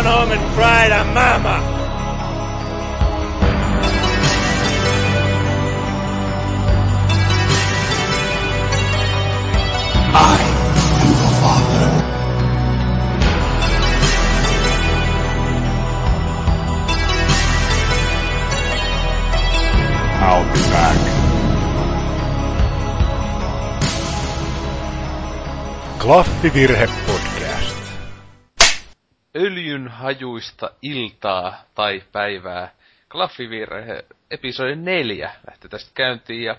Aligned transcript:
on 0.00 0.06
home 0.06 0.32
and 0.32 0.54
cry 0.54 0.88
to 0.88 1.04
mama. 1.12 1.56
I 10.12 10.38
am 11.00 11.10
your 11.20 11.32
father. 11.40 11.90
I'll 20.22 20.46
be 20.54 20.62
back. 20.74 20.98
Klaffivirhe 25.98 26.86
hajuista 30.10 30.70
iltaa 30.82 31.54
tai 31.74 32.02
päivää. 32.12 32.70
Klaffivirhe, 33.08 34.04
episodi 34.30 34.76
neljä 34.76 35.30
lähti 35.48 35.68
tästä 35.68 35.90
käyntiin 35.94 36.42
ja 36.44 36.56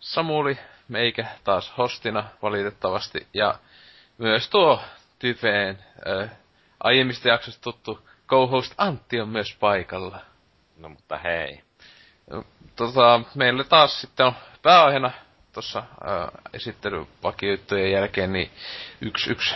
Samuli 0.00 0.58
meikä 0.88 1.26
taas 1.44 1.72
hostina 1.78 2.24
valitettavasti 2.42 3.26
ja 3.34 3.54
myös 4.18 4.48
tuo 4.48 4.82
typeen 5.18 5.78
äh, 6.22 6.30
aiemmista 6.80 7.28
jaksoista 7.28 7.62
tuttu 7.62 8.08
co-host 8.28 8.74
Antti 8.78 9.20
on 9.20 9.28
myös 9.28 9.56
paikalla. 9.60 10.18
No 10.76 10.88
mutta 10.88 11.18
hei. 11.18 11.62
Tota, 12.76 13.20
meillä 13.34 13.64
taas 13.64 14.00
sitten 14.00 14.26
on 14.26 14.34
pääaiheena 14.62 15.10
tuossa 15.52 15.78
äh, 15.78 16.28
esittelyvakioittujen 16.52 17.92
jälkeen 17.92 18.32
niin 18.32 18.50
yksi, 19.00 19.30
yksi 19.32 19.54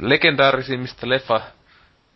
legendaarisimmista 0.00 1.08
leffa 1.08 1.40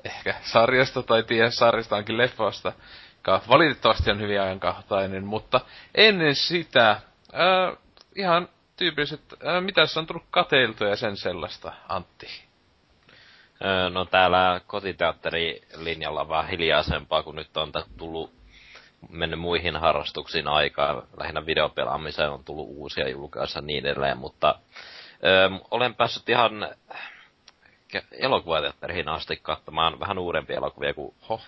ehkä 0.04 0.34
sarjasta 0.42 1.02
tai 1.02 1.22
tiedä 1.22 1.50
sarjasta 1.50 1.96
onkin 1.96 2.18
leffasta, 2.18 2.72
joka 3.16 3.40
valitettavasti 3.48 4.10
on 4.10 4.20
hyvin 4.20 4.40
ajankohtainen, 4.40 5.24
mutta 5.24 5.60
ennen 5.94 6.34
sitä 6.34 7.00
ää, 7.32 7.72
ihan 8.16 8.48
tyypilliset, 8.76 9.20
ää, 9.44 9.60
mitä 9.60 9.82
on 9.96 10.06
tullut 10.06 10.26
kateiltua 10.30 10.88
ja 10.88 10.96
sen 10.96 11.16
sellaista, 11.16 11.72
Antti? 11.88 12.48
Öö, 13.64 13.90
no 13.90 14.04
täällä 14.04 14.60
kotiteatterilinjalla 14.66 16.20
on 16.20 16.28
vähän 16.28 16.48
hiljaisempaa, 16.48 17.22
kun 17.22 17.36
nyt 17.36 17.56
on 17.56 17.72
tullut 17.96 18.32
mennyt 19.10 19.40
muihin 19.40 19.76
harrastuksiin 19.76 20.48
aikaa. 20.48 21.02
Lähinnä 21.16 21.46
videopelaamiseen 21.46 22.30
on 22.30 22.44
tullut 22.44 22.68
uusia 22.68 23.08
julkaisuja 23.08 23.62
ja 23.62 23.66
niin 23.66 23.86
edelleen, 23.86 24.18
mutta 24.18 24.54
öö, 25.24 25.48
olen 25.70 25.94
päässyt 25.94 26.28
ihan 26.28 26.52
elokuvateatteriin 28.12 29.08
asti 29.08 29.36
katsomaan 29.36 30.00
vähän 30.00 30.18
uudempia 30.18 30.56
elokuvia, 30.56 30.94
kuin 30.94 31.14
ho, 31.28 31.40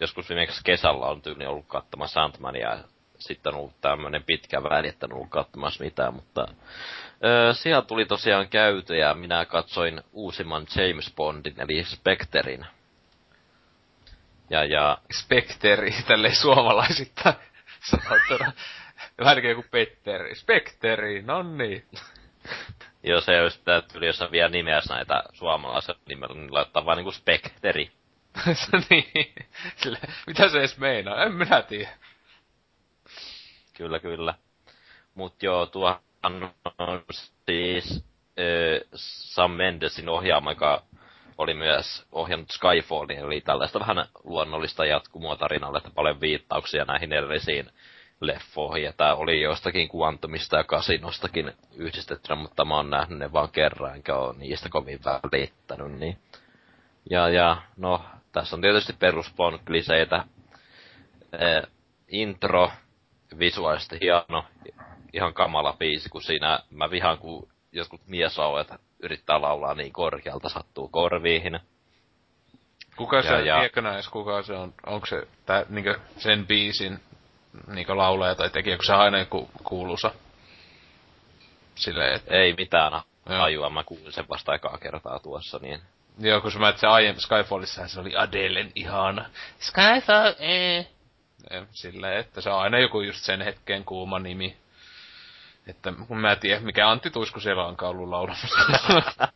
joskus 0.00 0.28
viimeksi 0.28 0.60
kesällä 0.64 1.06
on 1.06 1.22
tyyli 1.22 1.46
ollut 1.46 1.66
katsomassa 1.68 2.14
Sandmania 2.20 2.70
ja 2.70 2.84
sitten 3.18 3.54
on 3.54 3.60
ollut 3.60 3.80
tämmönen 3.80 4.22
pitkä 4.22 4.62
väli, 4.62 4.88
että 4.88 5.06
en 5.06 5.12
ollut 5.12 5.30
katsomassa 5.30 5.84
mitään, 5.84 6.14
mutta 6.14 6.48
öö, 7.24 7.54
siellä 7.54 7.82
tuli 7.82 8.04
tosiaan 8.04 8.48
käyty 8.48 8.96
ja 8.96 9.14
minä 9.14 9.44
katsoin 9.44 10.00
uusimman 10.12 10.66
James 10.76 11.12
Bondin, 11.16 11.54
eli 11.58 11.84
Specterin. 11.84 12.66
Ja, 14.50 14.64
ja 14.64 14.98
Spekteri, 15.12 15.90
tälleen 16.08 16.36
suomalaisittain 16.36 17.34
sanottuna. 17.80 18.52
Vähän 19.18 19.36
niin 19.36 19.54
kuin 19.54 19.68
Petteri. 19.70 20.34
Spekteri, 20.34 21.22
no 21.22 21.42
niin. 21.42 21.84
Jos 23.08 23.24
se 23.24 23.42
olisi 23.42 23.60
tyyli, 23.92 24.06
jos 24.06 24.22
on 24.22 24.30
vielä 24.30 24.48
nimeä 24.48 24.80
näitä 24.88 25.22
suomalaisia 25.32 25.94
nimellä, 26.08 26.34
niin 26.34 26.54
laittaa 26.54 26.84
vaan 26.84 26.96
niinku 26.96 27.12
Spekteri. 27.12 27.90
niin. 28.90 29.34
Sille, 29.76 29.98
mitä 30.26 30.48
se 30.48 30.58
edes 30.58 30.78
meinaa? 30.78 31.22
En 31.22 31.32
minä 31.32 31.62
tiedä. 31.62 31.90
Kyllä, 33.74 33.98
kyllä. 33.98 34.34
Mut 35.14 35.42
joo, 35.42 35.66
tuohan 35.66 36.00
on 36.78 37.04
siis 37.46 38.04
äh, 38.38 38.88
Sam 38.94 39.50
Mendesin 39.50 40.08
ohjaama, 40.08 40.50
joka 40.50 40.82
oli 41.38 41.54
myös 41.54 42.06
ohjannut 42.12 42.50
Skyfallin, 42.50 43.18
eli 43.18 43.40
tällaista 43.40 43.80
vähän 43.80 44.06
luonnollista 44.24 44.86
jatkumoa 44.86 45.36
tarinalle, 45.36 45.78
että 45.78 45.90
paljon 45.90 46.20
viittauksia 46.20 46.84
näihin 46.84 47.12
edellisiin 47.12 47.70
leffoihin, 48.20 48.84
ja 48.84 48.92
tää 48.92 49.14
oli 49.14 49.42
jostakin 49.42 49.88
Quantumista 49.96 50.56
ja 50.56 50.64
Kasinostakin 50.64 51.52
yhdistettynä, 51.76 52.34
mutta 52.34 52.64
mä 52.64 52.76
oon 52.76 52.90
nähnyt 52.90 53.18
ne 53.18 53.32
vaan 53.32 53.48
kerran, 53.48 53.94
enkä 53.94 54.16
oo 54.16 54.32
niistä 54.32 54.68
kovin 54.68 55.00
välittänyt, 55.04 55.92
niin. 55.98 56.18
Ja, 57.10 57.28
ja, 57.28 57.56
no, 57.76 58.04
tässä 58.32 58.56
on 58.56 58.62
tietysti 58.62 58.92
peruspon 58.92 59.60
kliseitä. 59.66 60.24
Eh, 61.32 61.62
intro, 62.08 62.70
visuaalisesti 63.38 63.98
hieno, 64.00 64.44
ihan 65.12 65.34
kamala 65.34 65.72
biisi, 65.72 66.08
kun 66.08 66.22
siinä 66.22 66.60
mä 66.70 66.90
vihaan, 66.90 67.18
kun 67.18 67.48
jotkut 67.72 68.00
miesauet 68.06 68.68
yrittää 69.02 69.40
laulaa 69.40 69.74
niin 69.74 69.92
korkealta, 69.92 70.48
sattuu 70.48 70.88
korviihin. 70.88 71.60
Kuka 72.96 73.22
se, 73.22 73.28
Ja- 73.28 73.40
ja- 73.40 73.54
tiedätkö 73.70 74.10
kuka 74.12 74.42
se 74.42 74.52
on? 74.52 74.74
Onko 74.86 75.06
se 75.06 75.26
tää, 75.46 75.64
niinkö 75.68 75.98
sen 76.16 76.46
biisin 76.46 77.00
niinkö 77.66 77.96
laulaja 77.96 78.34
tai 78.34 78.50
tekijä, 78.50 78.74
onko 78.74 78.84
se 78.84 78.92
aina 78.92 79.18
joku 79.18 79.50
kuuluisa? 79.64 80.10
Silleen, 81.74 82.14
että 82.14 82.34
Ei 82.34 82.54
mitään 82.58 83.02
ajua, 83.26 83.70
mä 83.70 83.84
kuulin 83.84 84.12
sen 84.12 84.28
vasta 84.28 84.54
ekaa 84.54 84.78
kertaa 84.78 85.18
tuossa, 85.18 85.58
niin 85.62 85.80
Joo, 86.20 86.40
kun 86.40 86.52
mä 86.58 86.72
se 86.76 86.86
aiempi 86.86 87.20
Skyfallissahan 87.20 87.88
se 87.88 88.00
oli 88.00 88.16
Adelen 88.16 88.72
ihana. 88.74 89.30
Skyfall, 89.60 90.34
eh. 90.38 90.88
Ja 91.50 91.66
Silleen, 91.70 92.18
että 92.20 92.40
se 92.40 92.50
on 92.50 92.60
aina 92.60 92.78
joku 92.78 93.00
just 93.00 93.24
sen 93.24 93.42
hetken 93.42 93.84
kuuma 93.84 94.18
nimi. 94.18 94.56
Että 95.66 95.92
kun 96.08 96.18
mä 96.18 96.32
en 96.32 96.40
tiedä, 96.40 96.60
mikä 96.60 96.90
Antti 96.90 97.10
Tuisku 97.10 97.40
siellä 97.40 97.66
onkaan 97.66 97.90
ollut 97.90 98.08
laulamassa. 98.08 98.58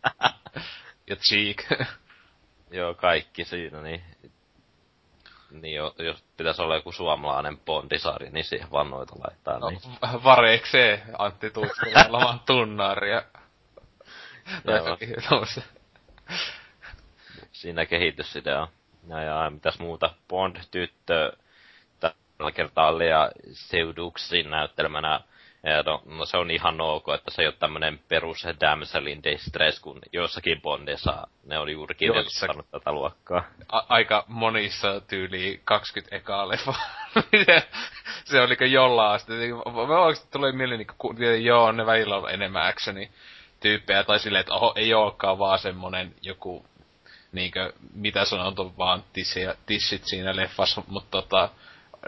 ja 1.11 1.17
Cheek. 1.17 1.89
joo, 2.71 2.95
kaikki 2.95 3.45
siinä, 3.45 3.83
niin 3.83 4.03
niin 5.53 5.75
jo, 5.75 5.95
jos 5.99 6.25
pitäisi 6.37 6.63
olla 6.63 6.77
joku 6.77 6.93
suomalainen 6.93 7.59
bondisarja, 7.59 8.31
niin 8.31 8.45
siihen 8.45 8.71
vaan 8.71 8.91
noita 8.91 9.15
laittaa, 9.25 9.59
No, 9.59 9.69
niin. 9.69 9.81
vareeksee 10.25 11.03
Antti 11.19 11.53
tunnaria. 12.47 13.23
Joo. 14.65 14.77
jotakin 14.77 15.15
tommosta. 15.29 15.61
siinä 17.53 17.87
kehitysidea. 17.87 18.69
Ja, 19.09 19.23
ja 19.23 19.51
mitäs 19.51 19.79
muuta, 19.79 20.15
Bond-tyttö, 20.29 21.33
tällä 22.01 22.53
kertaa 22.55 22.99
Lea 22.99 23.31
Seuduksin 23.53 24.51
näyttelemänä, 24.51 25.09
ja 25.09 25.21
no, 25.87 26.03
no, 26.07 26.27
se 26.27 26.37
on 26.37 26.51
ihan 26.51 26.81
ok, 26.81 27.09
että 27.15 27.31
se 27.31 27.43
ei 27.43 27.47
ole 27.49 27.55
tämmönen 27.59 28.01
perus 28.09 28.47
damsel 28.61 29.07
in 29.07 29.23
distress, 29.23 29.81
kun 29.81 30.01
joissakin 30.13 30.61
Bondissa 30.63 31.27
ne 31.47 31.59
on 31.59 31.73
juurikin 31.73 32.17
edustanut 32.17 32.71
tätä 32.71 32.93
luokkaa. 32.93 33.45
a- 33.69 33.87
aika 33.89 34.25
monissa 34.29 35.01
tyyli 35.01 35.61
20 35.65 36.17
ekaa 36.17 36.49
leffa. 36.49 36.75
se, 37.47 37.69
se 38.25 38.41
oliko 38.41 38.65
jollain 38.65 39.15
asti. 39.15 39.33
Mä 39.89 39.99
oikeesti 39.99 40.29
tulee 40.33 40.53
mieleen, 40.53 40.79
niin 40.79 40.89
ku, 40.99 41.15
joo, 41.43 41.73
ne 41.73 41.87
välillä 41.87 42.17
on 42.17 42.31
enemmän 42.31 42.67
actioni 42.67 43.11
tyyppejä, 43.61 44.05
tai 44.05 44.19
silleen, 44.19 44.41
että 44.41 44.55
oho, 44.55 44.73
ei 44.77 44.95
olekaan 44.95 45.39
vaan 45.39 45.59
semmonen 45.59 46.15
joku, 46.23 46.67
niinkö, 47.33 47.73
mitä 47.95 48.25
sanottu, 48.25 48.75
vaan 48.79 49.05
tissi, 49.13 49.41
tissit 49.67 50.03
siinä 50.05 50.37
leffassa, 50.37 50.83
mutta 50.87 51.23
tota, 51.23 51.49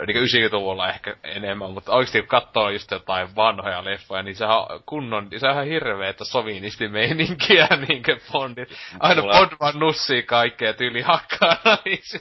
niinkö 0.07 0.49
90-luvulla 0.49 0.89
ehkä 0.89 1.17
enemmän, 1.25 1.71
mutta 1.71 1.93
oikeesti 1.93 2.21
kun 2.21 2.29
katsoo 2.29 2.71
just 2.71 2.91
jotain 2.91 3.37
vanhoja 3.37 3.85
leffoja, 3.85 4.23
niin 4.23 4.37
sehän 4.37 4.59
on 4.59 4.67
kunnon, 4.87 5.29
se 5.39 5.47
on 5.47 5.53
ihan 5.53 5.67
hirveetä 5.67 6.25
sovinistimeininkiä, 6.25 7.69
niinkö 7.89 8.17
Bondit. 8.33 8.69
Aina 9.01 9.23
Mulla- 9.23 9.39
Bond 9.39 9.53
vaan 9.61 9.79
nussii 9.79 10.23
kaikkea 10.23 10.73
tyyli 10.73 11.01
hakkaa 11.01 11.57
naisia. 11.65 12.21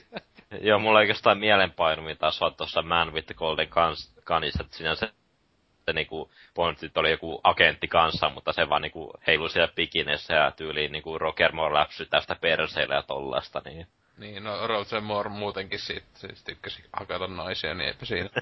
Joo, 0.61 0.79
mulla 0.79 0.99
oikeastaan 0.99 1.37
mielenpainumi 1.37 2.15
taas 2.15 2.41
vaan 2.41 2.55
tuossa 2.55 2.81
Man 2.81 3.13
with 3.13 3.27
the 3.27 3.33
Golden 3.33 3.67
Guns, 3.69 4.13
että 4.59 4.77
siinä 4.77 4.95
se, 4.95 5.09
se 5.85 5.93
niinku 5.93 6.31
Bondit 6.55 6.97
oli 6.97 7.11
joku 7.11 7.41
agentti 7.43 7.87
kanssa, 7.87 8.29
mutta 8.29 8.53
se 8.53 8.69
vaan 8.69 8.81
niinku 8.81 9.13
heilui 9.27 9.49
siellä 9.49 9.73
pikinessä 9.75 10.33
ja 10.33 10.51
tyyliin 10.51 10.91
niinku 10.91 11.17
Roger 11.19 11.51
Moore 11.51 11.73
läpsy 11.73 12.05
tästä 12.05 12.35
perseillä 12.41 12.95
ja 12.95 13.03
tollasta, 13.03 13.61
niin 13.65 13.87
Niin, 14.17 14.43
no 14.43 14.67
Roger 14.67 15.01
Moore 15.01 15.29
muutenkin 15.29 15.79
siitä, 15.79 16.07
siis 16.13 16.43
tykkäsi 16.43 16.83
hakata 16.93 17.27
naisia, 17.27 17.73
niin 17.73 17.87
eipä 17.87 18.05
siinä. 18.05 18.29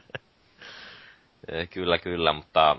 Kyllä, 1.74 1.98
kyllä, 1.98 2.34
mutta 2.34 2.78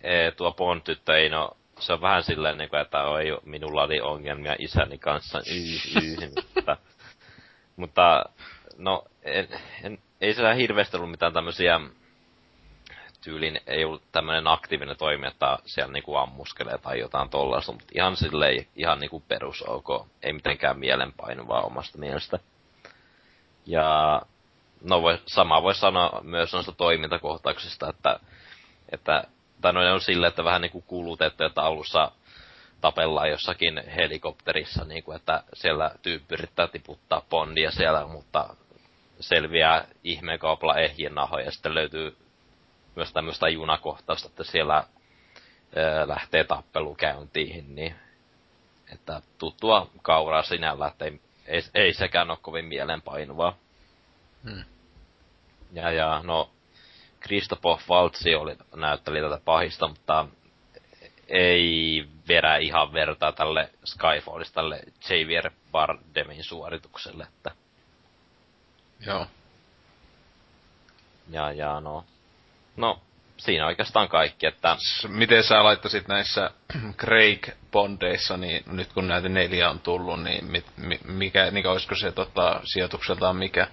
eh, 0.00 0.34
tuo 0.36 0.52
Bond-tyttö 0.52 1.18
ei 1.18 1.28
no, 1.28 1.56
se 1.78 1.92
on 1.92 2.00
vähän 2.00 2.22
silleen, 2.22 2.58
niin 2.58 2.70
kuin, 2.70 2.80
että 2.80 3.02
oi, 3.02 3.38
minulla 3.44 3.82
oli 3.82 4.00
ongelmia 4.00 4.56
isäni 4.58 4.98
kanssa, 4.98 5.38
yh, 5.38 6.32
mutta, 6.54 6.76
mutta 7.76 8.24
no, 8.76 9.04
en, 9.22 9.48
en, 9.82 9.98
ei 10.20 10.34
siellä 10.34 10.54
hirveästi 10.54 10.96
ollut 10.96 11.10
mitään 11.10 11.32
tämmösiä 11.32 11.80
tyylin, 13.20 13.60
ei 13.66 13.84
ollut 13.84 14.02
tämmönen 14.12 14.46
aktiivinen 14.46 14.96
toimija, 14.96 15.30
että 15.30 15.58
siellä 15.66 15.92
niinku 15.92 16.16
ammuskelee 16.16 16.78
tai 16.78 16.98
jotain 16.98 17.28
tollaista, 17.28 17.72
mutta 17.72 17.92
ihan 17.94 18.16
silleen, 18.16 18.66
ihan 18.76 19.00
niinku 19.00 19.20
perus 19.20 19.62
ok, 19.62 20.06
ei 20.22 20.32
mitenkään 20.32 20.78
mielenpainuvaa 20.78 21.62
omasta 21.62 21.98
mielestä. 21.98 22.38
Ja 23.66 24.22
no 24.82 25.02
voi, 25.02 25.18
sama 25.26 25.62
voi 25.62 25.74
sanoa 25.74 26.20
myös 26.22 26.52
noista 26.52 26.72
toimintakohtauksista, 26.72 27.90
että, 27.90 28.20
että 28.92 29.24
tai 29.60 29.72
no 29.72 29.80
ne 29.80 29.92
on 29.92 30.00
silleen, 30.00 30.28
että 30.28 30.44
vähän 30.44 30.60
niinku 30.60 30.80
kulutettu, 30.80 31.44
että 31.44 31.62
alussa 31.62 32.12
tapellaan 32.80 33.30
jossakin 33.30 33.82
helikopterissa, 33.96 34.84
niin 34.84 35.04
kuin, 35.04 35.16
että 35.16 35.42
siellä 35.52 35.90
tyyppi 36.02 36.34
yrittää 36.34 36.66
tiputtaa 36.66 37.22
bondia 37.30 37.70
siellä, 37.70 38.06
mutta 38.06 38.56
selviää 39.20 39.84
ihmeen 40.04 40.38
kaupalla 40.38 40.76
ehjien 40.76 41.14
nahoja, 41.14 41.44
ja 41.44 41.50
sitten 41.50 41.74
löytyy 41.74 42.16
myös 42.98 43.12
tämmöistä 43.12 43.48
junakohtausta, 43.48 44.28
että 44.28 44.44
siellä 44.44 44.74
ää, 44.74 46.08
lähtee 46.08 46.44
tappelu 46.44 46.94
käyntiin, 46.94 47.74
niin 47.74 47.94
että 48.92 49.22
tuttua 49.38 49.90
kauraa 50.02 50.42
sinällä, 50.42 50.86
että 50.86 51.04
ei, 51.04 51.20
ei, 51.46 51.62
ei 51.74 51.94
sekään 51.94 52.30
ole 52.30 52.38
kovin 52.42 52.64
mielenpainuvaa. 52.64 53.56
Hmm. 54.44 54.64
Ja, 55.72 55.90
ja 55.90 56.20
no, 56.24 56.50
Kristopov 57.20 57.78
Valtsi 57.88 58.34
oli, 58.34 58.56
näytteli 58.76 59.20
tätä 59.20 59.40
pahista, 59.44 59.88
mutta 59.88 60.26
ei 61.28 62.08
vedä 62.28 62.56
ihan 62.56 62.92
vertaa 62.92 63.32
tälle 63.32 63.70
Skyfallista, 63.84 64.54
tälle 64.54 64.80
Javier 65.10 65.50
Bardemin 65.72 66.44
suoritukselle, 66.44 67.26
että... 67.36 67.50
Joo. 69.06 69.26
Ja, 71.30 71.52
ja 71.52 71.80
no... 71.80 72.04
No, 72.78 73.00
siinä 73.36 73.66
oikeastaan 73.66 74.08
kaikki, 74.08 74.46
että... 74.46 74.76
Miten 75.08 75.44
sä 75.44 75.64
laittasit 75.64 76.08
näissä 76.08 76.50
Craig 77.00 77.48
Bondeissa, 77.72 78.36
niin 78.36 78.62
nyt 78.66 78.92
kun 78.92 79.08
näitä 79.08 79.28
neljä 79.28 79.70
on 79.70 79.80
tullut, 79.80 80.22
niin 80.22 80.44
mit, 80.44 80.66
mikä, 81.04 81.50
niin 81.50 81.66
olisiko 81.66 81.94
se 81.94 82.12
tota, 82.12 82.60
sijoitukseltaan 82.64 83.36
mikä? 83.36 83.66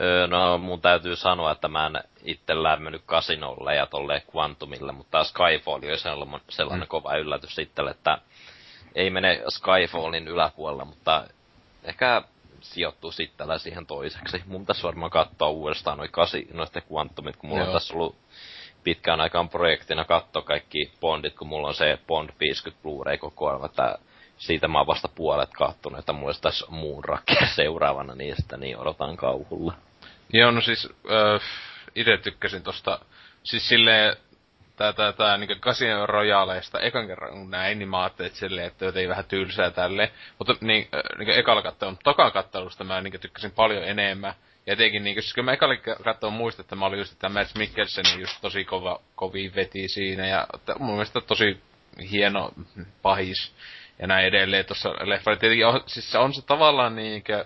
Öö, 0.00 0.26
no, 0.26 0.58
mun 0.58 0.80
täytyy 0.80 1.16
sanoa, 1.16 1.52
että 1.52 1.68
mä 1.68 1.86
en 1.86 2.00
itse 2.22 2.62
lämmennyt 2.62 3.02
kasinolle 3.06 3.74
ja 3.74 3.86
tolle 3.86 4.22
Quantumille, 4.36 4.92
mutta 4.92 5.24
Skyfall 5.24 5.78
oli 5.82 5.98
sellainen, 5.98 6.40
sellainen 6.48 6.86
mm. 6.86 6.90
kova 6.90 7.16
yllätys 7.16 7.58
itselle, 7.58 7.90
että 7.90 8.18
ei 8.94 9.10
mene 9.10 9.42
Skyfallin 9.48 10.28
yläpuolella, 10.28 10.84
mutta 10.84 11.24
ehkä 11.84 12.22
sijoittuu 12.60 13.12
sitten 13.12 13.58
siihen 13.58 13.86
toiseksi. 13.86 14.42
Mun 14.46 14.60
pitäisi 14.60 14.82
varmaan 14.82 15.10
katsoa 15.10 15.48
uudestaan 15.48 15.98
noin 15.98 16.10
kasinoista 16.10 16.82
Quantumit, 16.92 17.36
kun 17.36 17.48
mulla 17.50 17.62
Joo. 17.62 17.68
on 17.68 17.74
tässä 17.74 17.94
ollut 17.94 18.16
pitkään 18.84 19.20
aikaan 19.20 19.48
projektina 19.48 20.04
katsoa 20.04 20.42
kaikki 20.42 20.92
Bondit, 21.00 21.34
kun 21.34 21.48
mulla 21.48 21.68
on 21.68 21.74
se 21.74 21.98
Bond 22.06 22.30
50 22.40 22.82
Blu-ray 22.82 23.18
kokoelma, 23.18 23.66
että 23.66 23.98
siitä 24.38 24.68
mä 24.68 24.78
oon 24.78 24.86
vasta 24.86 25.08
puolet 25.08 25.50
kattonut, 25.50 25.98
että 25.98 26.12
mulla 26.12 26.26
olisi 26.26 26.42
tässä 26.42 26.66
muun 26.68 27.04
rakkeen 27.04 27.48
seuraavana 27.56 28.14
niistä, 28.14 28.56
niin 28.56 28.76
odotan 28.76 29.16
kauhulla. 29.16 29.72
Joo, 30.32 30.50
no 30.50 30.60
siis 30.60 30.88
äh, 31.10 31.42
itse 31.94 32.16
tykkäsin 32.16 32.62
tosta, 32.62 33.00
siis 33.42 33.68
silleen, 33.68 34.16
tää, 34.80 34.92
tää, 34.92 35.12
tää 35.12 35.38
niinku 35.38 35.54
Casino 35.54 36.06
Royaleista 36.06 36.80
ekan 36.80 37.06
kerran 37.06 37.32
kun 37.32 37.50
näin, 37.50 37.78
niin 37.78 37.88
mä 37.88 38.02
ajattelin, 38.02 38.26
että 38.26 38.38
silleen, 38.38 38.66
että 38.66 38.84
jotenkin 38.84 39.08
vähän 39.08 39.24
tylsää 39.24 39.70
tälle. 39.70 40.12
Mutta 40.38 40.54
niin, 40.60 40.88
äh, 40.94 41.18
niin 41.18 41.38
ekalla 41.38 41.62
kattelun, 41.62 41.98
tokan 42.04 42.32
kattelusta 42.32 42.84
mä 42.84 43.00
niin 43.00 43.20
tykkäsin 43.20 43.50
paljon 43.50 43.84
enemmän. 43.84 44.34
Ja 44.66 44.72
etenkin 44.72 45.04
niin, 45.04 45.22
siis 45.22 45.34
kun 45.34 45.44
mä 45.44 45.52
ekalla 45.52 45.76
kattelun 46.04 46.34
muistin, 46.34 46.62
että 46.62 46.76
mä 46.76 46.86
olin 46.86 46.98
just, 46.98 47.12
että 47.12 47.28
Mads 47.28 47.54
Mikkelsen 47.54 48.04
just 48.18 48.40
tosi 48.40 48.64
kova, 48.64 49.00
kovi 49.14 49.52
veti 49.54 49.88
siinä. 49.88 50.26
Ja 50.26 50.46
mun 50.78 50.94
mielestä 50.94 51.20
tosi 51.20 51.60
hieno 52.10 52.50
pahis 53.02 53.54
ja 53.98 54.06
näin 54.06 54.26
edelleen 54.26 54.64
tuossa 54.64 54.90
leffa. 54.90 55.36
Tietenkin 55.36 55.66
on, 55.66 55.82
siis 55.86 56.14
on 56.14 56.34
se 56.34 56.42
tavallaan 56.42 56.96
niinkö, 56.96 57.44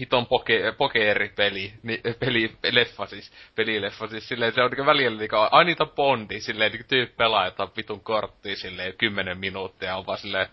hiton 0.00 0.26
poke, 0.26 0.72
pokeeripeli, 0.78 1.72
ni, 1.82 2.00
peli, 2.18 2.56
leffa 2.70 3.06
siis, 3.06 3.32
pelileffa 3.54 4.06
siis 4.06 4.28
silleen, 4.28 4.52
se 4.52 4.62
on 4.62 4.70
niinku 4.70 4.86
välillä 4.86 5.18
niinku, 5.18 5.36
ai 5.50 5.64
niitä 5.64 5.86
Bondi, 5.86 6.40
silleen 6.40 6.72
niinku 6.72 6.88
tyyppi 6.88 7.14
pelaa 7.16 7.44
jotain 7.44 7.68
vitun 7.76 8.00
korttia 8.00 8.56
silleen 8.56 8.94
kymmenen 8.98 9.38
minuuttia, 9.38 9.96
on 9.96 10.06
vaan 10.06 10.18
silleen, 10.18 10.48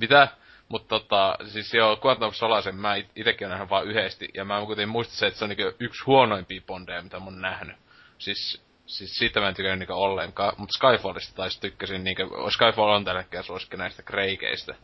mitä? 0.00 0.28
Mutta 0.68 0.88
tota, 0.88 1.36
siis 1.44 1.74
joo, 1.74 2.00
Quantum 2.04 2.32
Solasen 2.32 2.76
mä 2.76 2.94
itekin 2.96 3.46
olen 3.46 3.50
nähnyt 3.50 3.70
vaan 3.70 3.86
yhdesti, 3.86 4.28
ja 4.34 4.44
mä 4.44 4.66
kuitenkin 4.66 4.88
muistin 4.88 5.16
se, 5.16 5.26
että 5.26 5.38
se 5.38 5.44
on 5.44 5.48
niinku 5.48 5.76
yksi 5.80 6.04
huonoimpia 6.06 6.60
Bondeja, 6.66 7.02
mitä 7.02 7.18
mä 7.18 7.24
oon 7.24 7.40
nähnyt. 7.40 7.76
Siis, 8.18 8.62
siis 8.86 9.18
siitä 9.18 9.40
mä 9.40 9.48
en 9.48 9.54
tykännyt 9.54 9.78
niinku 9.78 10.02
ollenkaan, 10.02 10.54
mutta 10.58 10.72
Skyfallista 10.78 11.36
taisi 11.36 11.60
tykkäsin, 11.60 12.04
niinku, 12.04 12.50
Skyfall 12.50 12.88
on 12.88 13.04
tällä 13.04 13.20
hetkellä 13.20 13.42
suosikki 13.42 13.76
näistä 13.76 14.02
kreikeistä. 14.02 14.74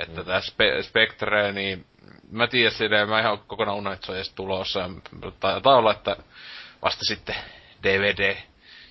Että 0.00 0.20
mm. 0.20 0.26
tää 0.26 0.40
Spe- 0.40 0.82
Spectre, 0.82 1.52
niin 1.52 1.86
mä 2.30 2.46
tiedän 2.46 2.72
silleen, 2.72 3.08
mä 3.08 3.20
ihan 3.20 3.38
kokonaan 3.38 3.76
unohdin, 3.76 3.94
että 3.94 4.06
se 4.06 4.12
on 4.12 4.16
edes 4.16 4.32
tulossa. 4.32 4.90
Taitaa 5.40 5.76
olla, 5.76 5.92
että 5.92 6.16
vasta 6.82 7.04
sitten 7.04 7.34
DVD 7.82 8.36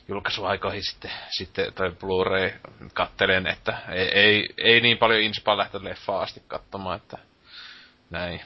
julkaisuaikoihin 0.07 0.83
sitten, 0.83 1.11
sitten 1.29 1.73
toi 1.73 1.89
Blu-ray 1.89 2.51
kattelen, 2.93 3.47
että 3.47 3.77
ei, 3.89 4.07
ei, 4.07 4.49
ei 4.57 4.81
niin 4.81 4.97
paljon 4.97 5.21
inspaa 5.21 5.57
lähteä 5.57 5.83
leffaa 5.83 6.21
asti 6.21 6.43
katsomaan, 6.47 6.97
että 6.97 7.17
näin. 8.09 8.41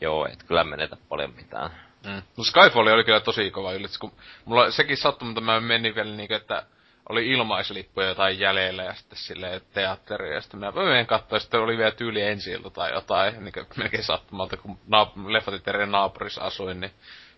Joo, 0.00 0.26
et 0.32 0.42
kyllä 0.42 0.64
menetä 0.64 0.96
paljon 1.08 1.34
mitään. 1.34 1.70
Mm. 2.06 2.22
No 2.36 2.44
Skyfall 2.44 2.86
oli 2.86 3.04
kyllä 3.04 3.20
tosi 3.20 3.50
kova 3.50 3.72
yllätys, 3.72 3.98
kun 3.98 4.12
mulla 4.44 4.70
sekin 4.70 4.96
sattui, 4.96 5.26
mutta 5.26 5.40
mä 5.40 5.60
menin 5.60 5.94
vielä 5.94 6.16
niin, 6.16 6.32
että 6.32 6.66
oli 7.10 7.28
ilmaislippuja 7.28 8.08
jotain 8.08 8.38
jäljellä 8.38 8.82
ja 8.82 8.94
sitten 8.94 9.18
silleen 9.18 9.60
teatteri 9.74 10.34
ja 10.34 10.40
sitten 10.40 10.60
mä 10.60 10.70
menen 10.70 11.06
katsoa 11.06 11.36
ja 11.36 11.40
sitten 11.40 11.60
oli 11.60 11.78
vielä 11.78 11.90
tyyli 11.90 12.22
ensi 12.22 12.50
tai 12.72 12.92
jotain, 12.92 13.44
niin 13.44 13.52
melkein 13.76 14.04
sattumalta, 14.04 14.56
kun 14.56 14.78
naap- 14.86 15.32
leffatiteerien 15.32 15.90
naapurissa 15.90 16.42
asuin, 16.42 16.80
niin 16.80 16.92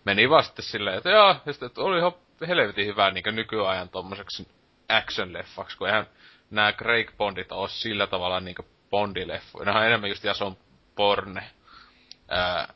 meni 0.05 0.29
vaan 0.29 0.43
sitten 0.43 0.65
silleen, 0.65 0.97
että 0.97 1.09
joo, 1.09 1.35
ja 1.45 1.53
sitten, 1.53 1.67
että 1.67 1.81
oli 1.81 1.97
ihan 1.97 2.13
helvetin 2.47 2.85
hyvä 2.85 3.11
niin 3.11 3.23
nykyajan 3.31 3.89
tommoseksi 3.89 4.47
action-leffaksi, 4.89 5.77
kun 5.77 5.87
eihän 5.87 6.07
nämä 6.51 6.73
Craig 6.73 7.17
Bondit 7.17 7.51
ole 7.51 7.69
sillä 7.69 8.07
tavalla 8.07 8.39
niin 8.39 8.55
Bondi-leffoja. 8.89 9.65
Nämä 9.65 9.79
on 9.79 9.85
enemmän 9.85 10.09
just 10.09 10.23
Jason 10.23 10.57
Borne. 10.95 11.43
Ää, 12.29 12.73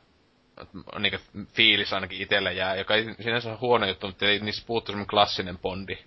niin 0.98 1.20
fiilis 1.52 1.92
ainakin 1.92 2.22
itsellä 2.22 2.50
jää, 2.50 2.76
joka 2.76 2.94
ei 2.94 3.14
sinänsä 3.20 3.50
ole 3.50 3.58
huono 3.58 3.86
juttu, 3.86 4.06
mutta 4.06 4.26
ei 4.26 4.38
niissä 4.38 4.66
puuttu 4.66 4.92
semmoinen 4.92 5.10
klassinen 5.10 5.58
Bondi 5.58 5.98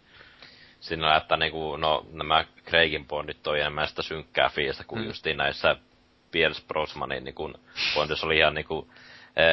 siinä 0.81 1.17
että 1.17 1.37
niinku, 1.37 1.75
no, 1.75 2.05
nämä 2.11 2.45
Craigin 2.65 3.07
Bondit 3.07 3.43
toi 3.43 3.59
enemmän 3.59 3.87
sitä 3.87 4.01
synkkää 4.01 4.49
fiilistä 4.49 4.83
kuin 4.83 5.01
mm. 5.01 5.07
justiin 5.07 5.37
näissä 5.37 5.75
Pierce 6.31 6.61
Brosmanin 6.67 7.23
niinku, 7.23 7.53
Bondissa 7.95 8.25
oli 8.25 8.37
ihan 8.37 8.53
niinku, 8.53 8.89
e, 9.35 9.43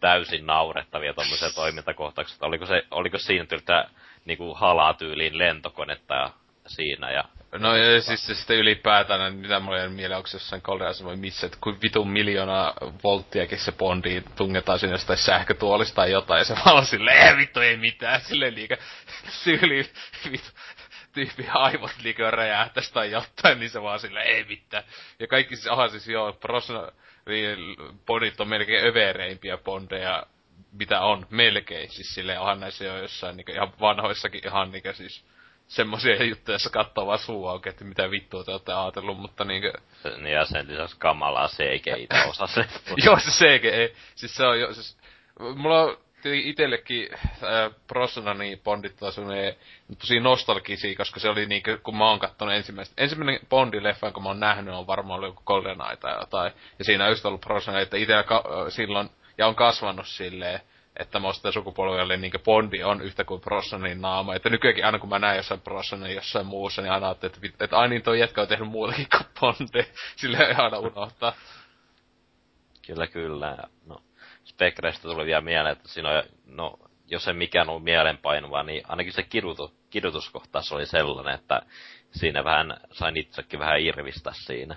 täysin 0.00 0.46
naurettavia 0.46 1.14
tommosia 1.14 1.50
toimintakohtauksia. 1.50 2.36
Oliko, 2.40 2.66
se, 2.66 2.82
oliko 2.90 3.18
siinä 3.18 3.46
tyyltä 3.46 3.90
niinku 4.24 4.54
halaa 4.54 4.94
tyyliin 4.94 5.38
lentokonetta 5.38 6.30
siinä 6.66 7.10
ja 7.10 7.24
No 7.58 7.76
ja 7.76 8.00
siis 8.00 8.26
sitten 8.26 8.56
ylipäätään, 8.56 9.34
mitä 9.34 9.60
mulla 9.60 9.82
ei 9.82 9.88
mieleen, 9.88 10.16
onko 10.16 10.28
jossain 10.32 10.62
Golden 10.64 10.94
voi 11.04 11.16
missä, 11.16 11.46
että 11.46 11.58
kuin 11.60 11.78
vitun 11.82 12.10
miljoonaa 12.10 12.74
volttiakin 13.04 13.58
se 13.58 13.72
Bondi 13.72 14.22
tungetaan 14.36 14.78
sinne 14.78 14.94
jostain 14.94 15.18
sähkötuolista 15.18 15.94
tai 15.94 16.10
jotain, 16.10 16.38
ja 16.38 16.44
se 16.44 16.54
vaan 16.66 16.86
silleen, 16.86 17.36
vittu 17.36 17.60
ei 17.60 17.76
mitään, 17.76 18.20
silleen 18.20 18.54
liikä 18.54 18.76
syyli, 19.28 19.90
vittu, 20.32 20.50
tyyppi 21.12 21.46
aivot 21.52 21.90
liikaa 22.02 22.30
räjähtäisi 22.30 22.92
tai 22.92 23.10
jotain, 23.10 23.60
niin 23.60 23.70
se 23.70 23.82
vaan 23.82 24.00
silleen, 24.00 24.26
ei 24.26 24.44
mitään. 24.44 24.84
Ja 25.18 25.26
kaikki 25.26 25.56
siis, 25.56 25.68
aha 25.68 25.88
siis 25.88 26.08
joo, 26.08 26.32
Brosna, 26.32 26.92
niin 27.26 27.58
Bondit 28.06 28.40
on 28.40 28.48
melkein 28.48 28.86
övereimpiä 28.86 29.56
Bondeja, 29.56 30.26
mitä 30.72 31.00
on, 31.00 31.26
melkein, 31.30 31.90
siis 31.90 32.14
silleen, 32.14 32.40
onhan 32.40 32.60
näissä 32.60 32.84
jo 32.84 32.98
jossain 32.98 33.36
niin 33.36 33.50
ihan 33.50 33.72
vanhoissakin 33.80 34.46
ihan 34.46 34.70
niin 34.70 34.94
siis 34.94 35.24
semmoisia 35.68 36.24
juttuja, 36.24 36.54
joissa 36.54 36.70
katsoo 36.70 37.06
vaan 37.06 37.18
suu 37.18 37.48
auki, 37.48 37.68
että 37.68 37.84
mitä 37.84 38.10
vittua 38.10 38.44
te 38.44 38.50
olette 38.50 38.72
ajatellut, 38.72 39.18
mutta 39.18 39.44
niinkö... 39.44 39.72
Niin 40.16 40.34
ja 40.34 40.44
sen 40.44 40.68
lisäksi 40.68 40.96
kamalaa 40.98 41.48
CGI 41.48 42.08
osa 42.28 42.46
se. 42.46 42.64
Joo, 43.04 43.18
se 43.18 43.30
CGI. 43.30 43.96
Siis 44.14 44.36
se 44.36 44.46
on 44.46 44.60
jo, 44.60 44.74
siis... 44.74 44.98
Mulla 45.56 45.82
on 45.82 45.98
itellekin 46.24 47.08
äh, 47.12 47.70
Brosna 47.86 48.34
niin 48.34 48.60
Bondit 48.64 48.96
taas 48.96 49.16
tosi 49.98 50.20
nostalgisia, 50.20 50.96
koska 50.96 51.20
se 51.20 51.28
oli 51.28 51.46
niinkö, 51.46 51.78
kun 51.78 51.96
mä 51.96 52.08
oon 52.08 52.18
kattonut 52.18 52.54
ensimmäistä. 52.54 53.02
Ensimmäinen 53.02 53.40
Bondi-leffa, 53.48 54.12
kun 54.12 54.22
mä 54.22 54.28
oon 54.28 54.40
nähnyt, 54.40 54.74
on 54.74 54.86
varmaan 54.86 55.16
ollut 55.16 55.28
joku 55.28 55.42
GoldenEye 55.46 55.96
tai 55.96 56.20
jotain. 56.20 56.52
Ja 56.78 56.84
siinä 56.84 57.04
on 57.04 57.10
just 57.10 57.26
ollut 57.26 57.40
Brosnan, 57.40 57.82
että 57.82 57.96
itellä 57.96 58.22
ka- 58.22 58.44
silloin, 58.68 59.10
ja 59.38 59.46
on 59.46 59.54
kasvanut 59.54 60.06
silleen, 60.06 60.60
että 60.98 61.18
musta 61.18 61.52
sukupolvelle 61.52 62.16
niin 62.16 62.32
Bondi 62.44 62.84
on 62.84 63.02
yhtä 63.02 63.24
kuin 63.24 63.40
Brosnanin 63.40 64.00
naama. 64.00 64.34
Että 64.34 64.50
nykyäänkin 64.50 64.84
aina 64.84 64.98
kun 64.98 65.08
mä 65.08 65.18
näen 65.18 65.36
jossain 65.36 65.60
Brosnanin 65.60 66.14
jossain 66.14 66.46
muussa, 66.46 66.82
niin 66.82 66.92
aina 66.92 67.10
että, 67.10 67.26
että, 67.26 67.40
että 67.60 67.78
ai 67.78 67.88
niin 67.88 68.02
toi 68.02 68.20
jätkä 68.20 68.42
on 68.42 68.48
tehnyt 68.48 68.68
muutakin 68.68 69.06
kuin 69.16 69.26
Bondi. 69.40 69.92
Sille 70.16 70.38
ei 70.38 70.54
aina 70.54 70.78
unohtaa. 70.78 71.32
Kyllä, 72.86 73.06
kyllä. 73.06 73.56
No, 73.86 74.02
Spectrestä 74.44 75.02
tuli 75.08 75.26
vielä 75.26 75.40
mieleen, 75.40 75.72
että 75.72 75.88
siinä 75.88 76.10
on, 76.10 76.22
no, 76.46 76.78
jos 77.06 77.28
ei 77.28 77.34
mikään 77.34 77.68
ollut 77.68 77.84
mielenpainuva, 77.84 78.62
niin 78.62 78.82
ainakin 78.88 79.12
se 79.12 79.22
kidutu, 79.22 79.74
kidutuskohtaus 79.90 80.72
oli 80.72 80.86
sellainen, 80.86 81.34
että 81.34 81.62
siinä 82.10 82.44
vähän, 82.44 82.80
sain 82.92 83.16
itsekin 83.16 83.58
vähän 83.58 83.80
irvistä 83.80 84.32
siinä. 84.34 84.76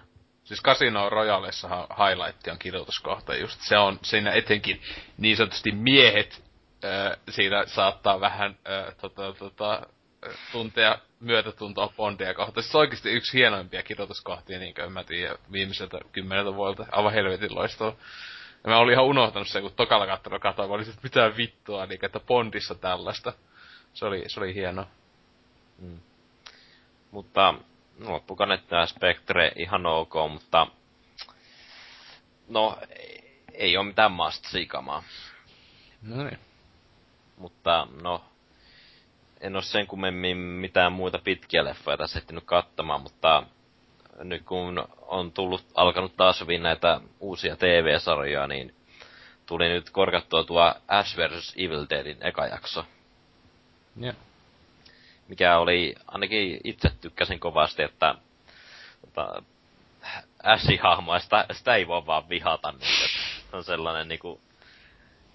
Siis 0.49 0.61
Casino 0.61 1.09
Royalessahan 1.09 1.87
highlight 1.89 2.47
on 2.47 2.59
kirjoituskohta 2.59 3.35
just. 3.35 3.61
Se 3.61 3.77
on 3.77 3.99
siinä 4.01 4.31
etenkin 4.31 4.81
niin 5.17 5.37
sanotusti 5.37 5.71
miehet 5.71 6.43
ö, 6.83 7.17
siinä 7.29 7.65
saattaa 7.65 8.19
vähän 8.19 8.57
ö, 8.67 8.91
tota, 9.01 9.33
tota, 9.33 9.87
tuntea 10.51 10.99
myötätuntoa 11.19 11.93
Bondia 11.97 12.33
kohtaan. 12.33 12.63
Se 12.63 12.77
on 12.77 12.81
oikeasti 12.81 13.11
yksi 13.11 13.37
hienoimpia 13.37 13.83
kirjoituskohtia, 13.83 14.59
niin 14.59 14.73
kuin 14.73 14.91
mä 14.91 15.03
tiedän, 15.03 15.37
viimeiseltä 15.51 15.99
kymmeneltä 16.11 16.55
vuodelta. 16.55 16.85
Aivan 16.91 17.13
helvetin 17.13 17.55
loistava. 17.55 17.93
Ja 18.63 18.69
mä 18.69 18.77
olin 18.77 18.93
ihan 18.93 19.05
unohtanut 19.05 19.47
sen, 19.47 19.61
kun 19.61 19.73
tokalla 19.75 20.07
kattona 20.07 20.39
katsoin, 20.39 20.69
mä 20.69 20.75
olin 20.75 20.89
että 20.89 21.01
mitään 21.03 21.37
vittua, 21.37 21.85
niin 21.85 22.05
että 22.05 22.19
Bondissa 22.19 22.75
tällaista. 22.75 23.33
Se 23.93 24.05
oli, 24.05 24.23
se 24.27 24.39
oli 24.39 24.53
hieno. 24.53 24.87
Mm. 25.79 25.99
Mutta 27.11 27.53
no, 27.99 28.11
loppukaneettia 28.11 28.85
Spectre 28.85 29.51
ihan 29.55 29.85
ok, 29.85 30.13
mutta 30.29 30.67
no 32.49 32.77
ei, 33.53 33.77
ole 33.77 33.85
mitään 33.85 34.11
must 34.11 34.45
sikamaa. 34.45 35.03
No 36.01 36.23
niin. 36.23 36.39
Mutta 37.37 37.87
no, 38.01 38.23
en 39.41 39.55
ole 39.55 39.63
sen 39.63 39.87
kummemmin 39.87 40.37
mitään 40.37 40.93
muita 40.93 41.19
pitkiä 41.19 41.63
leffoja 41.63 41.97
tässä 41.97 42.19
ehtinyt 42.19 42.43
katsomaan, 42.43 43.01
mutta 43.01 43.43
nyt 44.23 44.43
kun 44.43 44.87
on 45.01 45.31
tullut, 45.31 45.65
alkanut 45.75 46.17
taas 46.17 46.41
hyvin 46.41 46.63
näitä 46.63 47.01
uusia 47.19 47.55
TV-sarjoja, 47.55 48.47
niin 48.47 48.75
tuli 49.45 49.69
nyt 49.69 49.89
korkattua 49.89 50.43
tuo 50.43 50.73
Ash 50.87 51.17
vs. 51.17 51.53
Evil 51.57 51.85
Deadin 51.89 52.17
eka 52.21 52.45
jakso. 52.45 52.85
Yeah. 54.01 54.15
Mikä 55.29 55.57
oli, 55.57 55.95
ainakin 56.07 56.61
itse 56.63 56.89
tykkäsin 57.01 57.39
kovasti, 57.39 57.83
että 57.83 58.15
tota, 59.01 59.43
Ash-hahmoa, 60.43 61.19
sitä, 61.19 61.45
sitä 61.51 61.75
ei 61.75 61.87
voi 61.87 62.05
vaan 62.05 62.29
vihata. 62.29 62.71
Niin, 62.71 63.05
että 63.45 63.57
on 63.57 63.63
sellainen 63.63 64.07
niinku, 64.07 64.41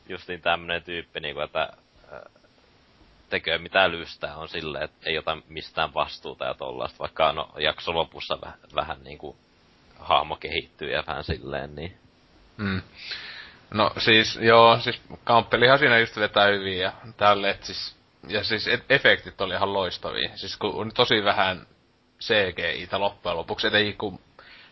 justiin 0.09 0.41
tämmönen 0.41 0.83
tyyppi, 0.83 1.21
niinku, 1.21 1.41
että 1.41 1.73
tekee 3.31 3.59
mitä 3.59 3.91
lystää, 3.91 4.37
on 4.37 4.49
silleen, 4.49 4.85
että 4.85 5.11
ei 5.11 5.19
ota 5.19 5.39
mistään 5.49 5.95
vastuuta 5.95 6.45
ja 6.45 6.55
tollaista, 6.55 6.99
vaikka 6.99 7.33
no 7.33 7.51
jakso 7.59 7.95
lopussa 7.95 8.41
vähän, 8.41 8.59
vähän 8.75 9.05
niinku 9.05 9.37
hahmo 9.99 10.37
kehittyy 10.37 10.91
ja 10.91 11.05
vähän 11.07 11.25
silleen, 11.25 11.75
niin. 11.75 11.99
Mm. 12.57 12.83
No 13.71 13.93
siis, 13.99 14.37
joo, 14.37 14.79
siis 14.81 15.03
Kamppelihan 15.25 15.79
siinä 15.79 15.99
just 15.99 16.17
vetää 16.17 16.47
hyvin 16.47 16.79
ja 16.79 16.93
tälle, 17.17 17.51
et 17.51 17.65
siis, 17.65 17.97
ja 18.29 18.45
siis 18.45 18.69
e- 18.69 18.85
efektit 18.91 19.41
oli 19.41 19.55
ihan 19.55 19.73
loistavia. 19.73 20.37
Siis 20.37 20.57
kun 20.57 20.75
on 20.75 20.91
tosi 20.95 21.25
vähän 21.25 21.67
CGI-tä 22.21 23.01
loppujen 23.01 23.37
lopuksi, 23.37 23.67
etenkin 23.67 23.97
kun 23.97 24.21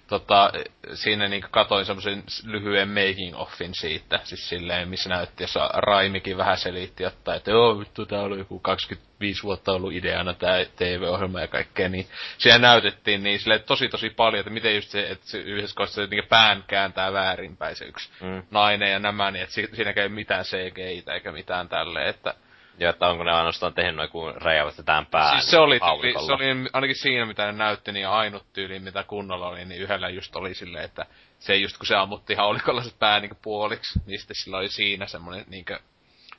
tota, 0.07 0.53
siinä 0.95 1.29
niinku 1.29 1.49
katoin 1.51 1.87
semmoisen 1.87 2.23
lyhyen 2.45 2.89
making 2.89 3.41
offin 3.41 3.75
siitä, 3.75 4.21
siis 4.25 4.49
silleen, 4.49 4.89
missä 4.89 5.09
näytti, 5.09 5.43
jossa 5.43 5.71
Raimikin 5.75 6.37
vähän 6.37 6.57
selitti, 6.57 7.05
että, 7.05 7.35
että 7.35 7.51
joo, 7.51 7.79
vittu, 7.79 8.07
tää 8.07 8.21
oli 8.23 8.39
joku 8.39 8.59
25 8.59 9.43
vuotta 9.43 9.73
ollut 9.73 9.93
ideana 9.93 10.35
tää 10.35 10.65
TV-ohjelma 10.77 11.41
ja 11.41 11.49
kaikkea, 11.49 11.89
niin 11.89 12.07
siellä 12.39 12.59
näytettiin 12.59 13.23
niin 13.23 13.39
sille 13.41 13.59
tosi 13.59 13.89
tosi 13.89 14.11
paljon, 14.11 14.41
että 14.41 14.51
miten 14.51 14.75
just 14.75 14.89
se, 14.91 15.11
että 15.11 15.27
se 15.27 15.39
yhdessä 15.39 15.77
kohdassa 15.77 16.03
se 16.03 16.07
niinku 16.11 16.29
pään 16.29 16.65
kääntää 16.67 17.13
väärinpäin 17.13 17.77
se 17.77 17.85
yksi 17.85 18.11
Mm. 18.21 18.43
nainen 18.51 18.93
ja 18.93 18.99
nämä, 18.99 19.31
niin 19.31 19.43
että 19.43 19.55
si- 19.55 19.69
siinä 19.73 19.93
ei 19.97 20.09
mitään 20.09 20.45
CGI 20.45 21.05
eikä 21.13 21.33
mitään 21.33 21.69
tälleen, 21.69 22.07
että 22.09 22.35
Ja 22.79 22.91
että 22.91 23.09
onko 23.09 23.25
ne 23.25 23.33
ainoastaan 23.33 23.75
tehnyt 23.75 23.97
noin, 23.97 24.09
kun 24.09 24.35
räjävät 24.37 24.75
tämän 24.85 25.07
päälle. 25.07 25.41
Siis 25.41 25.51
se 25.51 25.59
oli, 25.59 25.81
tyyli, 25.81 26.27
se 26.27 26.33
oli 26.33 26.45
ainakin 26.73 26.97
siinä, 26.97 27.27
mitä 27.27 27.47
ne 27.47 27.53
näytti, 27.53 27.93
niin 27.93 28.09
ainut 28.09 28.47
tyyli, 28.53 28.79
mitä 28.79 29.05
kunnolla 29.05 29.49
oli, 29.49 29.65
niin 29.65 29.81
yhdellä 29.81 30.09
just 30.09 30.37
oli 30.37 30.55
silleen, 30.55 30.85
että 30.85 31.07
se 31.39 31.57
just 31.57 31.79
kun 31.79 31.87
se 31.87 31.97
ammutti 31.97 32.35
haulikolla 32.35 32.83
se 32.83 32.95
pää 32.99 33.21
niinku 33.21 33.39
puoliksi, 33.43 34.01
niin 34.07 34.19
sitten 34.19 34.37
sillä 34.37 34.59
oli 34.59 34.69
siinä 34.69 35.07
semmonen 35.07 35.45
niinkö, 35.49 35.79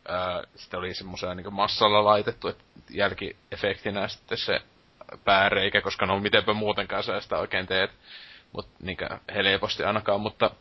öö, 0.10 0.44
sitten 0.56 0.80
oli 0.80 0.94
semmoisella 0.94 1.36
niinku 1.36 1.52
massalla 1.52 2.06
laitettu, 2.06 2.48
että 2.48 2.64
jälkiefektinä 2.90 4.08
sitten 4.08 4.38
se 4.38 4.62
pääreikä, 5.26 5.82
koska 5.82 6.06
no 6.06 6.20
mitenpä 6.20 6.54
muutenkaan 6.54 7.04
sä 7.04 7.22
sitä 7.22 7.38
oikein 7.38 7.68
teet, 7.68 7.92
mut 8.52 8.68
niinkö 8.82 9.10
helposti 9.34 9.84
ainakaan, 9.84 10.22
mutta, 10.22 10.52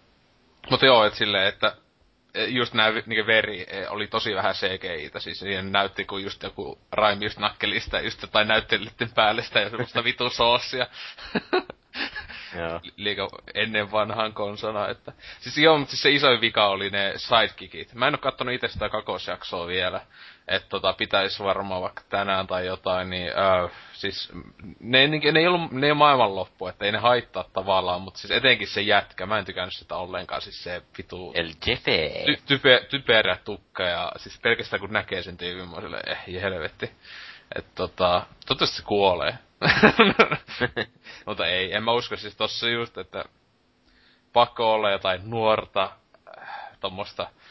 mutta 0.70 0.86
joo, 0.86 1.04
et 1.04 1.14
silleen, 1.14 1.48
että 1.48 1.76
just 2.34 2.74
nää 2.74 2.90
niinku 2.90 3.26
veri 3.26 3.66
e, 3.68 3.88
oli 3.88 4.06
tosi 4.06 4.34
vähän 4.34 4.54
CGI-tä, 4.54 5.20
siis 5.20 5.38
siihen 5.38 5.72
näytti 5.72 6.04
kun 6.04 6.22
just 6.22 6.42
joku 6.42 6.78
Raimi 6.92 7.24
just 7.24 7.38
nakkeli 7.38 7.80
sitä 7.80 8.00
just 8.00 8.22
jotain 8.22 8.48
näyttelijöiden 8.48 9.10
päälle 9.14 9.42
sitä 9.42 9.60
ja 9.60 9.70
semmoista 9.70 10.04
vitu 10.10 10.30
soossia. 10.30 10.86
Joo. 12.58 12.80
liikaa 12.96 13.28
ennen 13.54 13.92
vanhaan 13.92 14.32
konsona, 14.32 14.88
että... 14.88 15.12
Siis 15.40 15.58
joo, 15.58 15.78
mutta 15.78 15.90
siis 15.90 16.02
se 16.02 16.10
isoin 16.10 16.40
vika 16.40 16.66
oli 16.66 16.90
ne 16.90 17.12
sidekickit. 17.16 17.94
Mä 17.94 18.06
en 18.06 18.14
oo 18.14 18.18
kattonut 18.18 18.54
itse 18.54 18.68
sitä 18.68 18.88
kakosjaksoa 18.88 19.66
vielä. 19.66 20.00
Että 20.48 20.68
tota, 20.68 20.92
pitäis 20.92 21.40
varmaan 21.40 21.82
vaikka 21.82 22.02
tänään 22.08 22.46
tai 22.46 22.66
jotain, 22.66 23.10
niin 23.10 23.26
öö, 23.26 23.68
siis 23.92 24.32
ne, 24.80 25.06
ne, 25.06 25.18
ne, 25.32 25.40
ei 25.40 25.46
ollut, 25.46 25.72
ne 25.72 25.86
ei 25.86 25.90
ole 25.90 25.98
maailmanloppu, 25.98 26.66
että 26.66 26.84
ei 26.84 26.92
ne 26.92 26.98
haittaa 26.98 27.44
tavallaan, 27.52 28.02
mutta 28.02 28.20
siis 28.20 28.30
etenkin 28.30 28.68
se 28.68 28.80
jätkä, 28.80 29.26
mä 29.26 29.38
en 29.38 29.44
tykännyt 29.44 29.74
sitä 29.74 29.96
ollenkaan, 29.96 30.42
siis 30.42 30.62
se 30.62 30.82
vitu 30.98 31.32
El 31.34 31.50
Jefe. 31.66 32.24
ty, 32.24 32.36
type, 32.46 32.86
typerä 32.90 33.36
tukka 33.44 33.82
ja 33.82 34.12
siis 34.16 34.38
pelkästään 34.42 34.80
kun 34.80 34.92
näkee 34.92 35.22
sen 35.22 35.36
tyypin, 35.36 35.68
mä 35.68 35.74
oon 35.74 35.82
silleen, 35.82 36.08
eh, 36.08 36.42
helvetti. 36.42 36.90
Et 37.54 37.74
tota, 37.74 38.26
toivottavasti 38.46 38.76
se 38.76 38.82
kuolee. 38.82 39.38
Mutta 41.26 41.46
ei, 41.46 41.74
en 41.74 41.82
mä 41.82 41.92
usko 41.92 42.16
siis 42.16 42.36
tossa 42.36 42.68
just, 42.68 42.98
että 42.98 43.24
pakko 44.32 44.72
olla 44.72 44.90
jotain 44.90 45.30
nuorta, 45.30 45.90
äh, 46.38 46.48
tommosta 46.80 47.22
äh, 47.22 47.41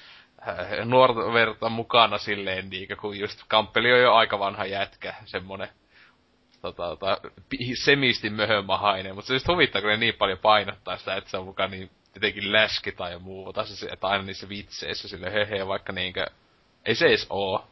nuorta 0.86 1.34
verta 1.34 1.70
mukana 1.70 2.18
silleen 2.18 2.70
niinkö, 2.70 2.96
kun 2.96 3.20
just 3.20 3.40
Kamppeli 3.48 3.94
on 3.94 4.00
jo 4.00 4.14
aika 4.14 4.40
vanha 4.40 4.66
jätkä, 4.66 5.16
semmonen 5.26 5.70
tota, 6.62 6.84
tota, 6.88 7.18
semisti 7.84 8.30
möhömahainen, 8.30 9.16
mutta 9.16 9.28
se 9.28 9.34
just 9.34 9.48
huvittaa, 9.48 9.82
kun 9.82 9.90
ne 9.90 9.98
niin 9.98 10.14
paljon 10.14 10.38
painottaa 10.38 10.98
sitä, 10.98 11.16
että 11.16 11.30
se 11.30 11.38
on 11.38 11.46
mukaan 11.46 11.72
niin 11.72 11.92
jotenkin 12.16 12.52
läski 12.52 12.92
tai 12.92 13.20
muuta, 13.20 13.66
se, 13.66 13.86
että 13.86 14.08
aina 14.08 14.24
niissä 14.24 14.50
vitseissä 14.50 15.08
sille 15.08 15.34
hehe, 15.34 15.68
vaikka 15.68 15.94
niinkö, 15.94 16.26
ei 16.86 16.96
se 16.96 17.06
edes 17.06 17.28
oo 17.30 17.68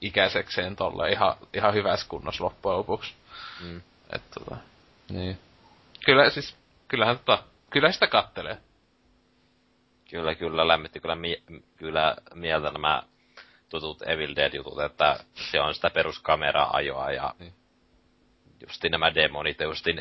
ikäisekseen 0.00 0.76
tolle 0.76 1.10
ihan, 1.10 1.36
ihan 1.52 1.74
hyvässä 1.74 2.06
kunnossa 2.08 2.44
loppujen 2.44 2.78
lopuksi. 2.78 3.14
Mm. 3.60 3.82
Et 4.12 4.22
tota, 4.30 4.56
niin. 5.10 5.38
Kyllä 6.04 6.30
siis, 6.30 6.56
kyllähän 6.88 7.18
tota, 7.18 7.42
kyllä 7.70 7.92
sitä 7.92 8.06
kattelee. 8.06 8.58
Kyllä, 10.16 10.34
kyllä, 10.34 10.68
lämmitti 10.68 11.00
kyllä, 11.00 11.14
mie- 11.14 11.42
kyllä 11.76 12.16
mieltä 12.34 12.70
nämä 12.70 13.02
tutut 13.68 14.02
Evil 14.02 14.36
Dead-jutut, 14.36 14.80
että 14.80 15.18
se 15.34 15.60
on 15.60 15.74
sitä 15.74 15.90
peruskameraajoa 15.90 17.12
ja 17.12 17.34
Niin. 17.38 17.54
justi 18.66 18.88
nämä 18.88 19.14
demonit, 19.14 19.60
justi 19.60 19.92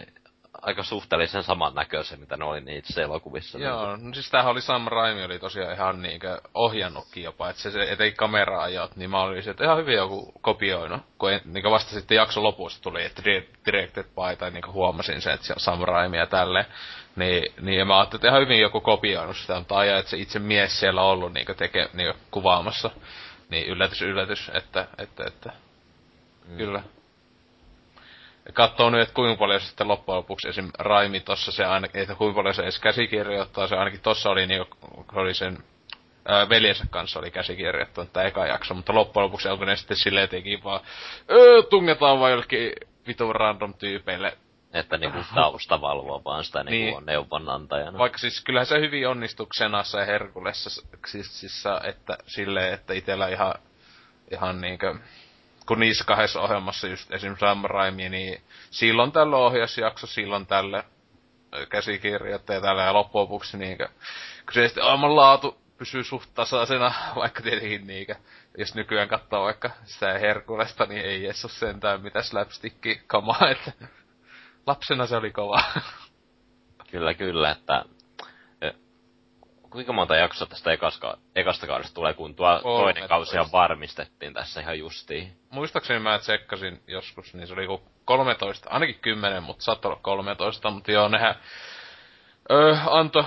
aika 0.62 0.84
suhteellisen 0.84 1.44
samannäköisiä, 1.44 2.18
mitä 2.18 2.38
ne 2.38 2.46
oli 2.46 2.62
niissä 2.62 3.02
elokuvissa. 3.02 3.58
Joo, 3.58 3.96
no 3.96 4.14
siis 4.14 4.30
tämähän 4.30 4.52
oli 4.52 4.62
Sam 4.62 4.88
Raimi 4.88 5.24
oli 5.24 5.40
tosiaan 5.40 5.74
ihan 5.74 6.02
niinkö 6.02 6.42
ohjannutkin 6.54 7.24
jopa, 7.24 7.50
että 7.50 7.62
se, 7.62 7.72
se 7.72 7.92
etei 7.92 8.12
kamera-ajot, 8.12 8.96
niin 8.96 9.10
mä 9.10 9.22
olin 9.22 9.44
se, 9.44 9.52
että 9.52 9.64
ihan 9.64 9.78
hyvin 9.78 9.96
joku 9.96 10.32
kopioinut, 10.42 11.02
kun 11.18 11.32
en, 11.32 11.42
niinkö 11.46 11.72
vasta 11.72 11.92
sitten 11.92 12.16
jakson 12.16 12.44
lopussa 12.44 12.82
tuli, 12.82 13.06
että 13.06 13.24
di- 13.26 13.50
directed 13.66 14.04
by, 14.04 14.36
tai 14.38 14.52
niinkö 14.52 14.72
huomasin 14.72 15.22
sen, 15.22 15.34
että 15.34 15.48
se 15.48 15.54
on 15.54 15.60
Sam 15.60 15.82
Raimi 15.82 16.18
ja 16.18 16.26
tälleen. 16.26 16.66
Niin, 17.16 17.54
niin 17.62 17.88
mä 17.88 18.00
ajattelin, 18.00 18.20
että 18.20 18.28
ihan 18.28 18.42
hyvin 18.42 18.60
joku 18.60 18.82
kopioinut 18.82 19.38
sitä, 19.38 19.60
mutta 19.60 19.78
aja, 19.78 19.98
että 19.98 20.10
se 20.10 20.18
itse 20.18 20.40
mies 20.40 20.80
siellä 20.80 21.02
on 21.02 21.10
ollut 21.10 21.34
niinkö 21.34 21.54
teke, 21.54 21.90
niinkö 21.94 22.14
kuvaamassa. 22.32 22.90
Niin 23.50 23.68
yllätys, 23.68 24.02
yllätys, 24.02 24.52
että, 24.54 24.88
että, 24.98 25.24
että, 25.28 25.52
mm. 26.48 26.58
kyllä. 26.58 26.84
Katsoo 28.54 28.90
nyt, 28.90 29.02
että 29.02 29.14
kuinka 29.16 29.40
paljon 29.40 29.60
se 29.62 29.68
sitten 29.68 29.88
loppujen 29.88 30.18
lopuksi 30.18 30.50
esim. 30.50 30.70
Raimi 30.80 31.20
tossa 31.20 31.52
se 31.52 31.66
ainakin, 31.66 32.02
että 32.02 32.16
kuinka 32.16 32.36
paljon 32.36 32.56
se 32.56 32.62
edes 32.62 32.80
käsikirjoittaa, 32.80 33.68
se 33.68 33.76
ainakin 33.76 34.02
tossa 34.02 34.30
oli 34.30 34.48
niin, 34.48 34.66
oli 35.14 35.34
sen 35.34 35.58
ää, 36.28 36.50
veljensä 36.50 36.86
kanssa 36.90 37.20
oli 37.20 37.32
käsikirjoittanut 37.32 38.14
tämä 38.14 38.26
eka 38.26 38.48
jakso, 38.48 38.74
mutta 38.74 38.94
loppujen 38.96 39.24
lopuksi 39.26 39.50
onko 39.50 39.66
ne 39.66 39.76
sitten 39.76 39.98
silleen 39.98 40.30
teki 40.30 40.62
vaan, 40.64 40.80
öö, 41.32 41.62
tungetaan 41.64 42.20
vaan 42.20 42.32
jollekin 42.32 42.74
vitun 43.08 43.36
random 43.36 43.74
tyypeille. 43.74 44.38
Että 44.74 44.98
niinku 44.98 45.20
tausta 45.36 45.82
valvoo 45.82 46.22
vaan 46.26 46.44
sitä 46.44 46.64
niinku 46.64 46.86
Niin. 46.86 46.98
on 46.98 47.06
neuvonantajana. 47.06 47.98
Vaikka 47.98 48.18
siis 48.18 48.44
kyllähän 48.44 48.66
se 48.66 48.80
hyvin 48.80 49.08
onnistuu 49.08 49.48
Xenassa 49.56 50.00
ja 50.00 50.06
Herkulessa, 50.06 50.70
siis, 51.08 51.40
siis, 51.40 51.64
että 51.84 52.18
silleen, 52.28 52.74
että 52.74 52.94
itellä 52.94 53.28
ihan, 53.28 53.54
ihan 54.32 54.62
niinkö, 54.62 54.96
kun 55.68 55.80
niissä 55.80 56.04
kahdessa 56.04 56.42
ohjelmassa 56.42 56.88
just 56.88 57.12
esim. 57.12 57.38
Sam 57.38 57.64
Raimi, 57.64 58.10
niin 58.10 58.42
silloin 58.72 59.12
tällä 59.12 59.38
ohjausjakso, 59.38 60.08
silloin 60.08 60.46
tälle 60.46 60.84
käsikirjoittaja 61.70 62.62
tällä 62.62 62.84
ja 62.84 62.94
loppujen 62.94 63.22
lopuksi 63.24 63.58
niinkö, 63.58 63.90
sitten 64.52 64.84
aivan 64.84 65.16
laatu 65.16 65.58
pysyy 65.78 66.04
suht 66.04 66.30
tasaisena, 66.34 66.94
vaikka 67.16 67.42
tietenkin 67.42 67.88
niinkö, 67.88 68.16
jos 68.58 68.76
nykyään 68.76 69.08
katsoo 69.08 69.44
vaikka 69.44 69.70
sitä 69.86 70.20
Herkulesta, 70.20 70.86
niin 70.86 71.06
ei 71.06 71.26
edes 71.26 71.46
ole 71.46 71.52
sentään 71.52 72.02
mitä 72.02 72.22
slapsticki 72.22 73.02
kamaa, 73.08 73.50
että 73.52 73.72
lapsena 74.68 75.08
se 75.08 75.16
oli 75.16 75.32
kova. 75.32 75.64
Kyllä, 76.92 77.14
kyllä, 77.14 77.52
että 77.52 77.86
kuinka 79.76 79.94
monta 79.94 80.16
jaksoa 80.16 80.48
tästä 80.48 80.72
ekaska, 80.72 81.18
ekasta 81.36 81.68
kaudesta 81.68 81.94
tulee, 81.94 82.14
kun 82.14 82.36
tuo 82.36 82.60
Kolme 82.64 82.84
toinen 82.84 83.10
kausi 83.10 83.36
toista. 83.36 83.58
varmistettiin 83.58 84.34
tässä 84.34 84.62
ihan 84.62 84.80
justiin. 84.80 85.38
Muistaakseni 85.50 86.00
mä 86.00 86.20
tsekkasin 86.20 86.82
joskus, 86.88 87.34
niin 87.34 87.48
se 87.48 87.54
oli 87.54 87.64
joku 87.64 87.84
13, 88.06 88.70
ainakin 88.70 89.00
10, 89.02 89.44
mutta 89.44 89.64
saattoi 89.64 89.92
olla 89.92 90.00
13, 90.04 90.70
mutta 90.70 90.92
joo, 90.92 91.08
nehän 91.08 91.36
ö, 92.52 92.78
antoi 92.90 93.24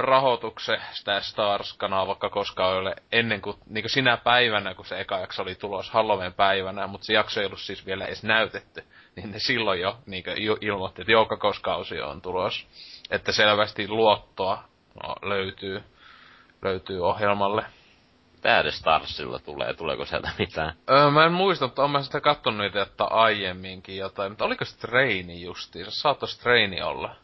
rahoituksen 0.00 0.80
sitä 0.92 1.20
Stars-kanavaa 1.20 2.06
vaikka 2.06 2.30
koskaan 2.30 2.72
ei 2.72 2.78
ole 2.78 2.94
ennen 3.12 3.40
kuin, 3.40 3.56
niin 3.66 3.82
kuin 3.82 3.90
sinä 3.90 4.16
päivänä, 4.16 4.74
kun 4.74 4.86
se 4.86 5.00
eka 5.00 5.18
jakso 5.18 5.42
oli 5.42 5.54
tulos 5.54 5.90
Halloween 5.90 6.34
päivänä, 6.34 6.86
mutta 6.86 7.06
se 7.06 7.12
jakso 7.12 7.40
ei 7.40 7.46
ollut 7.46 7.60
siis 7.60 7.86
vielä 7.86 8.06
edes 8.06 8.22
näytetty, 8.22 8.84
niin 9.16 9.30
ne 9.30 9.38
silloin 9.38 9.80
jo 9.80 9.98
niin 10.06 10.24
ilmoitti, 10.60 11.02
että 11.02 11.12
joukkakauskausi 11.12 12.00
on 12.00 12.22
tulos. 12.22 12.66
Että 13.10 13.32
selvästi 13.32 13.88
luottoa 13.88 14.64
löytyy, 15.22 15.84
löytyy 16.62 17.06
ohjelmalle. 17.06 17.64
Tää 18.40 18.70
Starsilla 18.70 19.38
tulee, 19.38 19.74
tuleeko 19.74 20.04
sieltä 20.04 20.30
mitään? 20.38 20.74
Öö, 20.90 21.10
mä 21.10 21.24
en 21.24 21.32
muista, 21.32 21.66
mutta 21.66 21.88
mä 21.88 22.02
sitä 22.02 22.20
kattonut 22.20 22.60
niitä 22.60 22.82
että 22.82 23.04
aiemminkin 23.04 23.96
jotain. 23.96 24.32
Mutta 24.32 24.44
oliko 24.44 24.64
se 24.64 24.78
Traini 24.78 25.42
justiin? 25.42 25.84
Se 25.84 25.90
saattaisi 25.90 26.40
Traini 26.40 26.82
olla. 26.82 27.16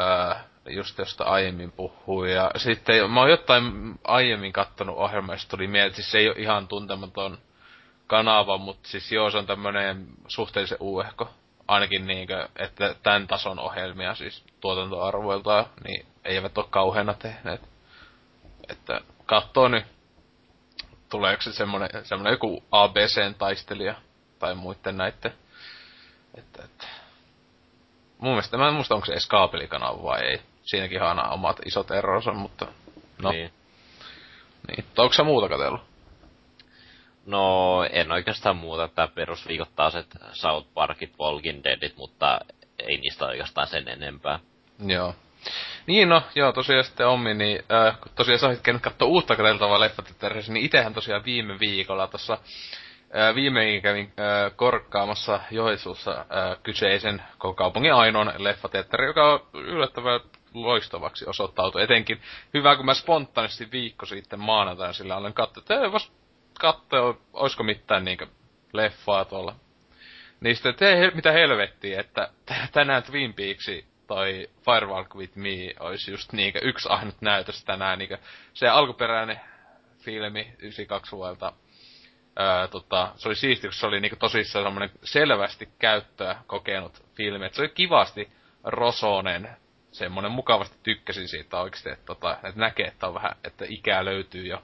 Öö, 0.00 0.34
just 0.68 0.98
josta 0.98 1.24
aiemmin 1.24 1.72
puhui. 1.72 2.32
Ja 2.32 2.50
sitten 2.56 3.10
mä 3.10 3.20
oon 3.20 3.30
jotain 3.30 3.94
aiemmin 4.04 4.52
kattonut 4.52 4.96
ohjelmaa, 4.96 5.34
josta 5.34 5.56
tuli 5.56 5.66
mieleen, 5.66 5.94
siis 5.94 6.10
se 6.10 6.18
ei 6.18 6.28
ole 6.28 6.36
ihan 6.38 6.68
tuntematon 6.68 7.38
kanava, 8.06 8.58
mutta 8.58 8.88
siis 8.88 9.12
joo, 9.12 9.30
se 9.30 9.38
on 9.38 9.46
tämmönen 9.46 10.06
suhteellisen 10.28 10.78
uuehko. 10.80 11.30
Ainakin 11.68 12.06
niinkö, 12.06 12.48
että 12.56 12.94
tämän 13.02 13.26
tason 13.26 13.58
ohjelmia 13.58 14.14
siis 14.14 14.44
tuotantoarvoiltaan, 14.60 15.66
niin 15.84 16.06
eivät 16.24 16.58
ole 16.58 16.66
kauheana 16.70 17.14
tehneet. 17.14 17.60
Että 18.68 19.00
kattoo 19.26 19.68
nyt 19.68 19.84
tuleeko 21.10 21.42
se 21.42 21.52
semmonen, 21.52 21.88
semmonen 22.02 22.30
joku 22.30 22.64
ABCn 22.70 23.34
taistelija 23.38 23.94
tai 24.38 24.54
muiden 24.54 24.96
näitten. 24.96 25.32
Että, 26.34 26.64
että. 26.64 26.86
Mun 28.18 28.30
mielestä, 28.32 28.56
mä 28.56 28.68
en 28.68 28.74
muista 28.74 28.94
onko 28.94 29.06
se 29.06 29.12
edes 29.12 29.26
kaapelikanava 29.26 30.02
vai 30.02 30.20
ei. 30.20 30.40
Siinäkin 30.62 31.02
on 31.02 31.08
aina 31.08 31.28
omat 31.28 31.60
isot 31.66 31.90
eronsa, 31.90 32.32
mutta 32.32 32.66
no 33.22 33.30
niin. 33.30 33.52
Niin. 34.68 34.84
Onko 34.98 35.12
sä 35.12 35.24
muuta 35.24 35.48
katsellut? 35.48 35.80
No, 37.26 37.84
en 37.90 38.12
oikeastaan 38.12 38.56
muuta, 38.56 38.84
että 38.84 39.08
perusviikoittaiset 39.14 40.06
South 40.32 40.68
Parkit, 40.74 41.18
Walking 41.20 41.64
Deadit, 41.64 41.96
mutta 41.96 42.40
ei 42.78 42.96
niistä 42.96 43.26
oikeastaan 43.26 43.66
sen 43.66 43.88
enempää. 43.88 44.38
Joo. 44.86 45.14
Niin 45.86 46.08
no, 46.08 46.22
joo, 46.34 46.52
tosiaan 46.52 46.84
sitten 46.84 47.06
Ommi, 47.06 47.34
niin 47.34 47.62
äh, 47.72 48.00
kun 48.00 48.12
tosiaan 48.14 48.38
sä 48.38 48.46
olit 48.46 48.60
käynyt 48.60 48.82
katsoa 48.82 49.08
uutta 49.08 49.36
katseltavaa 49.36 49.80
leffateatterissa, 49.80 50.52
niin 50.52 50.66
itehän 50.66 50.94
tosiaan 50.94 51.24
viime 51.24 51.58
viikolla 51.60 52.06
tuossa 52.06 52.32
äh, 52.32 53.34
viimein 53.34 53.82
kävin 53.82 54.12
äh, 54.18 54.52
korkkaamassa 54.56 55.40
Joensuussa 55.50 56.10
äh, 56.10 56.26
kyseisen 56.62 57.22
kaupungin 57.56 57.94
ainoan 57.94 58.32
leffateatteri, 58.38 59.06
joka 59.06 59.46
yllättävän 59.54 60.20
loistavaksi 60.54 61.24
osoittautui. 61.28 61.82
Etenkin 61.82 62.20
hyvä, 62.54 62.76
kun 62.76 62.86
mä 62.86 62.94
spontaanisti 62.94 63.70
viikko 63.72 64.06
sitten 64.06 64.40
maanantaina 64.40 64.92
sillä 64.92 65.16
olen 65.16 65.34
katsoa, 65.34 65.60
että 65.60 65.92
vois 65.92 66.12
katsoa, 66.60 67.16
olisiko 67.32 67.62
mitään 67.62 68.04
niinkö 68.04 68.26
leffaa 68.72 69.24
tuolla. 69.24 69.54
Niin 70.40 70.56
sitten, 70.56 71.12
mitä 71.14 71.32
helvettiä, 71.32 72.00
että 72.00 72.28
tänään 72.72 73.02
Twin 73.02 73.34
Peaksi 73.34 73.93
toi 74.06 74.50
Firewalk 74.64 75.14
with 75.14 75.36
Me 75.36 75.74
olisi 75.80 76.10
just 76.10 76.32
niinkö 76.32 76.58
yksi 76.62 76.88
ainut 76.88 77.20
näytös 77.20 77.64
tänään, 77.64 77.98
niinkö 77.98 78.18
se 78.54 78.68
alkuperäinen 78.68 79.40
filmi 79.98 80.40
92 80.58 81.16
vuodelta 81.16 81.52
Öö, 82.40 82.68
tota, 82.68 83.12
se 83.16 83.28
oli 83.28 83.36
siisti, 83.36 83.66
kun 83.66 83.74
se 83.74 83.86
oli 83.86 84.00
niinku 84.00 84.16
tosissaan 84.16 84.64
semmonen 84.64 84.90
selvästi 85.02 85.68
käyttöä 85.78 86.36
kokenut 86.46 87.04
filmi. 87.14 87.46
Et 87.46 87.54
se 87.54 87.62
oli 87.62 87.68
kivasti 87.68 88.28
rosonen, 88.64 89.56
semmonen 89.92 90.32
mukavasti 90.32 90.76
tykkäsin 90.82 91.28
siitä 91.28 91.60
oikeesti, 91.60 91.90
että 91.90 92.06
tota, 92.06 92.38
et 92.48 92.56
näkee, 92.56 92.86
että 92.86 93.06
on 93.06 93.14
vähän, 93.14 93.36
että 93.44 93.64
ikää 93.68 94.04
löytyy 94.04 94.46
jo. 94.46 94.62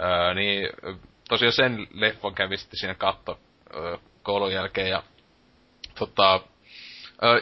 Öö, 0.00 0.34
niin 0.34 0.68
tosiaan 1.28 1.52
sen 1.52 1.86
leffon 1.92 2.34
kävi 2.34 2.56
sitten 2.56 2.78
siinä 2.78 2.94
katto 2.94 3.40
öö, 3.74 3.96
koulun 4.22 4.52
jälkeen 4.52 4.90
ja 4.90 5.02
tota, 5.98 6.40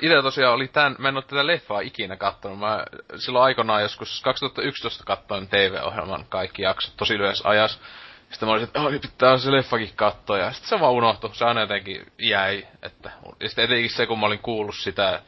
Itse 0.03 0.23
tosiaan 0.23 0.55
oli 0.55 0.69
tän, 0.69 0.97
mä 0.99 1.09
en 1.09 1.17
oo 1.17 1.23
tätä 1.23 1.47
leffaa 1.47 1.81
ikinä 1.81 2.17
kattonut. 2.17 2.59
Mä 2.59 2.85
silloin 3.17 3.45
aikanaan 3.45 3.83
joskus 3.83 4.21
2011 4.21 5.05
katsoin 5.05 5.49
TV-ohjelman 5.49 6.25
kaikki 6.29 6.62
jaksot 6.62 6.97
tosi 6.97 7.19
lyhyessä 7.19 7.49
ajassa. 7.49 7.79
Sitten 8.31 8.49
mä 8.49 8.53
olisin, 8.53 8.67
että 8.67 8.81
niin 8.81 9.01
pitää 9.01 9.39
se 9.39 9.53
leffakin 9.53 9.91
katsoa. 9.97 10.39
Ja 10.39 10.53
sitten 10.53 10.69
se 10.69 10.81
vaan 10.81 10.93
unohtui. 10.93 11.35
Se 11.35 11.45
aina 11.45 11.61
jotenkin 11.61 12.12
jäi. 12.19 12.67
Että, 12.83 13.11
ja 13.41 13.49
sitten 13.49 13.65
etenkin 13.65 13.91
se, 13.91 14.07
kun 14.07 14.21
mä 14.21 14.27
olin 14.27 14.39
kuullut 14.39 14.75
sitä 14.75 15.23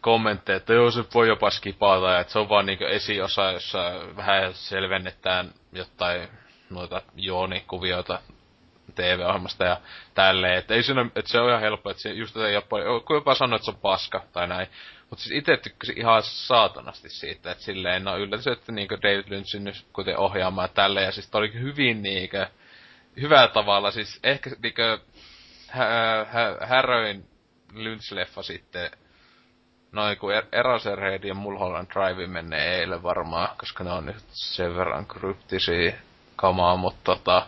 kommentteja, 0.00 0.56
että 0.56 0.72
joo, 0.74 0.90
se 0.90 1.04
voi 1.14 1.28
jopa 1.28 1.50
skipata. 1.50 2.10
Ja 2.10 2.20
että 2.20 2.32
se 2.32 2.38
on 2.38 2.48
vaan 2.48 2.66
niinku 2.66 2.84
esiosa, 2.84 3.52
jossa 3.52 3.92
vähän 4.16 4.54
selvennetään 4.54 5.50
jotain 5.72 6.28
noita 6.70 7.02
joonikuvioita 7.16 8.18
TV-ohjelmasta 8.92 9.64
ja 9.64 9.76
tälleen, 10.14 10.58
että 10.58 10.74
ei 10.74 10.82
siinä, 10.82 11.06
että 11.16 11.30
se 11.30 11.40
on 11.40 11.48
ihan 11.48 11.60
helppo, 11.60 11.90
että 11.90 12.02
se 12.02 12.10
just 12.10 12.34
tätä 12.34 12.48
jopa, 12.48 12.76
kun 13.06 13.16
jopa 13.16 13.34
sanoo, 13.34 13.56
että 13.56 13.64
se 13.64 13.70
on 13.70 13.76
paska 13.76 14.24
tai 14.32 14.46
näin. 14.46 14.68
Mutta 15.10 15.24
siis 15.24 15.38
itse 15.38 15.56
tykkäsin 15.56 15.98
ihan 15.98 16.22
saatanasti 16.22 17.08
siitä, 17.08 17.50
että 17.50 17.64
silleen, 17.64 18.04
no 18.04 18.18
yllätys, 18.18 18.46
että 18.46 18.72
niinku 18.72 18.96
David 19.02 19.24
Lynchin 19.28 19.72
kuten 19.92 20.18
ohjaamaan 20.18 20.64
ja 20.64 20.74
tälleen, 20.74 21.06
ja 21.06 21.12
siis 21.12 21.30
oli 21.34 21.52
hyvin 21.52 22.02
niinkö, 22.02 22.46
hyvällä 23.20 23.48
tavalla, 23.48 23.90
siis 23.90 24.20
ehkä 24.22 24.50
niinkö 24.62 24.98
hä, 25.68 25.84
hä, 26.30 26.56
häröin 26.66 27.24
Lynch-leffa 27.74 28.42
sitten, 28.42 28.90
noin 29.92 30.18
kun 30.18 30.34
er, 30.34 30.44
Eraserhead 30.52 31.24
ja 31.24 31.34
Mulholland 31.34 31.88
Drive 31.90 32.26
menee 32.26 32.78
eilen 32.78 33.02
varmaan, 33.02 33.56
koska 33.56 33.84
ne 33.84 33.92
on 33.92 34.06
nyt 34.06 34.24
sen 34.30 34.76
verran 34.76 35.06
kryptisiä 35.06 35.92
kamaa, 36.36 36.76
mutta 36.76 37.00
tota, 37.04 37.46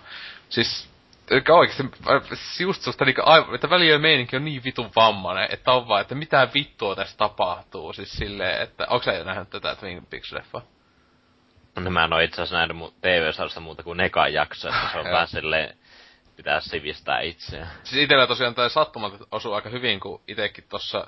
siis 0.49 0.92
Eikä 1.33 1.55
oikeesti, 1.55 2.63
just 2.63 2.83
susta 2.83 3.05
niinku 3.05 3.23
aivan, 3.25 3.55
että 3.55 3.71
väliö 3.71 3.99
meininki 3.99 4.37
on 4.37 4.45
niin 4.45 4.65
vitun 4.65 4.91
vammainen, 4.97 5.49
että 5.51 5.73
on 5.73 5.89
vaan, 5.89 6.01
että 6.01 6.15
mitä 6.15 6.49
vittua 6.55 6.97
tässä 6.97 7.17
tapahtuu. 7.17 7.93
Siis 7.93 8.13
silleen, 8.13 8.63
että 8.63 8.87
onko 8.89 9.05
sä 9.05 9.25
nähnyt 9.25 9.51
tätä 9.51 9.75
Twin 9.75 10.07
Peaks-leffaa? 10.11 10.63
No 11.77 11.91
mä 11.91 12.05
en 12.05 12.13
oo 12.13 12.19
itse 12.19 12.43
asiassa 12.43 12.57
nähnyt 12.57 12.77
mu- 12.77 12.93
TV-sarjasta 13.01 13.61
muuta 13.61 13.83
kuin 13.83 14.01
ekan 14.01 14.33
jakso, 14.33 14.69
että 14.69 14.89
se 14.93 14.99
on 14.99 15.05
vähän 15.13 15.29
silleen, 15.29 15.77
pitää 16.37 16.61
sivistää 16.61 17.21
itseään. 17.21 17.71
Siis 17.85 18.03
itellä 18.03 18.27
tosiaan 18.27 18.55
tää 18.55 18.69
sattumalta 18.69 19.27
osuu 19.31 19.53
aika 19.53 19.69
hyvin, 19.69 20.01
kun 20.01 20.21
itekin 20.29 20.65
tossa 20.69 21.07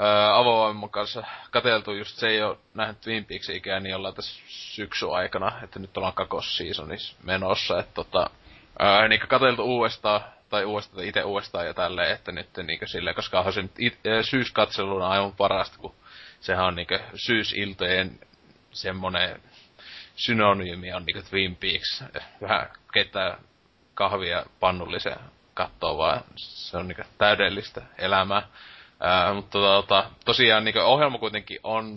öö, 0.00 0.88
kanssa 0.90 1.24
kateltu 1.50 1.92
just 1.92 2.16
se 2.16 2.28
ei 2.28 2.42
oo 2.42 2.58
nähnyt 2.74 3.00
Twin 3.00 3.24
Peaksia 3.24 3.56
ikään, 3.56 3.82
niin 3.82 3.96
ollaan 3.96 4.14
tässä 4.14 4.40
syksy 4.46 5.14
aikana, 5.14 5.52
että 5.62 5.78
nyt 5.78 5.96
ollaan 5.96 6.14
kakosseasonissa 6.14 7.16
menossa, 7.22 7.80
että 7.80 7.94
tota, 7.94 8.30
öö, 8.80 9.08
niin 9.08 9.20
kateltu 9.20 9.62
uudestaan, 9.62 10.20
tai 10.48 10.64
uudestaan, 10.64 11.04
itse 11.04 11.24
uudestaan 11.24 11.66
ja 11.66 11.74
tälleen, 11.74 12.12
että 12.12 12.32
nyt 12.32 12.48
niinkö 12.62 12.86
silleen, 12.86 13.16
koska 13.16 13.38
onhan 13.38 13.52
se 13.52 13.62
nyt 13.62 13.72
it, 13.78 13.98
syyskatseluna 14.22 15.08
aivan 15.08 15.32
parasta, 15.32 15.78
kun 15.78 15.94
sehän 16.40 16.66
on 16.66 16.74
niinkö 16.74 17.00
syysiltojen 17.14 18.18
semmonen 18.72 19.40
synonyymi 20.16 20.92
on 20.92 21.04
niinku 21.06 21.30
Twin 21.30 21.56
Peaks. 21.56 22.04
Vähän 22.40 22.70
keittää 22.92 23.38
kahvia 23.94 24.46
pannullisen 24.60 25.16
kattoo 25.54 25.98
vaan, 25.98 26.24
se 26.36 26.76
on 26.76 26.88
niinku 26.88 27.02
täydellistä 27.18 27.82
elämää. 27.98 28.42
Ää, 29.00 29.34
mutta 29.34 29.58
tota, 29.58 30.10
tosiaan 30.24 30.64
niinku 30.64 30.80
ohjelma 30.80 31.18
kuitenkin 31.18 31.58
on 31.62 31.96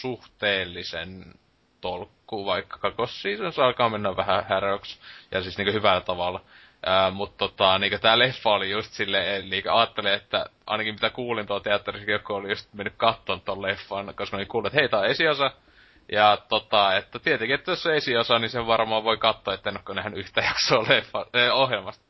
suhteellisen 0.00 1.34
tolkku, 1.84 2.46
vaikka 2.46 2.78
kakosseasons 2.78 3.58
alkaa 3.58 3.88
mennä 3.88 4.16
vähän 4.16 4.44
häröksi, 4.48 4.98
ja 5.30 5.42
siis 5.42 5.58
niinku 5.58 5.72
hyvällä 5.72 6.00
tavalla. 6.00 6.40
Ää, 6.86 7.10
mutta 7.10 7.38
tota, 7.38 7.78
niinku 7.78 7.98
tää 7.98 8.18
leffa 8.18 8.50
oli 8.50 8.70
just 8.70 8.92
silleen, 8.92 9.50
niinku 9.50 9.68
ajattelin, 9.70 10.12
että 10.12 10.46
ainakin 10.66 10.94
mitä 10.94 11.10
kuulin 11.10 11.46
tuolla 11.46 11.62
teatterissa, 11.62 12.10
joku 12.10 12.34
oli 12.34 12.48
just 12.48 12.72
mennyt 12.74 12.94
katton 12.96 13.40
ton 13.40 13.62
leffan, 13.62 14.14
koska 14.14 14.36
oli 14.36 14.46
kuullut, 14.46 14.66
että 14.66 14.80
hei, 14.80 14.88
tää 14.88 15.00
on 15.00 15.06
esiosa, 15.06 15.50
ja 16.12 16.38
tota, 16.48 16.96
että 16.96 17.18
tietenkin, 17.18 17.54
että 17.54 17.70
jos 17.70 17.82
se 17.82 17.96
esiosa, 17.96 18.38
niin 18.38 18.50
sen 18.50 18.66
varmaan 18.66 19.04
voi 19.04 19.16
katsoa, 19.16 19.54
että 19.54 19.70
en 19.70 19.78
ole 19.88 19.94
nähnyt 19.94 20.18
yhtä 20.18 20.40
jaksoa 20.40 20.84
leffa, 20.88 21.26
eh, 21.34 21.54
ohjelmasta. 21.54 22.04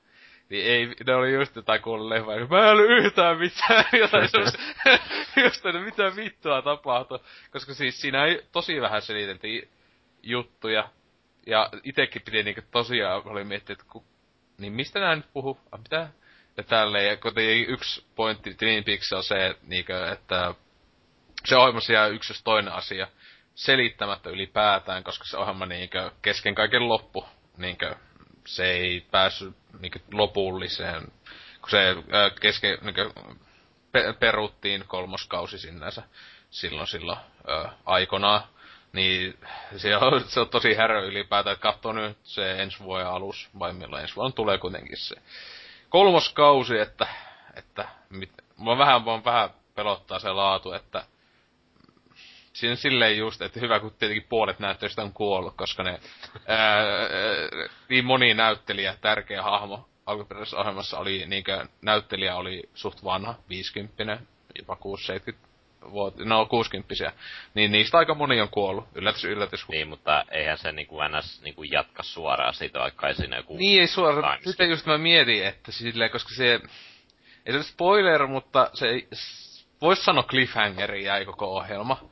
Niin 0.48 0.66
ei, 0.66 0.94
ne 1.06 1.14
oli 1.14 1.34
just 1.34 1.56
jotain 1.56 1.82
kuullut 1.82 2.08
leffa, 2.08 2.34
ja 2.34 2.46
mä 2.46 2.58
en 2.58 2.72
ollut 2.72 2.90
yhtään 2.90 3.38
mitään, 3.38 3.84
jotain 4.02 4.28
semmoista, 4.28 4.58
just, 5.44 5.66
että 5.66 5.80
mitä 5.80 6.16
vittua 6.16 6.62
tapahtui. 6.62 7.18
Koska 7.50 7.74
siis 7.74 8.00
siinä 8.00 8.24
ei 8.24 8.42
tosi 8.52 8.80
vähän 8.80 9.02
seliteltiin 9.02 9.68
juttuja, 10.22 10.88
ja 11.46 11.70
itekin 11.84 12.22
piti 12.22 12.42
niinku 12.42 12.60
tosiaan, 12.70 13.22
oli 13.24 13.44
miettinyt, 13.44 13.80
että 13.80 13.92
ku, 13.92 14.04
niin 14.58 14.72
mistä 14.72 15.00
nää 15.00 15.16
nyt 15.16 15.32
puhuu, 15.32 15.60
ah, 15.72 15.80
mitä? 15.80 16.08
Ja 16.56 16.62
tälleen, 16.62 17.06
ja 17.06 17.16
kuitenkin 17.16 17.70
yksi 17.70 18.06
pointti 18.14 18.54
Twin 18.54 18.84
Peaks 18.84 19.12
on 19.12 19.24
se, 19.24 19.56
niinkö, 19.62 20.12
että 20.12 20.54
se 21.44 21.56
ohjelmassa 21.56 21.92
jää 21.92 22.06
yksi 22.06 22.44
toinen 22.44 22.72
asia 22.72 23.08
selittämättä 23.54 24.30
ylipäätään, 24.30 25.04
koska 25.04 25.24
se 25.24 25.36
ohjelma 25.36 25.66
niinkö 25.66 26.10
kesken 26.22 26.54
kaiken 26.54 26.88
loppu. 26.88 27.24
Niinkö 27.56 27.94
se 28.46 28.70
ei 28.70 29.06
päässyt 29.10 29.56
niinkö 29.80 29.98
lopulliseen, 30.12 31.02
kun 31.60 31.70
se 31.70 31.96
ää, 32.10 32.30
kesken 32.30 32.78
niinkö 32.82 33.10
pe- 33.92 34.12
peruttiin 34.12 34.84
kolmoskausi 34.86 35.58
sinänsä 35.58 36.02
silloin 36.50 36.86
silloin 36.86 37.18
ää, 37.46 37.72
aikonaan. 37.84 38.40
Niin 38.92 39.38
se 39.76 39.96
on, 39.96 40.24
se 40.28 40.40
on 40.40 40.48
tosi 40.48 40.74
härö 40.74 41.06
ylipäätään, 41.06 41.54
että 41.54 41.62
katsoo 41.62 41.92
nyt 41.92 42.18
se 42.24 42.62
ensi 42.62 42.78
vuoden 42.78 43.06
alus, 43.06 43.48
vai 43.58 43.72
milloin 43.72 44.02
ensi 44.02 44.16
vuonna 44.16 44.34
tulee 44.34 44.58
kuitenkin 44.58 44.96
se 44.96 45.16
kolmoskausi, 45.88 46.78
että, 46.78 47.06
että 47.56 47.88
mit, 48.10 48.32
mä 48.58 48.78
vähän, 48.78 49.04
vaan 49.04 49.24
vähän 49.24 49.50
pelottaa 49.74 50.18
se 50.18 50.30
laatu, 50.30 50.72
että 50.72 51.04
siinä 52.54 52.76
silleen 52.76 53.18
just, 53.18 53.42
että 53.42 53.60
hyvä 53.60 53.80
kun 53.80 53.94
tietenkin 53.98 54.28
puolet 54.28 54.58
näyttelystä 54.58 55.02
on 55.02 55.12
kuollut, 55.12 55.56
koska 55.56 55.82
ne 55.82 56.00
ää, 56.46 56.84
niin 57.88 58.04
moni 58.04 58.34
näyttelijä, 58.34 58.96
tärkeä 59.00 59.42
hahmo 59.42 59.88
alkuperäisessä 60.06 60.56
ohjelmassa 60.56 60.98
oli, 60.98 61.26
niinkö 61.26 61.66
näyttelijä 61.82 62.36
oli 62.36 62.62
suht 62.74 63.04
vanha, 63.04 63.34
50 63.48 64.18
jopa 64.58 64.76
6-70 65.32 65.34
vuotta, 65.90 66.24
no 66.24 66.46
60 66.46 67.12
niin 67.54 67.72
niistä 67.72 67.98
aika 67.98 68.14
moni 68.14 68.40
on 68.40 68.48
kuollut, 68.48 68.88
yllätys, 68.94 69.24
yllätys. 69.24 69.68
Niin, 69.68 69.88
mutta 69.88 70.24
eihän 70.30 70.58
se 70.58 70.72
niinku 70.72 70.96
ns 71.08 71.42
niinku 71.42 71.62
jatka 71.62 72.02
suoraan 72.02 72.54
siitä, 72.54 72.78
vaikka 72.78 73.08
ei 73.08 73.14
siinä 73.14 73.36
joku... 73.36 73.56
Niin, 73.56 73.80
ei 73.80 73.86
suoraan. 73.86 74.38
Sitten 74.44 74.70
just 74.70 74.86
mä 74.86 74.98
mietin, 74.98 75.46
että 75.46 75.72
silleen, 75.72 76.10
koska 76.10 76.34
se, 76.34 76.60
ei 77.46 77.52
se 77.52 77.62
spoiler, 77.62 78.26
mutta 78.26 78.70
se 78.74 78.88
ei, 78.88 79.08
vois 79.80 80.04
sanoa 80.04 80.22
cliffhangeri 80.22 81.04
jäi 81.04 81.24
koko 81.24 81.56
ohjelma. 81.56 82.10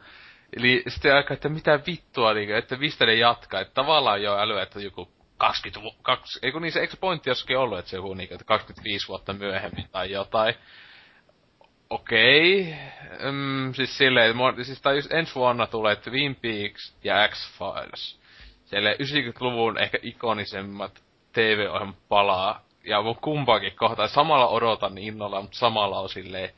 Eli 0.57 0.83
sitten 0.89 1.15
aika, 1.15 1.35
että 1.35 1.49
mitä 1.49 1.81
vittua, 1.87 2.35
niin, 2.35 2.57
että 2.57 2.77
mistä 2.77 3.07
ne 3.07 3.15
jatkaa. 3.15 3.61
Että 3.61 3.75
tavallaan 3.75 4.23
jo 4.23 4.39
älyä, 4.39 4.63
että 4.63 4.81
joku 4.81 5.13
20, 5.37 5.99
2, 6.03 6.39
ei 6.43 6.53
kun 6.53 6.63
niin 6.63 6.73
se, 6.73 6.81
eikö 6.81 6.97
pointti 7.01 7.31
jossakin 7.31 7.59
ollut, 7.59 7.79
että 7.79 7.91
se 7.91 7.97
joku 7.97 8.15
niin, 8.15 8.33
että 8.33 8.45
25 8.45 9.09
vuotta 9.09 9.33
myöhemmin 9.33 9.89
tai 9.93 10.11
jotain. 10.11 10.55
Okei. 11.91 12.61
Okay. 12.61 13.33
Mm, 13.33 13.75
siis 13.75 13.99
silleen, 13.99 14.35
siis 14.63 14.83
tai 14.83 14.97
just 14.97 15.13
ensi 15.13 15.35
vuonna 15.35 15.67
tulee 15.67 15.97
Twin 15.97 16.35
Peaks 16.35 16.97
ja 17.05 17.29
X-Files. 17.29 18.21
Siellä 18.65 18.93
90-luvun 18.93 19.79
ehkä 19.79 19.99
ikonisemmat 20.03 21.03
TV-ohjelmat 21.33 22.09
palaa. 22.09 22.63
Ja 22.85 23.03
mun 23.03 23.17
kumpaakin 23.17 23.77
kohtaa. 23.77 24.09
Samalla 24.09 24.49
odotan 24.49 24.99
innolla, 24.99 25.43
mutta 25.43 25.59
samalla 25.59 26.01
on 26.01 26.09
silleen, 26.09 26.51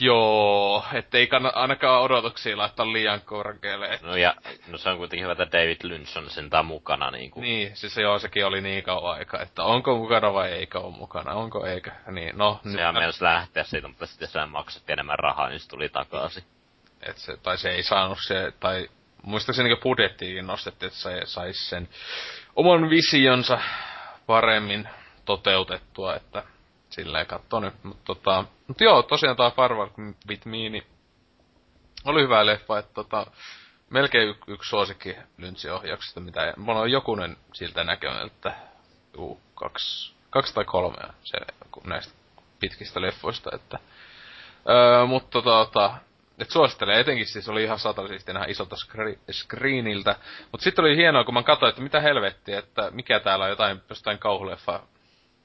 Joo, 0.00 0.84
ettei 0.92 1.26
kannata 1.26 1.60
ainakaan 1.60 2.02
odotuksia 2.02 2.58
laittaa 2.58 2.92
liian 2.92 3.20
korkealle. 3.20 3.98
No 4.02 4.16
ja, 4.16 4.34
no 4.66 4.78
se 4.78 4.88
on 4.88 4.96
kuitenkin 4.96 5.24
hyvä, 5.24 5.32
että 5.32 5.58
David 5.58 5.76
Lynch 5.82 6.18
on 6.18 6.30
sentään 6.30 6.66
mukana 6.66 7.10
niin 7.10 7.30
kuin. 7.30 7.42
Niin, 7.42 7.76
siis 7.76 7.96
joo, 7.96 8.18
sekin 8.18 8.46
oli 8.46 8.60
niin 8.60 8.84
kauan 8.84 9.18
aika, 9.18 9.40
että 9.40 9.64
onko 9.64 9.96
mukana 9.96 10.32
vai 10.32 10.52
eikö 10.52 10.80
ole 10.80 10.96
mukana, 10.96 11.32
onko 11.32 11.66
eikä. 11.66 11.92
Niin, 12.10 12.38
no. 12.38 12.60
Sehän 12.72 12.94
nyt... 12.94 13.20
lähteä 13.20 13.64
siitä, 13.64 13.88
mutta 13.88 14.06
sitten 14.06 14.28
sä 14.28 14.46
maksat 14.46 14.90
enemmän 14.90 15.18
rahaa, 15.18 15.48
niin 15.48 15.60
se 15.60 15.68
tuli 15.68 15.88
takaisin. 15.88 16.44
Et 17.02 17.18
se, 17.18 17.36
tai 17.36 17.58
se 17.58 17.70
ei 17.70 17.82
saanut 17.82 18.18
se, 18.26 18.52
tai 18.60 18.88
muistaakseni 19.22 19.68
niin 19.68 19.82
budjettiin 19.82 20.46
nostettiin, 20.46 20.86
että 20.86 21.00
se 21.00 21.20
saisi 21.24 21.68
sen 21.68 21.88
oman 22.56 22.90
visionsa 22.90 23.60
paremmin 24.26 24.88
toteutettua, 25.24 26.16
että 26.16 26.42
silleen 26.92 27.26
katso 27.26 27.60
nyt. 27.60 27.84
Mutta 27.84 28.04
tota, 28.04 28.44
mut 28.66 28.80
joo, 28.80 29.02
tosiaan 29.02 29.36
tää 29.36 29.50
Far 29.50 29.72
With 30.28 30.46
Me, 30.46 30.56
niin 30.56 30.86
oli 32.04 32.22
hyvä 32.22 32.46
leffa, 32.46 32.78
että 32.78 32.94
tota, 32.94 33.26
melkein 33.90 34.28
y- 34.28 34.34
yksi 34.46 34.70
suosikki 34.70 35.16
Lyntsi-ohjauksesta, 35.38 36.20
mitä 36.20 36.54
mulla 36.56 36.80
on 36.80 36.90
jokunen 36.90 37.36
siltä 37.52 37.84
näköinen, 37.84 38.26
että 38.26 38.52
juu, 39.16 39.40
kaksi, 39.54 40.14
kaksi 40.30 40.54
tai 40.54 40.64
kolme 40.64 40.96
se, 41.24 41.38
näistä 41.84 42.14
pitkistä 42.60 43.00
leffoista, 43.00 43.50
että 43.54 43.78
öö, 44.68 45.06
mutta 45.06 45.42
tota, 45.42 45.94
et 46.38 46.50
suosittelen, 46.50 46.98
etenkin 46.98 47.26
siis 47.26 47.48
oli 47.48 47.62
ihan 47.62 47.78
saatavasti 47.78 48.32
nähdä 48.32 48.46
isolta 48.46 48.76
skri- 48.76 49.32
screeniltä. 49.32 50.16
Mutta 50.52 50.64
sitten 50.64 50.84
oli 50.84 50.96
hienoa, 50.96 51.24
kun 51.24 51.34
mä 51.34 51.42
katsoin, 51.42 51.70
että 51.70 51.82
mitä 51.82 52.00
helvettiä, 52.00 52.58
että 52.58 52.90
mikä 52.90 53.20
täällä 53.20 53.44
on 53.44 53.50
jotain, 53.50 53.82
jostain 53.88 54.18
kauhuleffa 54.18 54.80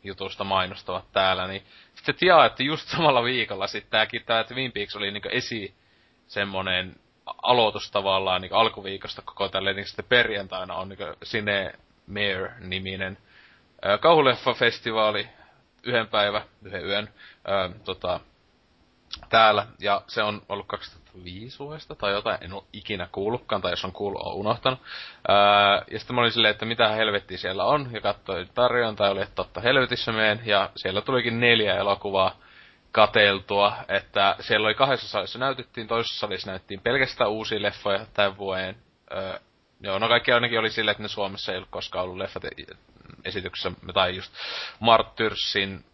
jutusta 0.08 0.44
mainostavat 0.44 1.12
täällä, 1.12 1.48
niin 1.48 1.64
sitten 1.94 2.16
tiedä, 2.16 2.46
että 2.46 2.64
just 2.64 2.88
samalla 2.90 3.24
viikolla 3.24 3.68
sitten 3.68 3.92
tääkin 3.92 4.24
tää 4.26 4.44
Twin 4.44 4.72
Peaks 4.72 4.96
oli 4.96 5.12
niinku 5.12 5.30
esi 5.32 5.76
semmonen 6.28 6.96
aloitus 7.42 7.92
tavallaan 7.92 8.42
niinku 8.42 8.56
alkuviikosta 8.56 9.22
koko 9.22 9.50
tälle, 9.50 9.74
niin 9.74 9.88
sitten 9.88 10.06
perjantaina 10.10 10.76
on 10.76 10.90
niinku 10.90 11.04
Cine 11.26 11.74
Mare-niminen 12.08 13.18
kauhuleffa-festivaali 14.00 15.28
yhden 15.84 16.08
päivä, 16.08 16.42
yhden 16.64 16.86
yön, 16.86 17.10
ää, 17.46 17.70
tota, 17.86 18.20
täällä, 19.30 19.68
ja 19.80 20.02
se 20.08 20.24
on 20.24 20.42
ollut 20.50 20.68
2005 20.68 21.07
vuodesta 21.60 21.96
tai 21.96 22.12
jotain, 22.12 22.38
en 22.42 22.54
ole 22.54 22.64
ikinä 22.74 23.08
kuullutkaan, 23.12 23.62
tai 23.62 23.72
jos 23.72 23.86
on 23.86 23.92
kuullut, 23.92 24.22
on 24.22 24.34
unohtanut. 24.34 24.80
Ää, 25.28 25.84
ja 25.92 26.00
sitten 26.00 26.16
mä 26.16 26.22
olin 26.22 26.32
silleen, 26.32 26.52
että 26.52 26.66
mitä 26.66 26.88
helvettiä 26.88 27.38
siellä 27.38 27.66
on, 27.66 27.90
ja 27.92 28.02
katsoin 28.02 28.50
tarjonta, 28.54 29.04
ja 29.04 29.12
oli, 29.12 29.22
että 29.22 29.36
totta 29.36 29.62
helvetissä 29.62 30.12
meen, 30.12 30.42
ja 30.46 30.70
siellä 30.76 31.02
tulikin 31.02 31.40
neljä 31.40 31.76
elokuvaa 31.76 32.36
kateltua, 32.92 33.74
että 33.88 34.36
siellä 34.40 34.66
oli 34.66 34.76
kahdessa 34.76 35.08
salissa 35.08 35.40
näytettiin, 35.40 35.88
toisessa 35.88 36.20
salissa 36.20 36.52
näytettiin 36.52 36.82
pelkästään 36.82 37.30
uusia 37.30 37.62
leffoja 37.62 38.06
tämän 38.14 38.38
vuoden. 38.38 38.76
Öö, 39.12 39.40
joo, 39.82 40.00
no 40.00 40.08
kaikki 40.08 40.32
ainakin 40.32 40.60
oli 40.60 40.70
silleen, 40.70 40.92
että 40.92 41.04
ne 41.04 41.10
Suomessa 41.10 41.52
ei 41.52 41.58
ollut 41.58 41.70
koskaan 41.72 42.04
ollut 42.04 42.18
leffat 42.18 42.44
esityksessä, 43.26 43.72
tai 43.94 44.16
just 44.16 44.34
Martyrsin 44.80 45.86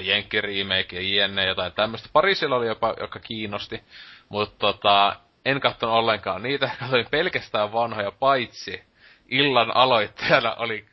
Jenkki 0.00 0.40
remake 0.40 1.00
ja 1.00 1.26
jne, 1.26 1.46
jotain 1.46 1.72
tämmöistä. 1.72 2.08
Pari 2.12 2.34
siellä 2.34 2.56
oli 2.56 2.66
jopa, 2.66 2.94
joka 3.00 3.18
kiinnosti, 3.18 3.84
mutta 4.28 4.56
tota, 4.58 5.16
en 5.44 5.60
katsonut 5.60 5.96
ollenkaan 5.96 6.42
niitä, 6.42 6.70
katsoin 6.80 7.06
pelkästään 7.10 7.72
vanhoja, 7.72 8.12
paitsi 8.12 8.82
illan 9.28 9.76
aloittajana 9.76 10.54
oli 10.54 10.86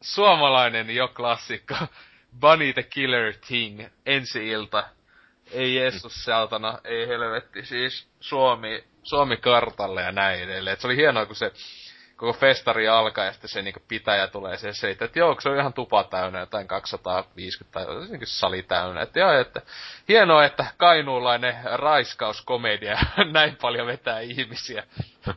suomalainen 0.00 0.90
jo 0.90 1.08
klassikko, 1.08 1.74
Bunny 2.40 2.72
the 2.72 2.82
Killer 2.82 3.34
Thing, 3.46 3.82
ensi 4.06 4.48
ilta. 4.48 4.88
Ei 5.52 5.74
Jeesus 5.74 6.24
saatana, 6.24 6.78
ei 6.84 7.08
helvetti, 7.08 7.66
siis 7.66 8.08
Suomi, 8.20 8.84
Suomi 9.02 9.36
kartalle 9.36 10.02
ja 10.02 10.12
näin 10.12 10.42
edelleen. 10.42 10.74
Et 10.74 10.80
se 10.80 10.86
oli 10.86 10.96
hienoa, 10.96 11.26
kun 11.26 11.36
se 11.36 11.52
koko 12.20 12.32
festari 12.32 12.88
alkaa 12.88 13.24
ja 13.24 13.32
sitten 13.32 13.50
se 13.50 13.62
niinku 13.62 13.80
pitäjä 13.88 14.26
tulee 14.26 14.56
se 14.56 14.72
selittää, 14.72 15.06
että 15.06 15.18
joo, 15.18 15.36
se 15.40 15.48
on 15.48 15.58
ihan 15.58 15.72
tupa 15.72 16.04
täynnä, 16.04 16.40
jotain 16.40 16.68
250 16.68 17.72
tai 17.72 17.94
jotenkin 17.94 18.28
sali 18.28 18.62
täynnä. 18.62 19.02
Että 19.02 19.20
joo, 19.20 19.32
että 19.32 19.62
hienoa, 20.08 20.44
että 20.44 20.66
kainuulainen 20.76 21.56
raiskauskomedia 21.72 22.98
näin 23.32 23.56
paljon 23.60 23.86
vetää 23.86 24.20
ihmisiä 24.20 24.82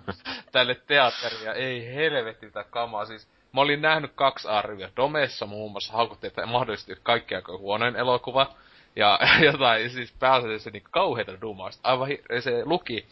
tälle 0.51 0.75
teatteria. 0.75 1.53
Ei 1.53 1.95
helvetitä 1.95 2.63
kamaa, 2.63 3.05
siis 3.05 3.27
mä 3.53 3.61
olin 3.61 3.81
nähnyt 3.81 4.11
kaksi 4.15 4.47
arvia. 4.47 4.89
Domessa 4.95 5.45
muun 5.45 5.71
muassa 5.71 5.93
haukuttiin, 5.93 6.27
että 6.27 6.45
mahdollisesti 6.45 6.97
kaikki 7.03 7.35
aika 7.35 7.57
huonoin 7.57 7.95
elokuva. 7.95 8.55
Ja 8.95 9.19
jotain, 9.51 9.89
siis 9.89 10.13
pääasiassa 10.19 10.69
niinku 10.69 10.89
kauheita 10.91 11.41
dumausta. 11.41 11.89
Aivan 11.89 12.07
se 12.39 12.61
luki 12.65 13.07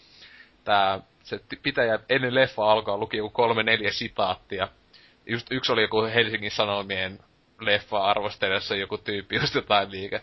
tää 0.63 0.99
se 1.23 1.39
pitäjä 1.63 1.99
ennen 2.10 2.36
leffa 2.36 2.71
alkaa 2.71 2.97
luki 2.97 3.17
joku 3.17 3.29
kolme 3.29 3.63
neljä 3.63 3.91
sitaattia. 3.91 4.67
Just 5.25 5.47
yksi 5.51 5.71
oli 5.71 5.81
joku 5.81 6.01
Helsingin 6.01 6.51
Sanomien 6.51 7.19
leffa 7.60 8.03
arvostelijassa 8.03 8.75
joku 8.75 8.97
tyyppi 8.97 9.36
just 9.36 9.55
jotain 9.55 9.91
liike. 9.91 10.21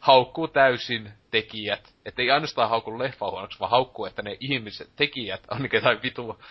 Haukkuu 0.00 0.48
täysin 0.48 1.12
tekijät. 1.30 1.94
Että 2.04 2.22
ei 2.22 2.30
ainoastaan 2.30 2.68
haukku 2.68 2.98
leffa 2.98 3.30
huonoksi, 3.30 3.60
vaan 3.60 3.70
haukkuu, 3.70 4.06
että 4.06 4.22
ne 4.22 4.36
ihmiset, 4.40 4.90
tekijät 4.96 5.40
on 5.50 5.68
jotain 5.72 6.02
vitu 6.02 6.42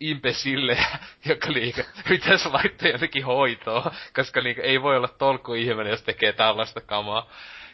imbesille, 0.00 0.76
joka 1.28 1.52
liike 1.52 1.84
pitäisi 2.08 2.48
laittaa 2.48 2.88
jotenkin 2.88 3.24
hoitoa, 3.24 3.94
koska 4.14 4.40
niin 4.40 4.60
ei 4.60 4.82
voi 4.82 4.96
olla 4.96 5.08
tolkku 5.08 5.54
ihminen, 5.54 5.90
jos 5.90 6.02
tekee 6.02 6.32
tällaista 6.32 6.80
kamaa. 6.80 7.30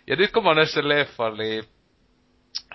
Ja 0.07 0.16
nyt 0.16 0.33
kun 0.33 0.44
mä 0.44 0.51
oon 0.51 0.66
sen 0.66 0.88
leffan, 0.88 1.37
niin 1.37 1.64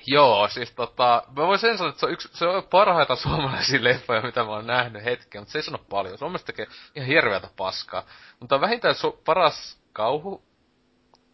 Joo, 0.05 0.47
siis 0.47 0.71
tota, 0.71 1.23
mä 1.37 1.47
voin 1.47 1.59
sen 1.59 1.77
sanoa, 1.77 1.89
että 1.89 1.99
se 1.99 2.05
on, 2.05 2.11
yksi, 2.11 2.29
se 2.33 2.47
on 2.47 2.63
parhaita 2.63 3.15
suomalaisia 3.15 3.83
leffoja, 3.89 4.21
mitä 4.21 4.43
mä 4.43 4.49
oon 4.49 4.67
nähnyt 4.67 5.03
hetken, 5.03 5.41
mutta 5.41 5.51
se 5.51 5.59
ei 5.59 5.63
sano 5.63 5.77
paljon. 5.89 6.17
Se 6.17 6.25
on 6.25 6.31
mielestäni 6.31 6.55
tekee 6.55 6.75
ihan 6.95 7.07
hirveätä 7.07 7.47
paskaa. 7.57 8.03
Mutta 8.39 8.61
vähintään 8.61 8.95
su- 8.95 9.21
paras 9.25 9.79
kauhu, 9.93 10.43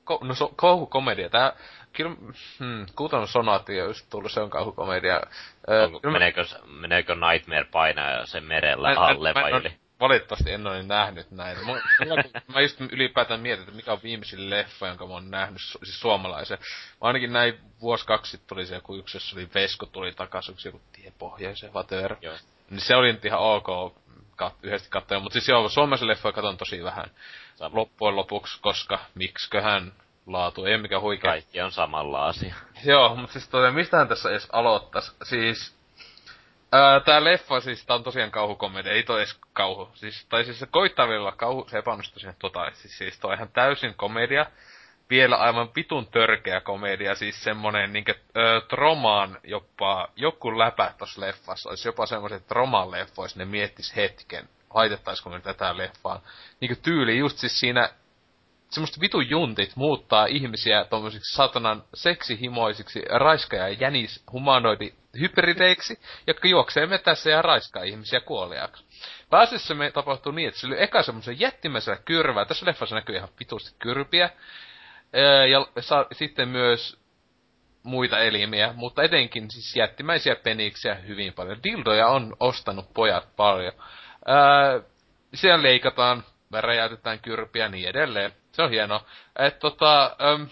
ko, 0.03 0.19
no 0.23 0.33
so, 0.33 0.47
kauhukomedia. 0.55 1.29
Tää, 1.29 1.53
kyllä, 1.93 2.15
hmm, 2.59 2.85
Kuuton 2.95 3.27
sonaatti 3.27 3.81
on 3.81 3.87
just 3.87 4.05
tullut, 4.09 4.31
se 4.31 4.39
on 4.39 4.49
kauhukomedia. 4.49 5.21
Onko, 5.83 6.11
meneekö, 6.11 6.45
meneekö 6.65 7.15
Nightmare 7.15 7.65
painaa 7.71 8.25
sen 8.25 8.43
merellä 8.43 8.93
mä, 8.93 8.99
alle 8.99 9.33
mä, 9.33 9.41
vai 9.41 9.51
yli? 9.51 9.86
Valitettavasti 9.99 10.51
en 10.51 10.67
ole 10.67 10.83
nähnyt 10.83 11.31
näitä. 11.31 11.61
Mä, 11.61 11.73
mä 12.53 12.61
just 12.61 12.81
ylipäätään 12.81 13.39
mietin, 13.39 13.63
että 13.63 13.75
mikä 13.75 13.91
on 13.91 13.99
viimeisin 14.03 14.49
leffa, 14.49 14.87
jonka 14.87 15.07
mä 15.07 15.13
oon 15.13 15.31
nähnyt, 15.31 15.61
siis 15.61 15.99
suomalaisen. 15.99 16.57
Mä 17.01 17.07
ainakin 17.07 17.33
näin 17.33 17.59
vuosi 17.81 18.05
kaksi 18.05 18.31
sitten 18.31 18.47
tuli 18.47 18.65
se 18.65 18.75
joku 18.75 18.95
yksi, 18.95 19.17
jossa 19.17 19.35
oli 19.35 19.49
Vesko 19.53 19.85
tuli 19.85 20.13
takaisin, 20.13 20.53
yksi 20.53 20.67
joku 20.67 20.81
tiepohjaisen. 20.91 21.71
Joo. 22.21 22.35
Niin 22.69 22.81
se 22.81 22.95
oli 22.95 23.13
nyt 23.13 23.25
ihan 23.25 23.39
ok 23.39 23.95
kat, 24.35 24.53
yhdesti 24.63 24.89
katsoa, 24.89 25.19
mutta 25.19 25.33
siis 25.33 25.47
joo, 25.47 25.69
suomalaisen 25.69 26.07
leffoja 26.07 26.33
katon 26.33 26.57
tosi 26.57 26.83
vähän. 26.83 27.11
Loppujen 27.71 28.15
lopuksi, 28.15 28.61
koska 28.61 28.99
miksiköhän 29.15 29.93
laatu, 30.27 30.65
ei 30.65 30.77
mikä 30.77 30.99
huikea. 30.99 31.31
Kaikki 31.31 31.61
on 31.61 31.71
samalla 31.71 32.25
asia. 32.25 32.55
Joo, 32.85 33.15
mutta 33.15 33.33
siis 33.33 33.49
toi, 33.49 33.71
mistähän 33.71 34.07
tässä 34.07 34.29
edes 34.29 34.47
aloittais? 34.51 35.15
Siis, 35.23 35.76
ää, 36.71 36.99
tää 36.99 37.23
leffa 37.23 37.59
siis, 37.59 37.85
tää 37.85 37.95
on 37.95 38.03
tosiaan 38.03 38.31
kauhukomedia, 38.31 38.91
ei 38.91 39.03
toi 39.03 39.19
edes 39.19 39.39
kauhu. 39.53 39.89
Siis, 39.93 40.25
tai 40.29 40.45
siis 40.45 40.59
se 40.59 40.65
koittaa 40.65 41.07
vielä 41.07 41.31
kauhu, 41.31 41.67
se 41.69 41.77
epäonnistui 41.77 42.19
sinne 42.19 42.35
tota, 42.39 42.71
siis, 42.73 42.97
siis 42.97 43.19
toi 43.19 43.35
ihan 43.35 43.49
täysin 43.53 43.93
komedia. 43.95 44.45
Vielä 45.09 45.35
aivan 45.35 45.69
vitun 45.75 46.07
törkeä 46.07 46.61
komedia, 46.61 47.15
siis 47.15 47.43
semmonen 47.43 47.93
niinkö, 47.93 48.15
tromaan 48.69 49.37
jopa, 49.43 50.07
joku 50.15 50.57
läpä 50.57 50.93
tossa 50.97 51.21
leffassa, 51.21 51.69
olisi 51.69 51.87
jopa 51.87 52.05
semmoiset 52.05 52.47
troman 52.47 52.91
leffois, 52.91 53.35
ne 53.35 53.45
miettis 53.45 53.95
hetken, 53.95 54.49
laitettaisiko 54.73 55.29
me 55.29 55.39
tätä 55.39 55.77
leffaa. 55.77 56.21
Niinkö 56.59 56.75
tyyli 56.75 57.17
just 57.17 57.37
siis 57.37 57.59
siinä 57.59 57.89
semmoista 58.69 59.01
vitun 59.01 59.29
juntit 59.29 59.75
muuttaa 59.75 60.25
ihmisiä 60.25 60.85
tommosiksi 60.85 61.35
satanan 61.35 61.83
seksihimoisiksi 61.93 63.01
raiska- 63.09 63.55
ja 63.55 63.67
humanoidi 64.31 64.93
hybrideiksi, 65.19 65.99
jotka 66.27 66.47
juoksee 66.47 66.87
metässä 66.87 67.29
ja 67.29 67.41
raiskaa 67.41 67.83
ihmisiä 67.83 68.19
kuoliaksi. 68.19 68.83
Pääasiassa 69.29 69.75
me 69.75 69.91
tapahtuu 69.91 70.31
niin, 70.31 70.47
että 70.47 70.59
se 70.59 70.67
oli 70.67 70.83
eka 70.83 71.03
semmoisen 71.03 71.39
jättimäisellä 71.39 71.99
kyrvää. 72.05 72.45
Tässä 72.45 72.65
leffassa 72.65 72.95
näkyy 72.95 73.15
ihan 73.15 73.29
vitusti 73.39 73.75
kyrpiä. 73.79 74.29
Ja 75.49 75.67
sa- 75.79 76.05
sitten 76.11 76.47
myös 76.49 76.99
muita 77.83 78.19
elimiä, 78.19 78.73
mutta 78.73 79.03
etenkin 79.03 79.51
siis 79.51 79.75
jättimäisiä 79.75 80.35
peniksiä 80.35 80.95
hyvin 80.95 81.33
paljon. 81.33 81.63
Dildoja 81.63 82.07
on 82.07 82.35
ostanut 82.39 82.93
pojat 82.93 83.35
paljon. 83.35 83.73
Ää, 84.25 84.81
siellä 85.33 85.63
leikataan, 85.63 86.23
räjäytetään 86.53 87.19
kyrpiä 87.19 87.63
ja 87.65 87.69
niin 87.69 87.89
edelleen. 87.89 88.31
Se 88.57 88.63
on 88.63 88.69
hienoa. 88.69 89.05
Et 89.39 89.59
tota, 89.59 90.15
äm, 90.33 90.47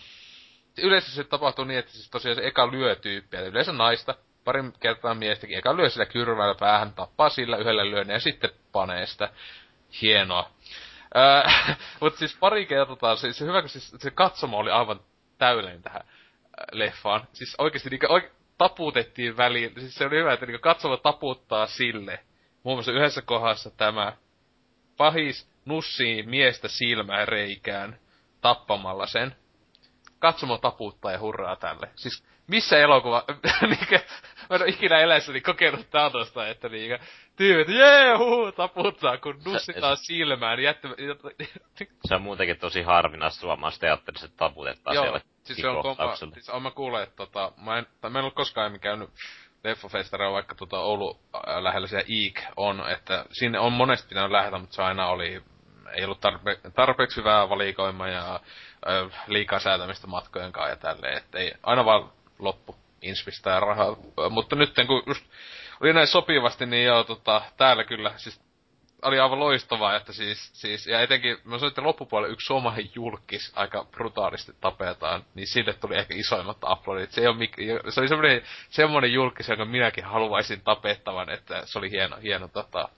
yleensä 0.78 1.12
se 1.12 1.24
tapahtuu 1.24 1.66
niin, 1.66 1.80
että 1.80 1.92
siis 1.92 2.10
tosiaan 2.10 2.36
se 2.36 2.48
eka 2.48 2.72
lyö 2.72 2.96
tyyppiä, 2.96 3.42
yleensä 3.42 3.74
naista, 3.74 4.16
pari 4.44 4.64
kertaa 4.80 5.14
miestäkin, 5.14 5.58
eka 5.58 5.78
lyö 5.78 5.90
sillä 5.90 6.06
kyrvällä 6.06 6.56
päähän, 6.60 6.94
tappaa 6.94 7.30
sillä 7.30 7.58
yhdellä 7.58 7.86
lyön 7.86 8.10
ja 8.10 8.20
sitten 8.20 8.50
panee 8.72 9.06
sitä. 9.06 9.30
Hienoa. 10.02 10.50
Mutta 12.02 12.20
siis 12.20 12.38
pari 12.40 12.66
kertaa, 12.66 13.16
siis 13.16 13.42
hyvä, 13.42 13.62
kun 13.62 13.70
siis 13.70 13.96
se 13.98 14.12
katsomo 14.12 14.58
oli 14.58 14.72
aivan 14.72 15.00
täydellinen 15.38 15.82
tähän 15.82 16.06
leffaan. 16.72 17.28
Siis 17.34 17.56
oikeesti 17.58 17.90
niinku 17.90 18.08
oike, 18.10 18.32
taputettiin 18.58 19.38
väliin, 19.38 19.74
siis 19.80 19.96
se 19.96 20.06
oli 20.06 20.18
hyvä, 20.18 20.34
että 20.34 20.46
niinku 20.46 20.62
katsomo 20.62 20.98
taputtaa 20.98 21.68
sille. 21.68 22.20
Muun 22.64 22.78
muassa 22.78 22.92
yhdessä 22.92 23.22
kohdassa 23.22 23.70
tämä 23.70 24.14
pahis 24.98 25.55
nussii 25.66 26.24
miestä 26.24 26.68
silmään 26.68 27.28
reikään 27.28 28.00
tappamalla 28.42 29.08
sen. 29.08 29.36
Katsomo 30.20 30.58
taputtaa 30.58 31.12
ja 31.12 31.20
hurraa 31.20 31.56
tälle. 31.56 31.90
Siis 31.96 32.24
missä 32.48 32.78
elokuva, 32.78 33.24
niinkö, 33.62 34.00
mä 34.50 34.56
en 34.56 34.62
ole 34.62 34.70
ikinä 34.70 35.00
eläessäni 35.00 35.42
kokenut 35.42 35.90
tällaista, 35.90 36.48
että 36.48 36.70
niinkö, 36.70 37.00
tyypit, 37.36 37.76
jee, 37.76 38.18
huu, 38.18 38.52
taputtaa, 38.52 39.18
kun 39.18 39.42
nussitaan 39.46 39.98
silmään, 39.98 40.64
jättä... 40.64 40.88
se 42.06 42.16
on 42.16 42.22
muutenkin 42.22 42.60
tosi 42.60 42.82
harvinaista 42.82 43.40
suomalaisessa 43.40 43.82
teatterissa, 43.82 44.26
että 44.26 44.38
taputetaan 44.38 44.96
Joo, 44.96 45.04
siellä 45.04 45.22
siis 45.44 45.60
se 45.60 45.68
on 45.68 45.82
kompa, 45.82 46.16
siis 46.16 46.50
on 46.50 46.62
mä 46.62 46.72
kuullut, 46.72 47.02
että 47.02 47.16
tota, 47.16 47.52
mä 47.58 47.78
en, 47.78 47.88
tai 48.02 48.12
mä 48.12 48.20
en 48.20 48.26
ole 48.26 48.32
koskaan 48.32 48.66
ennen 48.66 48.82
käynyt 48.82 49.10
leffafestareilla, 49.64 50.34
vaikka 50.34 50.56
tota 50.56 50.80
Oulu 50.80 51.20
äh, 51.36 51.42
lähellä 51.64 51.88
siellä 51.88 52.06
Eek 52.10 52.42
on, 52.58 52.90
että 52.90 53.26
sinne 53.32 53.60
on 53.60 53.74
monesti 53.74 54.10
pitänyt 54.10 54.32
lähteä, 54.32 54.60
mutta 54.60 54.76
se 54.76 54.84
aina 54.84 55.08
oli 55.08 55.44
ei 55.94 56.06
ollut 56.06 56.26
tarpe- 56.26 56.72
tarpeeksi 56.76 57.18
hyvää 57.18 57.50
valikoima 57.50 58.08
ja 58.08 58.40
ö, 58.88 59.10
liikaa 59.28 59.60
säätämistä 59.60 60.08
matkojen 60.08 60.52
kanssa 60.52 60.70
ja 60.70 60.76
tälleen, 60.76 61.18
että 61.18 61.38
ei 61.38 61.54
aina 61.64 61.86
vaan 61.86 62.10
loppu 62.40 62.76
inspistä 63.02 63.50
ja 63.50 63.60
rahaa. 63.60 63.98
Mutta 64.30 64.56
nyt 64.56 64.74
kun 64.88 65.04
just 65.06 65.26
oli 65.82 65.94
näin 65.94 66.08
sopivasti, 66.08 66.66
niin 66.66 66.86
joo, 66.86 67.04
tota, 67.04 67.42
täällä 67.58 67.84
kyllä, 67.84 68.14
siis 68.18 68.46
oli 69.02 69.20
aivan 69.20 69.40
loistavaa, 69.40 69.96
että 69.96 70.14
siis, 70.14 70.52
siis 70.54 70.88
ja 70.88 71.02
etenkin, 71.02 71.38
mä 71.44 71.58
sanoin, 71.58 71.72
että 71.72 71.84
loppupuolella 71.84 72.34
yksi 72.34 72.46
suomalainen 72.46 72.92
julkis 72.96 73.52
aika 73.56 73.86
brutaalisti 73.92 74.52
tapetaan, 74.62 75.26
niin 75.36 75.48
sille 75.48 75.74
tuli 75.74 75.98
ehkä 75.98 76.14
isoimmat 76.18 76.58
aplodit. 76.62 77.12
Se, 77.12 77.30
ole, 77.30 77.38
se 77.90 78.00
oli 78.00 78.08
semmoinen, 78.08 78.42
semmoinen 78.70 79.14
julkis, 79.14 79.50
jonka 79.50 79.66
minäkin 79.66 80.04
haluaisin 80.04 80.62
tapettavan, 80.62 81.30
että 81.30 81.62
se 81.66 81.80
oli 81.80 81.92
hieno, 81.92 82.18
hieno 82.24 82.48
tota, 82.48 82.90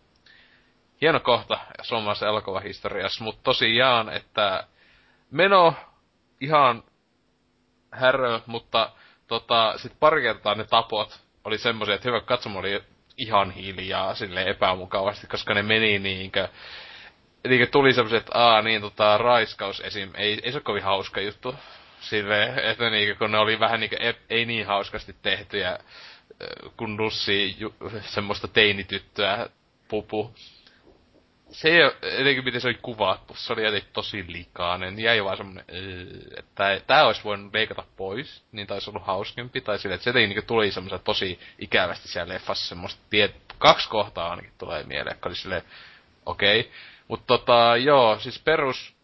hieno 1.02 1.20
kohta 1.20 1.60
suomalaisessa 1.82 2.28
elokuvahistoriassa, 2.28 3.24
mutta 3.24 3.42
tosiaan, 3.44 4.10
että 4.10 4.64
meno 5.32 5.74
ihan 6.42 6.84
härö, 7.92 8.40
mutta 8.46 8.92
tota, 9.28 9.74
sit 9.78 9.94
pari 10.00 10.22
kertaa 10.22 10.56
ne 10.56 10.64
tapot 10.64 11.20
oli 11.44 11.58
semmoisia, 11.58 11.96
että 11.96 12.10
hyvä 12.10 12.22
katsomo 12.22 12.60
oli 12.60 12.84
ihan 13.18 13.52
hiljaa 13.52 14.16
sille 14.16 14.44
epämukavasti, 14.44 15.28
koska 15.28 15.54
ne 15.54 15.64
meni 15.64 16.00
niinkö, 16.00 16.48
niinkö 17.48 17.68
tuli 17.68 17.94
semmoiset, 17.94 18.20
että 18.20 18.40
aa 18.40 18.62
niin 18.62 18.82
tota, 18.82 19.18
raiskaus 19.18 19.80
esim. 19.80 20.12
Ei, 20.16 20.40
ei 20.44 20.52
se 20.52 20.58
ole 20.58 20.64
kovin 20.64 20.84
hauska 20.84 21.22
juttu. 21.22 21.56
Sille, 22.00 22.54
että 22.64 22.90
niinkö, 22.90 23.16
kun 23.16 23.32
ne 23.32 23.38
oli 23.38 23.60
vähän 23.60 23.80
niinkö, 23.80 24.14
ei 24.30 24.46
niin 24.46 24.68
hauskasti 24.68 25.16
tehtyjä, 25.22 25.80
kun 26.78 26.98
Nussi 26.98 27.58
semmoista 28.02 28.48
teinityttöä 28.48 29.50
pupu 29.88 30.34
se 31.52 31.70
ei 31.70 31.92
etenkin 32.02 32.44
miten 32.44 32.62
se 32.62 32.68
oli 32.68 32.80
kuvattu, 32.82 33.34
se 33.36 33.54
oli 33.54 33.64
jotenkin 33.64 33.90
tosi 33.94 34.26
likainen, 34.28 35.00
jäi 35.00 35.24
vaan 35.24 35.38
semmonen, 35.38 35.66
että 36.38 36.82
tää 36.88 37.06
olisi 37.06 37.24
voinut 37.24 37.54
leikata 37.54 37.84
pois, 37.98 38.44
niin 38.52 38.68
taisi 38.68 38.90
ollut 38.90 39.06
hauskempi, 39.06 39.62
tai 39.62 39.80
sille, 39.80 39.96
että 39.96 40.04
se 40.04 40.10
jotenkin 40.10 40.30
niinku 40.30 40.48
tuli 40.48 40.72
semmoista 40.72 41.00
tosi 41.00 41.40
ikävästi 41.60 42.08
siellä 42.08 42.34
leffassa. 42.34 42.68
Semmoista, 42.68 43.02
tiet, 43.10 43.36
kaksi 43.58 43.90
kohtaa 43.90 44.30
ainakin 44.30 44.54
tulee 44.58 44.84
mieleen, 44.84 45.16
että 45.16 45.30
oli 45.30 45.36
silleen, 45.36 45.64
okei. 46.26 46.60
Okay. 46.60 46.72
Mutta 47.08 47.26
tota, 47.28 47.78
joo, 47.78 48.20
siis 48.20 48.40
perus 48.40 48.96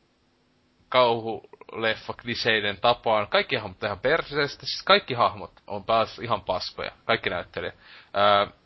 kauhuleffa 0.89 2.13
kliseiden 2.13 2.77
tapaan, 2.81 3.27
kaikki 3.27 3.55
hahmot 3.55 3.83
ihan 3.83 3.99
perseestä, 3.99 4.65
siis 4.65 4.83
kaikki 4.83 5.13
hahmot 5.13 5.51
on 5.67 5.83
pääs 5.83 6.19
ihan 6.19 6.41
paskoja, 6.41 6.91
kaikki 7.05 7.29
näyttelijät. 7.29 7.75
Öö, 8.17 8.62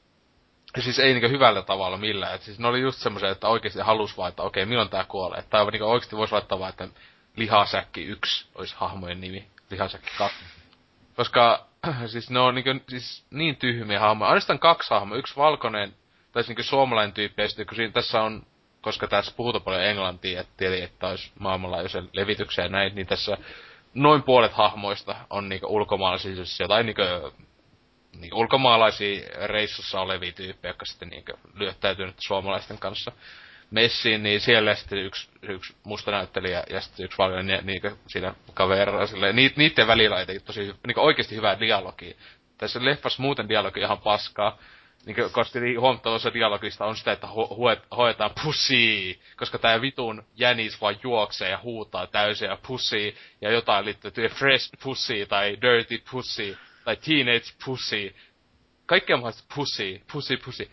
siis 0.80 0.99
ei 0.99 1.13
niinku 1.13 1.30
hyvällä 1.30 1.62
tavalla 1.62 1.97
millään. 1.97 2.36
Et 2.36 2.41
siis 2.41 2.60
ne 2.60 2.67
oli 2.67 2.82
just 2.82 2.99
semmoisia, 2.99 3.30
että 3.30 3.47
oikeesti 3.47 3.80
halus 3.80 4.17
vaan, 4.17 4.30
että 4.30 4.43
okei, 4.43 4.65
milloin 4.65 4.89
tää 4.89 5.03
kuolee. 5.03 5.43
Tai 5.49 5.71
niinku 5.71 5.88
oikeesti 5.88 6.17
voisi 6.17 6.34
laittaa 6.34 6.60
vaan, 6.60 6.69
että 6.69 6.88
Lihasäkki 7.36 8.03
1 8.03 8.47
olisi 8.56 8.75
hahmojen 8.77 9.21
nimi. 9.21 9.47
Lihasäkki 9.69 10.10
2. 10.17 10.38
Koska 11.15 11.65
siis 12.12 12.30
ne 12.30 12.39
on 12.39 12.56
niinku, 12.56 12.69
siis 12.89 13.25
niin 13.32 13.56
tyhmiä 13.56 13.99
hahmoja. 13.99 14.30
Ainoastaan 14.30 14.60
kaksi 14.60 14.89
hahmoa. 14.89 15.17
Yksi 15.17 15.36
valkoinen, 15.36 15.93
tai 16.32 16.43
siis 16.43 16.47
niinku 16.47 16.63
suomalainen 16.63 17.13
tyyppi, 17.13 17.41
ja 17.41 17.47
sitten 17.47 17.75
siinä 17.75 17.93
tässä 17.93 18.21
on, 18.21 18.43
koska 18.82 19.08
tässä 19.08 19.34
puhutaan 19.38 19.63
paljon 19.63 19.84
englantia, 19.84 20.41
että 20.41 20.53
tiedä, 20.58 20.86
että 20.86 21.08
olisi 21.08 21.32
maailmanlaajuisen 21.39 22.10
levityksen 22.13 22.63
ja 22.63 22.69
näin, 22.69 22.95
niin 22.95 23.08
tässä 23.08 23.38
noin 23.93 24.23
puolet 24.23 24.53
hahmoista 24.53 25.15
on 25.30 25.49
niinku 25.49 25.67
ulkomaalaisia, 25.75 26.36
siis 26.36 26.60
jotain 26.60 26.86
niinku 26.86 27.01
niin, 28.21 28.34
ulkomaalaisia 28.34 29.47
reissussa 29.47 30.01
olevia 30.01 30.32
tyyppejä, 30.32 30.69
jotka 30.69 30.86
sitten 30.86 31.10
niin 31.10 31.23
lyöttäytynyt 31.53 32.15
suomalaisten 32.19 32.77
kanssa 32.77 33.12
messiin, 33.71 34.23
niin 34.23 34.41
siellä 34.41 34.75
sitten 34.75 34.99
yksi, 34.99 35.30
yksi 35.41 35.75
musta 35.84 36.12
näyttelijä 36.12 36.63
ja 36.69 36.82
sitten 36.82 37.06
yksi 37.06 37.17
valkoinen 37.17 37.65
niin, 37.65 37.82
niin 37.84 37.97
siinä 38.08 38.36
kaverilla. 38.53 39.08
Silleen, 39.08 39.36
ni, 39.36 39.53
niiden 39.56 39.88
välillä 39.88 40.15
on 40.15 40.25
tosi 40.45 40.62
niin 40.62 40.99
oikeasti 40.99 41.36
hyvää 41.36 41.60
dialogia. 41.60 42.13
Tässä 42.58 42.86
leffassa 42.86 43.21
muuten 43.21 43.49
dialogi 43.49 43.80
ihan 43.80 43.97
paskaa. 43.97 44.58
Niin 45.06 45.32
koska 45.32 45.60
huomattavassa 45.80 46.34
dialogista 46.34 46.86
on 46.86 46.97
sitä, 46.97 47.12
että 47.12 47.27
ho- 47.27 47.53
ho- 47.53 47.95
hoetaan 47.97 48.32
pussii, 48.43 49.19
koska 49.38 49.58
tää 49.58 49.82
vitun 49.82 50.23
jänis 50.36 50.82
vaan 50.82 50.95
juoksee 51.03 51.49
ja 51.49 51.60
huutaa 51.63 52.08
täysin 52.08 52.49
ja 52.49 52.58
pussii, 52.67 53.15
ja 53.41 53.51
jotain 53.51 53.86
liittyy 53.86 54.30
fresh 54.30 54.71
pussy 54.84 55.25
tai 55.25 55.58
dirty 55.62 56.03
pussy 56.12 56.58
tai 56.88 56.95
teenage 56.95 57.52
pussy. 57.65 58.15
Kaikkea 58.86 59.17
mahdollista 59.17 59.56
pussy, 59.56 60.02
pussy, 60.12 60.38
pussy. 60.38 60.71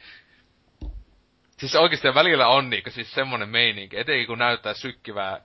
Siis 1.59 1.75
oikeesti 1.75 2.15
välillä 2.15 2.49
on 2.49 2.71
niinku 2.71 2.91
siis 2.91 3.15
semmonen 3.15 3.49
meininki, 3.49 3.99
etenkin 3.99 4.27
kun 4.27 4.39
näyttää 4.39 4.75
sykkivää, 4.75 5.41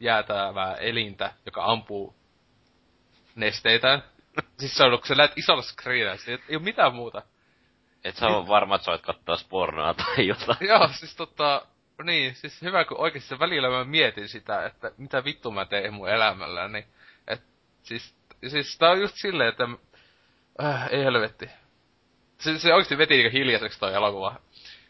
jäätävää 0.00 0.74
elintä, 0.74 1.32
joka 1.46 1.64
ampuu 1.64 2.16
nesteitä. 3.34 4.02
siis 4.58 4.76
se 4.76 4.84
on, 4.84 4.90
kun 4.90 5.06
sä 5.06 5.14
näet 5.14 5.38
isolla 5.38 5.62
screenillä, 5.62 6.12
ei, 6.12 6.38
ei 6.48 6.56
oo 6.56 6.62
mitään 6.62 6.94
muuta. 6.94 7.22
Et 8.04 8.16
sä 8.16 8.26
on 8.26 8.48
varma, 8.48 8.74
että 8.74 8.84
sä 8.84 8.90
voit 8.90 9.02
katsoa 9.02 9.36
pornoa 9.48 9.94
tai 9.94 10.26
jotain. 10.26 10.68
Joo, 10.68 10.88
siis 10.88 11.16
tota, 11.16 11.66
niin, 12.02 12.34
siis 12.34 12.62
hyvä 12.62 12.84
kun 12.84 13.00
oikeesti 13.00 13.38
välillä 13.38 13.70
mä 13.70 13.84
mietin 13.84 14.28
sitä, 14.28 14.66
että 14.66 14.92
mitä 14.96 15.24
vittu 15.24 15.50
mä 15.50 15.64
teen 15.64 15.94
mun 15.94 16.08
elämällä, 16.08 16.68
niin, 16.68 16.84
et, 17.26 17.42
siis, 17.82 18.14
siis 18.48 18.78
tää 18.78 18.90
on 18.90 19.00
just 19.00 19.14
silleen, 19.16 19.48
että, 19.48 19.68
äh, 20.64 20.88
ei 20.90 21.04
helvetti. 21.04 21.50
Se, 22.38 22.58
se 22.58 22.74
oikeesti 22.74 22.98
veti 22.98 23.14
niinku 23.16 23.32
hiljaiseksi 23.38 23.80
toi 23.80 23.94
elokuva. 23.94 24.34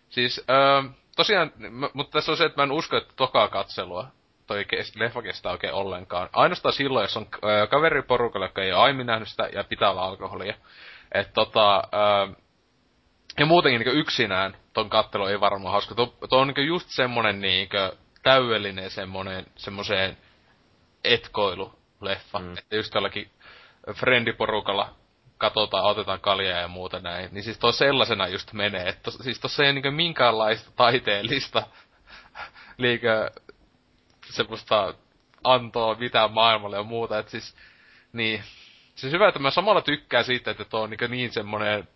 Siis, 0.09 0.45
öö, 0.51 0.83
tosiaan, 1.17 1.53
m- 1.57 1.85
mutta 1.95 2.19
tässä 2.19 2.33
on 2.33 2.39
se, 2.39 2.45
että 2.45 2.59
mä 2.61 2.63
en 2.63 2.73
usko, 2.73 2.97
että 2.97 3.13
tokaa 3.17 3.49
katselua 3.49 4.07
toi 4.47 4.65
kes- 4.65 4.97
leffa 4.97 5.23
kestää 5.23 5.53
oikein 5.53 5.73
ollenkaan. 5.73 6.29
Ainoastaan 6.33 6.73
silloin, 6.73 7.05
jos 7.05 7.17
on 7.17 7.27
öö, 7.45 7.67
kaveriporukalla, 7.67 8.47
joka 8.47 8.63
ei 8.63 8.73
ole 8.73 8.81
aiemmin 8.83 9.07
nähnyt 9.07 9.29
sitä 9.29 9.49
ja 9.53 9.65
pitää 9.65 9.91
alkoholia. 9.91 10.55
Et 11.13 11.33
tota, 11.33 11.77
öö, 11.95 12.35
ja 13.39 13.47
muutenkin 13.47 13.81
niin 13.81 13.97
yksinään 13.99 14.57
ton 14.73 14.91
kattelu 14.91 15.27
ei 15.27 15.41
varmaan 15.41 15.73
hauska. 15.73 15.95
Tuo, 15.95 16.07
tuo 16.29 16.41
on 16.41 16.49
niin 16.57 16.67
just 16.67 16.89
semmonen 16.89 17.41
niin 17.41 17.69
täydellinen 18.23 18.91
semmonen, 18.91 19.47
semmoseen 19.57 20.17
etkoiluleffa. 21.05 22.39
Mm. 22.39 22.59
Että 22.59 22.77
just 22.77 22.93
tällakin 22.93 23.31
friendiporukalla 23.95 24.95
katsotaan, 25.39 25.85
otetaan 25.85 26.21
kaljaa 26.21 26.61
ja 26.61 26.69
muuta 26.69 27.01
näin. 27.01 27.29
Niin 27.33 27.43
siis 27.45 27.59
tuo 27.59 27.73
sellaisena 27.73 28.29
just 28.29 28.53
menee. 28.53 28.89
Että 28.89 29.03
tos, 29.03 29.15
siis 29.15 29.41
tossa 29.41 29.65
ei 29.65 29.73
niinku 29.73 29.91
minkäänlaista 29.91 30.71
taiteellista 30.77 31.63
liikä 32.79 33.31
semmoista 34.37 34.95
antoa 35.45 35.95
mitään 35.95 36.33
maailmalle 36.33 36.77
ja 36.77 36.83
muuta. 36.83 37.19
Että 37.19 37.31
siis, 37.31 37.57
niin. 38.13 38.43
Siis 38.95 39.13
hyvä, 39.13 39.29
että 39.29 39.41
mä 39.41 39.51
samalla 39.51 39.83
tykkään 39.83 40.25
siitä, 40.25 40.51
että 40.51 40.65
tuo 40.65 40.81
on 40.81 40.91
niin, 40.91 41.11
niin 41.11 41.33
semmonen 41.33 41.89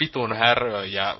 vitun 0.00 0.36
härö 0.36 0.84
ja 0.84 1.18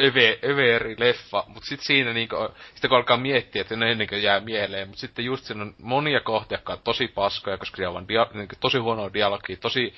öve, 0.00 0.38
överi 0.44 0.96
leffa, 0.98 1.44
mut 1.48 1.64
sit 1.64 1.80
siinä 1.80 2.12
niinku, 2.12 2.36
sitten 2.74 2.88
kun 2.88 2.96
alkaa 2.96 3.16
miettiä, 3.16 3.62
että 3.62 3.76
ne 3.76 3.90
ennen 3.90 4.22
jää 4.22 4.40
mieleen, 4.40 4.88
mut 4.88 4.98
sitten 4.98 5.24
just 5.24 5.44
siinä 5.44 5.62
on 5.62 5.74
monia 5.78 6.20
kohtia, 6.20 6.58
jotka 6.58 6.72
on 6.72 6.78
tosi 6.84 7.08
paskoja, 7.08 7.58
koska 7.58 7.76
siellä 7.76 7.98
on 7.98 8.08
dia, 8.08 8.26
niinku, 8.34 8.54
tosi 8.60 8.78
huonoa 8.78 9.12
dialogia, 9.12 9.56
tosi 9.56 9.94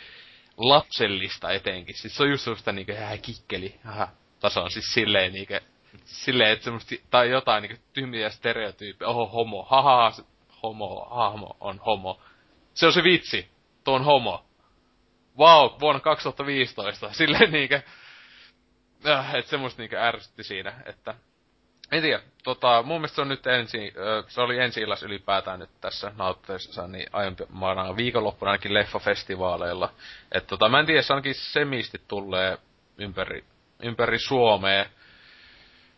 lapsellista 0.57 1.51
etenkin. 1.51 1.95
Siis 1.95 2.17
se 2.17 2.23
on 2.23 2.31
just 2.31 2.45
semmoista 2.45 2.73
niinku, 2.73 2.93
hää 2.99 3.19
kikkeli, 3.19 3.75
tasoa, 4.41 4.71
siis 4.71 4.95
silleen 4.95 5.33
niinku, 5.33 5.55
silleen, 6.05 6.53
että 6.53 6.65
semmoista, 6.65 6.95
tai 7.11 7.31
jotain 7.31 7.63
niinku 7.63 7.83
tyhmiä 7.93 8.31
stereotyyppejä, 8.31 9.09
oho 9.09 9.27
homo, 9.27 9.63
haha, 9.63 10.13
homo, 10.63 11.09
hahmo 11.11 11.57
on 11.61 11.81
homo. 11.87 12.21
Se 12.75 12.87
on 12.87 12.93
se 12.93 13.05
vitsi, 13.05 13.49
tuo 13.85 13.95
on 13.95 14.05
homo. 14.05 14.45
Wow, 15.39 15.81
vuonna 15.81 16.01
2015, 16.01 17.13
silleen 17.13 17.53
niinkö, 17.53 17.83
äh, 19.07 19.35
että 19.35 19.51
semmoista 19.51 19.83
niinkö 19.83 20.01
ärsytti 20.01 20.45
siinä, 20.45 20.73
että 20.87 21.15
en 21.93 22.03
tiedä, 22.03 22.21
tota, 22.45 22.83
mun 22.83 22.97
mielestä 22.97 23.15
se 23.15 23.21
on 23.21 23.29
nyt 23.29 23.47
ensi, 23.47 23.95
se 24.29 24.41
oli 24.41 24.59
ensi 24.59 24.81
illas 24.81 25.03
ylipäätään 25.03 25.61
nyt 25.61 25.71
tässä 25.81 26.13
nautteessa, 26.17 26.89
niin 26.89 27.07
aiempana 27.13 27.97
viikonloppuna 27.97 28.51
ainakin 28.51 28.75
leffafestivaaleilla. 28.75 29.93
Et 30.33 30.47
tota, 30.47 30.69
mä 30.69 30.81
en 30.81 30.87
tiedä, 30.87 31.03
se 31.03 31.13
ainakin 31.13 31.35
semisti 31.35 32.01
tulee 32.09 32.59
ympäri, 32.99 33.45
ympäri 33.83 34.19
Suomea 34.19 34.87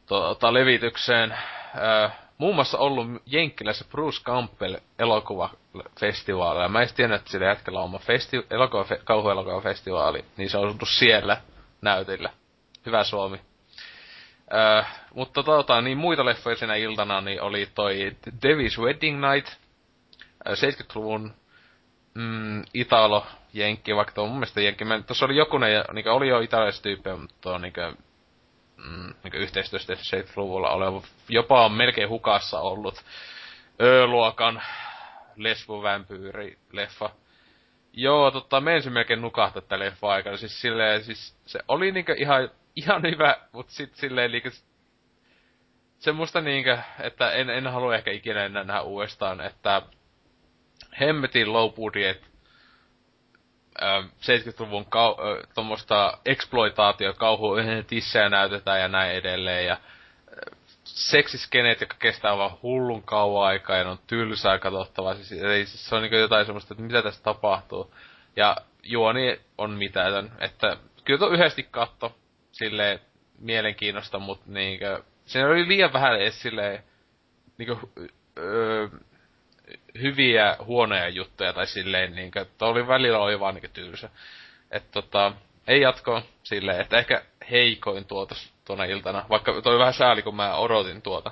tota, 0.06 0.54
levitykseen. 0.54 1.32
Äh, 1.32 2.18
muun 2.38 2.54
muassa 2.54 2.78
ollut 2.78 3.06
Jenkkilässä 3.26 3.84
Bruce 3.90 4.22
Campbell 4.22 4.76
elokuvafestivaaleilla. 4.98 6.68
Mä 6.68 6.82
en 6.82 6.94
tiedä, 6.94 7.14
että 7.14 7.30
sillä 7.30 7.46
jätkellä 7.46 7.78
on 7.78 7.84
oma 7.84 7.98
festi- 7.98 8.46
elokuva, 8.50 8.84
kauhuelokuvafestivaali, 9.04 10.24
niin 10.36 10.50
se 10.50 10.58
on 10.58 10.62
ollut 10.62 10.88
siellä 10.98 11.36
näytillä 11.82 12.30
hyvä 12.86 13.04
Suomi. 13.04 13.40
Öö, 14.54 14.82
mutta 15.14 15.42
tota, 15.42 15.80
niin 15.80 15.98
muita 15.98 16.24
leffoja 16.24 16.56
siinä 16.56 16.74
iltana 16.74 17.20
niin 17.20 17.42
oli 17.42 17.68
toi 17.74 18.16
Devil's 18.28 18.80
Wedding 18.80 19.20
Night, 19.30 19.52
70-luvun 20.48 21.34
mm, 22.14 22.62
Italo, 22.74 23.26
Jenkki, 23.52 23.96
vaikka 23.96 24.14
tuo 24.14 24.26
mun 24.26 24.36
mielestä 24.36 24.60
Jenkki. 24.60 24.84
Tuossa 25.06 25.24
oli 25.24 25.36
jokunen, 25.36 25.84
niin 25.92 26.08
oli 26.08 26.28
jo 26.28 26.40
italaistyyppejä, 26.40 27.16
mutta 27.16 27.34
tuo 27.40 27.58
niin 27.58 27.72
mm, 28.76 29.14
niin 29.24 29.34
yhteistyöstä 29.34 29.94
70-luvulla 29.94 30.70
oleva, 30.70 31.02
jopa 31.28 31.64
on 31.64 31.72
melkein 31.72 32.08
hukassa 32.08 32.60
ollut 32.60 33.04
Ö-luokan 33.80 34.62
lesbovampyyri 35.36 36.58
leffa. 36.72 37.10
Joo, 37.92 38.30
totta, 38.30 38.60
me 38.60 38.74
ensin 38.74 38.92
melkein 38.92 39.20
nukahtaa 39.20 39.62
tätä 39.62 39.78
leffa 39.78 40.08
aikana. 40.08 40.36
Siis 40.36 40.60
silleen, 40.60 41.04
siis 41.04 41.36
se 41.46 41.60
oli 41.68 41.92
niinku 41.92 42.12
ihan 42.16 42.50
ihan 42.76 43.02
hyvä, 43.02 43.36
mut 43.52 43.70
sit 43.70 43.94
silleen 43.94 44.32
liikä... 44.32 44.50
Semmoista 45.98 46.40
niinkö, 46.40 46.78
että 47.00 47.32
en, 47.32 47.50
en 47.50 47.66
halua 47.66 47.94
ehkä 47.94 48.10
ikinä 48.10 48.44
enää 48.44 48.64
nähdä 48.64 48.82
uudestaan, 48.82 49.40
että 49.40 49.82
hemmetin 51.00 51.52
low 51.52 51.72
budget 51.72 52.30
70-luvun 53.80 54.84
kau- 54.84 55.20
äh, 55.20 55.48
tuommoista 55.54 56.18
exploitaatio, 56.24 57.14
kauhu, 57.14 57.54
tissejä 57.86 58.28
näytetään 58.28 58.80
ja 58.80 58.88
näin 58.88 59.12
edelleen. 59.12 59.66
Ja 59.66 59.76
seksiskeneet, 60.84 61.80
jotka 61.80 61.96
kestää 61.98 62.36
vaan 62.36 62.58
hullun 62.62 63.02
kauan 63.02 63.46
aikaa 63.46 63.76
ja 63.76 63.90
on 63.90 63.98
tylsää 64.06 64.58
katsottavaa. 64.58 65.14
Siis, 65.14 65.32
eli 65.32 65.66
siis 65.66 65.88
se 65.88 65.94
on 65.94 66.02
niin 66.02 66.20
jotain 66.20 66.46
semmoista, 66.46 66.74
että 66.74 66.82
mitä 66.82 67.02
tässä 67.02 67.22
tapahtuu. 67.22 67.94
Ja 68.36 68.56
juoni 68.82 69.40
on 69.58 69.70
mitään, 69.70 70.32
että 70.38 70.76
kyllä 71.04 71.18
tuo 71.18 71.28
yhdesti 71.28 71.68
katto, 71.70 72.16
silleen 72.60 73.00
mielenkiinnosta, 73.38 74.18
mutta 74.18 74.44
niinkö, 74.46 75.02
siinä 75.24 75.48
oli 75.48 75.68
liian 75.68 75.92
vähän 75.92 76.20
edes 76.20 76.42
silleen, 76.42 76.84
niinkö, 77.58 77.76
öö, 78.38 78.88
hyviä 80.02 80.56
huonoja 80.64 81.08
juttuja 81.08 81.52
tai 81.52 81.66
silleen 81.66 82.14
niinkö, 82.14 82.40
että 82.40 82.66
oli 82.66 82.86
välillä 82.86 83.18
oli 83.18 83.40
vaan 83.40 83.54
niinkö 83.54 83.68
tylsä. 83.68 84.10
Et 84.70 84.90
tota, 84.90 85.32
ei 85.66 85.80
jatko 85.80 86.22
silleen, 86.42 86.80
että 86.80 86.98
ehkä 86.98 87.22
heikoin 87.50 88.04
tuotos 88.04 88.52
tuona 88.64 88.84
iltana, 88.84 89.26
vaikka 89.28 89.62
toi 89.62 89.78
vähän 89.78 89.94
sääli, 89.94 90.22
kun 90.22 90.36
mä 90.36 90.56
odotin 90.56 91.02
tuota. 91.02 91.30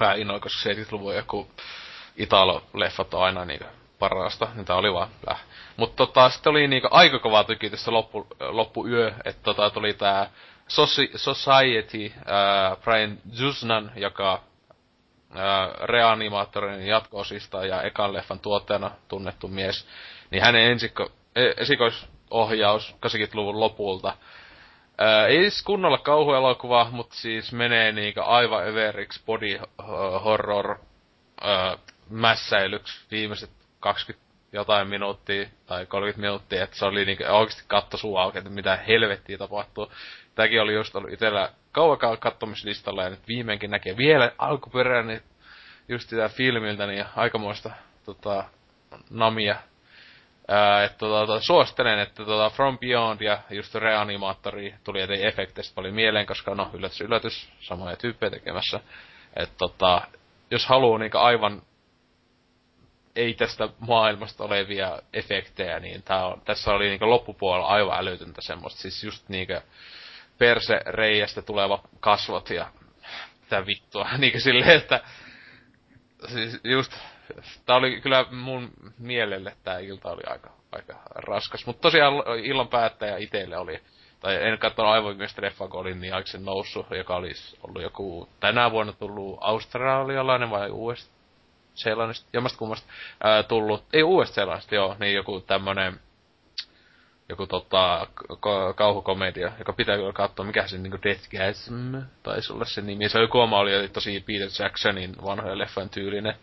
Vähän 0.00 0.18
innoin, 0.18 0.40
koska 0.40 0.70
70-luvun 0.70 1.16
joku 1.16 1.50
Italo-leffat 2.16 3.14
on 3.14 3.22
aina 3.22 3.44
niinkö 3.44 3.66
parasta, 3.98 4.48
niin 4.54 4.64
tää 4.64 4.76
oli 4.76 4.92
vaan 4.92 5.08
läh. 5.26 5.40
Mut 5.76 5.96
tota, 5.96 6.28
sitten 6.28 6.50
oli 6.50 6.68
niinku 6.68 6.88
aika 6.90 7.18
kova 7.18 7.44
tyki 7.44 7.70
tässä 7.70 7.92
loppu, 7.92 8.26
loppuyö, 8.40 9.12
että 9.24 9.42
tota, 9.42 9.70
tuli 9.70 9.94
tää 9.94 10.30
Society, 11.16 12.12
äh, 12.16 12.78
Brian 12.84 13.18
Jusnan, 13.32 13.92
joka 13.96 14.32
äh, 14.34 14.40
reanimaattorin 15.82 16.86
jatko-osista 16.86 17.66
ja 17.66 17.82
ekan 17.82 18.12
leffan 18.12 18.40
tuottajana 18.40 18.90
tunnettu 19.08 19.48
mies, 19.48 19.86
niin 20.30 20.42
hänen 20.42 20.70
ensikko, 20.70 21.10
e, 21.36 21.44
esikoisohjaus 21.56 22.96
80-luvun 23.06 23.60
lopulta, 23.60 24.16
Ää, 24.98 25.26
ei 25.26 25.40
siis 25.40 25.62
kunnolla 25.62 25.98
kauhuelokuva, 25.98 26.88
mutta 26.90 27.14
siis 27.14 27.52
menee 27.52 27.92
niinku 27.92 28.20
aivan 28.24 28.66
överiksi 28.68 29.22
body 29.26 29.60
horror 30.24 30.78
ää, 31.40 31.78
mässäilyksi 32.10 33.06
viimeiset 33.10 33.50
20 33.84 34.24
jotain 34.52 34.88
minuuttia 34.88 35.48
tai 35.66 35.86
30 35.86 36.20
minuuttia, 36.20 36.64
että 36.64 36.76
se 36.76 36.84
oli 36.84 37.04
niinku 37.04 37.24
oikeesti 37.28 37.64
katto 37.66 37.96
suu 37.96 38.16
auki, 38.16 38.38
että 38.38 38.50
mitä 38.50 38.76
helvettiä 38.76 39.38
tapahtuu. 39.38 39.92
Tämäkin 40.34 40.62
oli 40.62 40.74
just 40.74 40.96
ollut 40.96 41.12
itellä 41.12 41.48
kauakaan 41.72 42.18
kattomislistalla 42.18 43.02
ja 43.02 43.10
nyt 43.10 43.28
viimeinkin 43.28 43.70
näkee 43.70 43.96
vielä 43.96 44.32
alkuperäinen 44.38 45.22
just 45.88 46.08
sitä 46.08 46.28
filmiltä, 46.28 46.86
niin 46.86 47.04
aikamoista 47.16 47.70
tota, 48.04 48.44
namia. 49.10 49.56
Ää, 50.48 50.84
että 50.84 50.98
tota, 50.98 51.26
tota, 51.26 51.44
suosittelen, 51.46 51.98
että 51.98 52.24
tota, 52.24 52.50
From 52.50 52.78
Beyond 52.78 53.20
ja 53.20 53.38
just 53.50 53.74
Reanimaattori 53.74 54.74
tuli 54.84 55.02
ettei 55.02 55.26
efekteistä 55.26 55.74
paljon 55.74 55.94
mieleen, 55.94 56.26
koska 56.26 56.54
no 56.54 56.70
yllätys 56.72 57.00
yllätys, 57.00 57.48
samoja 57.60 57.96
tyyppejä 57.96 58.30
tekemässä. 58.30 58.80
Että 59.36 59.54
tota, 59.58 60.02
jos 60.50 60.66
haluaa 60.66 60.98
niinku 60.98 61.18
aivan 61.18 61.62
ei 63.16 63.34
tästä 63.34 63.68
maailmasta 63.78 64.44
olevia 64.44 64.98
efektejä, 65.12 65.80
niin 65.80 66.02
tää 66.02 66.26
on, 66.26 66.40
tässä 66.44 66.70
oli 66.70 66.88
niinku 66.88 67.10
loppupuolella 67.10 67.66
aivan 67.66 67.98
älytöntä 67.98 68.40
semmoista. 68.42 68.80
Siis 68.80 69.04
just 69.04 69.28
niinku 69.28 69.54
perse 70.38 70.80
reiästä 70.86 71.42
tuleva 71.42 71.82
kasvot 72.00 72.50
ja 72.50 72.70
mitä 73.40 73.66
vittua. 73.66 74.08
niinku 74.18 74.40
silleen, 74.40 74.76
että 74.76 75.00
siis 76.28 76.60
just, 76.64 76.92
tää 77.66 77.76
oli 77.76 78.00
kyllä 78.00 78.26
mun 78.30 78.70
mielelle 78.98 79.56
tää 79.64 79.78
ilta 79.78 80.10
oli 80.10 80.22
aika, 80.26 80.52
aika 80.72 81.00
raskas. 81.14 81.66
Mutta 81.66 81.82
tosiaan 81.82 82.14
illan 82.42 82.68
päättäjä 82.68 83.16
itelle 83.16 83.56
oli, 83.56 83.80
tai 84.20 84.48
en 84.48 84.58
katsonut 84.58 84.92
aivoimista 84.92 85.42
leffaa, 85.42 85.68
kun 85.68 85.80
olin 85.80 86.00
niin 86.00 86.14
noussut, 86.38 86.86
joka 86.90 87.16
olisi 87.16 87.58
ollut 87.62 87.82
joku 87.82 88.28
tänä 88.40 88.70
vuonna 88.70 88.92
tullut 88.92 89.38
australialainen 89.40 90.50
vai 90.50 90.70
uudestaan 90.70 91.13
Seelannista, 91.74 92.28
jommasta 92.32 92.58
kummasta 92.58 92.92
ää, 93.24 93.42
tullut, 93.42 93.84
ei 93.92 94.02
uudesta 94.02 94.34
Seelannista, 94.34 94.74
joo, 94.74 94.96
niin 95.00 95.14
joku 95.14 95.40
tämmönen 95.40 96.00
joku 97.28 97.46
tota, 97.46 98.06
ka- 98.40 98.72
kauhukomedia, 98.72 99.52
joka 99.58 99.72
pitää 99.72 99.96
kyllä 99.96 100.12
katsoa, 100.12 100.46
mikä 100.46 100.66
se 100.66 100.78
niinku 100.78 100.98
Deathgasm 101.02 101.94
taisi 102.22 102.52
olla 102.52 102.64
se 102.64 102.80
nimi. 102.80 103.08
Se 103.08 103.18
joku 103.18 103.38
oma 103.38 103.58
oli 103.58 103.88
tosi 103.88 104.24
Peter 104.26 104.48
Jacksonin 104.62 105.14
vanhojen 105.24 105.58
leffan 105.58 105.90
tyylinen 105.90 106.34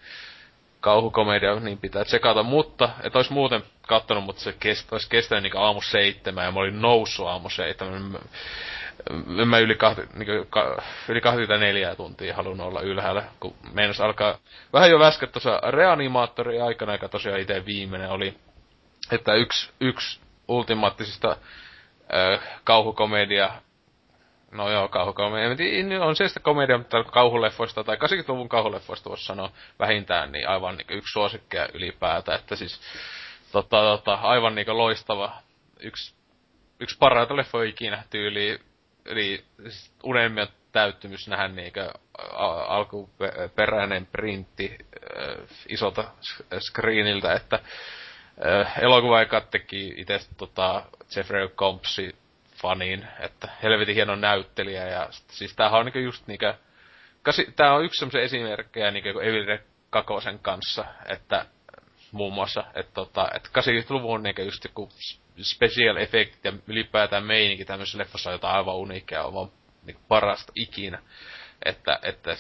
kauhukomedia, 0.80 1.56
niin 1.56 1.78
pitää 1.78 2.06
tsekata, 2.06 2.44
mutta 2.44 2.90
et 3.04 3.16
ois 3.16 3.30
muuten 3.30 3.64
kattonut, 3.88 4.24
mutta 4.24 4.42
se 4.42 4.56
kest, 4.60 4.94
olisi 4.94 5.10
kestänyt 5.10 5.44
niinku 5.44 5.58
aamu 5.58 5.82
seitsemän, 5.82 6.46
ja 6.46 6.52
mä 6.52 6.60
olin 6.60 6.82
noussut 6.82 7.28
aamu 7.28 7.50
seitsemän. 7.50 8.20
En 9.42 9.48
mä 9.48 9.60
yli, 9.60 9.76
kahti, 9.76 10.02
niinku, 10.14 10.46
ka, 10.50 10.84
yli 11.08 11.22
24 11.22 11.96
tuntia 11.96 12.36
halunnut 12.36 12.68
olla 12.68 12.82
ylhäällä, 12.82 13.24
kun 13.40 13.56
meinas 13.74 14.02
alkaa 14.02 14.38
vähän 14.74 14.90
jo 14.90 15.00
väskät 15.00 15.32
tuossa 15.32 15.62
reanimaattori 15.70 16.62
aikana, 16.62 16.94
joka 16.94 17.10
tosiaan 17.10 17.40
itse 17.40 17.66
viimeinen 17.66 18.10
oli, 18.10 18.38
että 19.12 19.34
yksi, 19.34 19.72
yksi 19.80 20.20
ultimaattisista 20.48 21.38
äh, 22.14 22.40
kauhukomedia 22.64 23.52
No 24.52 24.70
joo, 24.70 24.88
kauhukomedia. 24.88 26.06
On 26.06 26.16
se 26.16 26.28
sitä 26.28 26.40
komedia, 26.40 26.78
mutta 26.78 27.04
kauhuleffoista 27.04 27.84
tai 27.84 27.96
80-luvun 27.96 28.50
kauhuleffoista 28.50 29.10
voisi 29.10 29.26
sanoa 29.26 29.52
vähintään, 29.80 30.32
niin 30.32 30.50
aivan 30.50 30.78
niin 30.78 30.88
yksi 30.90 31.12
suosikkia 31.12 31.68
ylipäätä. 31.74 32.36
Että 32.36 32.56
siis 32.56 32.82
tota, 33.52 33.78
tota, 33.78 34.14
aivan 34.14 34.56
niin 34.56 34.78
loistava. 34.78 35.32
Yksi, 35.80 36.16
yksi 36.80 36.98
parhaita 36.98 37.36
leffoja 37.36 37.70
ikinä 37.70 38.04
tyyli. 38.10 38.60
Eli 39.06 39.44
unelmien 40.04 40.48
täyttymys 40.72 41.28
nähdä 41.28 41.48
niin 41.48 41.74
alkuperäinen 42.68 44.06
printti 44.06 44.78
isolta 45.70 46.12
screeniltä, 46.60 47.34
että 47.34 47.60
elokuva 48.82 49.42
teki 49.52 49.94
itse 49.98 50.20
tota, 50.38 50.84
Jeffrey 51.16 51.50
Combsi 51.50 52.16
faniin, 52.62 53.08
että 53.20 53.48
helvetin 53.64 53.96
hieno 53.96 54.16
näyttelijä 54.16 54.88
ja 54.88 55.08
siis 55.12 55.56
tämähän 55.56 55.80
on 55.80 55.86
niinku 55.86 56.00
just 56.00 56.28
niinkö, 56.28 56.54
tää 57.56 57.74
on 57.74 57.86
yksi 57.86 58.00
semmoisen 58.00 58.24
esimerkkejä 58.24 58.92
niinku 58.92 59.20
Evil 59.20 59.58
Kakosen 59.90 60.40
kanssa, 60.40 60.86
että 61.06 61.46
muun 62.12 62.34
muassa, 62.34 62.64
että 62.74 62.94
tota, 62.94 63.30
että 63.36 63.50
80-luvun 63.60 64.24
niinku 64.24 64.42
just 64.42 64.64
joku 64.64 64.90
special 65.42 65.98
effect 65.98 66.46
ja 66.46 66.54
ylipäätään 66.68 67.24
meininki 67.24 67.66
tämmöisessä 67.66 67.98
leffassa 67.98 68.30
on 68.30 68.34
jotain 68.34 68.56
aivan 68.56 68.76
uniikkia, 68.76 69.24
on 69.24 69.52
niinku 69.86 70.02
parasta 70.08 70.52
ikinä. 70.56 71.00
Että, 71.66 72.00
että 72.04 72.36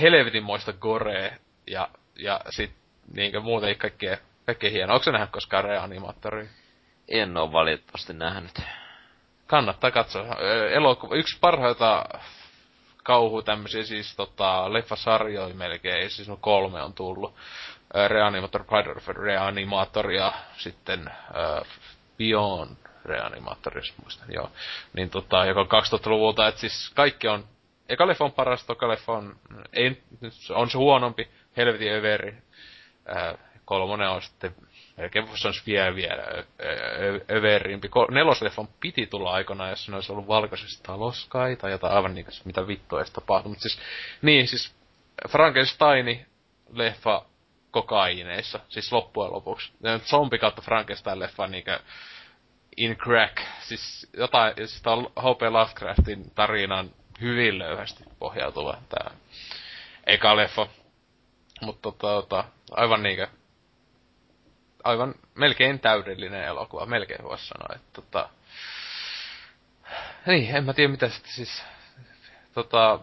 helvetin 0.00 0.42
moista 0.42 0.72
gore 0.72 1.38
ja, 1.66 1.88
ja 2.16 2.40
sit 2.50 2.72
niinkö 3.14 3.40
muuten 3.40 3.76
kaikkea, 3.78 4.16
kaikkea 4.46 4.70
hienoa. 4.70 4.94
Onko 4.94 5.04
se 5.04 5.12
nähnyt 5.12 5.30
koskaan 5.30 5.64
reanimaattoria? 5.64 6.48
En 7.08 7.36
oo 7.36 7.52
valitettavasti 7.52 8.12
nähnyt 8.12 8.60
kannattaa 9.46 9.90
katsoa. 9.90 10.36
Elokuva, 10.70 11.16
yksi 11.16 11.38
parhaita 11.40 12.04
kauhu 13.02 13.42
tämmöisiä 13.42 13.82
siis 13.82 14.16
tota, 14.16 14.72
leffasarjoja 14.72 15.54
melkein, 15.54 16.10
siis 16.10 16.28
no 16.28 16.36
kolme 16.36 16.82
on 16.82 16.92
tullut. 16.92 17.34
Reanimator, 18.08 18.64
Pride 18.64 18.90
of 18.90 19.08
Reanimator 19.08 20.10
ja 20.10 20.32
sitten 20.56 21.00
uh, 21.30 21.66
Beyond 22.18 22.76
Reanimator, 23.04 23.78
jos 23.78 23.94
muistan, 24.02 24.32
joo. 24.32 24.50
Niin 24.92 25.10
tota, 25.10 25.44
joka 25.44 25.60
on 25.60 25.66
2000-luvulta, 25.66 26.48
että 26.48 26.60
siis 26.60 26.90
kaikki 26.94 27.28
on, 27.28 27.44
eka 27.88 28.06
leffa 28.06 28.24
on 28.24 28.32
paras, 28.32 28.66
toka 28.66 28.88
leffa 28.88 29.12
on, 29.12 29.36
ei, 29.72 30.02
on 30.50 30.70
se 30.70 30.78
huonompi, 30.78 31.28
helvetin 31.56 31.92
överi. 31.92 32.34
Uh, 33.10 33.38
kolmonen 33.64 34.08
on 34.08 34.22
sitten 34.22 34.54
melkein 34.96 35.28
voisi 35.28 35.42
sanoa 35.42 35.66
vielä 35.66 35.94
vielä 35.94 36.22
överimpi. 37.30 37.90
Nelosleffan 38.10 38.68
piti 38.80 39.06
tulla 39.06 39.32
aikana, 39.32 39.70
jos 39.70 39.88
ne 39.88 39.94
olisi 39.94 40.12
ollut 40.12 40.28
valkoisessa 40.28 40.82
talossa 40.82 41.26
kai, 41.30 41.56
tai 41.56 41.70
jotain 41.70 41.94
aivan 41.94 42.14
niin 42.14 42.26
mitä 42.44 42.66
vittua 42.66 43.00
edes 43.00 43.10
tapahtui. 43.10 43.48
Mutta 43.48 43.62
siis, 43.62 43.78
niin 44.22 44.48
siis 44.48 44.74
Frankensteini 45.28 46.26
leffa 46.72 47.24
kokaineissa, 47.74 48.60
siis 48.68 48.92
loppujen 48.92 49.32
lopuksi. 49.32 49.72
Zombi 50.04 50.38
kautta 50.38 50.62
Frankenstein 50.62 51.18
leffa 51.18 51.46
niinkö 51.46 51.80
in 52.76 52.96
crack. 52.96 53.40
Siis 53.60 54.10
jotain, 54.16 54.54
siis 54.54 54.82
tää 54.82 54.92
on 54.92 55.04
H.P. 55.04 55.42
Lovecraftin 55.42 56.30
tarinan 56.34 56.90
hyvin 57.20 57.58
löyhästi 57.58 58.04
pohjautuva 58.18 58.78
tää 58.88 59.10
eka 60.06 60.36
leffa. 60.36 60.66
Mutta 61.60 61.82
tota, 61.82 62.06
tota, 62.06 62.44
aivan 62.70 63.02
niinkö 63.02 63.28
aivan 64.84 65.14
melkein 65.34 65.80
täydellinen 65.80 66.44
elokuva, 66.44 66.86
melkein 66.86 67.24
voisi 67.24 67.46
sanoa. 67.46 67.74
Että, 67.74 67.88
tota, 67.92 68.28
niin, 70.26 70.56
en 70.56 70.64
mä 70.64 70.72
tiedä 70.72 70.90
mitä 70.90 71.08
sitten 71.08 71.32
siis 71.32 71.62
tota, 72.52 73.00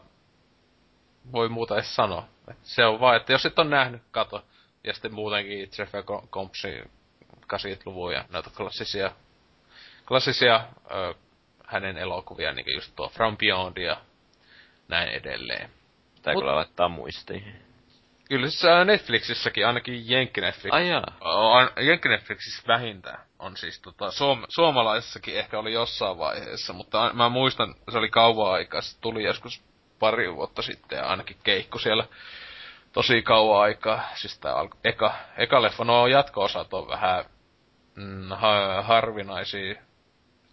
voi 1.31 1.49
muuta 1.49 1.75
edes 1.75 1.95
sanoa. 1.95 2.27
Et 2.47 2.57
se 2.63 2.85
on 2.85 2.99
vaan, 2.99 3.17
että 3.17 3.31
jos 3.31 3.45
et 3.45 3.59
on 3.59 3.69
nähnyt, 3.69 4.01
kato. 4.11 4.45
Ja 4.83 4.93
sitten 4.93 5.13
muutenkin 5.13 5.69
Jeffrey 5.77 6.03
Compsin 6.31 6.91
80-luvun 7.35 8.13
ja 8.13 8.25
näitä 8.29 8.49
klassisia, 8.57 9.11
klassisia 10.07 10.63
ö, 10.91 11.13
hänen 11.65 11.97
elokuvia, 11.97 12.53
niin 12.53 12.75
just 12.75 12.95
tuo 12.95 13.09
From 13.09 13.37
Beyond 13.37 13.77
ja 13.77 14.01
näin 14.87 15.09
edelleen. 15.09 15.69
Mut, 16.25 16.39
kyllä 16.39 16.55
laittaa 16.55 16.89
muistiin. 16.89 17.55
Kyllä 18.29 18.49
siis 18.49 18.63
Netflixissäkin, 18.85 19.67
ainakin 19.67 20.09
Jenkki-Netflix. 20.09 20.71
Ai. 20.73 20.85
On, 21.21 21.69
Jenkki-Netflixissä 21.79 22.63
vähintään 22.67 23.19
on 23.39 23.57
siis 23.57 23.79
tota, 23.79 24.11
suom- 24.11 24.45
suomalaisessakin 24.49 25.35
ehkä 25.35 25.59
oli 25.59 25.73
jossain 25.73 26.17
vaiheessa, 26.17 26.73
mutta 26.73 27.11
mä 27.13 27.29
muistan, 27.29 27.75
se 27.91 27.97
oli 27.97 28.09
kauan 28.09 28.53
aikaa, 28.53 28.81
se 28.81 28.99
tuli 29.01 29.23
joskus 29.23 29.61
pari 29.99 30.35
vuotta 30.35 30.61
sitten 30.61 30.97
ja 30.97 31.07
ainakin 31.07 31.37
keikku 31.43 31.79
siellä 31.79 32.07
tosi 32.93 33.21
kauan 33.21 33.61
aikaa. 33.61 34.03
Siis 34.15 34.39
tää 34.39 34.55
alko, 34.55 34.77
eka, 34.83 35.13
eka 35.37 35.61
leffa, 35.61 35.83
no 35.83 36.07
jatko-osat 36.07 36.73
on 36.73 36.87
vähän 36.87 37.25
mm, 37.95 38.27
ha, 38.29 38.81
harvinaisia, 38.81 39.75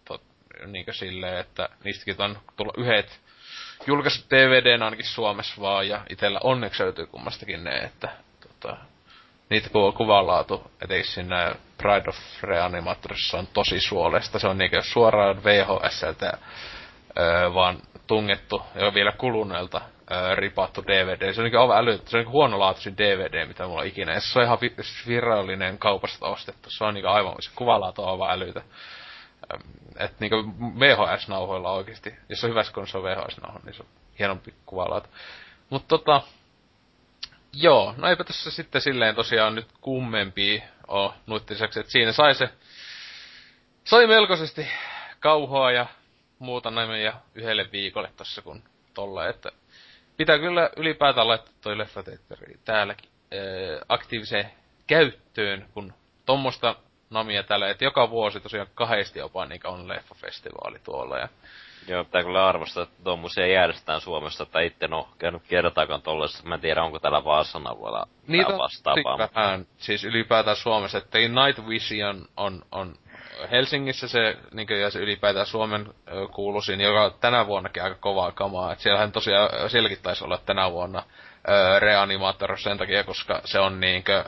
tot, 0.05 0.21
niinkö 0.65 0.93
silleen, 0.93 1.37
että 1.37 1.69
niistäkin 1.83 2.21
on 2.21 2.37
tullut 2.55 2.77
yhdet 2.77 3.19
julkaisu 3.87 4.25
DVDn 4.29 4.83
ainakin 4.83 5.05
Suomessa 5.05 5.61
vaan, 5.61 5.87
ja 5.87 6.01
itellä 6.09 6.39
onneksi 6.43 6.83
löytyy 6.83 7.05
kummastakin 7.05 7.63
ne, 7.63 7.77
että 7.77 8.09
tota, 8.39 8.77
niitä 9.49 9.69
ku- 9.69 9.91
kuvanlaatu, 9.91 10.71
ettei 10.81 11.03
siinä 11.03 11.55
Pride 11.77 12.09
of 12.09 12.17
Reanimatorissa 12.41 13.37
on 13.37 13.47
tosi 13.47 13.79
suolesta. 13.79 14.39
Se 14.39 14.47
on 14.47 14.57
niinkö 14.57 14.81
suoraan 14.81 15.43
VHSltä 15.43 16.37
öö, 17.17 17.53
vaan 17.53 17.77
tungettu 18.07 18.61
ja 18.75 18.93
vielä 18.93 19.11
kuluneelta 19.11 19.81
öö, 20.11 20.35
ripattu 20.35 20.83
DVD. 20.87 21.33
Se 21.33 21.41
on 21.41 21.45
niinku 21.45 21.57
aivan 21.57 21.77
älyttä. 21.77 22.09
Se 22.09 22.17
on 22.17 22.19
niinku 22.19 22.31
huonolaatuisin 22.31 22.97
DVD, 22.97 23.45
mitä 23.45 23.67
mulla 23.67 23.81
on 23.81 23.87
ikinä. 23.87 24.19
se 24.19 24.39
on 24.39 24.45
ihan 24.45 24.57
vi- 24.61 24.75
virallinen 25.07 25.77
kaupasta 25.77 26.27
ostettu. 26.27 26.69
Se 26.69 26.83
on 26.83 26.93
niinku 26.93 27.09
aivan, 27.09 27.35
se 27.39 27.51
kuvanlaatu 27.55 28.03
on 28.03 28.09
aivan 28.09 28.31
älytä 28.31 28.61
että 29.99 30.17
niinku 30.19 30.35
VHS-nauhoilla 30.79 31.71
oikeesti, 31.71 32.15
jos 32.29 32.43
on 32.43 32.49
hyvä, 32.49 32.63
kun 32.73 32.87
se 32.87 32.97
on 32.97 33.03
VHS-nauho, 33.03 33.59
niin 33.63 33.73
se 33.73 33.83
on 33.83 33.89
hienompi 34.19 34.53
kuvalaatu. 34.65 35.09
Mutta 35.69 35.87
tota, 35.87 36.21
joo, 37.53 37.93
no 37.97 38.07
eipä 38.07 38.23
tässä 38.23 38.51
sitten 38.51 38.81
silleen 38.81 39.15
tosiaan 39.15 39.55
nyt 39.55 39.67
kummempi 39.81 40.63
oo 40.87 41.13
nuittiseksi, 41.25 41.79
että 41.79 41.91
siinä 41.91 42.11
sai 42.11 42.35
se, 42.35 42.49
sai 43.83 44.07
melkoisesti 44.07 44.67
kauhoa 45.19 45.71
ja 45.71 45.85
muuta 46.39 46.71
näin 46.71 47.03
ja 47.03 47.13
yhdelle 47.35 47.71
viikolle 47.71 48.11
tossa 48.17 48.41
kun 48.41 48.63
tolle, 48.93 49.29
että 49.29 49.51
pitää 50.19 50.39
kyllä 50.39 50.69
ylipäätään 50.77 51.27
laittaa 51.27 51.53
toi 51.61 51.77
leffateatteri 51.77 52.55
täälläkin 52.65 53.09
ää, 53.31 53.39
aktiiviseen 53.89 54.51
käyttöön, 54.87 55.65
kun 55.73 55.93
tommosta 56.25 56.75
namia 57.09 57.43
tällä, 57.43 57.69
että 57.69 57.83
joka 57.83 58.09
vuosi 58.09 58.39
tosiaan 58.39 58.67
kahdesti 58.75 59.19
jopa 59.19 59.45
niin 59.45 59.67
on 59.67 59.87
leffafestivaali 59.87 60.79
tuolla. 60.83 61.17
Ja... 61.17 61.27
Joo, 61.87 62.03
pitää 62.03 62.23
kyllä 62.23 62.47
arvostaa, 62.47 62.83
että 62.83 63.03
tuommoisia 63.03 63.47
järjestetään 63.47 64.01
Suomessa, 64.01 64.43
että 64.43 64.61
itse 64.61 64.85
en 64.85 64.93
ole 64.93 65.05
käynyt 65.17 65.41
kertaakaan 65.47 66.01
tollaisessa. 66.01 66.47
Mä 66.47 66.55
en 66.55 66.61
tiedä, 66.61 66.83
onko 66.83 66.99
täällä 66.99 67.23
Vaasana 67.23 67.75
vielä 67.79 68.05
Niitä 68.27 68.57
vastaavaa. 68.57 69.17
vähän, 69.17 69.65
siis 69.77 70.03
ylipäätään 70.03 70.55
Suomessa, 70.55 70.97
että 70.97 71.17
Night 71.17 71.67
Vision 71.69 72.25
on, 72.37 72.61
on 72.71 72.95
Helsingissä 73.51 74.07
se, 74.07 74.37
niin 74.51 74.67
ja 74.81 74.89
se 74.89 74.99
ylipäätään 74.99 75.45
Suomen 75.45 75.93
kuuluisin, 76.31 76.81
joka 76.81 77.15
tänä 77.19 77.47
vuonnakin 77.47 77.83
aika 77.83 77.95
kovaa 77.95 78.31
kamaa. 78.31 78.73
Et 78.73 78.79
siellähän 78.79 79.11
tosiaan, 79.11 79.69
sielläkin 79.69 80.01
taisi 80.01 80.23
olla 80.23 80.37
tänä 80.37 80.71
vuonna 80.71 81.03
Reanimator 81.79 82.57
sen 82.57 82.77
takia, 82.77 83.03
koska 83.03 83.41
se 83.45 83.59
on 83.59 83.79
niinkö 83.79 84.23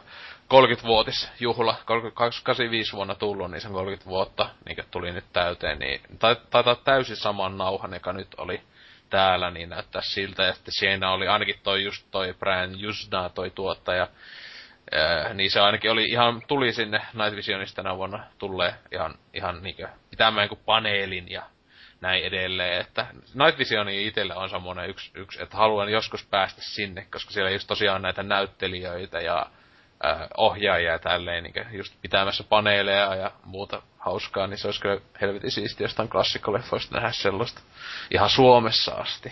30-vuotis 0.53 1.29
juhla, 1.39 1.75
85 2.13 2.93
vuonna 2.93 3.15
tullut, 3.15 3.51
niin 3.51 3.61
se 3.61 3.67
30 3.67 4.09
vuotta, 4.09 4.49
niin 4.65 4.77
tuli 4.91 5.11
nyt 5.11 5.25
täyteen, 5.33 5.79
niin 5.79 6.01
taitaa 6.49 6.75
täysin 6.75 7.15
saman 7.15 7.57
nauhan, 7.57 7.93
joka 7.93 8.13
nyt 8.13 8.27
oli 8.37 8.61
täällä, 9.09 9.51
niin 9.51 9.69
näyttää 9.69 10.01
siltä, 10.01 10.49
että 10.49 10.71
siinä 10.71 11.11
oli 11.11 11.27
ainakin 11.27 11.59
toi 11.63 11.83
just 11.83 12.07
toi 12.11 12.33
Brian 12.39 12.79
Jusna, 12.79 13.29
toi 13.29 13.49
tuottaja, 13.49 14.07
Öö, 14.93 15.33
niin 15.33 15.51
se 15.51 15.59
ainakin 15.59 15.91
oli 15.91 16.05
ihan, 16.05 16.41
tuli 16.47 16.73
sinne 16.73 17.01
Night 17.13 17.35
Visionista 17.35 17.83
tänä 17.83 17.97
vuonna 17.97 18.23
tulee 18.37 18.75
ihan, 18.91 19.15
ihan 19.33 19.63
niinkö 19.63 19.87
pitämään 20.09 20.49
kuin 20.49 20.59
paneelin 20.65 21.31
ja 21.31 21.43
näin 22.01 22.23
edelleen, 22.23 22.81
että 22.81 23.05
Night 23.33 23.59
Visioni 23.59 24.07
itselle 24.07 24.35
on 24.35 24.49
semmoinen 24.49 24.89
yksi, 24.89 25.11
yksi, 25.13 25.43
että 25.43 25.57
haluan 25.57 25.89
joskus 25.89 26.25
päästä 26.25 26.61
sinne, 26.61 27.07
koska 27.11 27.31
siellä 27.31 27.51
just 27.51 27.67
tosiaan 27.67 28.01
näitä 28.01 28.23
näyttelijöitä 28.23 29.19
ja 29.19 29.45
äh, 30.05 30.27
ohjaajia 30.37 30.91
ja 30.91 30.99
tälleen, 30.99 31.43
niin 31.43 31.53
just 31.71 31.93
pitämässä 32.01 32.43
paneeleja 32.43 33.15
ja 33.15 33.31
muuta 33.43 33.81
hauskaa, 33.97 34.47
niin 34.47 34.57
se 34.57 34.67
olisi 34.67 34.81
kyllä 34.81 35.01
helvetin 35.21 35.51
siistiä 35.51 35.85
jostain 35.85 36.09
klassikkoleffoista 36.09 36.95
nähdä 36.95 37.11
sellaista 37.11 37.61
ihan 38.11 38.29
Suomessa 38.29 38.93
asti. 38.93 39.31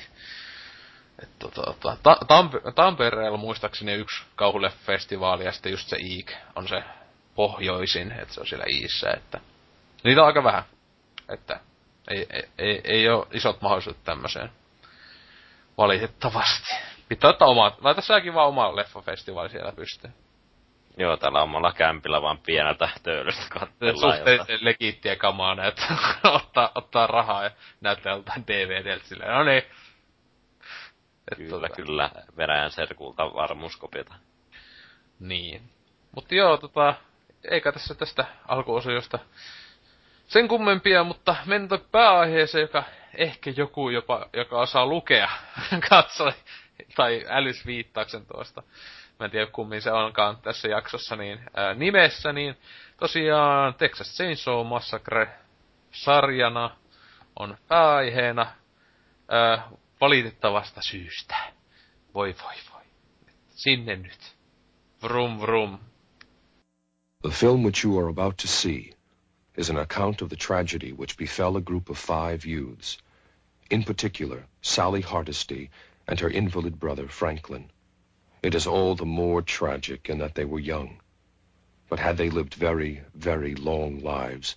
Että 1.24 1.36
tota, 1.40 1.96
ta, 2.04 2.18
Tamp- 2.24 2.74
Tampereella 2.76 3.38
muistaakseni 3.38 3.94
yksi 3.94 4.24
kauhuleffestivaali 4.36 5.46
ja 5.46 5.52
sitten 5.52 5.72
just 5.72 5.88
se 5.88 5.98
Iik 5.98 6.34
on 6.56 6.68
se 6.68 6.84
pohjoisin, 7.36 8.12
että 8.12 8.34
se 8.34 8.40
on 8.42 8.48
siellä 8.48 8.66
Iissä, 8.70 9.12
että 9.12 9.40
niitä 10.04 10.22
on 10.22 10.28
aika 10.28 10.44
vähän. 10.44 10.64
Että 11.30 11.60
ei, 12.08 12.28
ei, 12.30 12.44
ei, 12.58 12.82
ei 12.84 13.10
ole 13.10 13.28
isot 13.32 13.62
mahdollisuudet 13.62 14.04
tämmöiseen. 14.04 14.52
Valitettavasti. 15.78 16.76
Pitää 17.10 17.30
ottaa 17.30 17.48
omat, 17.48 17.82
laita 17.82 18.02
säkin 18.02 18.34
vaan 18.34 18.48
oma 18.48 18.76
leffafestivaali 18.76 19.50
siellä 19.50 19.72
pystyyn. 19.72 20.14
Joo, 20.98 21.18
täällä 21.18 21.42
omalla 21.42 21.72
kämpillä 21.72 22.22
vaan 22.22 22.38
pieneltä 22.38 22.90
töylystä 23.04 23.46
katsellaan. 23.50 24.18
Suhteellisen 24.18 24.66
legiittiä 24.66 25.16
kamaa 25.16 25.56
näet, 25.56 25.88
ottaa, 26.24 26.72
ottaa 26.76 27.08
rahaa 27.08 27.44
ja 27.44 27.52
näyttää 27.82 28.14
joltain 28.14 28.48
DVDltä 28.48 29.06
silleen, 29.08 29.32
no 29.32 29.44
niin. 29.44 29.64
Kyllä, 31.36 31.50
tota... 31.50 31.76
kyllä, 31.76 32.10
Venäjän 32.38 32.72
serkulta 32.72 33.34
varmuuskopiota. 33.34 34.16
Niin. 35.20 35.62
Mutta 36.16 36.36
joo, 36.36 36.58
tota, 36.58 36.94
eikä 37.44 37.72
tässä 37.72 37.96
tästä 37.96 38.26
alkuosiosta 38.48 39.20
sen 40.28 40.48
kummempia, 40.48 41.04
mutta 41.04 41.36
mennään 41.46 41.82
pääaiheeseen, 41.92 42.62
joka 42.62 42.84
ehkä 43.14 43.54
joku 43.58 43.90
jopa, 43.90 44.30
joka 44.34 44.60
osaa 44.60 44.86
lukea, 44.86 45.30
katsoi 45.90 46.32
tai 46.96 47.26
älys 47.30 47.66
viittauksen 47.66 48.26
tuosta. 48.26 48.64
Mä 49.20 49.26
en 49.26 49.32
tiedä 49.32 49.52
kummin 49.52 49.82
se 49.82 49.92
onkaan 49.92 50.38
tässä 50.38 50.68
jaksossa, 50.68 51.16
niin 51.16 51.40
ää, 51.54 51.74
nimessä, 51.74 52.34
niin 52.34 52.58
tosiaan 52.98 53.74
Texas 53.74 54.16
Chainsaw 54.16 54.68
Massacre 54.68 55.30
sarjana 55.92 56.76
on 57.40 57.58
pääaiheena 57.68 58.48
ää, 59.30 59.70
valitettavasta 60.02 60.82
syystä. 60.82 61.36
Voi 62.14 62.36
voi 62.44 62.56
voi. 62.72 62.84
Sinne 63.50 63.96
nyt. 63.96 64.36
The 67.22 67.32
film 67.32 67.64
which 67.64 67.84
you 67.86 67.98
are 68.00 68.10
about 68.10 68.38
to 68.38 68.48
see 68.48 68.94
is 69.56 69.70
an 69.70 69.78
account 69.78 70.22
of 70.22 70.30
the 70.30 70.36
tragedy 70.36 70.92
which 70.92 71.18
befell 71.18 71.58
a 71.58 71.62
group 71.62 71.90
of 71.90 71.98
five 71.98 72.46
youths, 72.46 72.98
in 73.70 73.84
particular 73.84 74.46
Sally 74.62 75.02
Hardesty 75.02 75.70
and 76.08 76.20
her 76.20 76.30
invalid 76.30 76.80
brother 76.80 77.08
Franklin. 77.08 77.72
It 78.44 78.56
is 78.56 78.68
all 78.68 78.96
the 78.96 79.06
more 79.06 79.42
tragic 79.42 80.10
in 80.10 80.18
that 80.20 80.36
they 80.36 80.46
were 80.46 80.60
young. 80.60 81.00
But 81.90 82.00
had 82.00 82.18
they 82.18 82.30
lived 82.30 82.54
very, 82.54 83.02
very 83.16 83.56
long 83.56 84.00
lives, 84.00 84.56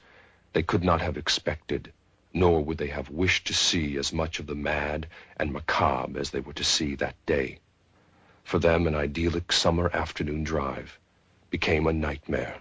they 0.53 0.63
could 0.63 0.85
not 0.85 1.01
have 1.01 1.17
expected, 1.17 1.93
nor 2.35 2.65
would 2.65 2.79
they 2.79 2.89
have 2.89 3.11
wished 3.11 3.47
to 3.47 3.55
see 3.55 3.97
as 3.97 4.13
much 4.13 4.39
of 4.39 4.47
the 4.47 4.55
mad 4.55 5.07
and 5.37 5.53
macabre 5.53 6.19
as 6.19 6.31
they 6.31 6.41
were 6.41 6.53
to 6.53 6.65
see 6.65 6.95
that 6.95 7.17
day. 7.27 7.59
For 8.45 8.59
them, 8.59 8.87
an 8.87 8.95
idyllic 8.95 9.53
summer 9.53 9.91
afternoon 9.93 10.45
drive 10.45 10.99
became 11.51 11.87
a 11.87 11.93
nightmare. 11.93 12.61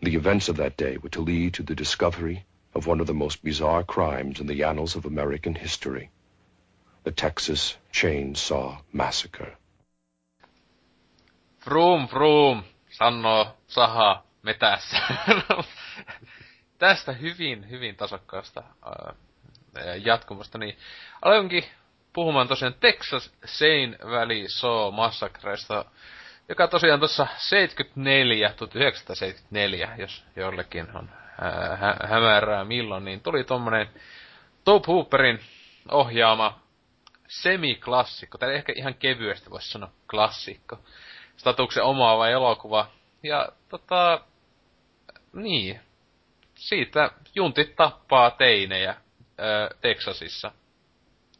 The 0.00 0.16
events 0.16 0.48
of 0.48 0.56
that 0.56 0.76
day 0.76 0.96
were 0.96 1.10
to 1.10 1.20
lead 1.20 1.54
to 1.54 1.62
the 1.62 1.74
discovery 1.74 2.44
of 2.74 2.86
one 2.86 3.00
of 3.00 3.06
the 3.06 3.14
most 3.14 3.42
bizarre 3.44 3.84
crimes 3.84 4.40
in 4.40 4.46
the 4.46 4.64
annals 4.64 4.96
of 4.96 5.04
American 5.04 5.54
history, 5.54 6.10
the 7.04 7.12
Texas 7.12 7.76
Chainsaw 7.92 8.78
Massacre. 8.92 9.54
Vroom 11.64 12.08
vroom, 12.08 12.64
sanoo 12.90 13.46
Saha 13.68 14.22
metässä. 14.42 15.64
Tästä 16.82 17.12
hyvin, 17.12 17.70
hyvin 17.70 17.96
tasokkaasta 17.96 18.62
äh, 18.86 19.14
jatkumosta, 20.04 20.58
niin 20.58 20.78
aloinkin 21.22 21.64
puhumaan 22.12 22.48
tosiaan 22.48 22.74
Texas 22.74 23.32
Sein 23.44 23.98
Valley 24.04 24.44
Saw 24.48 24.94
Massacresta, 24.94 25.84
joka 26.48 26.68
tosiaan 26.68 27.00
tuossa 27.00 27.26
74, 27.36 28.52
1974, 28.52 29.96
jos 29.98 30.24
jollekin 30.36 30.96
on 30.96 31.10
hä- 31.80 32.08
hämärää 32.08 32.64
milloin, 32.64 33.04
niin 33.04 33.20
tuli 33.20 33.44
tommonen 33.44 33.88
Top 34.64 34.86
Hooperin 34.86 35.40
ohjaama 35.90 36.60
semiklassikko, 37.28 38.38
tai 38.38 38.54
ehkä 38.54 38.72
ihan 38.76 38.94
kevyesti 38.94 39.50
voisi 39.50 39.70
sanoa 39.70 39.92
klassikko, 40.10 40.78
statuksen 41.36 41.82
omaava 41.82 42.28
elokuva. 42.28 42.86
Ja 43.22 43.48
tota, 43.68 44.20
niin, 45.32 45.80
siitä 46.62 47.10
juntit 47.34 47.76
tappaa 47.76 48.30
teinejä 48.30 48.94
ää, 49.38 49.68
Texasissa. 49.80 50.52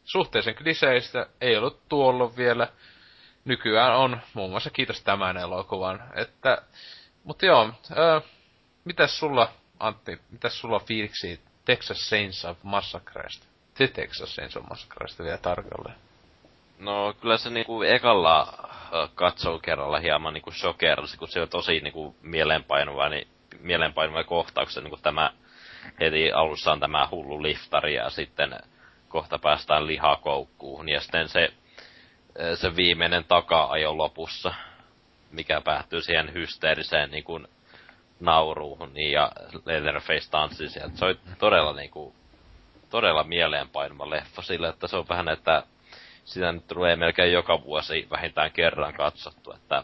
Suhteellisen 0.03 0.55
kliseistä 0.55 1.27
ei 1.41 1.57
ollut 1.57 1.89
tuolloin 1.89 2.37
vielä 2.37 2.67
nykyään 3.45 3.95
on, 3.95 4.21
muun 4.33 4.49
muassa 4.49 4.69
kiitos 4.69 5.03
tämän 5.03 5.37
elokuvan. 5.37 6.03
Että, 6.15 6.61
mutta 7.23 7.45
joo, 7.45 7.73
ää, 7.95 8.21
mitäs 8.85 9.19
sulla, 9.19 9.51
Antti, 9.79 10.21
mitäs 10.31 10.59
sulla 10.59 10.75
on 10.75 10.85
fiiliksi 10.85 11.39
Texas 11.65 12.09
Saints 12.09 12.45
of 12.45 12.57
Massacresta? 12.63 13.45
Se 13.75 13.87
Texas 13.87 14.35
Saints 14.35 14.57
of 14.57 14.69
Massacresta 14.69 15.23
vielä 15.23 15.37
tarkalleen. 15.37 15.95
No 16.79 17.13
kyllä 17.21 17.37
se 17.37 17.49
niinku 17.49 17.81
ekalla 17.81 18.53
katsoo 19.15 19.59
kerralla 19.59 19.99
hieman 19.99 20.33
niinku 20.33 20.51
shokerasi, 20.51 21.17
kun 21.17 21.27
se 21.27 21.41
on 21.41 21.49
tosi 21.49 21.79
niinku 21.79 22.15
mieleenpainuva, 22.21 23.09
niin 23.09 23.27
mieleenpainuva 23.59 24.23
kohtauksia, 24.23 24.83
niinku 24.83 24.97
tämä 24.97 25.31
heti 25.99 26.31
alussa 26.31 26.71
on 26.71 26.79
tämä 26.79 27.07
hullu 27.11 27.43
liftari 27.43 27.95
ja 27.95 28.09
sitten 28.09 28.55
kohta 29.09 29.39
päästään 29.39 29.87
lihakoukkuun 29.87 30.89
ja 30.89 31.01
sitten 31.01 31.29
se 31.29 31.53
se 32.55 32.75
viimeinen 32.75 33.25
taka-ajo 33.25 33.97
lopussa, 33.97 34.53
mikä 35.31 35.61
päättyy 35.61 36.01
siihen 36.01 36.33
hysteeriseen 36.33 37.11
niin 37.11 37.23
kuin, 37.23 37.47
nauruuhun, 38.19 38.93
niin, 38.93 39.11
ja 39.11 39.31
Leatherface 39.65 40.29
tanssi 40.31 40.69
sieltä. 40.69 40.97
Se 40.97 41.05
oli 41.05 41.19
todella 41.39 41.73
niin 41.73 41.89
kuin, 41.89 42.15
todella 42.89 43.23
mieleenpainuva 43.23 44.09
leffa 44.09 44.41
sille, 44.41 44.69
että 44.69 44.87
se 44.87 44.97
on 44.97 45.05
vähän, 45.09 45.29
että 45.29 45.63
sitä 46.25 46.51
nyt 46.51 46.67
tulee 46.67 46.95
melkein 46.95 47.33
joka 47.33 47.63
vuosi 47.63 48.07
vähintään 48.11 48.51
kerran 48.51 48.93
katsottu, 48.93 49.51
että, 49.51 49.83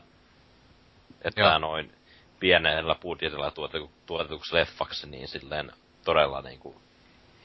että 1.22 1.42
Joo. 1.42 1.60
noin 1.60 1.99
pienellä 2.40 2.96
budjetilla 2.96 3.52
tuotetu, 3.52 3.92
tuotetuksi 4.06 4.56
leffaksi, 4.56 5.10
niin 5.10 5.28
silleen 5.28 5.72
todella 6.06 6.42
niin 6.42 6.60
kuin, 6.60 6.76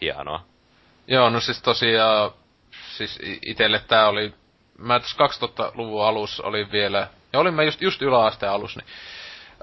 hienoa. 0.01 0.45
Joo, 1.07 1.31
no 1.31 1.41
siis 1.41 1.63
tosiaan, 1.63 2.31
siis 2.97 3.19
itelle 3.43 3.79
tää 3.79 4.09
oli 4.09 4.35
mä 4.79 5.01
tässä 5.01 5.17
2000-luvun 5.17 6.07
alussa 6.07 6.43
olin 6.43 6.73
vielä, 6.73 7.09
ja 7.33 7.39
olin 7.41 7.55
mä 7.55 7.63
just, 7.63 7.83
just 7.83 8.03
yläasteen 8.03 8.53
alussa, 8.53 8.81
niin 8.81 8.91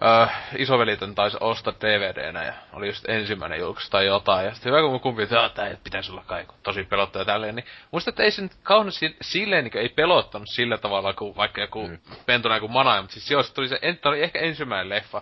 öö, 0.01 0.27
isovelitön 0.57 1.15
taisi 1.15 1.37
ostaa 1.39 1.73
DVDnä 1.81 2.43
ja 2.43 2.53
oli 2.73 2.87
just 2.87 3.09
ensimmäinen 3.09 3.59
julkaisu 3.59 3.89
tai 3.89 4.05
jotain. 4.05 4.45
Ja 4.45 4.53
sitten 4.53 4.73
hyvä 4.73 4.81
kun 4.81 4.99
kumpi, 4.99 5.23
että 5.23 5.67
ei 5.67 5.75
pitäisi 5.83 6.11
olla 6.11 6.23
kaiku, 6.27 6.55
tosi 6.63 6.83
pelottaja 6.83 7.25
tälleen. 7.25 7.55
Niin 7.55 7.65
muista, 7.91 8.09
että 8.09 8.23
ei 8.23 8.31
se 8.31 8.41
nyt 8.41 8.51
kauhean 8.63 8.91
silleen 9.21 9.63
niin 9.63 9.77
ei 9.77 9.89
pelottanut 9.89 10.49
sillä 10.49 10.77
tavalla 10.77 11.13
kuin 11.13 11.35
vaikka 11.35 11.61
joku 11.61 11.87
mm. 11.87 11.97
pentuna 12.25 12.59
kuin 12.59 12.71
mana, 12.71 13.01
mutta 13.01 13.13
siis 13.13 13.31
jos 13.31 13.51
tuli 13.51 13.67
se, 13.67 13.79
en, 13.81 13.99
oli 14.05 14.23
ehkä 14.23 14.39
ensimmäinen 14.39 14.89
leffa, 14.89 15.21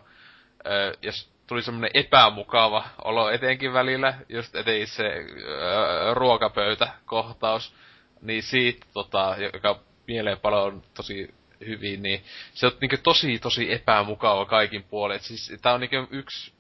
öö, 0.66 0.94
jos 1.02 1.30
tuli 1.48 1.62
semmoinen 1.62 1.92
epämukava 1.94 2.86
olo 3.04 3.30
etenkin 3.30 3.74
välillä, 3.74 4.14
just 4.30 4.56
etenkin 4.56 4.88
se 4.88 5.04
öö, 5.04 6.14
ruokapöytäkohtaus 6.14 7.74
niin 8.22 8.44
siitä, 8.44 8.86
tota, 8.94 9.36
joka 9.54 9.80
mieleen 10.08 10.38
on 10.44 10.84
tosi 10.94 11.39
hyvin, 11.68 12.04
niin 12.04 12.24
se 12.54 12.66
on 12.66 12.72
niinku 12.82 12.98
tosi, 13.04 13.40
tosi 13.40 13.74
epämukava 13.74 14.46
kaikin 14.46 14.84
puolin. 14.84 15.16
Et 15.16 15.22
siis 15.22 15.54
tää 15.62 15.74
on 15.74 15.80
niinku 15.80 16.08
yksi, 16.12 16.54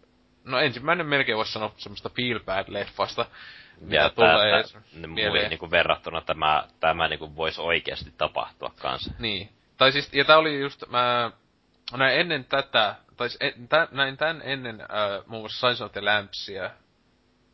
no 0.43 0.59
ensimmäinen 0.59 1.05
melkein 1.05 1.37
voisi 1.37 1.51
sanoa 1.51 1.73
semmoista 1.77 2.09
feel 2.09 2.39
bad 2.39 2.65
leffasta, 2.67 3.25
ja 3.87 4.09
tulee 4.09 4.63
mieleen. 5.07 5.49
Niinku 5.49 5.71
verrattuna 5.71 6.21
tämä, 6.21 6.67
tämä 6.79 7.07
niinku 7.07 7.35
voisi 7.35 7.61
oikeasti 7.61 8.13
tapahtua 8.17 8.73
kanssa. 8.81 9.13
Niin. 9.19 9.49
Tai 9.77 9.91
siis, 9.91 10.13
ja 10.13 10.25
tää 10.25 10.37
oli 10.37 10.59
just, 10.59 10.83
mä 10.87 11.31
näin 11.97 12.19
ennen 12.19 12.45
tätä, 12.45 12.95
tai 13.17 13.27
en, 13.39 13.67
tä, 13.67 13.87
näin 13.91 14.17
tän 14.17 14.41
ennen 14.45 14.81
äh, 14.81 14.87
muun 15.27 15.41
muassa 15.41 15.57
Science 15.57 15.83
of 15.83 15.91
the 15.91 16.01
Lampsia, 16.01 16.71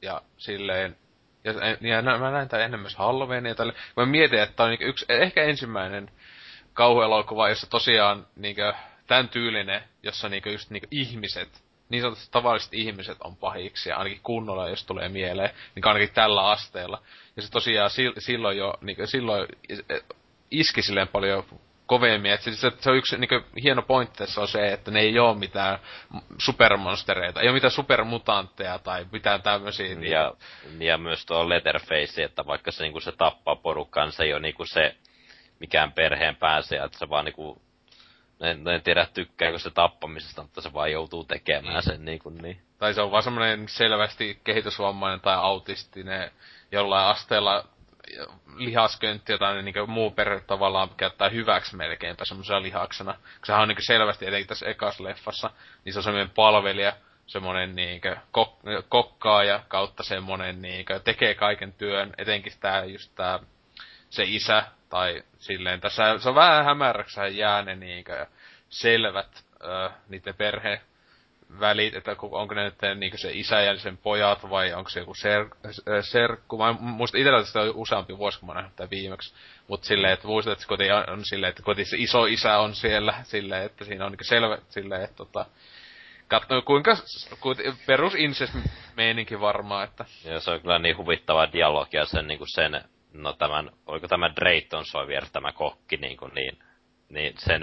ja 0.01 0.21
silleen, 0.37 0.97
ja, 1.43 1.53
ja 1.81 2.01
mä 2.01 2.31
näin 2.31 2.49
tää 2.49 2.59
ennen 2.59 2.79
myös 2.79 2.95
Halloweenia 2.95 3.55
tälle. 3.55 3.73
Mä 3.97 4.05
mietin, 4.05 4.39
että 4.39 4.55
tää 4.55 4.63
on 4.63 4.69
niinku 4.69 4.85
yksi, 4.85 5.05
ehkä 5.09 5.43
ensimmäinen 5.43 6.11
kauhuelokuva, 6.75 7.49
jossa 7.49 7.69
tosiaan 7.69 8.27
niinkö 8.35 8.73
tämän 9.07 9.29
tyylinen, 9.29 9.83
jossa 10.03 10.29
niinku 10.29 10.49
just 10.49 10.69
niinku 10.69 10.87
ihmiset, 10.91 11.63
niin 11.89 12.01
sanotusti 12.01 12.31
tavalliset 12.31 12.73
ihmiset 12.73 13.17
on 13.23 13.37
pahiksi, 13.37 13.89
ja 13.89 13.97
ainakin 13.97 14.21
kunnolla, 14.23 14.69
jos 14.69 14.85
tulee 14.85 15.09
mieleen, 15.09 15.49
niin 15.75 15.87
ainakin 15.87 16.13
tällä 16.13 16.49
asteella. 16.49 17.01
Ja 17.35 17.41
se 17.41 17.51
tosiaan 17.51 17.89
silloin 18.17 18.57
jo, 18.57 18.73
niinku, 18.81 19.07
silloin 19.07 19.47
iski 20.51 20.81
silleen 20.81 21.07
paljon 21.07 21.45
kovemmin. 21.85 22.31
Et 22.31 22.41
se, 22.41 22.51
se, 22.55 22.89
on 22.89 22.97
yksi 22.97 23.17
niinku, 23.17 23.41
hieno 23.63 23.81
pointti 23.81 24.17
tässä 24.17 24.41
on 24.41 24.47
se, 24.47 24.73
että 24.73 24.91
ne 24.91 24.99
ei 24.99 25.19
ole 25.19 25.37
mitään 25.37 25.79
supermonstereita, 26.37 27.41
ei 27.41 27.47
ole 27.47 27.53
mitään 27.53 27.71
supermutantteja 27.71 28.79
tai 28.79 29.05
mitään 29.11 29.41
tämmöisiä. 29.41 29.95
Niin... 29.95 30.11
Ja, 30.11 30.33
ja 30.79 30.97
myös 30.97 31.25
tuo 31.25 31.49
Letterface, 31.49 32.23
että 32.23 32.45
vaikka 32.45 32.71
se, 32.71 32.83
niinku, 32.83 32.99
se 32.99 33.11
tappaa 33.11 33.55
porukkaan, 33.55 34.11
se 34.11 34.23
ei 34.23 34.33
ole 34.33 34.41
niinku 34.41 34.65
se 34.65 34.95
mikään 35.59 35.91
perheen 35.91 36.35
pääsee, 36.35 36.83
että 36.83 36.97
se 36.97 37.09
vaan 37.09 37.25
niinku 37.25 37.61
en, 38.41 38.67
en 38.67 38.81
tiedä 38.81 39.07
tykkääkö 39.13 39.59
se 39.59 39.69
tappamisesta, 39.69 40.41
mutta 40.41 40.61
se 40.61 40.73
vaan 40.73 40.91
joutuu 40.91 41.23
tekemään 41.23 41.75
mm. 41.75 41.81
sen 41.81 42.05
niin 42.05 42.19
kuin 42.19 42.37
niin. 42.37 42.61
Tai 42.77 42.93
se 42.93 43.01
on 43.01 43.11
vaan 43.11 43.23
semmoinen 43.23 43.67
selvästi 43.69 44.39
kehitysvammainen 44.43 45.21
tai 45.21 45.35
autistinen 45.35 46.31
jollain 46.71 47.07
asteella 47.07 47.65
lihasköntti, 48.55 49.31
jota 49.31 49.61
niin 49.61 49.89
muu 49.89 50.11
perhe 50.11 50.39
tavallaan 50.39 50.89
käyttää 50.97 51.29
hyväksi 51.29 51.75
melkeinpä 51.75 52.25
semmoisena 52.25 52.61
lihaksena. 52.61 53.13
Koska 53.13 53.45
sehän 53.45 53.61
on 53.61 53.67
niin 53.67 53.77
selvästi, 53.79 54.27
etenkin 54.27 54.47
tässä 54.47 54.69
ekas 54.69 54.99
leffassa, 54.99 55.49
niin 55.85 55.93
se 55.93 55.99
on 55.99 56.03
semmoinen 56.03 56.29
palvelija, 56.29 56.93
semmoinen 57.27 57.75
niin 57.75 58.01
kok, 58.31 58.59
kokkaaja 58.89 59.63
kautta 59.67 60.03
semmoinen 60.03 60.61
niin 60.61 60.85
tekee 61.03 61.35
kaiken 61.35 61.73
työn, 61.73 62.13
etenkin 62.17 62.53
tää 62.59 62.85
just 62.85 63.11
tää 63.15 63.39
se 64.09 64.23
isä, 64.27 64.63
tai 64.95 65.23
silleen, 65.39 65.81
tässä 65.81 66.17
se 66.19 66.29
on 66.29 66.35
vähän 66.35 66.65
hämäräksi 66.65 67.37
jääne 67.37 67.75
niinkö 67.75 68.25
selvät 68.69 69.43
ö, 69.63 69.89
niiden 70.09 70.35
perhe 70.35 70.81
välit, 71.59 71.95
että 71.95 72.15
onko 72.21 72.55
ne 72.55 72.63
nyt 72.63 72.75
niin 72.95 73.17
se 73.17 73.31
isä 73.33 73.61
ja 73.61 73.77
sen 73.77 73.97
pojat 73.97 74.49
vai 74.49 74.73
onko 74.73 74.89
se 74.89 74.99
joku 74.99 75.13
ser, 75.13 75.45
serkku. 76.01 76.57
Mä 76.57 76.73
muistan 76.79 77.21
itsellä 77.21 77.39
tästä 77.39 77.61
on 77.61 77.71
useampi 77.75 78.17
vuosi, 78.17 78.39
kun 78.39 78.47
mä 78.47 78.53
nähnyt 78.53 78.75
tämän 78.75 78.89
viimeksi. 78.89 79.33
Mutta 79.67 79.87
silleen, 79.87 80.13
että 80.13 80.27
muistat, 80.27 80.53
että 80.53 80.67
koti 80.67 80.91
on, 80.91 81.09
on 81.09 81.25
silleen, 81.25 81.49
että 81.49 81.63
koti 81.63 81.85
se 81.85 81.97
iso 81.99 82.25
isä 82.25 82.57
on 82.57 82.75
siellä, 82.75 83.13
silleen, 83.23 83.63
että 83.63 83.85
siinä 83.85 84.05
on 84.05 84.11
niin 84.11 84.27
selvä, 84.27 84.57
silleen, 84.69 85.01
että 85.01 85.15
tota, 85.15 85.45
Katso, 86.27 86.61
kuinka, 86.61 86.97
perus 87.85 88.15
incest 88.15 88.53
meininki 88.95 89.39
varmaan, 89.39 89.83
että... 89.83 90.05
Joo, 90.25 90.39
se 90.39 90.51
on 90.51 90.61
kyllä 90.61 90.79
niin 90.79 90.97
huvittava 90.97 91.51
dialogia 91.53 92.05
sen, 92.05 92.27
niin 92.27 92.37
kuin 92.37 92.49
sen 92.49 92.81
no 93.21 93.33
tämän, 93.33 93.71
oliko 93.85 94.07
tämä 94.07 94.35
Drayton 94.35 94.85
Sawyer, 94.85 95.25
tämä 95.31 95.51
kokki, 95.51 95.97
niin, 95.97 96.17
kuin, 96.17 96.31
niin, 96.35 96.59
niin 97.09 97.33
se, 97.37 97.59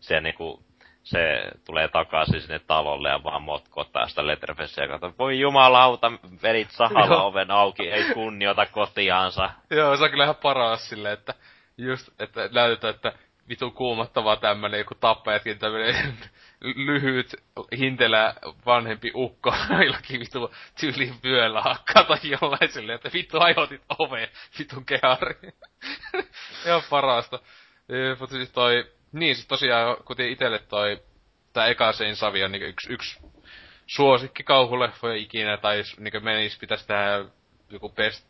se 0.00 0.20
niin 0.20 0.34
kuin, 0.34 0.64
se 1.02 1.42
tulee 1.66 1.88
takaisin 1.88 2.40
sinne 2.40 2.58
talolle 2.58 3.08
ja 3.08 3.24
vaan 3.24 3.42
motkottaa 3.42 4.08
sitä 4.08 4.26
Letterfessia 4.26 4.84
ja 4.84 4.88
katsoo, 4.88 5.14
voi 5.18 5.40
jumalauta, 5.40 6.12
velit 6.42 6.70
sahalla 6.70 7.22
oven 7.22 7.50
auki, 7.50 7.90
ei 7.90 8.14
kunnioita 8.14 8.66
kotiaansa. 8.66 9.50
Joo, 9.70 9.96
se 9.96 10.04
on 10.04 10.10
kyllä 10.10 10.24
ihan 10.24 10.36
paras 10.42 10.88
silleen, 10.88 11.14
että 11.14 11.34
just, 11.78 12.08
että 12.18 12.48
näytetään, 12.52 12.94
että 12.94 13.12
vitu 13.48 13.70
kuumottava 13.70 14.36
tämmönen 14.36 14.78
joku 14.78 14.94
tappajatkin 14.94 15.58
tämmönen 15.58 16.14
lyhyt, 16.64 17.34
hintelä 17.78 18.34
vanhempi 18.66 19.10
ukko 19.14 19.54
jollakin 19.86 20.20
vitu 20.20 20.54
tyyliin 20.80 21.14
vyöllä 21.24 21.60
hakkaata 21.60 22.18
jollain 22.22 22.72
silleen, 22.72 22.96
että 22.96 23.10
vittu 23.12 23.40
ajoitit 23.40 23.82
oveen, 23.98 24.28
vitun 24.58 24.84
kehari. 24.84 25.34
Ihan 26.66 26.82
parasta. 26.90 27.38
Mutta 28.20 28.36
siis 28.36 28.50
toi, 28.50 28.84
niin 29.12 29.34
siis 29.34 29.46
tosiaan, 29.46 29.96
kuten 30.04 30.30
itelle 30.30 30.58
toi, 30.58 31.02
tää 31.52 31.66
eka 31.66 31.92
Sein 31.92 32.16
Savi 32.16 32.44
on 32.44 32.52
niinku 32.52 32.66
yksi, 32.66 32.92
yksi 32.92 33.18
suosikki 33.86 34.42
kauhuleffoja 34.42 35.14
ikinä, 35.14 35.56
tai 35.56 35.82
niinku 35.98 36.20
menis, 36.20 36.58
pitäisi 36.58 36.86
tehdä 36.86 37.24
joku 37.70 37.88
best 37.88 38.26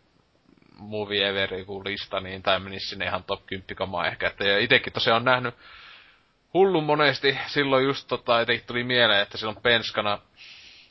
movie 0.79 1.29
ever 1.29 1.55
joku 1.55 1.85
lista, 1.85 2.21
niin 2.21 2.43
tämä 2.43 2.59
menisi 2.59 2.89
sinne 2.89 3.05
ihan 3.05 3.25
top 3.25 3.47
10 3.47 3.77
kamaa 3.77 4.07
ehkä. 4.07 4.27
Että 4.27 4.45
ja 4.45 4.59
itekin 4.59 4.93
tosiaan 4.93 5.17
on 5.17 5.25
nähnyt 5.25 5.55
hullun 6.55 6.85
monesti 6.85 7.39
silloin 7.47 7.85
just 7.85 8.09
tota, 8.09 8.41
etenkin 8.41 8.67
tuli 8.67 8.85
mieleen, 8.85 9.23
että 9.23 9.39
silloin 9.39 9.63
penskana 9.63 10.19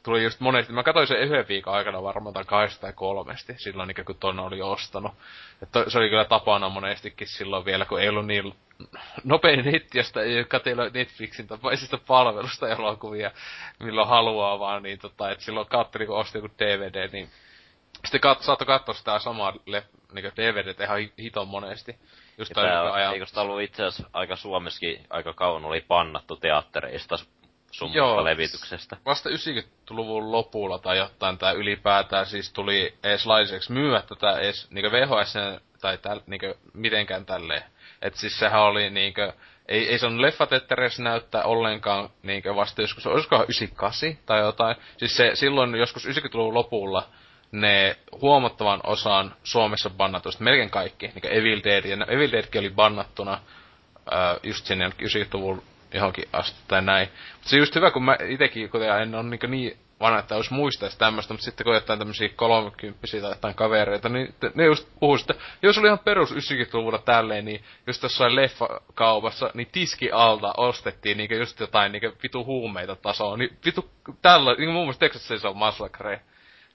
tuli 0.03 0.23
just 0.23 0.39
monesti, 0.39 0.73
mä 0.73 0.83
katsoin 0.83 1.07
sen 1.07 1.19
yhden 1.19 1.47
viikon 1.47 1.73
aikana 1.73 2.03
varmaan 2.03 2.33
tai 2.33 2.45
kahdesta 2.45 2.81
tai 2.81 2.93
kolmesti, 2.93 3.53
silloin 3.57 3.87
niin 3.87 4.05
kun 4.05 4.15
ton 4.19 4.39
oli 4.39 4.61
ostanut. 4.61 5.13
Että 5.61 5.89
se 5.89 5.97
oli 5.97 6.09
kyllä 6.09 6.25
tapana 6.25 6.69
monestikin 6.69 7.27
silloin 7.27 7.65
vielä, 7.65 7.85
kun 7.85 8.01
ei 8.01 8.09
ollut 8.09 8.27
niin 8.27 8.53
nopein 9.23 9.65
netti, 9.65 9.97
josta 9.97 10.21
ei 10.21 10.45
katsella 10.45 10.89
Netflixin 10.93 11.47
tapaisista 11.47 11.97
palvelusta 12.07 12.69
elokuvia, 12.69 13.31
milloin 13.79 14.07
haluaa 14.07 14.59
vaan, 14.59 14.83
niin 14.83 14.99
tota, 14.99 15.31
että 15.31 15.43
silloin 15.43 15.67
katseli, 15.67 16.05
kun 16.05 16.17
osti 16.17 16.37
joku 16.37 16.49
DVD, 16.59 17.09
niin 17.11 17.29
sitten 18.05 18.21
kat, 18.21 18.41
saattoi 18.41 18.67
katsoa 18.67 18.95
sitä 18.95 19.19
samaa 19.19 19.53
niin 20.13 20.31
DVD 20.37 20.83
ihan 20.83 21.09
hiton 21.17 21.47
monesti. 21.47 21.95
Just 22.37 22.51
tää, 22.53 22.93
ajan... 22.93 23.13
Eikö 23.13 23.25
sitä 23.25 23.41
ollut 23.41 23.61
itse 23.61 23.83
asiassa 23.83 24.09
aika 24.13 24.35
Suomessakin 24.35 25.05
aika 25.09 25.33
kauan 25.33 25.65
oli 25.65 25.81
pannattu 25.81 26.35
teattereista 26.35 27.15
sun 27.71 27.93
Joo, 27.93 28.23
levityksestä? 28.23 28.97
Vasta 29.05 29.29
90-luvun 29.29 30.31
lopulla 30.31 30.79
tai 30.79 30.97
jotain 30.97 31.37
tää 31.37 31.51
ylipäätään 31.51 32.25
siis 32.25 32.53
tuli 32.53 32.93
ees 33.03 33.25
laiseksi 33.25 33.71
myyä 33.71 34.01
tätä 34.01 34.39
ees 34.39 34.71
niinku 34.71 34.91
VHS 34.91 35.33
tai 35.81 35.97
täl, 35.97 36.19
niinku 36.27 36.53
mitenkään 36.73 37.25
tälleen. 37.25 37.63
Et 38.01 38.15
siis 38.15 38.39
sehän 38.39 38.61
oli 38.61 38.89
niinku, 38.89 39.21
ei, 39.67 39.89
ei 39.89 39.99
se 39.99 40.05
on 40.05 40.21
leffatettereissä 40.21 41.03
näyttää 41.03 41.43
ollenkaan 41.43 42.09
niinkö 42.23 42.55
vasta 42.55 42.81
joskus, 42.81 43.07
olisikohan 43.07 43.45
98 43.45 44.17
tai 44.25 44.39
jotain. 44.39 44.75
Siis 44.97 45.17
se 45.17 45.31
silloin 45.33 45.75
joskus 45.75 46.05
90-luvun 46.05 46.53
lopulla 46.53 47.09
ne 47.53 47.97
huomattavan 48.21 48.79
osan 48.83 49.35
Suomessa 49.43 49.89
bannatuista, 49.89 50.43
melkein 50.43 50.69
kaikki, 50.69 51.07
niin 51.07 51.33
Evil 51.37 51.61
Dead, 51.63 51.85
ja 51.85 52.05
Evil 52.05 52.31
Deadkin 52.31 52.59
oli 52.59 52.69
bannattuna 52.69 53.39
ää, 54.11 54.37
just 54.43 54.65
sinne 54.65 54.89
90-luvun 54.89 55.63
johonkin 55.93 56.25
asti 56.33 56.59
tai 56.67 56.81
näin. 56.81 57.09
Mutta 57.33 57.49
se 57.49 57.57
just 57.57 57.75
hyvä, 57.75 57.91
kun 57.91 58.03
mä 58.03 58.17
itekin, 58.29 58.69
kuten 58.69 59.01
en 59.01 59.15
ole 59.15 59.23
niin, 59.23 59.39
niin 59.47 59.77
vanha, 59.99 60.19
että 60.19 60.35
olisi 60.35 60.53
muistaisi 60.53 60.97
tämmöistä, 60.97 61.33
mutta 61.33 61.43
sitten 61.45 61.63
kun 61.63 61.73
jotain 61.73 61.99
tämmöisiä 61.99 62.29
kolmekymppisiä 62.29 63.21
tai 63.21 63.31
jotain 63.31 63.55
kavereita, 63.55 64.09
niin 64.09 64.35
ne 64.55 64.65
just 64.65 64.87
puhuu 64.99 65.17
sitä, 65.17 65.33
jos 65.61 65.77
oli 65.77 65.87
ihan 65.87 65.99
perus 65.99 66.31
90-luvulla 66.31 66.97
tälleen, 66.97 67.45
niin 67.45 67.63
just 67.87 68.03
jossain 68.03 68.35
leffakaupassa, 68.35 69.51
niin 69.53 69.67
tiski 69.71 70.11
alta 70.11 70.53
ostettiin 70.57 71.17
niin 71.17 71.39
just 71.39 71.59
jotain 71.59 71.91
niin 71.91 72.13
vitu 72.23 72.45
huumeita 72.45 72.95
tasoa, 72.95 73.37
niin 73.37 73.57
vitu 73.65 73.89
tällä, 74.21 74.53
niin 74.53 74.69
muun 74.69 74.85
muassa 74.85 74.99
Texas 74.99 75.43
Massacre, 75.53 76.21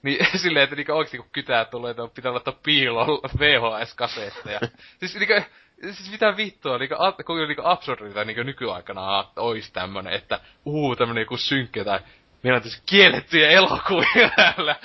niin 0.03 0.25
silleen, 0.41 0.63
että 0.63 0.75
niinku 0.75 0.91
oikeesti 0.91 1.17
kun 1.17 1.29
kytää 1.31 1.65
tulee, 1.65 1.91
että 1.91 2.07
pitää 2.15 2.33
laittaa 2.33 2.59
piiloon 2.63 3.19
VHS-kasetteja. 3.39 4.59
siis 4.99 5.15
niinku, 5.15 5.33
siis 5.81 6.11
mitä 6.11 6.37
vittua, 6.37 6.77
niinku, 6.77 6.95
kuinka 7.25 7.47
niinku 7.47 7.61
absurdita 7.65 8.25
niinku 8.25 8.43
nykyaikana 8.43 9.25
ois 9.35 9.71
tämmönen, 9.71 10.13
että 10.13 10.39
uu, 10.65 10.95
tämmönen 10.95 11.21
joku 11.21 11.37
synkkä 11.37 11.83
tai 11.83 11.99
meillä 12.43 12.57
on 12.57 12.63
tässä 12.63 12.81
kiellettyjä 12.85 13.49
elokuvia 13.49 14.29
täällä. 14.35 14.75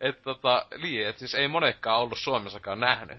että 0.00 0.22
tota, 0.22 0.66
niin, 0.82 1.06
et 1.06 1.18
siis 1.18 1.34
ei 1.34 1.48
monekkaan 1.48 2.00
ollut 2.00 2.18
Suomessakaan 2.18 2.80
nähnyt. 2.80 3.18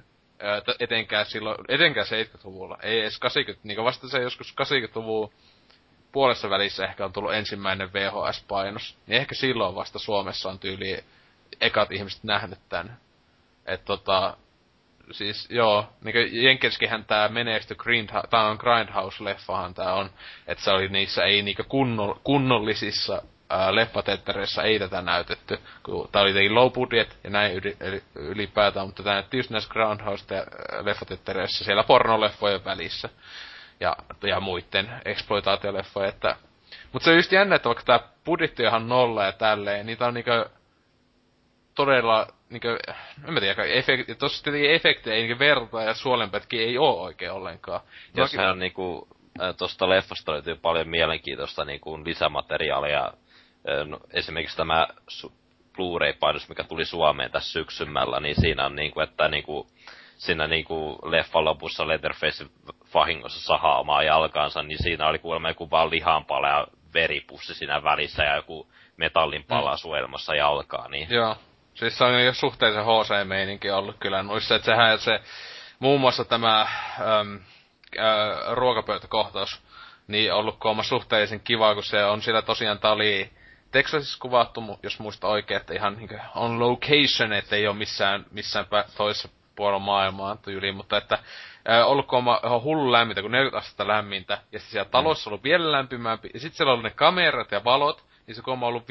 etenkään 0.80 1.26
silloin, 1.26 1.58
etenkään 1.68 2.08
70-luvulla. 2.08 2.78
Ei 2.82 3.00
edes 3.00 3.20
80, 3.20 3.68
niinku 3.68 3.84
vasta 3.84 4.08
se 4.08 4.22
joskus 4.22 4.56
80-luvun 4.62 5.34
puolessa 6.12 6.50
välissä 6.50 6.86
ehkä 6.86 7.06
on 7.06 7.14
tullut 7.14 7.34
ensimmäinen 7.34 7.94
VHS-painos. 7.94 8.98
Niin 9.08 9.22
ehkä 9.22 9.36
silloin 9.36 9.76
vasta 9.76 10.00
Suomessa 10.00 10.50
on 10.50 10.60
tyyli 10.60 11.04
ekat 11.62 11.92
ihmiset 11.92 12.24
nähnyt 12.24 12.60
tän. 12.70 12.98
Et 13.66 13.86
tota, 13.86 14.38
siis 15.12 15.48
joo, 15.50 15.90
niinku 16.04 16.20
Jenkenskihän 16.32 17.06
tää 17.06 17.30
menesty 17.30 17.74
Grindha- 17.74 18.28
tää 18.30 18.48
on 18.48 18.58
Grindhouse-leffahan 18.58 19.74
tää 19.74 19.94
on, 19.94 20.10
että 20.48 20.64
se 20.64 20.72
oli 20.72 20.88
niissä 20.88 21.24
ei 21.24 21.42
niinku 21.42 21.64
kunno, 21.70 22.20
kunnollisissa 22.24 23.22
ää, 23.50 23.76
leffateattereissa 23.76 24.64
ei 24.64 24.80
tätä 24.80 25.02
näytetty, 25.02 25.60
kun 25.84 26.10
tää 26.12 26.22
oli 26.22 26.30
jotenkin 26.30 26.56
low 26.56 26.72
budget 26.72 27.18
ja 27.24 27.30
näin 27.30 27.54
yli, 27.54 27.78
ylipäätään, 28.16 28.86
mutta 28.86 29.04
tää 29.04 29.14
näytti 29.14 29.38
just 29.38 29.50
näissä 29.50 29.74
Grindhouse-leffateattereissa 29.74 31.64
siellä 31.64 31.84
pornoleffojen 31.84 32.66
välissä 32.66 33.10
ja, 33.80 33.96
ja 34.24 34.40
muiden 34.40 35.02
exploitaatioleffojen, 35.06 36.10
että 36.10 36.36
mutta 36.92 37.04
se 37.04 37.12
on 37.12 37.18
just 37.18 37.32
jännä, 37.32 37.56
että 37.56 37.70
vaikka 37.70 37.84
tää 37.84 38.00
budjetti 38.26 38.64
on 38.64 38.68
ihan 38.68 38.90
nolla 38.90 39.26
ja 39.26 39.32
tälleen, 39.32 39.86
niitä 39.86 40.08
on 40.08 40.14
niinku 40.14 40.32
todella, 41.76 42.28
niinkö, 42.50 42.80
en 43.28 43.34
mä 43.34 43.40
tiedä, 43.40 43.64
efekti, 43.64 44.16
tossa 44.16 44.44
tietenkin 44.44 44.72
efektejä, 44.72 45.16
niinkö 45.16 45.40
verta 45.40 45.82
ja 45.82 45.94
suolenpätkin 45.94 46.62
ei 46.62 46.78
oo 46.78 47.02
oikein 47.04 47.32
ollenkaan. 47.32 47.82
Ja 48.16 48.28
sehän 48.28 48.52
on 48.52 48.60
niinku, 48.60 49.08
tosta 49.58 49.90
leffasta 49.90 50.32
löytyy 50.32 50.56
paljon 50.56 50.90
mielenkiintoista 50.90 51.66
niinku 51.66 52.06
lisämateriaalia. 52.06 53.14
No, 53.86 54.00
esimerkiksi 54.14 54.58
tämä 54.58 54.88
Blu-ray-painos, 55.76 56.50
mikä 56.50 56.64
tuli 56.64 56.86
Suomeen 56.86 57.32
tässä 57.32 57.52
syksymällä, 57.52 58.20
niin 58.20 58.42
siinä 58.42 58.66
on 58.66 58.76
niinku, 58.76 59.00
että 59.00 59.28
niinku, 59.28 59.68
siinä 60.18 60.48
niinku 60.48 61.00
leffan 61.04 61.46
lopussa 61.46 61.88
Letterface 61.88 62.46
vahingossa 62.94 63.42
sahaa 63.42 63.80
omaa 63.80 64.04
jalkaansa, 64.04 64.64
niin 64.64 64.84
siinä 64.84 65.08
oli 65.08 65.20
kuulemma 65.20 65.50
joku 65.50 65.72
vaan 65.72 65.90
lihanpala 65.90 66.48
ja 66.48 66.68
veripussi 66.94 67.54
siinä 67.54 67.84
välissä 67.84 68.24
ja 68.24 68.36
joku 68.36 68.68
metallin 68.98 69.44
pala 69.44 69.72
mm. 69.72 69.78
suojelmassa 69.78 70.36
jalkaa. 70.36 70.88
Niin... 70.88 71.08
Joo. 71.10 71.36
Siis 71.76 71.98
se 71.98 72.04
on 72.04 72.26
jo 72.26 72.34
suhteellisen 72.34 72.86
HC-meininki 72.86 73.72
ollut 73.72 73.96
kyllä 74.00 74.24
noissa, 74.24 74.56
että 74.56 74.66
sehän 74.66 75.00
se, 75.00 75.20
muun 75.80 76.02
muassa 76.02 76.26
tämä 76.26 76.62
äm, 76.62 77.40
ää, 77.98 78.56
ruokapöytäkohtaus, 78.56 79.62
niin 80.08 80.34
ollut 80.34 80.60
kooma 80.60 80.84
suhteellisen 80.84 81.40
kiva, 81.40 81.74
kun 81.74 81.84
se 81.84 82.06
on 82.06 82.22
sillä 82.22 82.42
tosiaan, 82.42 82.80
tää 82.80 82.92
oli 82.92 83.30
Texasissa 83.72 84.20
kuvattu, 84.22 84.80
jos 84.84 85.00
muista 85.00 85.28
oikein, 85.28 85.62
että 85.62 85.74
ihan 85.74 85.98
niin 85.98 86.22
on 86.36 86.60
location, 86.60 87.34
että 87.34 87.56
ei 87.56 87.68
ole 87.68 87.76
missään, 87.76 88.26
missään 88.32 88.66
toisessa 88.98 89.30
puolella 89.56 89.80
maailmaa 89.80 90.36
tyyliin, 90.36 90.76
mutta 90.76 90.98
että 90.98 91.20
äh, 91.70 91.88
ollut 91.88 92.08
kooma 92.08 92.40
ihan 92.46 92.62
hullu 92.62 92.92
lämmintä, 92.92 93.22
kun 93.22 93.32
40 93.32 93.58
astetta 93.58 93.88
lämmintä, 93.88 94.34
ja 94.34 94.60
sitten 94.60 94.72
siellä 94.72 94.90
talossa 94.90 95.30
mm. 95.30 95.32
ollut 95.32 95.44
vielä 95.44 95.72
lämpimämpi, 95.72 96.30
ja 96.34 96.40
sitten 96.40 96.58
siellä 96.58 96.74
oli 96.74 96.84
ne 96.84 96.90
kamerat 96.90 97.52
ja 97.52 97.64
valot, 97.64 98.04
niin 98.28 98.36
se 98.36 98.42
on 98.48 98.64
ollut 98.64 98.84
50-60 98.84 98.88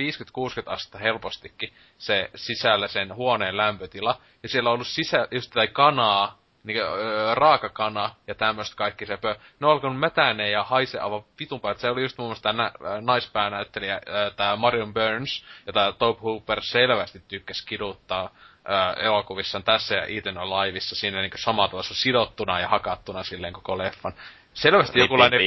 astetta 0.67 0.99
helpostikin 0.99 1.75
se 1.99 2.31
sisällä 2.35 2.89
sen 2.89 3.15
huoneen 3.15 3.57
lämpötila. 3.57 4.21
Ja 4.43 4.49
siellä 4.49 4.71
on 4.71 4.75
ollut 4.75 4.87
sisä, 4.87 5.29
just 5.31 5.51
tätä 5.51 5.73
kanaa, 5.73 6.39
niin, 6.65 6.83
öö, 6.83 7.35
raakakana 7.35 8.11
ja 8.27 8.35
tämmöistä 8.35 8.77
kaikki 8.77 9.07
se 9.07 9.17
pö. 9.17 9.37
Ne 9.61 9.67
on 9.67 9.73
alkanut 9.73 10.01
mätäneen 10.01 10.53
ja 10.53 10.63
haise 10.63 10.99
aivan 10.99 11.25
vitun 11.41 11.61
päin. 11.61 11.79
Se 11.79 11.91
oli 11.91 12.03
just 12.03 12.19
muun 12.19 12.29
muassa 12.29 12.43
tämä 12.43 12.73
naispäänäyttelijä, 13.01 14.01
tämä 14.37 14.57
Marion 14.57 14.95
Burns, 14.95 15.45
jota 15.67 15.93
Tobe 15.93 16.21
Hooper 16.21 16.61
selvästi 16.63 17.23
tykkäsi 17.29 17.67
kiduttaa 17.67 18.31
öö, 18.69 19.05
elokuvissaan 19.07 19.65
tässä 19.65 19.95
ja 19.95 20.05
Eden 20.05 20.39
Aliveissa 20.39 20.97
siinä 20.97 21.21
niin 21.21 21.31
sama 21.37 21.69
tuossa 21.69 21.95
sidottuna 21.95 22.61
ja 22.61 22.69
hakattuna 22.69 23.25
silleen 23.25 23.53
koko 23.53 23.79
leffan. 23.79 24.13
Selvästi 24.55 24.99
joku 24.99 25.19
lainen... 25.19 25.41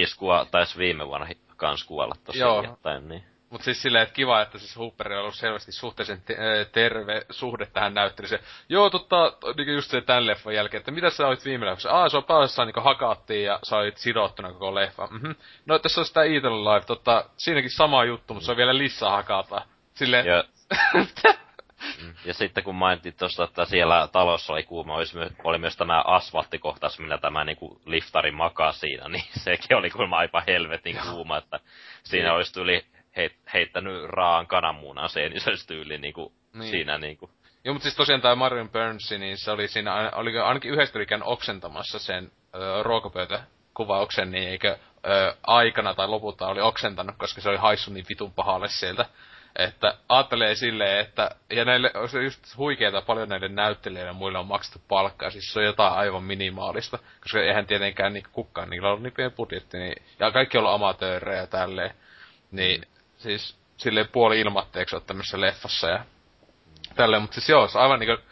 taisi 0.51 0.77
viime 0.77 1.07
vuonna 1.07 1.27
kans 1.57 1.83
kuolla 1.83 2.15
tossa 2.23 2.43
Joo. 2.43 2.63
Jotain, 2.63 3.07
niin. 3.09 3.36
Mut 3.49 3.61
siis 3.61 3.81
silleen, 3.81 4.03
että 4.03 4.15
kiva, 4.15 4.41
että 4.41 4.57
siis 4.57 4.75
Hooperi 4.75 5.15
on 5.15 5.21
ollut 5.21 5.35
selvästi 5.35 5.71
suhteellisen 5.71 6.21
te- 6.21 6.67
terve 6.71 7.25
suhde 7.29 7.65
tähän 7.65 7.93
näyttelyyn. 7.93 8.39
Joo, 8.69 8.89
totta, 8.89 9.33
niin 9.57 9.73
just 9.73 9.91
se 9.91 10.01
tämän 10.01 10.27
leffan 10.27 10.55
jälkeen, 10.55 10.79
että 10.79 10.91
mitä 10.91 11.09
sä 11.09 11.27
olit 11.27 11.45
viime 11.45 11.65
leffassa? 11.65 11.91
Aa, 11.91 12.09
se 12.09 12.17
on 12.17 12.23
päässä 12.23 12.65
niin 12.65 12.83
hakattiin 12.83 13.43
ja 13.43 13.59
sä 13.63 13.77
olit 13.77 13.97
sidottuna 13.97 14.51
koko 14.53 14.75
leffa. 14.75 15.07
Mm-hmm. 15.11 15.35
No, 15.65 15.79
tässä 15.79 16.01
on 16.01 16.05
sitä 16.05 16.23
Eagle 16.23 16.49
Live, 16.49 16.85
totta, 16.85 17.29
siinäkin 17.37 17.71
sama 17.71 18.05
juttu, 18.05 18.33
mutta 18.33 18.45
se 18.45 18.51
on 18.51 18.57
vielä 18.57 18.77
lisää 18.77 19.09
hakata. 19.09 19.61
Silleen... 19.93 20.25
Ja... 20.25 20.43
Mm. 22.01 22.13
ja 22.25 22.33
sitten 22.33 22.63
kun 22.63 22.75
mainittiin 22.75 23.15
tuosta, 23.19 23.43
että 23.43 23.65
siellä 23.65 24.07
talossa 24.11 24.53
oli 24.53 24.63
kuuma, 24.63 24.95
oli 24.95 25.05
myös, 25.13 25.33
oli 25.43 25.57
myös 25.57 25.77
tämä 25.77 26.01
asfalttikohtaus, 26.01 26.99
millä 26.99 27.17
tämä 27.17 27.43
niinku 27.45 27.81
liftari 27.85 28.31
makaa 28.31 28.71
siinä, 28.71 29.09
niin 29.09 29.23
sekin 29.31 29.77
oli 29.77 29.89
kuulemma 29.89 30.17
aika 30.17 30.43
helvetin 30.47 30.99
kuuma, 31.11 31.37
että 31.37 31.59
siinä 32.03 32.33
olisi 32.33 32.59
heit, 32.65 32.96
heittänyt 33.53 34.03
raan 34.03 34.47
kananmuunan 34.47 35.09
seenisestä 35.09 35.67
tyyliin 35.67 36.01
niinku 36.01 36.33
niin. 36.53 36.71
siinä 36.71 36.97
niinku. 36.97 37.29
Joo, 37.63 37.73
mutta 37.73 37.83
siis 37.83 37.95
tosiaan 37.95 38.21
tämä 38.21 38.35
Marion 38.35 38.69
Burns, 38.69 39.11
niin 39.11 39.37
se 39.37 39.51
oli 39.51 39.67
siinä, 39.67 40.11
oli 40.15 40.39
ainakin 40.39 40.71
yhdessä 40.71 41.01
ikään 41.01 41.23
oksentamassa 41.23 41.99
sen 41.99 42.31
ruokapöytäkuvauksen, 42.83 44.31
niin 44.31 44.49
eikö 44.49 44.77
ö, 45.05 45.35
aikana 45.47 45.93
tai 45.93 46.07
lopulta 46.07 46.47
oli 46.47 46.61
oksentanut, 46.61 47.15
koska 47.17 47.41
se 47.41 47.49
oli 47.49 47.57
haissut 47.57 47.93
niin 47.93 48.05
vitun 48.09 48.33
pahalle 48.33 48.67
sieltä. 48.67 49.05
Että 49.55 49.97
ajattelee 50.09 50.55
silleen, 50.55 50.99
että, 50.99 51.31
ja 51.49 51.65
näille, 51.65 51.91
se 52.07 52.23
just 52.23 52.57
huikeeta 52.57 53.01
paljon 53.01 53.29
näille 53.29 53.47
näyttelijöille 53.47 54.13
muille 54.13 54.37
on 54.37 54.47
maksettu 54.47 54.81
palkkaa, 54.87 55.29
siis 55.29 55.53
se 55.53 55.59
on 55.59 55.65
jotain 55.65 55.93
aivan 55.93 56.23
minimaalista, 56.23 56.99
koska 57.21 57.39
eihän 57.39 57.67
tietenkään 57.67 58.13
niin 58.13 58.25
kukaan, 58.31 58.69
niillä 58.69 58.91
on 58.91 59.03
niin 59.03 59.13
pieni 59.13 59.31
budjetti, 59.31 59.77
niin, 59.77 60.03
ja 60.19 60.31
kaikki 60.31 60.57
on 60.57 60.63
ollut 60.63 60.75
amatöörejä 60.75 61.41
ja 61.41 61.47
tälleen, 61.47 61.91
niin 62.51 62.81
mm 62.81 62.96
siis 63.17 63.57
silleen 63.77 64.07
puoli 64.07 64.39
ilmatteeksi 64.39 64.95
on 64.95 65.01
tämmöisessä 65.01 65.41
leffassa 65.41 65.89
ja 65.89 66.05
tälleen, 66.95 67.21
mutta 67.21 67.35
siis 67.35 67.49
joo, 67.49 67.67
se 67.67 67.79
aivan 67.79 67.99
niinku 67.99 68.23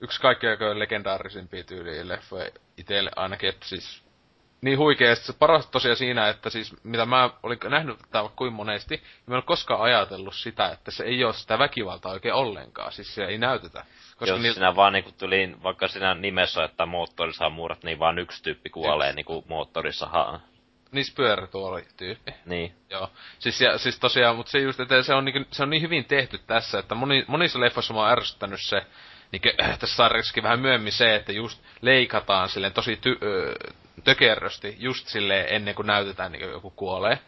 yksi 0.00 0.20
kaikkein 0.20 0.78
legendaarisimpia 0.78 1.64
tyyliä 1.64 2.08
leffoja 2.08 2.50
itselle 2.76 3.10
ainakin, 3.16 3.48
että 3.48 3.66
siis 3.66 4.06
niin 4.60 4.78
huikea, 4.78 5.12
että 5.12 5.26
se 5.26 5.32
paras 5.32 5.66
tosiaan 5.66 5.96
siinä, 5.96 6.28
että 6.28 6.50
siis 6.50 6.76
mitä 6.82 7.06
mä 7.06 7.30
olin 7.42 7.58
nähnyt 7.68 7.98
tätä 7.98 8.30
kuin 8.36 8.52
monesti, 8.52 8.94
niin 8.96 9.04
mä 9.26 9.34
en 9.34 9.36
ole 9.36 9.42
koskaan 9.42 9.80
ajatellut 9.80 10.34
sitä, 10.34 10.68
että 10.68 10.90
se 10.90 11.04
ei 11.04 11.24
ole 11.24 11.32
sitä 11.32 11.58
väkivaltaa 11.58 12.12
oikein 12.12 12.34
ollenkaan, 12.34 12.92
siis 12.92 13.14
se 13.14 13.24
ei 13.24 13.38
näytetä. 13.38 13.84
Koska 14.16 14.34
Jos 14.34 14.40
niil... 14.40 14.52
siinä 14.52 14.76
vaan 14.76 14.92
niinku 14.92 15.12
tuli, 15.12 15.56
vaikka 15.62 15.88
siinä 15.88 16.14
nimessä, 16.14 16.64
että 16.64 16.86
moottorissa 16.86 17.50
muurat, 17.50 17.84
niin 17.84 17.98
vaan 17.98 18.18
yksi 18.18 18.42
tyyppi 18.42 18.70
kuolee 18.70 19.08
yksi. 19.08 19.16
niinku 19.16 19.44
moottorissa 19.48 20.06
Niissä 20.96 21.14
pyörätuoli-tyyppi. 21.16 22.34
Niin. 22.46 22.74
Joo. 22.90 23.10
Siis, 23.38 23.60
ja, 23.60 23.78
siis 23.78 23.98
tosiaan, 23.98 24.36
mutta 24.36 24.52
se 24.52 24.58
just, 24.58 24.80
että 24.80 25.02
se 25.02 25.14
on, 25.14 25.24
niin, 25.24 25.46
se 25.50 25.62
on 25.62 25.70
niin 25.70 25.82
hyvin 25.82 26.04
tehty 26.04 26.38
tässä, 26.38 26.78
että 26.78 26.94
moni, 26.94 27.24
monissa 27.28 27.60
leffoissa 27.60 27.94
mä 27.94 28.00
oon 28.00 28.10
ärsyttänyt 28.10 28.60
se, 28.62 28.86
niin 29.32 29.42
äh, 29.62 29.78
tässä 29.78 29.96
sarjassakin 29.96 30.42
vähän 30.42 30.60
myöhemmin 30.60 30.92
se, 30.92 31.14
että 31.14 31.32
just 31.32 31.62
leikataan 31.80 32.48
silleen 32.48 32.72
tosi 32.72 32.96
ty, 32.96 33.18
ö, 33.22 33.54
tökerrösti 34.04 34.76
just 34.78 35.06
silleen 35.06 35.46
ennen 35.48 35.74
kuin 35.74 35.86
näytetään 35.86 36.32
niin 36.32 36.50
joku 36.50 36.70
kuolee. 36.70 37.18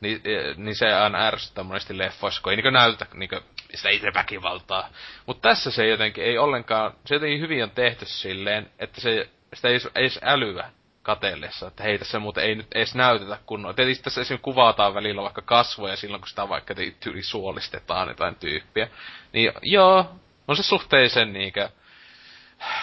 Ni, 0.00 0.22
niin 0.56 0.76
se 0.76 0.92
aina 0.92 1.26
ärsyttää 1.26 1.64
monesti 1.64 1.98
leffoissa, 1.98 2.42
kun 2.42 2.52
ei 2.52 2.56
niin 2.56 2.72
näytetä 2.72 3.06
niin 3.14 3.30
sitä 3.74 3.88
itse 3.88 4.14
väkivaltaa. 4.14 4.88
Mutta 5.26 5.48
tässä 5.48 5.70
se 5.70 5.86
jotenkin 5.86 6.24
ei 6.24 6.38
ollenkaan, 6.38 6.92
se 7.04 7.14
jotenkin 7.14 7.40
hyvin 7.40 7.62
on 7.62 7.70
tehty 7.70 8.06
silleen, 8.06 8.70
että 8.78 9.00
se, 9.00 9.28
sitä 9.54 9.68
ei 9.68 9.78
edes 9.94 10.20
älyä 10.22 10.70
kateellessa, 11.08 11.66
että 11.68 11.82
hei 11.82 11.98
tässä 11.98 12.18
muuten 12.18 12.44
ei 12.44 12.54
nyt 12.54 12.66
edes 12.74 12.94
näytetä 12.94 13.38
kunnolla. 13.46 13.74
Tietysti 13.74 14.04
tässä 14.04 14.20
esimerkiksi 14.20 14.44
kuvataan 14.44 14.94
välillä 14.94 15.22
vaikka 15.22 15.42
kasvoja 15.42 15.96
silloin, 15.96 16.20
kun 16.20 16.28
sitä 16.28 16.48
vaikka 16.48 16.74
tyyli 17.00 17.22
suolistetaan 17.22 18.08
jotain 18.08 18.34
tyyppiä. 18.34 18.88
Niin 19.32 19.52
joo, 19.62 20.14
on 20.48 20.56
se 20.56 20.62
suhteellisen 20.62 21.32
niinkö 21.32 21.68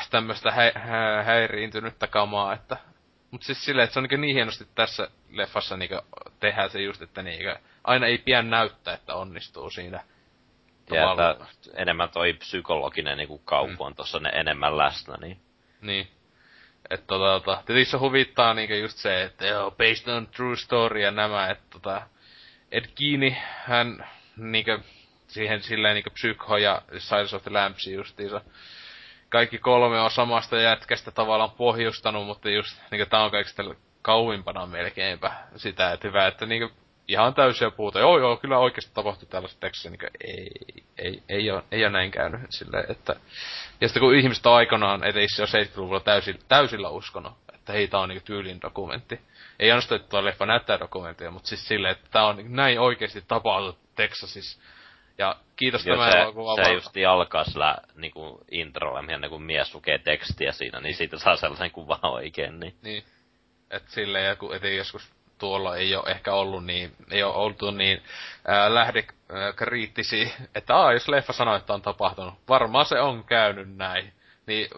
tämmöistä 0.09 0.51
hä- 0.51 0.71
hä- 0.75 1.23
häiriintynyttä 1.23 2.07
kamaa, 2.07 2.53
että 2.53 2.77
mut 3.31 3.43
siis 3.43 3.65
silleen, 3.65 3.83
että 3.83 3.93
se 3.93 3.99
on 3.99 4.07
niin, 4.09 4.21
niin 4.21 4.35
hienosti 4.35 4.67
tässä 4.75 5.09
leffassa 5.29 5.77
niin 5.77 5.89
tehdään 6.39 6.69
se 6.69 6.81
just, 6.81 7.01
että 7.01 7.21
niin 7.21 7.55
aina 7.83 8.07
ei 8.07 8.17
pian 8.17 8.49
näyttää, 8.49 8.93
että 8.93 9.15
onnistuu 9.15 9.69
siinä. 9.69 10.03
Ja 10.91 11.11
että 11.11 11.45
enemmän 11.73 12.09
toi 12.09 12.33
psykologinen 12.33 13.17
niin 13.17 13.39
kaupu 13.45 13.83
on 13.83 13.91
mm. 13.91 13.95
tuossa 13.95 14.19
ne 14.19 14.29
enemmän 14.29 14.77
läsnä, 14.77 15.17
niin. 15.21 15.39
Niin. 15.81 16.14
Että 16.89 17.07
tota, 17.07 17.39
tota, 17.39 17.63
tietysti 17.65 17.91
se 17.91 17.97
huvittaa 17.97 18.53
niinku 18.53 18.73
just 18.73 18.97
se, 18.97 19.23
että 19.23 19.47
joo, 19.47 19.71
based 19.71 20.07
on 20.15 20.27
true 20.27 20.55
story 20.55 21.01
ja 21.01 21.11
nämä, 21.11 21.49
että 21.49 21.65
tota, 21.69 22.01
Ed 22.71 22.85
Geini, 22.97 23.37
hän 23.65 24.07
niinku 24.37 24.71
siihen 25.27 25.63
silleen 25.63 25.95
niinku 25.95 26.09
Psycho 26.09 26.57
ja 26.57 26.81
Silence 26.97 27.35
of 27.35 27.43
the 27.43 27.51
Lambs 27.51 27.87
justiinsa. 27.87 28.41
Kaikki 29.29 29.57
kolme 29.57 29.99
on 29.99 30.11
samasta 30.11 30.61
jätkästä 30.61 31.11
tavallaan 31.11 31.51
pohjustanut, 31.51 32.25
mutta 32.25 32.49
just 32.49 32.81
niinku 32.91 33.09
tää 33.09 33.23
on 33.23 33.31
kaikista 33.31 33.63
kauimpana 34.01 34.65
melkeinpä 34.65 35.31
sitä, 35.55 35.91
että 35.91 36.07
hyvä, 36.07 36.27
että 36.27 36.45
niinku 36.45 36.84
ihan 37.07 37.33
täysiä 37.33 37.71
puuta. 37.71 37.99
Joo, 37.99 38.19
joo, 38.19 38.37
kyllä 38.37 38.57
oikeasti 38.57 38.91
tapahtui 38.93 39.27
tällaista 39.27 39.59
tekstiä, 39.59 39.91
niin 39.91 39.99
ei, 40.27 40.49
ei, 40.97 41.23
ei, 41.29 41.51
ole, 41.51 41.63
ei 41.71 41.83
ole 41.83 41.91
näin 41.91 42.11
käynyt. 42.11 42.41
Silleen, 42.49 42.91
että... 42.91 43.15
Ja 43.81 43.87
sitten 43.87 44.01
kun 44.01 44.15
ihmiset 44.15 44.45
on 44.45 44.53
aikanaan, 44.53 45.03
ettei 45.03 45.27
se 45.29 45.41
ole 45.41 45.63
70-luvulla 45.63 45.99
täysillä, 45.99 46.39
täysillä 46.47 46.89
uskonut, 46.89 47.33
että 47.53 47.73
hei, 47.73 47.87
tää 47.87 47.99
on 47.99 48.09
niin 48.09 48.21
tyylin 48.25 48.61
dokumentti. 48.61 49.19
Ei 49.59 49.71
ainoastaan, 49.71 50.01
että 50.01 50.09
tuo 50.09 50.25
leffa 50.25 50.45
näyttää 50.45 50.79
dokumenttia, 50.79 51.31
mutta 51.31 51.47
siis 51.47 51.67
silleen, 51.67 51.91
että 51.91 52.07
tää 52.11 52.25
on 52.25 52.37
näin 52.49 52.79
oikeasti 52.79 53.23
tapahtunut 53.27 53.77
Texasissa. 53.95 54.61
Ja 55.17 55.35
kiitos 55.55 55.85
Joo, 55.85 55.97
tämä 55.97 56.11
se, 56.11 56.17
elokuva. 56.17 56.55
Se 56.55 56.73
justi 56.73 57.05
alkaa 57.05 57.43
sillä 57.43 57.77
niinku 57.95 58.41
introlla, 58.51 59.01
mihin 59.01 59.29
kun 59.29 59.43
mies 59.43 59.75
lukee 59.75 59.97
tekstiä 59.97 60.51
siinä, 60.51 60.79
niin 60.79 60.95
siitä 60.95 61.17
saa 61.17 61.35
sellaisen 61.35 61.71
kuvan 61.71 61.99
oikein. 62.05 62.59
Niin. 62.59 62.75
niin. 62.81 63.03
että 63.71 63.91
silleen, 63.91 64.25
ja 64.25 64.35
kun, 64.35 64.55
et 64.55 64.63
joskus 64.63 65.13
tuolla 65.45 65.75
ei 65.77 65.95
ole 65.95 66.11
ehkä 66.11 66.33
ollut 66.33 66.65
niin, 66.65 66.91
ei 67.11 67.23
ole 67.23 67.35
oltu 67.35 67.71
niin 67.71 68.03
ää, 68.47 68.73
lähdekriittisiä, 68.73 70.29
että 70.55 70.75
aa, 70.75 70.93
jos 70.93 71.07
leffa 71.07 71.33
sanoo, 71.33 71.55
että 71.55 71.73
on 71.73 71.81
tapahtunut, 71.81 72.33
varmaan 72.49 72.85
se 72.85 72.99
on 72.99 73.23
käynyt 73.23 73.77
näin. 73.77 74.13
Niin, 74.45 74.69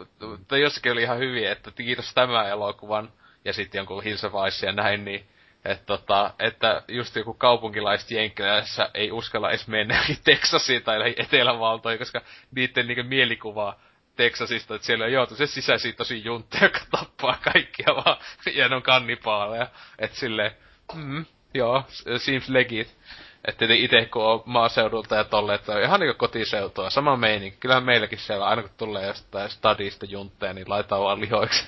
tai 0.48 0.62
jossakin 0.62 0.92
oli 0.92 1.02
ihan 1.02 1.18
hyvin, 1.18 1.48
että 1.48 1.72
kiitos 1.72 2.14
tämän 2.14 2.50
elokuvan, 2.50 3.10
ja 3.46 3.54
sitten 3.54 3.80
jonkun 3.80 4.04
Ice 4.48 4.66
ja 4.66 4.72
näin, 4.72 5.06
niin 5.06 5.28
että 5.66 5.86
tota, 5.86 6.34
että 6.40 6.84
just 6.88 7.16
joku 7.16 7.34
kaupunkilaiset 7.34 8.12
jenkkilässä 8.12 8.90
ei 8.94 9.12
uskalla 9.12 9.50
edes 9.50 9.68
mennä 9.68 10.06
Texasiin 10.24 10.84
tai 10.84 11.16
Etelävaltoihin, 11.18 12.00
koska 12.00 12.22
niiden 12.56 12.88
niinku 12.88 13.04
mielikuvaa 13.04 13.80
Texasista, 14.18 14.76
että 14.76 14.86
siellä 14.86 15.08
joutu 15.08 15.36
se 15.36 15.48
sisäisiä 15.48 15.94
tosi 15.94 16.24
juntteja, 16.26 16.64
joka 16.64 16.80
tappaa 16.92 17.38
kaikkia 17.54 17.96
vaan, 17.96 18.18
ja 18.54 18.70
ne 18.70 18.76
on 18.76 18.82
kannipaaleja. 18.82 19.68
Että 20.00 20.18
sille 20.18 20.56
mm, 20.96 21.26
joo, 21.54 21.84
seems 22.18 22.50
legit. 22.50 22.98
Että 23.46 23.66
itse 23.70 24.06
kun 24.06 24.24
on 24.24 24.44
maaseudulta 24.46 25.16
ja 25.16 25.24
tolle, 25.24 25.56
että 25.56 25.72
on 25.72 25.82
ihan 25.82 26.00
niinku 26.00 26.18
kotiseutua, 26.18 26.90
sama 26.90 27.18
meininki. 27.18 27.58
Kyllähän 27.60 27.84
meilläkin 27.84 28.20
siellä, 28.20 28.46
aina 28.46 28.62
kun 28.62 28.72
tulee 28.78 29.08
jostain 29.08 29.50
stadista 29.50 30.06
juntteja, 30.06 30.54
niin 30.54 30.70
laitetaan 30.70 31.02
vaan 31.02 31.22
lihoiksi. 31.22 31.68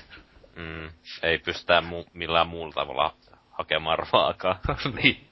Mm, 0.56 0.90
ei 1.22 1.38
pystytä 1.38 1.80
mu- 1.80 2.10
millään 2.12 2.48
muulla 2.48 2.72
tavalla 2.72 3.14
hakemaan 3.50 3.98
ruokaa. 4.12 4.60
niin, 5.02 5.28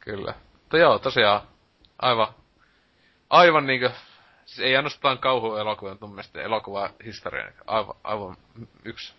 kyllä. 0.00 0.34
Mutta 0.52 0.78
joo, 0.78 0.98
tosiaan, 0.98 1.40
aivan, 1.98 2.28
aivan 3.30 3.66
niinkö, 3.66 3.90
siis 4.48 4.60
ei 4.60 4.76
ainoastaan 4.76 5.18
kauhuelokuva, 5.18 5.90
mutta 5.90 6.06
mun 6.06 6.14
mielestä 6.14 6.42
elokuva 6.42 6.90
historian 7.04 7.52
aivan, 7.66 7.96
aivan 8.04 8.36
yksi 8.84 9.14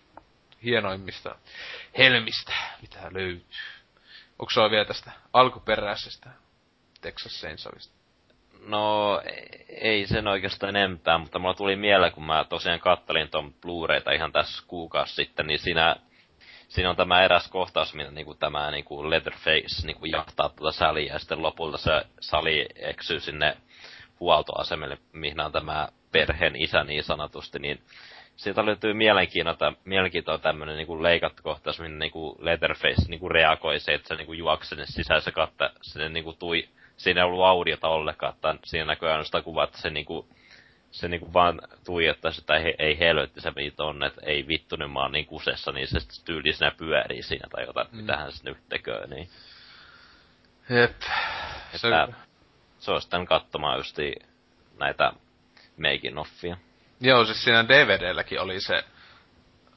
hienoimmista 0.64 1.36
helmistä, 1.98 2.52
mitä 2.82 2.98
löytyy. 3.02 3.46
Onko 4.38 4.50
se 4.50 4.60
vielä 4.70 4.84
tästä 4.84 5.12
alkuperäisestä 5.32 6.30
Texas 7.00 7.32
Chainsawista? 7.32 7.94
No, 8.66 9.22
ei 9.68 10.06
sen 10.06 10.28
oikeastaan 10.28 10.76
enempää, 10.76 11.18
mutta 11.18 11.38
mulla 11.38 11.54
tuli 11.54 11.76
mieleen, 11.76 12.12
kun 12.12 12.26
mä 12.26 12.44
tosiaan 12.48 12.80
kattelin 12.80 13.28
ton 13.28 13.54
Blu-rayta 13.54 14.14
ihan 14.14 14.32
tässä 14.32 14.62
kuukausi 14.66 15.14
sitten, 15.14 15.46
niin 15.46 15.58
siinä, 15.58 15.96
siinä 16.68 16.90
on 16.90 16.96
tämä 16.96 17.22
eräs 17.22 17.48
kohtaus, 17.48 17.94
mitä 17.94 18.10
niinku 18.10 18.34
tämä 18.34 18.70
niinku 18.70 19.10
Leatherface 19.10 19.86
niinku 19.86 20.06
jahtaa 20.06 20.48
tuota 20.48 20.78
Salia, 20.78 21.12
ja 21.12 21.18
sitten 21.18 21.42
lopulta 21.42 21.78
se 21.78 22.02
Sali 22.20 22.66
eksyy 22.76 23.20
sinne 23.20 23.56
huoltoasemille, 24.20 24.98
mihin 25.12 25.40
on 25.40 25.52
tämä 25.52 25.88
perheen 26.12 26.56
isä 26.56 26.84
niin 26.84 27.04
sanotusti, 27.04 27.58
niin 27.58 27.80
siitä 28.36 28.66
löytyy 28.66 28.94
mielenkiintoista, 28.94 29.72
mielenkiintoista 29.84 30.42
tämmönen 30.42 30.76
niinku 30.76 31.02
leikattu 31.02 31.42
kohtaus, 31.42 31.80
minne 31.80 31.98
niinku 31.98 32.36
Leatherface 32.40 33.08
niinku 33.08 33.28
reagoi 33.28 33.80
se, 33.80 33.94
että 33.94 34.08
se 34.08 34.14
niinku 34.14 34.32
juoksi 34.32 34.68
sinne 34.68 34.86
sisään 34.86 35.22
se 35.22 35.32
katta, 35.32 35.70
sinne 35.82 36.08
niinku 36.08 36.32
tui, 36.32 36.68
siinä 36.96 37.20
ei 37.20 37.26
ollut 37.26 37.44
audiota 37.44 37.88
ollenkaan, 37.88 38.34
että 38.34 38.56
siinä 38.64 38.84
näkyy 38.84 39.10
ainoastaan 39.10 39.44
kuva, 39.44 39.64
että 39.64 39.78
se 39.78 39.90
niinku, 39.90 40.28
se 40.90 41.08
niinku 41.08 41.32
vaan 41.32 41.60
tuijottaisi, 41.86 42.40
että 42.40 42.56
ei, 42.56 42.74
ei 42.78 42.98
helvetti 42.98 43.40
se 43.40 43.54
viit 43.54 43.80
on, 43.80 44.02
että 44.02 44.20
ei 44.24 44.46
vittu, 44.48 44.76
nyt 44.76 44.92
mä 44.92 45.00
oon 45.00 45.12
niin 45.12 45.26
kusessa, 45.26 45.72
niin 45.72 45.88
se 45.88 45.98
tyyli 46.24 46.52
siinä 46.52 46.72
pyörii 46.76 47.22
siinä 47.22 47.48
tai 47.50 47.64
jotain, 47.66 47.86
mm. 47.92 47.96
mitähän 47.96 48.32
se 48.32 48.44
nyt 48.44 48.58
tekee, 48.68 49.06
niin. 49.06 49.28
Jep. 50.70 51.02
Se, 51.74 51.88
että, 51.88 52.29
sitten 52.80 53.26
katsomaan 53.26 53.78
justi 53.78 54.14
näitä 54.78 55.12
making 55.76 56.18
offia. 56.18 56.56
Joo, 57.00 57.24
siis 57.24 57.44
siinä 57.44 57.68
DVDlläkin 57.68 58.40
oli 58.40 58.60
se 58.60 58.84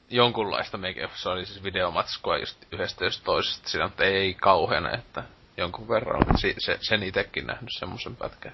jonkunlaista 0.09 0.77
making 0.77 1.11
se 1.15 1.29
oli 1.29 1.45
siis 1.45 1.63
videomatskua 1.63 2.37
just 2.37 2.65
yhdestä 2.71 3.05
just 3.05 3.23
toisesta. 3.23 3.69
Siinä 3.69 3.89
ei 3.99 4.33
kauheana, 4.33 4.91
että 4.91 5.23
jonkun 5.57 5.89
verran. 5.89 6.37
Se, 6.37 6.55
se, 6.57 6.77
sen 6.81 7.03
itekin 7.03 7.47
nähnyt 7.47 7.69
semmoisen 7.79 8.15
pätkän. 8.15 8.53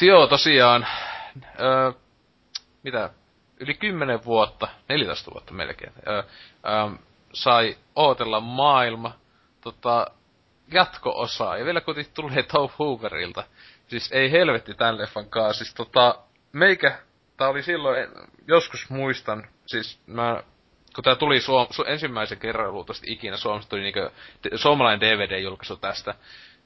Joo, 0.00 0.26
tosiaan, 0.26 0.86
öö, 1.60 1.92
mitä, 2.82 3.10
yli 3.60 3.74
10 3.74 4.24
vuotta, 4.24 4.68
14 4.88 5.30
vuotta 5.30 5.52
melkein, 5.52 5.92
öö, 6.08 6.22
öö, 6.66 6.90
sai 7.32 7.76
ootella 7.96 8.40
maailma 8.40 9.14
tota, 9.60 10.06
jatko-osaa. 10.72 11.56
Ja 11.58 11.64
vielä 11.64 11.80
kun 11.80 11.94
tulee 12.14 12.42
Tom 12.42 12.70
Hooverilta. 12.78 13.44
Siis 13.88 14.12
ei 14.12 14.30
helvetti 14.30 14.74
tän 14.74 14.98
leffan 14.98 15.30
kaa. 15.30 15.52
Siis 15.52 15.74
tota, 15.74 16.18
meikä, 16.52 16.98
tää 17.36 17.48
oli 17.48 17.62
silloin, 17.62 18.08
joskus 18.46 18.90
muistan, 18.90 19.48
siis 19.66 20.00
mä 20.06 20.42
kun 20.94 21.04
tää 21.04 21.16
tuli 21.16 21.40
suom, 21.40 21.66
su, 21.70 21.84
ensimmäisen 21.84 22.38
kerran 22.38 22.72
luultavasti 22.72 23.12
ikinä 23.12 23.36
Suomessa 23.36 23.70
tuli 23.70 23.80
niinku 23.80 24.00
de, 24.44 24.56
suomalainen 24.56 25.00
DVD-julkaisu 25.00 25.76
tästä. 25.76 26.14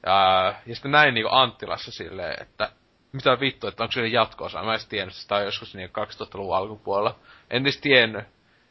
Ja, 0.05 0.53
ja 0.65 0.75
sitten 0.75 0.91
näin 0.91 1.13
niinku 1.13 1.29
Anttilassa 1.31 1.91
silleen, 1.91 2.41
että 2.41 2.71
mitä 3.11 3.39
vittu, 3.39 3.67
että 3.67 3.83
onko 3.83 3.91
se 3.91 4.07
jatkoosa. 4.07 4.63
Mä 4.63 4.73
en 4.73 4.79
tiennyt, 4.89 5.15
sitä 5.15 5.35
on 5.35 5.45
joskus 5.45 5.75
niinku 5.75 5.99
2000-luvun 6.01 6.55
alkupuolella. 6.55 7.15
En 7.49 7.61
edes 7.61 7.81
tiennyt. 7.81 8.25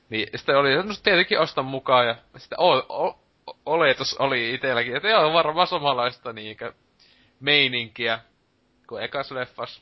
Niin 0.09 0.29
sitten 0.35 0.57
oli, 0.57 0.77
no 0.77 0.95
tietenkin 1.03 1.41
ostan 1.41 1.65
mukaan 1.65 2.07
ja 2.07 2.17
sitten 2.37 2.61
o, 2.61 2.71
o, 2.89 3.19
oletus 3.67 4.15
oli 4.15 4.55
itelläkin, 4.55 4.97
että 4.97 5.09
joo, 5.09 5.33
varmaan 5.33 5.67
samanlaista 5.67 6.33
niinkö 6.33 6.73
meininkiä 7.41 8.21
kuin 8.87 9.03
ekas 9.03 9.31
leffas. 9.31 9.81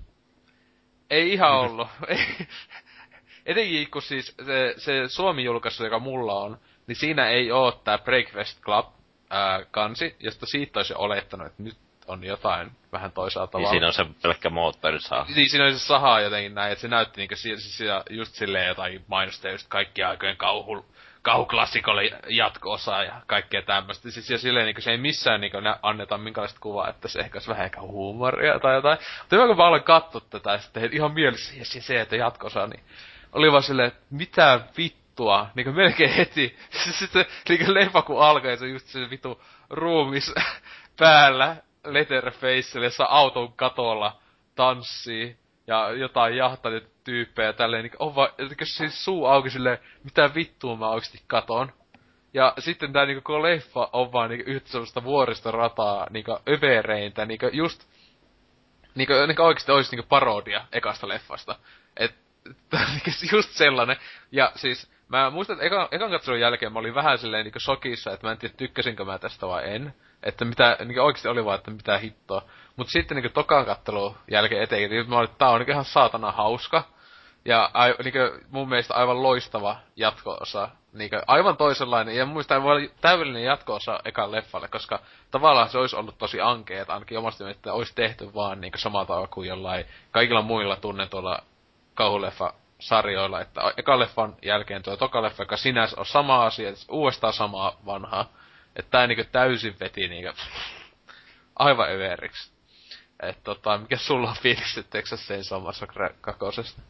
Ei 1.10 1.32
ihan 1.32 1.52
ollut. 1.52 1.88
Etenkin 3.46 3.90
kun 3.90 4.02
siis 4.02 4.34
se, 4.46 4.74
se 4.76 5.08
Suomi-julkaisu, 5.08 5.84
joka 5.84 5.98
mulla 5.98 6.34
on, 6.34 6.58
niin 6.86 6.96
siinä 6.96 7.28
ei 7.28 7.52
oo 7.52 7.72
tää 7.72 7.98
Breakfast 7.98 8.60
Club 8.60 8.86
ää, 9.30 9.64
kansi, 9.70 10.16
josta 10.20 10.46
siitä 10.46 10.78
olisi 10.78 10.94
olettanut, 10.94 11.46
että 11.46 11.62
nyt 11.62 11.76
on 12.06 12.24
jotain 12.24 12.70
vähän 12.92 13.12
toisaalta 13.12 13.50
tavalla. 13.50 13.70
Niin 13.70 13.92
siinä 13.92 14.04
on 14.04 14.14
se 14.14 14.20
pelkkä 14.22 14.50
moottorisaha. 14.50 15.26
Niin 15.34 15.50
siinä 15.50 15.66
on 15.66 15.72
se 15.72 15.78
saha 15.78 16.20
jotenkin 16.20 16.54
näin, 16.54 16.72
että 16.72 16.82
se 16.82 16.88
näytti 16.88 17.20
niinku 17.20 17.36
si, 17.36 17.56
si, 17.56 17.84
just 18.10 18.34
silleen 18.34 18.68
jotain 18.68 19.04
mainosta 19.06 19.48
just 19.48 19.68
kaikki 19.68 20.02
aikojen 20.02 20.36
kauhu, 20.36 20.86
kauhuklassikolle 21.24 22.02
jatko-osa 22.28 23.02
ja 23.02 23.20
kaikkea 23.26 23.62
tämmöistä. 23.62 24.10
Siis 24.10 24.30
ja 24.30 24.38
silleen 24.38 24.66
niinku 24.66 24.80
se 24.80 24.90
ei 24.90 24.98
missään 24.98 25.40
niinku 25.40 25.60
nä, 25.60 25.78
anneta 25.82 26.18
minkälaista 26.18 26.60
kuvaa, 26.60 26.88
että 26.88 27.08
se 27.08 27.18
ehkä 27.18 27.36
olisi 27.36 27.50
vähän 27.50 27.64
ehkä 27.64 27.80
huumoria 27.80 28.60
tai 28.60 28.74
jotain. 28.74 28.98
Mutta 29.18 29.36
hyvä 29.36 29.46
kun 29.46 29.56
mä 29.56 29.66
aloin 29.66 29.82
katsoa 29.82 30.20
tätä 30.30 30.52
ja 30.52 30.58
sitten 30.58 30.92
ihan 30.92 31.14
mielessä 31.14 31.54
ja 31.56 31.64
se, 31.64 32.00
että 32.00 32.16
jatko-osa, 32.16 32.66
niin 32.66 32.84
oli 33.32 33.52
vaan 33.52 33.62
silleen, 33.62 33.88
että 33.88 34.00
mitä 34.10 34.60
vittua, 34.76 35.46
niinku 35.54 35.72
melkein 35.72 36.10
heti. 36.10 36.58
Sitten 36.98 37.26
niinku 37.48 37.74
leffa 37.74 38.02
kun 38.02 38.22
alkaa 38.22 38.56
se 38.56 38.68
just 38.68 38.86
se 38.86 39.10
vitu 39.10 39.42
ruumis 39.70 40.34
päällä 40.98 41.56
Letterfaceille, 41.84 42.86
jossa 42.86 43.04
auton 43.04 43.52
katolla 43.52 44.20
tanssii 44.54 45.36
ja 45.66 45.90
jotain 45.90 46.36
jahtanut 46.36 46.93
tyyppejä 47.04 47.52
tälleen, 47.52 47.82
niin 47.82 47.92
on 47.98 48.14
vaan, 48.14 48.28
siis 48.62 49.04
suu 49.04 49.26
auki 49.26 49.50
silleen, 49.50 49.78
mitä 50.04 50.30
vittua 50.34 50.76
mä 50.76 50.88
oikeesti 50.88 51.22
katon. 51.26 51.72
Ja 52.34 52.54
sitten 52.58 52.92
tää 52.92 53.06
niinku 53.06 53.22
koko 53.22 53.42
leffa 53.42 53.88
on 53.92 54.12
vaan 54.12 54.30
niinku 54.30 54.50
yhtä 54.50 54.68
semmoista 54.68 55.04
vuoristorataa 55.04 56.06
niinku 56.10 56.38
övereintä, 56.48 57.26
niinku 57.26 57.46
just 57.52 57.84
niinku, 58.94 59.12
niinku 59.26 59.42
oikeesti 59.42 59.72
ois 59.72 59.90
niinku 59.92 60.06
parodia 60.08 60.64
ekasta 60.72 61.08
leffasta. 61.08 61.56
Et 61.96 62.14
just 63.32 63.50
sellainen. 63.50 63.96
Ja 64.32 64.52
siis 64.54 64.90
mä 65.08 65.30
muistan, 65.30 65.54
että 65.54 65.66
ekan, 65.66 65.88
ekan 65.90 66.10
katselun 66.10 66.40
jälkeen 66.40 66.72
mä 66.72 66.78
olin 66.78 66.94
vähän 66.94 67.18
silleen 67.18 67.44
niinku 67.44 67.60
shokissa, 67.60 68.12
että 68.12 68.26
mä 68.26 68.32
en 68.32 68.38
tiedä 68.38 68.54
tykkäsinkö 68.56 69.04
mä 69.04 69.18
tästä 69.18 69.46
vai 69.46 69.74
en. 69.74 69.94
Että 70.22 70.44
mitä, 70.44 70.76
niinku 70.84 71.00
oikeesti 71.00 71.28
oli 71.28 71.44
vaan, 71.44 71.58
että 71.58 71.70
mitä 71.70 71.98
hittoa. 71.98 72.42
Mut 72.76 72.88
sitten 72.88 73.16
niinku 73.16 73.34
tokan 73.34 73.64
kattelun 73.64 74.16
jälkeen 74.30 74.62
etenkin, 74.62 74.90
niin 74.90 75.10
mä 75.10 75.18
olin, 75.18 75.24
että 75.24 75.38
tää 75.38 75.50
on 75.50 75.60
niinku 75.60 75.72
ihan 75.72 75.84
saatana 75.84 76.32
hauska. 76.32 76.93
Ja 77.44 77.70
ai, 77.74 77.94
niinku, 78.04 78.18
mun 78.50 78.68
mielestä 78.68 78.94
aivan 78.94 79.22
loistava 79.22 79.76
jatko-osa. 79.96 80.68
Niinku, 80.92 81.16
aivan 81.26 81.56
toisenlainen. 81.56 82.16
Ja 82.16 82.26
mun 82.26 82.34
mielestä 82.34 82.58
olla 82.58 82.90
täydellinen 83.00 83.44
jatko-osa 83.44 84.00
ekan 84.04 84.32
leffalle, 84.32 84.68
koska 84.68 85.00
tavallaan 85.30 85.68
se 85.68 85.78
olisi 85.78 85.96
ollut 85.96 86.18
tosi 86.18 86.40
ankea, 86.40 86.80
että 86.82 86.94
ainakin 86.94 87.18
omasta 87.18 87.44
mielestä 87.44 87.72
olisi 87.72 87.94
tehty 87.94 88.34
vaan 88.34 88.60
niinku 88.60 88.78
samalla 88.78 89.06
tavalla 89.06 89.26
kuin 89.26 89.48
jollain 89.48 89.84
kaikilla 90.10 90.42
muilla 90.42 90.76
tunnetuilla 90.76 91.38
kauhuleffa 91.94 92.54
sarjoilla, 92.78 93.40
että 93.40 93.60
eka 93.76 93.98
leffan 93.98 94.36
jälkeen 94.42 94.82
tuo 94.82 94.96
toka 94.96 95.22
leffa, 95.22 95.42
joka 95.42 95.56
sinänsä 95.56 96.00
on 96.00 96.06
sama 96.06 96.44
asia, 96.44 96.72
uudestaan 96.88 97.32
samaa 97.32 97.76
vanhaa. 97.86 98.26
Että 98.76 98.90
tää 98.90 99.06
niinku 99.06 99.24
täysin 99.32 99.76
veti 99.80 100.08
niinku 100.08 100.40
aivan 101.56 101.90
överiksi. 101.90 102.52
Et 103.22 103.42
tota, 103.44 103.78
mikä 103.78 103.96
sulla 103.96 104.30
on 104.30 104.36
fiilikset 104.36 104.90
Texas 104.90 105.26
Chainsaw 105.26 105.62
Massacre 105.62 106.14
kakosesta? 106.20 106.82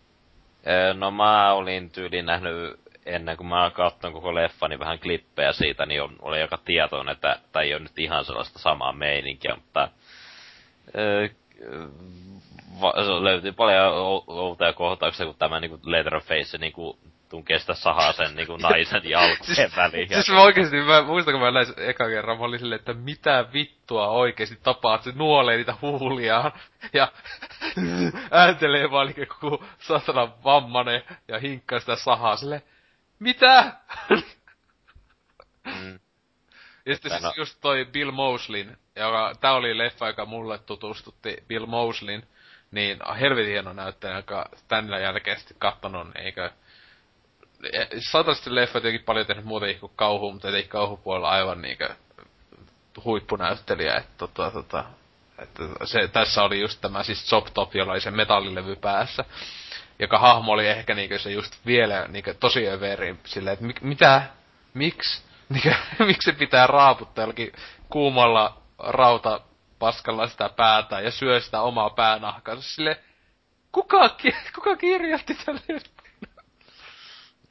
No 0.94 1.10
mä 1.10 1.52
olin 1.52 1.90
tyyliin 1.90 2.26
nähnyt 2.26 2.80
ennen 3.06 3.36
kuin 3.36 3.46
mä 3.46 3.70
katson 3.74 4.12
koko 4.12 4.34
leffa, 4.34 4.68
niin 4.68 4.78
vähän 4.78 4.98
klippejä 4.98 5.52
siitä, 5.52 5.86
niin 5.86 6.02
oli 6.22 6.40
joka 6.40 6.58
tietoinen, 6.64 7.12
että 7.12 7.38
tämä 7.52 7.62
ei 7.62 7.74
ole 7.74 7.82
nyt 7.82 7.98
ihan 7.98 8.24
sellaista 8.24 8.58
samaa 8.58 8.92
meininkiä, 8.92 9.54
mutta 9.54 9.88
öö, 10.98 11.28
löytyy 13.20 13.52
paljon 13.52 13.92
outoja 14.26 14.72
kohtauksia, 14.72 15.26
kun 15.26 15.34
tämä 15.38 15.60
niinku 15.60 15.80
Leatherface 15.84 16.58
niinku 16.58 16.98
tunkee 16.98 17.13
sitä 17.58 17.74
sahaa 17.74 18.12
sen 18.12 18.34
niinku 18.34 18.56
naisen 18.56 19.02
jalkojen 19.04 19.44
siis, 19.44 19.76
väliin. 19.76 20.08
Siis 20.08 20.28
mä 20.28 20.42
oikeesti, 20.42 20.76
mä 20.76 21.02
muistan 21.02 21.34
kun 21.34 21.40
mä 21.40 21.50
näin 21.50 21.66
eka 21.76 22.08
kerran, 22.08 22.38
mä 22.38 22.44
olin 22.44 22.58
silleen, 22.58 22.78
että 22.78 22.94
mitä 22.94 23.44
vittua 23.52 24.08
oikeesti 24.08 24.58
tapaa, 24.62 24.94
että 24.94 25.10
se 25.10 25.16
nuolee 25.16 25.56
niitä 25.56 25.74
huuliaan 25.82 26.52
ja 26.92 27.12
ääntelee 28.30 28.90
vaan 28.90 29.06
niinku 29.06 29.34
koko 29.40 29.64
satana 29.78 30.28
vammanen 30.44 31.02
ja 31.28 31.38
hinkkaa 31.38 31.80
sitä 31.80 31.96
sahaa 31.96 32.36
sille 32.36 32.62
mitä? 33.18 33.72
mm. 35.64 35.98
Ja 36.86 36.94
sitten 36.94 37.10
siis 37.10 37.22
no. 37.22 37.32
just 37.36 37.58
toi 37.60 37.84
Bill 37.84 38.10
Moslin, 38.10 38.76
joka, 38.96 39.32
tää 39.40 39.52
oli 39.52 39.78
leffa, 39.78 40.06
joka 40.06 40.26
mulle 40.26 40.58
tutustutti 40.58 41.44
Bill 41.48 41.66
Moslin, 41.66 42.28
niin 42.70 42.98
helvetin 43.20 43.50
hieno 43.50 43.72
näyttelijä, 43.72 44.16
joka 44.16 44.48
tänne 44.68 45.00
jälkeen 45.00 45.38
sitten 45.38 45.56
kattonut, 45.58 46.08
eikö... 46.16 46.50
Saatavasti 47.98 48.54
leffa 48.54 48.78
jotenkin 48.78 49.04
paljon 49.04 49.26
tehnyt 49.26 49.44
muuta 49.44 49.66
kuin 49.80 49.92
kauhu, 49.96 50.32
mutta 50.32 50.48
ei 50.48 50.68
kauhupuolella 50.68 51.30
aivan 51.30 51.62
niinkö 51.62 51.94
huippunäyttelijä, 53.04 53.96
että 53.96 54.12
tota, 54.18 54.50
tota, 54.50 54.84
että 55.38 55.62
se, 55.84 56.08
tässä 56.08 56.42
oli 56.42 56.60
just 56.60 56.80
tämä 56.80 57.02
siis 57.02 57.26
Chop 57.26 57.46
Top, 57.54 57.74
jolla 57.74 57.92
oli 57.92 58.00
se 58.00 58.10
metallilevy 58.10 58.76
päässä. 58.76 59.24
joka 59.98 60.18
hahmo 60.18 60.52
oli 60.52 60.68
ehkä 60.68 60.94
niinkö 60.94 61.18
se 61.18 61.30
just 61.30 61.54
vielä 61.66 62.08
niinkö 62.08 62.34
tosi 62.34 62.68
överi 62.68 63.16
silleen, 63.24 63.52
että 63.52 63.64
mi- 63.64 63.74
mitä, 63.80 64.22
miksi, 64.74 65.22
niinkö, 65.48 65.74
miksi 65.98 66.32
pitää 66.32 66.66
raaputtaa 66.66 67.22
jollakin 67.22 67.52
kuumalla 67.90 68.62
rauta 68.78 69.40
paskalla 69.78 70.28
sitä 70.28 70.48
päätä 70.48 71.00
ja 71.00 71.10
syö 71.10 71.40
sitä 71.40 71.60
omaa 71.60 71.90
päänahkansa 71.90 72.62
sille 72.62 73.00
kuka, 73.72 74.16
kuka 74.54 74.76
kirjoitti 74.76 75.34
tälle? 75.34 75.60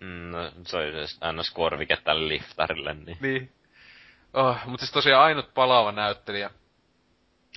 Mm, 0.04 0.32
no, 0.32 0.52
se 0.66 0.78
oli 0.78 0.92
siis 0.92 1.20
ns. 1.34 1.52
korvike 1.52 1.98
tälle 2.04 2.28
liftarille, 2.28 2.94
niin. 2.94 3.18
Niin. 3.22 3.52
Oh, 4.34 4.58
mutta 4.66 4.86
siis 4.86 4.94
tosiaan 4.94 5.24
ainut 5.24 5.54
palaava 5.54 5.92
näyttelijä 5.92 6.50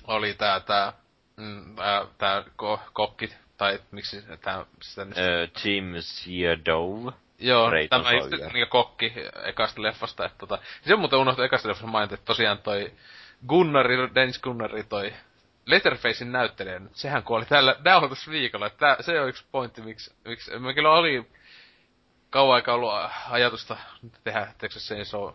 oli 0.07 0.33
tää, 0.33 0.59
tää, 0.59 0.93
mm, 1.37 1.75
tää, 1.75 2.05
tää 2.17 2.43
ko, 2.55 2.79
kokki, 2.93 3.33
tai 3.57 3.79
miksi 3.91 4.23
tää, 4.41 4.65
sitä 4.81 5.05
nyt... 5.05 5.17
Öö, 5.17 5.47
Jim 5.63 5.93
Seardove. 5.99 7.11
Joo, 7.39 7.69
Rayton 7.69 8.01
tämä 8.03 8.13
just 8.13 8.29
Sawyer. 8.29 8.53
niinku 8.53 8.69
kokki 8.69 9.13
ekasta 9.45 9.81
leffasta, 9.81 10.25
että 10.25 10.37
tota... 10.37 10.59
Se 10.81 10.93
on 10.93 10.99
muuten 10.99 11.19
unohtu 11.19 11.41
ekasta 11.41 11.67
leffasta 11.69 11.91
mainita, 11.91 12.13
että 12.15 12.25
tosiaan 12.25 12.57
toi 12.57 12.93
Gunnari, 13.47 13.97
Dennis 14.15 14.39
Gunnari, 14.39 14.83
toi 14.83 15.13
Letterfacein 15.65 16.31
näyttelijä, 16.31 16.81
sehän 16.93 17.23
kuoli 17.23 17.45
tällä 17.45 17.75
nauhoitusviikolla, 17.85 18.67
että 18.67 18.79
tää, 18.79 18.97
se 19.01 19.21
on 19.21 19.29
yksi 19.29 19.45
pointti, 19.51 19.81
miksi, 19.81 20.13
miksi 20.25 20.59
me 20.59 20.73
kyllä 20.73 20.91
oli 20.91 21.27
kauan 22.37 22.55
aikaa 22.55 22.75
ollut 22.75 22.93
ajatusta 23.29 23.77
tehdä 24.23 24.53
Texas 24.57 24.87
Chainsaw 24.87 25.29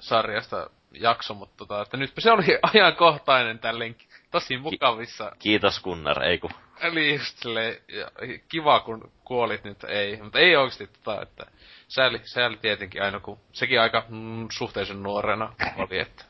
sarjasta 0.00 0.70
jakso, 0.92 1.34
mutta 1.34 1.56
tota, 1.56 1.82
että 1.82 1.96
nyt 1.96 2.12
se 2.18 2.32
oli 2.32 2.58
ajankohtainen 2.62 3.58
tälleen 3.58 3.96
tosi 4.30 4.58
mukavissa 4.58 5.32
Kiitos 5.38 5.80
Gunnar, 5.80 6.22
ei 6.22 6.38
ku. 6.38 6.50
Eli 6.80 7.14
just 7.14 7.38
silleen, 7.38 7.76
ja 7.88 8.10
kiva 8.48 8.80
kun 8.80 9.12
kuolit 9.24 9.64
nyt, 9.64 9.84
ei. 9.84 10.22
Mutta 10.22 10.38
ei 10.38 10.56
oikeesti 10.56 10.86
tota, 10.86 11.22
että 11.22 11.46
sääli, 11.88 12.20
sääli 12.24 12.56
tietenkin 12.56 13.02
aina, 13.02 13.20
kun 13.20 13.38
sekin 13.52 13.80
aika 13.80 14.04
mm, 14.08 14.46
suhteellisen 14.50 15.02
nuorena 15.02 15.52
oli, 15.76 15.98
että... 15.98 16.24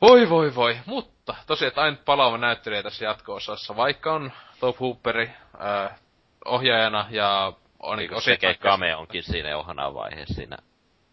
Voi 0.00 0.28
voi 0.28 0.54
voi, 0.54 0.78
mutta 0.86 1.34
tosiaan, 1.46 1.68
että 1.68 1.80
ainut 1.80 2.04
palaava 2.04 2.38
näyttelijä 2.38 2.82
tässä 2.82 3.04
jatko-osassa, 3.04 3.76
vaikka 3.76 4.12
on 4.12 4.32
Top 4.60 4.80
Hooperi 4.80 5.30
äh, 5.60 5.98
ohjaajana 6.44 7.06
ja 7.10 7.52
on 7.80 7.98
Niin, 7.98 8.08
kun 8.08 8.18
osittain- 8.18 8.54
tekee 8.54 8.70
cameonkin 8.70 9.22
siinä 9.22 9.48
johanaan 9.48 9.94
vaiheessa 9.94 10.34
siinä. 10.34 10.56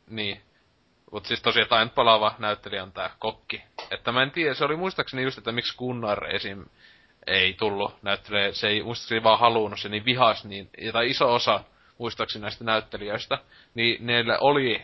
Niin. 0.10 0.42
Mut 1.12 1.26
siis 1.26 1.42
tosiaan 1.42 1.70
tain 1.70 1.90
palaava 1.90 2.36
näyttelijä 2.40 2.84
on 2.84 2.92
tää 2.92 3.10
kokki. 3.20 3.64
Että 3.92 4.12
mä 4.12 4.24
en 4.24 4.32
tiedä, 4.32 4.54
se 4.54 4.66
oli 4.66 4.76
muistaakseni 4.76 5.24
just, 5.24 5.38
että 5.38 5.52
miksi 5.52 5.78
Gunnar 5.78 6.36
esim. 6.36 6.66
ei 7.28 7.54
tullut 7.54 7.94
näyttelee, 8.02 8.54
se 8.54 8.68
ei 8.68 8.84
muistaakseni 8.84 9.24
vaan 9.24 9.40
halunnut, 9.40 9.80
se 9.80 9.90
niin 9.90 10.06
vihas, 10.06 10.46
niin, 10.46 10.70
tai 10.94 11.10
iso 11.10 11.34
osa 11.34 11.64
muistaakseni 11.98 12.42
näistä 12.42 12.64
näyttelijöistä, 12.64 13.38
niin 13.76 14.08
neille 14.08 14.38
oli 14.40 14.82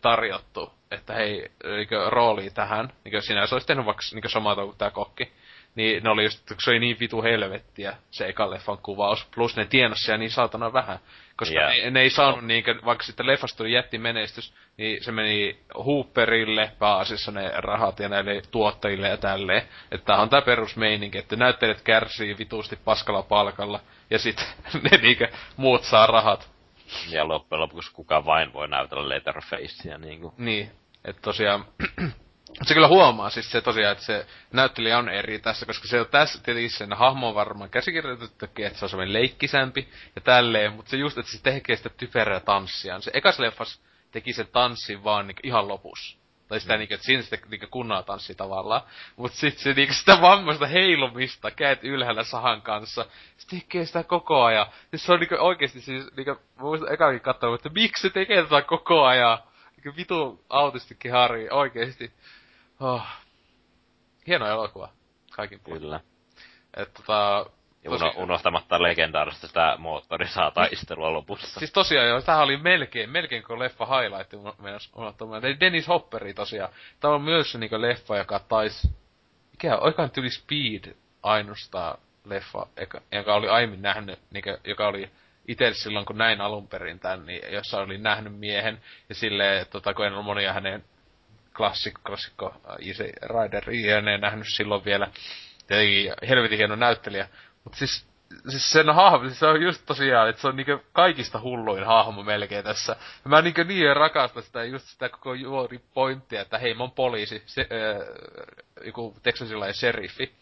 tarjottu, 0.00 0.72
että 0.90 1.14
hei, 1.14 1.50
eikö 1.64 2.10
rooli 2.10 2.50
tähän, 2.50 2.92
niin 3.04 3.22
sinä 3.22 3.46
se 3.46 3.54
olisi 3.54 3.66
tehnyt 3.66 3.86
vaikka 3.86 4.02
niin 4.12 4.30
samaa 4.30 4.54
kuin 4.54 4.76
tää 4.78 4.90
kokki, 4.90 5.32
niin 5.74 6.02
ne 6.02 6.10
oli 6.10 6.24
just, 6.24 6.52
se 6.58 6.70
oli 6.70 6.78
niin 6.78 6.96
vitu 7.00 7.22
helvettiä, 7.22 7.96
se 8.10 8.26
ekan 8.26 8.50
leffan 8.50 8.78
kuvaus, 8.78 9.26
plus 9.34 9.56
ne 9.56 9.64
tienasi 9.64 10.04
siellä 10.04 10.18
niin 10.18 10.30
saatana 10.30 10.72
vähän, 10.72 10.98
koska 11.36 11.54
Ja- 11.54 11.68
ne, 11.68 11.90
ne 11.90 12.00
ei 12.00 12.10
saanut 12.10 12.44
niinkö, 12.44 12.74
vaikka 12.84 13.04
sitten 13.04 13.26
leffasta 13.26 13.56
tuli 13.56 13.72
jättimenestys, 13.72 14.54
niin 14.76 15.04
se 15.04 15.12
meni 15.12 15.58
Hooperille 15.86 16.72
pääasiassa 16.78 17.32
ne 17.32 17.52
rahat 17.56 18.00
ja 18.00 18.08
näille 18.08 18.42
tuottajille 18.50 19.08
ja 19.08 19.16
tälleen. 19.16 19.62
Että 19.90 20.04
tää 20.04 20.16
on 20.22 20.28
tää 20.28 20.42
perusmeininki, 20.42 21.18
että 21.18 21.36
näyttelijät 21.36 21.80
kärsii 21.82 22.38
vitusti 22.38 22.76
paskalla 22.84 23.22
palkalla, 23.22 23.80
ja 24.10 24.18
sit 24.18 24.46
ne 24.90 24.98
niinkö 25.02 25.28
muut 25.56 25.82
saa 25.84 26.06
rahat. 26.06 26.50
Ja 27.10 27.28
loppujen 27.28 27.60
lopuksi 27.60 27.92
kuka 27.92 28.24
vain 28.24 28.52
voi 28.52 28.68
näytellä 28.68 29.08
Letterfacea 29.08 29.98
niinku. 29.98 30.34
Niin, 30.38 30.70
että 31.04 31.22
tosiaan, 31.22 31.64
se 32.62 32.74
kyllä 32.74 32.88
huomaa 32.88 33.30
siis 33.30 33.50
se 33.50 33.60
tosiaan, 33.60 33.92
että 33.92 34.04
se 34.04 34.26
näyttelijä 34.52 34.98
on 34.98 35.08
eri 35.08 35.38
tässä, 35.38 35.66
koska 35.66 35.88
se 35.88 36.00
on 36.00 36.06
tässä 36.06 36.42
tietenkin 36.42 36.70
sen 36.70 36.92
hahmo 36.92 37.28
on 37.28 37.34
varmaan 37.34 37.70
käsikirjoitettukin, 37.70 38.66
että 38.66 38.78
se 38.78 38.84
on 38.84 38.88
semmoinen 38.88 39.12
leikkisämpi 39.12 39.88
ja 40.16 40.20
tälleen, 40.20 40.72
mutta 40.72 40.90
se 40.90 40.96
just, 40.96 41.18
että 41.18 41.32
se 41.32 41.42
tekee 41.42 41.76
sitä 41.76 41.88
typerää 41.88 42.40
tanssia. 42.40 43.00
Se 43.00 43.10
ekas 43.14 43.38
leffas 43.38 43.80
teki 44.10 44.32
sen 44.32 44.46
tanssin 44.46 45.04
vaan 45.04 45.26
niinku 45.26 45.40
ihan 45.44 45.68
lopussa. 45.68 46.20
Tai 46.48 46.60
sitä 46.60 46.74
mm. 46.74 46.78
niinku, 46.78 46.94
että 46.94 47.06
siinä 47.06 47.22
sitä 47.22 47.38
niinku 47.50 47.66
kunnolla 47.70 48.02
tanssi 48.02 48.34
tavallaan. 48.34 48.82
Mut 49.16 49.32
sit 49.32 49.58
se 49.58 49.72
niinku 49.72 49.94
sitä 49.94 50.20
vammaista 50.20 50.66
heilumista, 50.66 51.50
käet 51.50 51.84
ylhäällä 51.84 52.24
sahan 52.24 52.62
kanssa, 52.62 53.06
se 53.36 53.48
tekee 53.48 53.84
sitä 53.84 54.02
koko 54.02 54.44
ajan. 54.44 54.66
Siis 54.90 55.06
se 55.06 55.12
on 55.12 55.20
niinku 55.20 55.36
oikeesti 55.38 55.80
siis, 55.80 56.16
niinku, 56.16 56.30
mä 56.30 56.62
muistan 56.62 56.92
ekakin 56.92 57.20
katsoa, 57.20 57.54
että 57.54 57.68
miksi 57.68 58.02
se 58.02 58.10
tekee 58.10 58.42
tätä 58.42 58.62
koko 58.62 59.04
ajan. 59.04 59.38
Niinku 59.76 59.96
vitu 59.96 60.44
autistikin 60.48 61.12
Harri, 61.12 61.48
oikeesti. 61.50 62.12
Oh. 62.80 63.02
Hieno 64.26 64.46
elokuva. 64.46 64.88
Kaikin 65.32 65.60
puolin. 65.60 65.82
Kyllä. 65.82 66.00
Et 66.76 66.94
tota... 66.94 67.46
Ja 67.84 67.90
tosi- 67.90 68.04
uno, 68.04 68.12
unohtamatta 68.16 68.82
legendaarista 68.82 69.46
sitä 69.46 69.76
moottorisaa 69.78 70.50
taistelua 70.50 71.12
lopussa. 71.12 71.58
Siis 71.58 71.72
tosiaan 71.72 72.08
joo, 72.08 72.22
tämähän 72.22 72.44
oli 72.44 72.56
melkein, 72.56 73.10
melkein 73.10 73.42
kuin 73.42 73.58
leffa 73.58 73.86
highlight 73.86 74.32
meinas 74.58 74.90
unohtamaan. 74.96 75.44
Eli 75.44 75.60
Dennis 75.60 75.88
Hopperi 75.88 76.34
tosiaan. 76.34 76.72
Tämä 77.00 77.14
on 77.14 77.22
myös 77.22 77.52
se 77.52 77.58
niinku 77.58 77.80
leffa, 77.80 78.16
joka 78.16 78.38
taisi... 78.38 78.88
Mikä 79.50 79.76
on, 79.76 79.82
oikaan 79.82 80.10
tyli 80.10 80.30
Speed 80.30 80.96
ainoastaan 81.22 81.98
leffa, 82.24 82.66
joka, 83.12 83.34
oli 83.34 83.48
aiemmin 83.48 83.82
nähnyt, 83.82 84.18
niinku, 84.30 84.50
joka 84.64 84.88
oli 84.88 85.10
itse 85.48 85.74
silloin, 85.74 86.06
kun 86.06 86.18
näin 86.18 86.40
alun 86.40 86.68
perin 86.68 87.00
tän, 87.00 87.26
niin 87.26 87.52
jossa 87.52 87.80
oli 87.80 87.98
nähnyt 87.98 88.38
miehen, 88.38 88.82
ja 89.08 89.14
silleen, 89.14 89.66
tota, 89.70 89.94
kun 89.94 90.06
en 90.06 90.14
ole 90.14 90.24
monia 90.24 90.52
hänen 90.52 90.84
klassikko, 91.60 92.00
klassikko 92.06 92.54
äh, 92.70 92.88
Easy 92.88 93.12
Rider, 93.22 93.64
en 94.08 94.20
nähnyt 94.20 94.46
silloin 94.48 94.84
vielä. 94.84 95.10
Tietenkin 95.66 96.12
helvetin 96.28 96.58
hieno 96.58 96.76
näyttelijä. 96.76 97.28
Mutta 97.64 97.78
siis, 97.78 98.06
siis 98.48 98.70
sen 98.70 98.94
hahmo, 98.94 99.26
siis 99.26 99.38
se 99.38 99.46
on 99.46 99.62
just 99.62 99.82
tosiaan, 99.86 100.28
että 100.28 100.42
se 100.42 100.48
on 100.48 100.56
niinku 100.56 100.84
kaikista 100.92 101.40
hulluin 101.40 101.84
hahmo 101.84 102.22
melkein 102.22 102.64
tässä. 102.64 102.96
Ja 103.24 103.30
mä 103.30 103.42
niinku 103.42 103.62
niin 103.62 103.96
rakastan 103.96 104.42
sitä, 104.42 104.64
just 104.64 104.86
sitä 104.86 105.08
koko 105.08 105.34
juori 105.34 105.80
pointtia, 105.94 106.40
että 106.40 106.58
hei 106.58 106.74
mä 106.74 106.82
oon 106.82 106.92
poliisi, 106.92 107.42
se, 107.46 107.60
äh, 107.60 108.86
joku 108.86 109.16
Texasilainen 109.22 109.74
sheriffi. 109.74 110.34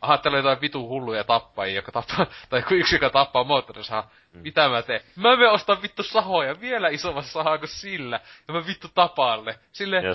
Aha, 0.00 0.18
täällä 0.18 0.36
on 0.36 0.44
jotain 0.44 0.60
vitu 0.60 0.88
hulluja 0.88 1.24
tappajia, 1.24 1.76
joka 1.76 1.92
tappaa, 1.92 2.26
tai 2.50 2.62
yksi, 2.70 2.94
joka 2.94 3.10
tappaa 3.10 3.44
moottorisaha. 3.44 4.08
Mm. 4.32 4.40
Mitä 4.40 4.68
mä 4.68 4.82
teen? 4.82 5.00
Mä 5.16 5.36
menen 5.36 5.52
ostaa 5.52 5.82
vittu 5.82 6.02
sahoja, 6.02 6.60
vielä 6.60 6.88
isommassa 6.88 7.32
sahaa 7.32 7.58
kuin 7.58 7.68
sillä, 7.68 8.20
ja 8.48 8.54
mä 8.54 8.66
vittu 8.66 8.88
tapaalle. 8.94 9.58
Sille, 9.72 9.96
Ja 9.96 10.14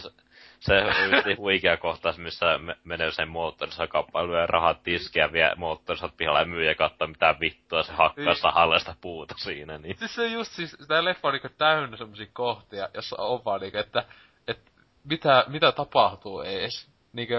se, 0.60 0.82
on 0.82 1.24
niin 1.26 1.38
huikea 1.38 1.78
kohtaus, 1.78 2.18
missä 2.18 2.57
me, 2.57 2.76
menee 2.84 3.12
sen 3.12 3.30
moottorisakauppailu 3.30 4.34
ja 4.34 4.47
rahat 4.47 4.84
tiskiä 4.84 5.32
vie 5.32 5.51
moottorisat 5.55 6.18
pihalle 6.18 6.39
ja 6.39 6.45
myy 6.45 6.66
ja 6.66 6.76
katsoo 6.76 7.07
mitä 7.07 7.36
vittua 7.39 7.84
se 7.84 7.93
hakkaa 7.93 8.36
sahalla 8.36 8.80
sitä 8.80 8.95
puuta 9.01 9.36
siinä. 9.38 9.78
Niin. 9.78 9.97
Siis 9.97 10.16
se 10.16 10.28
just 10.28 10.51
siis, 10.51 10.78
tää 10.88 11.05
leffa 11.05 11.28
on 11.28 11.34
niinku 11.34 11.49
täynnä 11.57 11.97
semmosia 11.97 12.28
kohtia, 12.34 12.89
jossa 12.93 13.16
on 13.20 13.45
vaan 13.45 13.62
niinku, 13.62 13.78
että, 13.78 14.03
että 14.47 14.72
mitä, 15.03 15.45
mitä 15.47 15.72
tapahtuu 15.72 16.41
ees. 16.41 16.89
Niinku, 17.14 17.34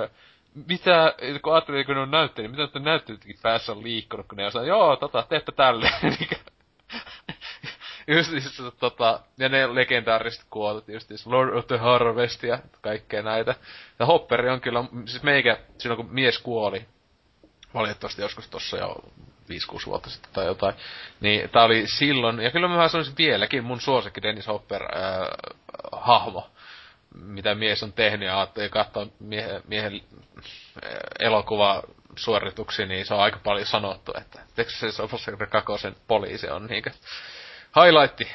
mitä, 0.68 1.14
kun 1.42 1.54
ajattelin, 1.54 1.86
kun 1.86 1.94
ne 1.94 2.00
on 2.00 2.10
näyttelijä, 2.10 2.50
mitä 2.50 2.62
nyt 2.62 2.82
näyttelijätkin 2.82 3.38
päässä 3.42 3.72
on 3.72 3.82
liikkunut, 3.82 4.26
kun 4.28 4.36
ne 4.36 4.46
on 4.46 4.52
sanoo, 4.52 4.68
joo, 4.68 4.96
tota, 4.96 5.24
teepä 5.28 5.52
tälle. 5.52 5.90
Just 8.10 8.30
siis, 8.30 8.62
tota, 8.78 9.20
ja 9.38 9.48
ne 9.48 9.74
legendaariset 9.74 10.44
kuolet, 10.50 10.88
just 10.88 11.08
siis 11.08 11.26
Lord 11.26 11.54
of 11.56 11.66
the 11.66 11.76
Harvest 11.76 12.42
ja 12.42 12.58
kaikkea 12.80 13.22
näitä. 13.22 13.54
Ja 13.98 14.06
Hopperi 14.06 14.50
on 14.50 14.60
kyllä, 14.60 14.84
siis 15.06 15.22
meikä, 15.22 15.58
silloin 15.78 15.96
kun 15.96 16.14
mies 16.14 16.38
kuoli, 16.38 16.86
valitettavasti 17.74 18.22
joskus 18.22 18.48
tossa 18.48 18.76
jo 18.76 18.96
5-6 19.50 19.86
vuotta 19.86 20.10
sitten 20.10 20.30
tai 20.32 20.46
jotain. 20.46 20.74
Niin 21.20 21.50
tää 21.50 21.64
oli 21.64 21.86
silloin, 21.86 22.40
ja 22.40 22.50
kyllä 22.50 22.68
mä 22.68 22.88
sanoisin 22.88 23.14
vieläkin 23.18 23.64
mun 23.64 23.80
suosikki 23.80 24.22
Dennis 24.22 24.46
Hopper 24.46 24.82
äh, 24.82 25.28
hahmo, 25.92 26.50
mitä 27.14 27.54
mies 27.54 27.82
on 27.82 27.92
tehnyt, 27.92 28.26
ja 28.26 28.38
ajattelin 28.38 28.70
katsoa 28.70 29.06
miehen, 29.20 29.62
miehen 29.68 29.94
äh, 29.94 30.90
elokuva 31.18 31.82
suorituksia, 32.16 32.86
niin 32.86 33.06
se 33.06 33.14
on 33.14 33.20
aika 33.20 33.38
paljon 33.44 33.66
sanottu, 33.66 34.12
että 34.18 34.40
Texas 34.54 35.00
Officer 35.00 35.46
Kakosen 35.46 35.96
poliisi 36.08 36.48
on 36.48 36.66
niinkö 36.66 36.90
highlightti. 37.76 38.28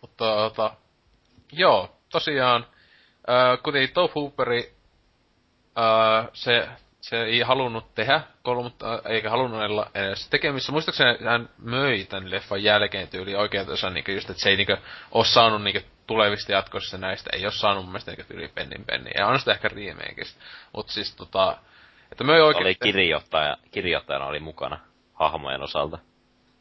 Mutta 0.00 0.24
tota, 0.36 0.74
joo, 1.52 1.96
tosiaan, 2.08 2.66
äh, 3.30 3.62
kuten 3.62 3.88
Top 3.88 4.14
Hooperi, 4.14 4.74
äh, 5.78 6.28
se 6.32 6.68
se 7.02 7.22
ei 7.22 7.40
halunnut 7.40 7.94
tehdä 7.94 8.20
kolmatta, 8.42 9.02
eikä 9.04 9.30
halunnut 9.30 9.62
olla 9.62 9.90
edes 9.94 10.28
tekemissä. 10.28 10.72
Muistaakseni 10.72 11.24
hän 11.24 11.48
möi 11.58 12.04
tän 12.04 12.30
leffan 12.30 12.62
jälkeen 12.62 13.08
tyyli 13.08 13.34
oikeutensa 13.34 13.90
niinku 13.90 14.10
just, 14.10 14.30
että 14.30 14.42
se 14.42 14.50
ei 14.50 14.56
niinku 14.56 14.76
oo 15.12 15.24
saanut 15.24 15.62
niinku 15.62 15.88
tulevista 16.06 16.52
jatkoissa 16.52 16.98
näistä, 16.98 17.30
ei 17.32 17.44
oo 17.44 17.50
saanut 17.50 17.84
mun 17.84 17.92
mielestä 17.92 18.10
niinku 18.10 18.32
tyyli 18.32 18.48
pennin 18.48 18.84
penni. 18.84 19.10
Ja 19.18 19.26
on 19.26 19.38
sitä 19.38 19.52
ehkä 19.52 19.68
remakeista. 19.68 20.40
Mut 20.72 20.88
siis 20.88 21.16
tota, 21.16 21.56
että 22.12 22.24
möi 22.24 22.40
Oli 22.40 22.48
oikein... 22.48 22.76
kirjoittaja, 22.82 23.56
kirjoittajana 23.70 24.26
oli 24.26 24.40
mukana 24.40 24.80
hahmojen 25.14 25.62
osalta. 25.62 25.98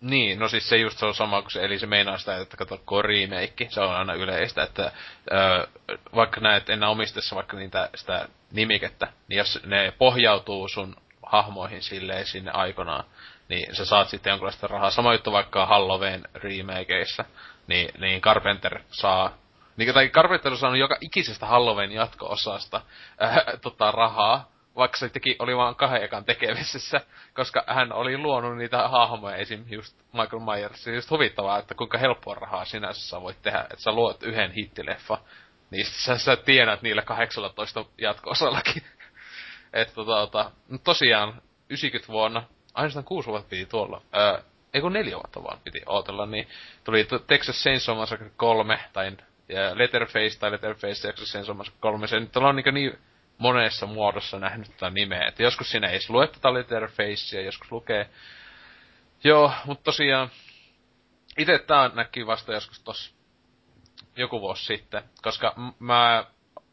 Niin, 0.01 0.39
no 0.39 0.47
siis 0.47 0.69
se 0.69 0.77
just 0.77 0.97
se 0.97 1.05
on 1.05 1.15
sama 1.15 1.41
kuin 1.41 1.51
se, 1.51 1.65
eli 1.65 1.79
se 1.79 1.87
meinaa 1.87 2.17
sitä, 2.17 2.37
että 2.37 2.57
kato, 2.57 2.77
kun 2.85 3.05
remake, 3.05 3.67
se 3.69 3.81
on 3.81 3.95
aina 3.95 4.13
yleistä, 4.13 4.63
että 4.63 4.91
ö, 5.31 5.67
vaikka 6.15 6.41
näet 6.41 6.69
enää 6.69 6.89
omistessa 6.89 7.35
vaikka 7.35 7.57
niitä, 7.57 7.89
sitä 7.95 8.27
nimikettä, 8.51 9.07
niin 9.27 9.37
jos 9.37 9.59
ne 9.65 9.93
pohjautuu 9.97 10.67
sun 10.67 10.95
hahmoihin 11.23 11.83
silleen 11.83 12.25
sinne 12.25 12.51
aikanaan, 12.51 13.03
niin 13.49 13.75
sä 13.75 13.85
saat 13.85 14.09
sitten 14.09 14.31
jonkinlaista 14.31 14.67
rahaa. 14.67 14.91
Sama 14.91 15.13
juttu 15.13 15.31
vaikka 15.31 15.65
Halloween 15.65 16.23
remakeissa, 16.35 17.25
niin, 17.67 17.89
niin 17.99 18.21
Carpenter 18.21 18.79
saa 18.91 19.37
niin, 19.77 19.93
tai 19.93 20.09
Carpenter 20.09 20.51
on 20.51 20.57
saanut 20.57 20.79
joka 20.79 20.97
ikisestä 21.01 21.45
Halloween 21.45 21.91
jatko-osasta 21.91 22.81
äh, 23.23 23.35
tota, 23.61 23.91
rahaa, 23.91 24.50
vaikka 24.75 24.97
se 24.97 25.09
teki, 25.09 25.35
oli 25.39 25.57
vaan 25.57 25.75
kahden 25.75 26.03
ekan 26.03 26.25
tekemisessä, 26.25 27.01
koska 27.33 27.63
hän 27.67 27.93
oli 27.93 28.17
luonut 28.17 28.57
niitä 28.57 28.87
hahmoja 28.87 29.35
esim. 29.35 29.65
just 29.69 29.97
Michael 30.13 30.41
Myers. 30.45 30.87
Just 30.87 31.11
huvittavaa, 31.11 31.59
että 31.59 31.75
kuinka 31.75 31.97
helppoa 31.97 32.35
rahaa 32.35 32.65
sinänsä 32.65 33.01
sä 33.01 33.21
voit 33.21 33.41
tehdä, 33.41 33.61
että 33.61 33.83
sä 33.83 33.91
luot 33.91 34.23
yhden 34.23 34.51
hittileffa, 34.51 35.17
niin 35.69 35.85
sä, 35.85 36.17
sä 36.17 36.35
tiedät 36.35 36.81
niillä 36.81 37.01
18 37.01 37.85
jatko-osallakin. 37.97 38.83
että 39.73 39.93
tota, 39.93 40.27
tota, 40.27 40.51
tosiaan 40.83 41.41
90 41.69 42.13
vuonna, 42.13 42.43
ainoastaan 42.73 43.05
kuusi 43.05 43.29
vuotta 43.29 43.49
piti 43.49 43.65
tuolla, 43.65 44.01
öö, 44.15 44.41
ei 44.73 44.81
kun 44.81 44.93
neljä 44.93 45.15
vuotta 45.15 45.43
vaan 45.43 45.59
piti 45.63 45.81
ootella, 45.85 46.25
niin 46.25 46.47
tuli 46.83 47.07
Texas 47.27 47.63
Chainsaw 47.63 47.97
Massacre 47.97 48.31
3, 48.37 48.79
tai 48.93 49.11
Letterface 49.73 50.39
tai 50.39 50.51
Letterface 50.51 51.07
Texas 51.07 51.27
Chainsaw 51.27 51.57
Massacre 51.57 51.79
3, 51.79 52.07
se 52.07 52.19
nyt 52.19 52.37
on 52.37 52.55
niin, 52.55 52.73
niin 52.73 52.99
monessa 53.41 53.85
muodossa 53.85 54.39
nähnyt 54.39 54.67
tätä 54.67 54.89
nimeä. 54.89 55.27
Että 55.27 55.43
joskus 55.43 55.71
siinä 55.71 55.87
ei 55.87 55.99
lue 56.09 56.27
tätä 56.27 56.53
Letterfacea, 56.53 57.41
joskus 57.41 57.71
lukee. 57.71 58.09
Joo, 59.23 59.51
mutta 59.65 59.83
tosiaan, 59.83 60.29
itse 61.37 61.59
tää 61.59 61.91
näki 61.93 62.27
vasta 62.27 62.53
joskus 62.53 62.79
tossa 62.79 63.13
joku 64.15 64.41
vuosi 64.41 64.65
sitten, 64.65 65.03
koska 65.21 65.55
mä 65.79 66.25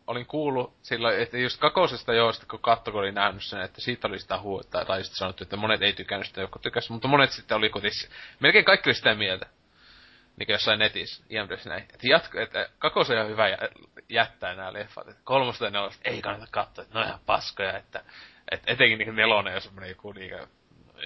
olin 0.07 0.27
kuullut 0.27 0.75
silloin, 0.83 1.21
että 1.21 1.39
just 1.39 1.61
kakosesta 1.61 2.15
joo, 2.15 2.33
kun 2.51 2.59
katto, 2.61 2.91
kun 2.93 3.01
oli 3.01 3.13
nähnyt 3.13 3.43
sen, 3.43 3.61
että 3.61 3.81
siitä 3.81 4.09
oli 4.09 4.19
sitä 4.19 4.39
huuta, 4.39 4.85
tai 4.85 5.05
sitten 5.05 5.19
sanottu, 5.19 5.45
että 5.45 5.57
monet 5.57 5.83
ei 5.83 5.93
tykännyt 5.93 6.27
sitä, 6.27 6.41
joku 6.41 6.59
tykäsi, 6.59 6.93
mutta 6.93 7.09
monet 7.09 7.31
sitten 7.31 7.57
oli 7.57 7.71
kuitenkin, 7.71 8.11
melkein 8.41 8.65
kaikki 8.65 8.89
oli 8.89 8.95
sitä 8.95 9.15
mieltä, 9.15 9.47
niin 10.39 10.47
jossain 10.49 10.79
netissä, 10.79 11.25
IMDssä 11.31 11.71
näin, 11.71 11.83
että, 11.83 12.09
jatko, 12.11 12.41
että 12.41 12.69
kakosen 12.79 13.21
on 13.21 13.29
hyvä 13.29 13.47
jättää 14.09 14.55
nämä 14.55 14.73
leffat, 14.73 15.09
että 15.09 15.21
kolmosta 15.25 15.65
ja 15.65 15.71
nelosta 15.71 16.01
ei 16.05 16.23
kannata 16.23 16.47
katsoa, 16.51 16.83
että 16.83 16.95
ne 16.95 17.01
on 17.01 17.07
ihan 17.07 17.21
paskoja, 17.27 17.79
että, 17.79 18.05
että 18.51 18.73
etenkin 18.73 18.99
niin 18.99 19.17
nelonen 19.17 19.55
on 19.55 19.61
semmoinen 19.61 19.91
joku 19.91 20.13
niin 20.13 20.33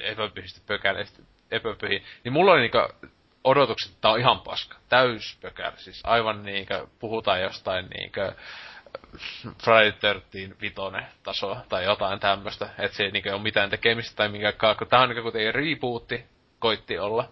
epäpyhistä 0.02 0.60
pökäleistä, 0.66 1.22
epäpyhi, 1.50 2.02
niin 2.24 2.32
mulla 2.32 2.52
oli 2.52 2.60
niin 2.60 3.10
odotukset, 3.44 3.90
että 3.90 4.00
tää 4.00 4.10
on 4.10 4.20
ihan 4.20 4.40
paska, 4.40 4.76
täys 4.88 5.38
pökälä, 5.42 5.76
siis 5.76 6.00
aivan 6.04 6.42
niinkö, 6.42 6.86
puhutaan 6.98 7.40
jostain 7.40 7.86
niinkö, 7.86 8.32
Friday 9.64 9.92
13 9.92 10.60
vitone 10.60 11.06
taso 11.22 11.56
tai 11.68 11.84
jotain 11.84 12.20
tämmöstä, 12.20 12.68
että 12.78 12.96
se 12.96 13.04
ei 13.04 13.10
niinkö 13.10 13.34
ole 13.34 13.42
mitään 13.42 13.70
tekemistä 13.70 14.16
tai 14.16 14.28
minkään 14.28 14.76
kun 14.78 14.86
tää 14.86 15.00
on 15.00 15.08
niinkö 15.08 15.22
kuten 15.22 15.54
rebootti, 15.54 16.24
koitti 16.58 16.98
olla, 16.98 17.28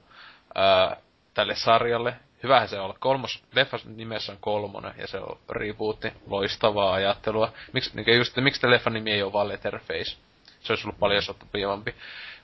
ää, 0.55 0.96
tälle 1.35 1.55
sarjalle. 1.55 2.14
Hyvähän 2.43 2.68
se 2.68 2.81
olla. 2.81 2.97
Kolmos, 3.01 3.45
leffas 3.55 3.85
nimessä 3.85 4.33
on 4.33 4.39
kolmonen 4.41 4.95
ja 4.99 5.07
se 5.07 5.18
on 5.18 5.39
rebootti. 5.51 6.12
Loistavaa 6.26 6.93
ajattelua. 6.93 7.53
Miks, 7.72 7.95
niin 7.95 8.16
just, 8.16 8.37
miksi 8.37 8.61
tämä 8.61 8.72
leffan 8.72 8.93
nimi 8.93 9.12
ei 9.12 9.22
ole 9.22 9.33
vaan 9.33 9.49
Letterface? 9.49 10.16
Se 10.61 10.72
olisi 10.72 10.87
ollut 10.87 10.99
paljon 10.99 11.22
sopivampi. 11.22 11.95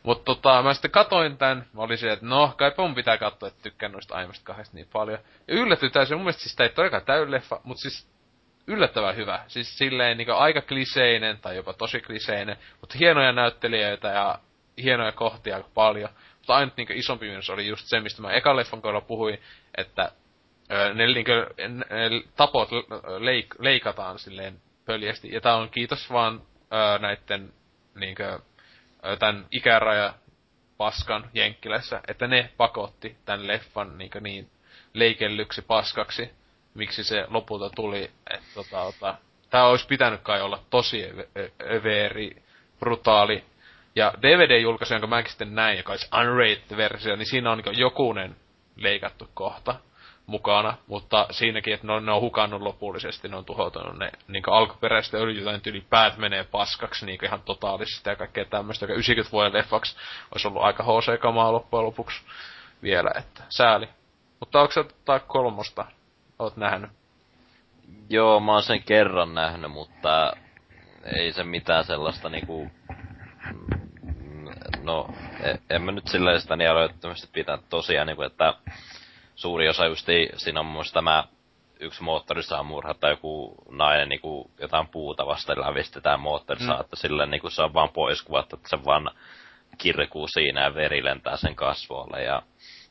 Mutta 0.03 0.24
tota, 0.24 0.62
mä 0.62 0.74
sitten 0.74 0.91
katoin 0.91 1.39
tän, 1.39 1.66
mä 1.72 1.82
olin 1.82 1.99
se, 1.99 2.12
että 2.12 2.26
no, 2.26 2.55
kai 2.57 2.72
mun 2.78 2.95
pitää 2.95 3.18
katsoa, 3.18 3.49
että 3.49 3.62
tykkään 3.62 3.93
noista 3.93 4.14
aiemmista 4.14 4.45
kahdesta 4.45 4.76
niin 4.76 4.89
paljon. 4.93 5.18
Ja 5.49 5.55
yllätytään 5.55 6.07
se, 6.07 6.14
mun 6.14 6.24
mielestä 6.24 6.43
siis 6.43 6.61
ei 6.61 6.68
todellakaan 6.68 7.05
täy 7.05 7.30
leffa, 7.30 7.61
mutta 7.64 7.80
siis 7.80 8.09
yllättävän 8.66 9.16
hyvä. 9.16 9.45
Siis 9.49 9.78
silleen 9.78 10.16
niin 10.16 10.32
aika 10.32 10.62
kliseinen 10.62 11.39
tai 11.39 11.57
jopa 11.57 11.72
tosi 11.72 12.01
kliseinen, 12.01 12.57
mutta 12.80 12.99
hienoja 12.99 13.32
näyttelijöitä 13.32 14.09
ja 14.09 14.39
hienoja 14.82 15.12
kohtia 15.12 15.57
aika 15.57 15.68
paljon. 15.74 16.11
Mutta 16.47 16.57
ainut 16.57 16.76
niinku 16.76 16.92
isompi 16.97 17.26
miinus 17.26 17.51
oli 17.51 17.66
just 17.66 17.86
se, 17.86 18.01
mistä 18.01 18.22
mä 18.22 18.32
eka 18.32 18.57
leffan 18.57 18.82
kohdalla 18.82 19.07
puhuin, 19.07 19.38
että 19.76 20.12
ö, 20.70 20.94
ne, 20.94 21.07
niinku, 21.07 21.30
ne 21.59 22.22
tapot 22.36 22.68
leik, 23.18 23.55
leikataan 23.59 24.18
silleen 24.18 24.61
pöljästi. 24.84 25.32
Ja 25.32 25.40
tää 25.40 25.57
on 25.57 25.70
kiitos 25.70 26.11
vaan 26.12 26.42
ö, 26.72 26.99
näitten 26.99 27.53
niinkö, 27.94 28.38
tän 29.18 29.47
ikäraja 29.51 30.14
paskan 30.76 31.30
Jenkkilässä, 31.34 32.01
että 32.09 32.26
ne 32.26 32.51
pakotti 32.57 33.16
tän 33.24 33.47
leffan 33.47 33.99
niinkö 33.99 34.20
niin 34.20 34.51
leikellyksi 34.94 35.62
paskaksi, 35.62 36.30
miksi 36.74 37.05
se 37.05 37.24
lopulta 37.28 37.70
tuli, 37.70 38.11
että 38.30 38.47
tota, 38.55 38.92
tota, 38.92 39.18
tää 39.51 39.66
olisi 39.66 39.86
pitänyt 39.86 40.20
kai 40.20 40.42
olla 40.42 40.62
tosi 40.70 41.05
överi, 41.70 42.42
brutaali 42.80 43.44
ja 43.97 44.12
DVD-julkaisu, 44.22 44.94
jonka 44.94 45.07
mäkin 45.07 45.30
sitten 45.30 45.55
näin, 45.55 45.76
joka 45.76 45.92
olisi 45.92 46.09
unrated-versio, 46.20 47.16
niin 47.16 47.26
siinä 47.26 47.51
on 47.53 47.59
niin 47.59 47.78
jokunen 47.78 48.36
leikattu 48.76 49.28
kohta 49.34 49.74
mukana, 50.26 50.74
mutta 50.86 51.26
siinäkin, 51.30 51.74
että 51.74 51.86
ne 51.86 51.92
on, 51.92 52.07
ne 52.07 52.12
on 52.12 52.20
hukannut 52.20 52.62
lopullisesti, 52.62 53.28
ne 53.28 53.36
on 53.36 53.44
tuhoutunut 53.44 53.99
ne 53.99 54.11
niin 54.28 54.42
alkuperäiset 54.47 55.14
öljytain 55.14 55.61
tyyli 55.61 55.80
päät 55.90 56.16
menee 56.16 56.44
paskaksi 56.44 57.07
niin 57.07 57.24
ihan 57.24 57.42
totaalisesti 57.42 58.11
ja 58.11 58.16
kaikkea 58.16 58.44
tämmöistä, 58.44 58.84
joka 58.84 58.94
90 58.94 59.32
vuoden 59.32 59.53
leffaksi 59.53 59.97
olisi 60.32 60.49
ollut 60.49 60.62
aika 60.62 60.82
HC-kamaa 60.82 61.53
loppujen 61.53 61.86
lopuksi 61.86 62.22
vielä, 62.82 63.11
että 63.18 63.42
sääli. 63.49 63.88
Mutta 64.40 64.61
onko 64.61 64.74
tota 64.74 65.20
kolmosta, 65.20 65.84
oot 66.38 66.57
nähnyt? 66.57 66.90
Joo, 68.11 68.40
mä 68.40 68.53
oon 68.53 68.62
sen 68.62 68.82
kerran 68.82 69.34
nähnyt, 69.34 69.70
mutta 69.70 70.32
ei 71.16 71.32
se 71.32 71.44
mitään 71.44 71.84
sellaista 71.84 72.28
niinku 72.28 72.70
no, 74.87 75.09
e, 75.43 75.55
en 75.70 75.82
mä 75.82 75.93
nyt 75.93 76.09
silleen 76.09 76.41
sitä 76.41 76.57
niin 76.57 76.70
älyttömästi 76.70 77.28
pitää 77.32 77.59
tosiaan, 77.70 78.07
niin 78.07 78.16
kuin, 78.16 78.26
että 78.26 78.55
suuri 79.34 79.68
osa 79.68 79.87
justi, 79.87 80.28
siinä 80.37 80.61
on 80.61 80.66
mun 80.66 80.84
tämä 80.93 81.24
yksi 81.80 82.03
moottori 82.03 82.43
saa 82.43 82.62
murhata 82.62 83.09
joku 83.09 83.55
nainen 83.70 84.09
niin 84.09 84.20
kuin 84.20 84.51
jotain 84.61 84.89
puuta 84.89 85.26
vasten 85.26 85.61
lävistetään 85.61 86.20
moottori 86.20 86.61
mm. 86.61 86.80
että 86.80 86.97
silleen 86.97 87.30
niin 87.30 87.41
kuin 87.41 87.51
se 87.51 87.62
on 87.62 87.74
vaan 87.74 87.89
poiskuvattu, 87.89 88.57
että 88.57 88.68
se 88.68 88.84
vaan 88.84 89.11
kirkuu 89.78 90.28
siinä 90.28 90.64
ja 90.64 90.74
veri 90.74 91.05
lentää 91.05 91.37
sen 91.37 91.55
kasvoille 91.57 92.22
ja 92.22 92.43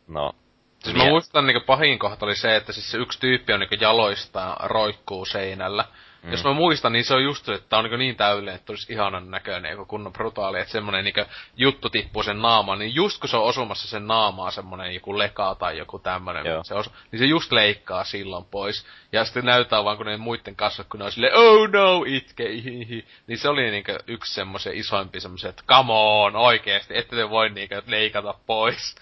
no 0.07 0.35
Siis 0.83 0.97
mä 0.97 1.09
muistan 1.09 1.47
niinku 1.47 1.65
pahin 1.65 1.99
kohta 1.99 2.25
oli 2.25 2.35
se, 2.35 2.55
että 2.55 2.73
siis 2.73 2.91
se 2.91 2.97
yksi 2.97 3.19
tyyppi 3.19 3.53
on 3.53 3.59
niinku 3.59 3.75
jaloista 3.79 4.55
roikkuu 4.63 5.25
seinällä. 5.25 5.85
Mm. 6.25 6.31
Jos 6.31 6.43
mä 6.43 6.53
muistan, 6.53 6.93
niin 6.93 7.05
se 7.05 7.13
on 7.13 7.23
just 7.23 7.49
että 7.49 7.77
on 7.77 7.83
niin, 7.83 7.99
niin 7.99 8.15
täydellinen, 8.15 8.55
että 8.55 8.71
olisi 8.71 8.93
ihanan 8.93 9.31
näköinen, 9.31 9.71
joku 9.71 9.85
kunnon 9.85 10.13
brutaali, 10.13 10.59
että 10.59 10.71
semmonen 10.71 11.03
niin 11.03 11.25
juttu 11.55 11.89
tippuu 11.89 12.23
sen 12.23 12.41
naamaan, 12.41 12.79
niin 12.79 12.95
just 12.95 13.19
kun 13.19 13.29
se 13.29 13.37
on 13.37 13.43
osumassa 13.43 13.87
sen 13.87 14.07
naamaa 14.07 14.51
semmonen 14.51 14.93
joku 14.93 15.17
leka 15.17 15.55
tai 15.55 15.77
joku 15.77 15.99
tämmönen, 15.99 16.45
se 16.63 16.75
osu, 16.75 16.91
niin 17.11 17.19
se 17.19 17.25
just 17.25 17.51
leikkaa 17.51 18.03
silloin 18.03 18.45
pois. 18.45 18.85
Ja 19.11 19.25
sitten 19.25 19.45
näyttää 19.45 19.83
vaan, 19.83 19.97
kun 19.97 20.05
ne 20.05 20.17
muiden 20.17 20.55
kasvot, 20.55 20.87
kun 20.87 20.99
ne 20.99 21.05
on 21.05 21.11
silleen, 21.11 21.35
oh 21.35 21.69
no, 21.69 22.03
itke, 22.07 22.43
ihihi. 22.43 23.05
Niin 23.27 23.37
se 23.37 23.49
oli 23.49 23.71
niin 23.71 23.83
yksi 24.07 24.33
semmoisen 24.33 24.75
isoimpi 24.75 25.19
semmoisen, 25.19 25.49
että 25.49 25.63
come 25.67 25.93
on, 25.93 26.35
oikeesti, 26.35 26.97
ette 26.97 27.15
te 27.15 27.29
voi 27.29 27.49
niin 27.49 27.69
leikata 27.87 28.33
pois. 28.45 28.95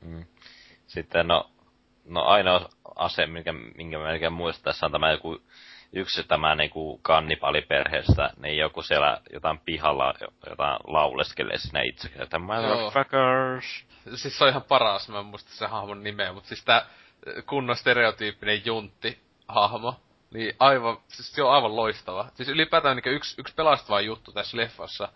Mm. 0.00 0.24
Sitten 0.86 1.28
no, 1.28 1.50
no 2.04 2.24
ainoa 2.24 2.68
ase, 2.96 3.26
minkä, 3.26 3.52
minkä 3.52 3.98
mä 3.98 4.04
melkein 4.04 4.32
muistan 4.32 4.64
tässä 4.64 4.86
on 4.86 4.92
tämä 4.92 5.10
joku 5.10 5.42
yksi 5.92 6.24
tämä 6.24 6.54
niinku 6.54 6.98
kannipaliperheestä, 7.02 8.30
niin 8.36 8.56
joku 8.56 8.82
siellä 8.82 9.20
jotain 9.32 9.58
pihalla 9.58 10.14
jotain 10.50 10.78
lauleskelee 10.86 11.58
sinne 11.58 11.84
itse, 11.84 12.10
että 12.18 12.38
motherfuckers. 12.38 13.84
Siis 14.14 14.38
se 14.38 14.44
on 14.44 14.50
ihan 14.50 14.62
paras, 14.62 15.08
mä 15.08 15.18
en 15.18 15.26
muista 15.26 15.50
se 15.50 15.66
hahmon 15.66 16.02
nimeä, 16.02 16.32
mutta 16.32 16.48
siis 16.48 16.64
tää 16.64 16.86
kunnon 17.46 17.76
stereotyyppinen 17.76 18.66
juntti 18.66 19.18
hahmo, 19.48 20.00
niin 20.30 20.56
aivan, 20.58 20.96
siis 21.08 21.32
se 21.32 21.42
on 21.42 21.52
aivan 21.52 21.76
loistava. 21.76 22.28
Siis 22.34 22.48
ylipäätään 22.48 22.96
niin 22.96 23.14
yksi, 23.14 23.40
yksi 23.40 23.54
pelastava 23.54 24.00
juttu 24.00 24.32
tässä 24.32 24.56
leffassa 24.56 25.08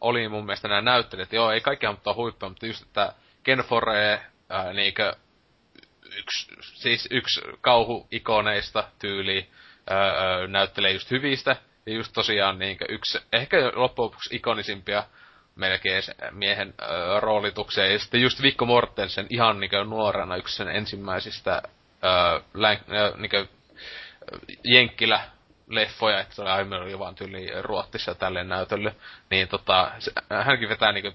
oli 0.00 0.28
mun 0.28 0.46
mielestä 0.46 0.68
nämä 0.68 0.80
näyttelijät. 0.80 1.32
Joo, 1.32 1.50
ei 1.50 1.60
kaikki 1.60 1.86
mutta 1.86 2.14
huippua, 2.14 2.48
mutta 2.48 2.66
just, 2.66 2.82
että 2.82 3.12
Ken 3.42 3.58
Foree, 3.58 4.26
ää, 4.48 4.72
niinkö, 4.72 5.16
yksi, 6.18 6.54
siis 6.60 7.08
yksi 7.10 7.40
kauhuikoneista 7.60 8.84
tyyli, 8.98 9.48
näyttelee 10.48 10.90
just 10.90 11.10
hyvistä. 11.10 11.56
Ja 11.86 11.94
just 11.94 12.12
tosiaan 12.12 12.58
niin 12.58 12.78
yksi, 12.88 13.18
ehkä 13.32 13.56
loppujen 13.64 13.80
lopuksi 14.06 14.36
ikonisimpia 14.36 15.04
melkein 15.54 16.02
miehen 16.30 16.74
öö, 16.82 17.20
roolituksia. 17.20 17.92
Ja 17.92 17.98
sitten 17.98 18.22
just 18.22 18.42
Vikko 18.42 18.66
Mortensen 18.66 19.26
ihan 19.30 19.60
niin 19.60 19.70
nuorena 19.90 20.36
yksi 20.36 20.56
sen 20.56 20.68
ensimmäisistä 20.68 21.62
län, 22.54 22.78
öö, 22.92 23.12
niin 23.16 23.48
jenkkilä 24.64 25.20
leffoja, 25.68 26.20
että 26.20 26.34
se 26.34 26.42
oli 26.42 26.50
aiemmin 26.50 26.78
oli 26.78 26.98
vaan 26.98 27.14
tyyli 27.14 27.62
Ruottissa 27.62 28.14
tälle 28.14 28.44
näytölle, 28.44 28.94
niin 29.30 29.48
tota, 29.48 29.92
se, 29.98 30.12
hänkin 30.44 30.68
vetää 30.68 30.92
niinku 30.92 31.12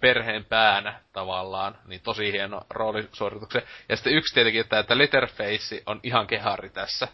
perheen 0.00 0.44
päänä 0.44 1.00
tavallaan, 1.12 1.78
niin 1.86 2.00
tosi 2.00 2.32
hieno 2.32 2.62
roolisuorituksen. 2.70 3.62
Ja 3.88 3.96
sitten 3.96 4.12
yksi 4.14 4.34
tietenkin, 4.34 4.60
että, 4.60 4.78
että 4.78 4.98
Letterface 4.98 5.82
on 5.86 6.00
ihan 6.02 6.26
kehari 6.26 6.70
tässä. 6.70 7.08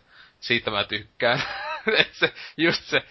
Siitä 0.47 0.71
mä 0.71 0.85
tykkään. 0.85 1.43
Se, 2.13 2.35
just 2.57 2.83
se, 2.83 3.03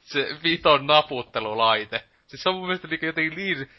se 0.00 0.28
viton 0.42 0.86
naputtelulaite. 0.86 2.04
Siis 2.26 2.42
se 2.42 2.48
on 2.48 2.54
mun 2.54 2.66
mielestä 2.66 2.88
niinku 2.88 3.06
jotenkin 3.06 3.36
niin 3.36 3.70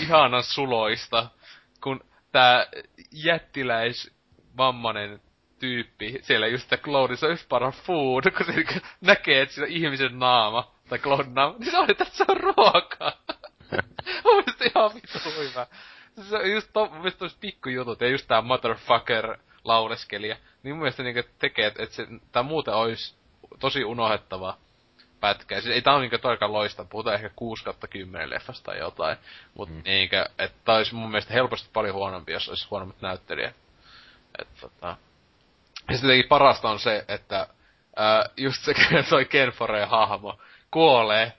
ihanan 0.00 0.42
suloista, 0.42 1.26
kun 1.80 2.00
tää 2.32 2.66
jättiläis 3.12 4.14
vammanen 4.56 5.20
tyyppi 5.58 6.18
siellä 6.22 6.46
just 6.46 6.64
sitä 6.64 6.76
Cloudissa 6.76 7.28
just 7.28 7.48
para 7.48 7.70
food, 7.70 8.30
kun 8.36 8.46
se 8.46 8.52
niinku 8.52 8.74
näkee, 9.00 9.42
että 9.42 9.54
siinä 9.54 9.68
ihmisen 9.68 10.18
naama, 10.18 10.74
tai 10.88 10.98
Cloudin 10.98 11.34
naama, 11.34 11.58
niin 11.58 11.70
se 11.70 11.78
on, 11.78 11.90
että 11.90 12.04
se 12.04 12.24
on 12.28 12.36
ruokaa. 12.36 13.12
mun 14.24 14.34
mielestä 14.36 14.64
ihan 14.64 14.94
vittu 14.94 15.18
hyvä. 15.38 15.66
Se 16.28 16.36
on 16.36 16.50
just 16.50 16.70
to, 16.72 16.86
mun 16.86 16.98
mielestä 16.98 17.26
pikkujutut, 17.40 18.00
ja 18.00 18.08
just 18.08 18.26
tää 18.28 18.42
motherfucker 18.42 19.38
lauleskelija, 19.64 20.36
niin 20.62 20.74
mun 20.74 20.78
mielestä 20.78 21.02
niinku 21.02 21.30
tekee, 21.38 21.66
että 21.66 21.82
et 21.82 21.92
se, 21.92 22.06
tää 22.32 22.42
muuten 22.42 22.74
olisi 22.74 23.14
tosi 23.60 23.84
unohdettava 23.84 24.58
pätkä. 25.20 25.60
Siis 25.60 25.74
ei 25.74 25.82
tää 25.82 25.94
on 25.94 26.00
niinku 26.00 26.18
toikaan 26.18 26.52
loista, 26.52 26.84
puhutaan 26.84 27.16
ehkä 27.16 27.30
6 27.36 27.64
10 27.90 28.30
leffasta 28.30 28.64
tai 28.64 28.78
jotain. 28.78 29.16
Mut 29.54 29.68
mm. 29.68 29.82
niinkö, 29.84 30.24
että 30.38 30.58
tää 30.64 30.76
olisi 30.76 30.94
mun 30.94 31.10
mielestä 31.10 31.34
helposti 31.34 31.70
paljon 31.72 31.94
huonompi, 31.94 32.32
jos 32.32 32.48
olisi 32.48 32.68
huonommat 32.70 33.00
näyttelijät. 33.00 33.56
Et 34.38 34.48
tota... 34.60 34.96
Ja 35.88 35.96
sitten 35.96 36.24
parasta 36.28 36.70
on 36.70 36.78
se, 36.78 37.04
että 37.08 37.46
ää, 37.96 38.24
just 38.36 38.64
se 38.64 38.74
toi 39.10 39.24
Ken 39.24 39.50
Foreen 39.50 39.88
hahmo 39.88 40.40
kuolee. 40.70 41.32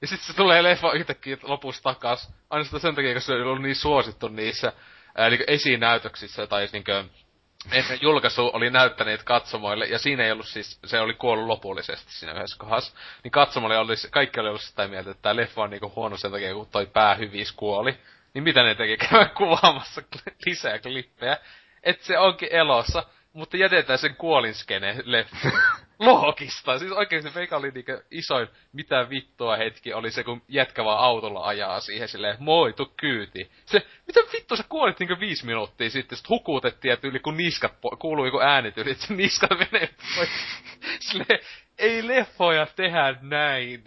Ja 0.00 0.06
sitten 0.06 0.26
se 0.26 0.36
tulee 0.36 0.62
leffa 0.62 0.92
yhtäkkiä 0.92 1.36
lopussa 1.42 1.82
takas. 1.82 2.32
Ainoastaan 2.50 2.80
sen 2.80 2.94
takia, 2.94 3.14
koska 3.14 3.26
se 3.26 3.32
on 3.32 3.42
ollut 3.42 3.62
niin 3.62 3.76
suosittu 3.76 4.28
niissä 4.28 4.72
ää, 5.14 5.30
niin 5.30 5.44
esinäytöksissä 5.46 6.46
tai 6.46 6.68
niin 6.72 6.84
kuin, 6.84 7.10
ennen 7.72 7.98
julkaisu 8.02 8.50
oli 8.52 8.70
näyttäneet 8.70 9.22
katsomoille, 9.22 9.86
ja 9.86 9.98
siinä 9.98 10.24
ei 10.24 10.32
ollut 10.32 10.48
siis, 10.48 10.78
se 10.84 11.00
oli 11.00 11.14
kuollut 11.14 11.46
lopullisesti 11.46 12.12
siinä 12.12 12.32
yhdessä 12.32 12.56
kohdassa, 12.58 12.96
niin 13.24 13.30
katsomoille 13.32 13.78
oli, 13.78 13.94
kaikki 14.10 14.40
oli 14.40 14.48
ollut 14.48 14.62
sitä 14.62 14.88
mieltä, 14.88 15.10
että 15.10 15.22
tämä 15.22 15.36
leffa 15.36 15.62
on 15.62 15.70
niinku 15.70 15.92
huono 15.96 16.16
sen 16.16 16.30
takia, 16.30 16.54
kun 16.54 16.68
toi 16.72 16.86
päähyvis 16.86 17.52
kuoli. 17.52 17.98
Niin 18.34 18.44
mitä 18.44 18.62
ne 18.62 18.74
teki? 18.74 18.96
Käydä 19.10 19.24
kuvaamassa 19.24 20.02
lisää 20.46 20.78
klippejä. 20.78 21.36
Että 21.82 22.06
se 22.06 22.18
onkin 22.18 22.48
elossa, 22.52 23.04
mutta 23.32 23.56
jätetään 23.56 23.98
sen 23.98 24.16
kuolinskene 24.16 24.96
leffa. 25.04 25.50
Loogista. 25.98 26.78
Siis 26.78 26.92
oikein 26.92 27.22
se 27.22 27.30
meikä 27.34 27.56
oli 27.56 27.70
niinku 27.70 27.92
isoin 28.10 28.48
mitä 28.72 29.10
vittua 29.10 29.56
hetki 29.56 29.94
oli 29.94 30.10
se, 30.10 30.24
kun 30.24 30.42
jätkä 30.48 30.84
vaan 30.84 30.98
autolla 30.98 31.46
ajaa 31.46 31.80
siihen 31.80 32.08
silleen, 32.08 32.36
moi, 32.38 32.72
tuu 32.72 32.92
kyyti. 32.96 33.50
Se, 33.66 33.86
mitä 34.06 34.20
vittu 34.32 34.56
sä 34.56 34.64
kuolit 34.68 34.98
niinku 34.98 35.16
viisi 35.20 35.46
minuuttia 35.46 35.90
sitten, 35.90 36.18
sit 36.18 36.28
hukutettiin 36.28 36.90
ja 36.90 36.96
tyyli 36.96 37.20
kun 37.20 37.36
niskat, 37.36 37.72
po- 37.72 37.96
kuului 37.98 38.28
joku 38.28 38.40
äänityyli, 38.40 38.90
että 38.90 39.06
se 39.06 39.14
niskat 39.14 39.50
menee 39.72 39.94
pois. 40.16 40.30
Silleen, 41.00 41.40
ei 41.78 42.08
leffoja 42.08 42.66
tehdä 42.66 43.16
näin. 43.20 43.84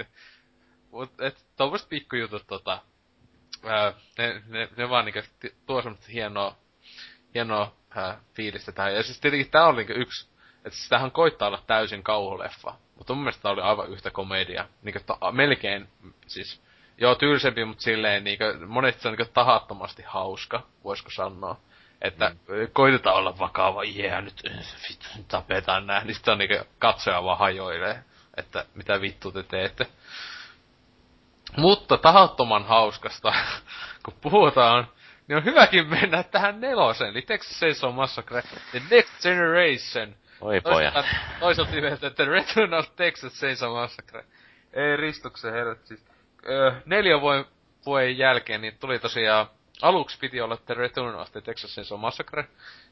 Mut 0.91 1.21
et 1.21 1.45
tommoset 1.55 1.89
pikkujutut 1.89 2.47
tota, 2.47 2.81
ää, 3.63 3.93
ne, 4.17 4.41
ne, 4.47 4.69
ne 4.77 4.89
vaan 4.89 5.05
niinku 5.05 5.21
tuo 5.65 5.81
semmoista 5.81 6.11
hienoa, 6.11 6.57
hienoa 7.33 7.75
ää, 7.95 8.21
fiilistä 8.33 8.71
tähän. 8.71 8.95
Ja 8.95 9.03
siis 9.03 9.19
tietenkin 9.19 9.51
tää 9.51 9.67
oli 9.67 9.77
niinku 9.77 10.01
yksi 10.01 10.36
että 10.67 10.79
tämähän 10.89 11.11
koittaa 11.11 11.47
olla 11.47 11.63
täysin 11.67 12.03
kauhuleffa. 12.03 12.73
Mutta 12.95 13.13
mun 13.13 13.23
mielestä 13.23 13.41
tää 13.41 13.51
oli 13.51 13.61
aivan 13.61 13.89
yhtä 13.89 14.11
komedia. 14.11 14.67
Niinku 14.81 14.99
ta- 15.05 15.31
melkein, 15.31 15.89
siis, 16.27 16.61
joo 16.97 17.15
tylsempi, 17.15 17.65
mutta 17.65 17.83
silleen 17.83 18.23
niinku, 18.23 18.43
monesti 18.67 19.01
se 19.01 19.07
on 19.07 19.15
niinku 19.17 19.31
tahattomasti 19.33 20.03
hauska, 20.07 20.63
voisiko 20.83 21.09
sanoa. 21.09 21.59
Että 22.01 22.29
mm. 22.29 22.35
koitetaan 22.73 23.15
olla 23.15 23.39
vakava, 23.39 23.83
jee, 23.83 24.07
yeah, 24.07 24.23
nyt 24.23 24.43
vittu, 24.89 25.07
tapetaan 25.27 25.87
nää. 25.87 26.03
Niin 26.03 26.15
sitten 26.15 26.31
on 26.31 26.37
niinku 26.37 26.65
katsoja 26.79 27.23
vaan 27.23 27.37
hajoilee, 27.37 28.03
että 28.37 28.65
mitä 28.75 29.01
vittu 29.01 29.31
te 29.31 29.43
teette. 29.43 29.87
Mutta 31.57 31.97
tahattoman 31.97 32.65
hauskasta, 32.65 33.33
kun 34.05 34.13
puhutaan, 34.21 34.87
niin 35.27 35.37
on 35.37 35.45
hyväkin 35.45 35.87
mennä 35.87 36.23
tähän 36.23 36.61
neloseen, 36.61 37.11
eli 37.11 37.21
Texas 37.21 37.59
Chainsaw 37.59 37.93
Massacre, 37.93 38.41
The 38.71 38.81
Next 38.89 39.21
Generation– 39.21 40.15
Oi 40.41 40.61
poja. 40.61 40.91
Toisaalta 41.39 41.71
nimeltä, 41.71 42.07
että 42.07 42.25
Return 42.25 42.73
of 42.73 42.95
Texas 42.95 43.33
Chainsaw 43.33 43.73
Massacre. 43.73 44.25
Ei 44.73 44.97
ristuksen 44.97 45.53
herrat 45.53 45.85
siis. 45.85 46.05
Öö, 46.49 46.71
neljän 46.85 47.21
vuoden, 47.21 47.45
vuoden 47.85 48.17
jälkeen 48.17 48.61
niin 48.61 48.77
tuli 48.79 48.99
tosiaan 48.99 49.47
aluksi 49.81 50.19
piti 50.19 50.41
olla 50.41 50.57
The 50.57 50.73
Return 50.73 51.15
of 51.15 51.31
the 51.31 51.41
Texas 51.41 51.71
Chainsaw 51.71 51.99
Massacre 51.99 52.47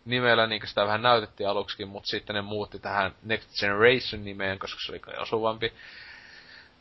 nimellä, 0.06 0.48
niin 0.48 0.68
sitä 0.68 0.86
vähän 0.86 1.02
näytettiin 1.02 1.50
aluksikin, 1.50 1.88
mutta 1.88 2.10
sitten 2.10 2.36
ne 2.36 2.42
muutti 2.42 2.80
tähän 2.80 3.16
Next 3.24 3.60
Generation 3.60 4.26
nimeen, 4.26 4.60
koska 4.60 4.80
se 4.86 4.92
oli 4.92 5.00
kai 5.00 5.18
osuvampi. 5.18 5.74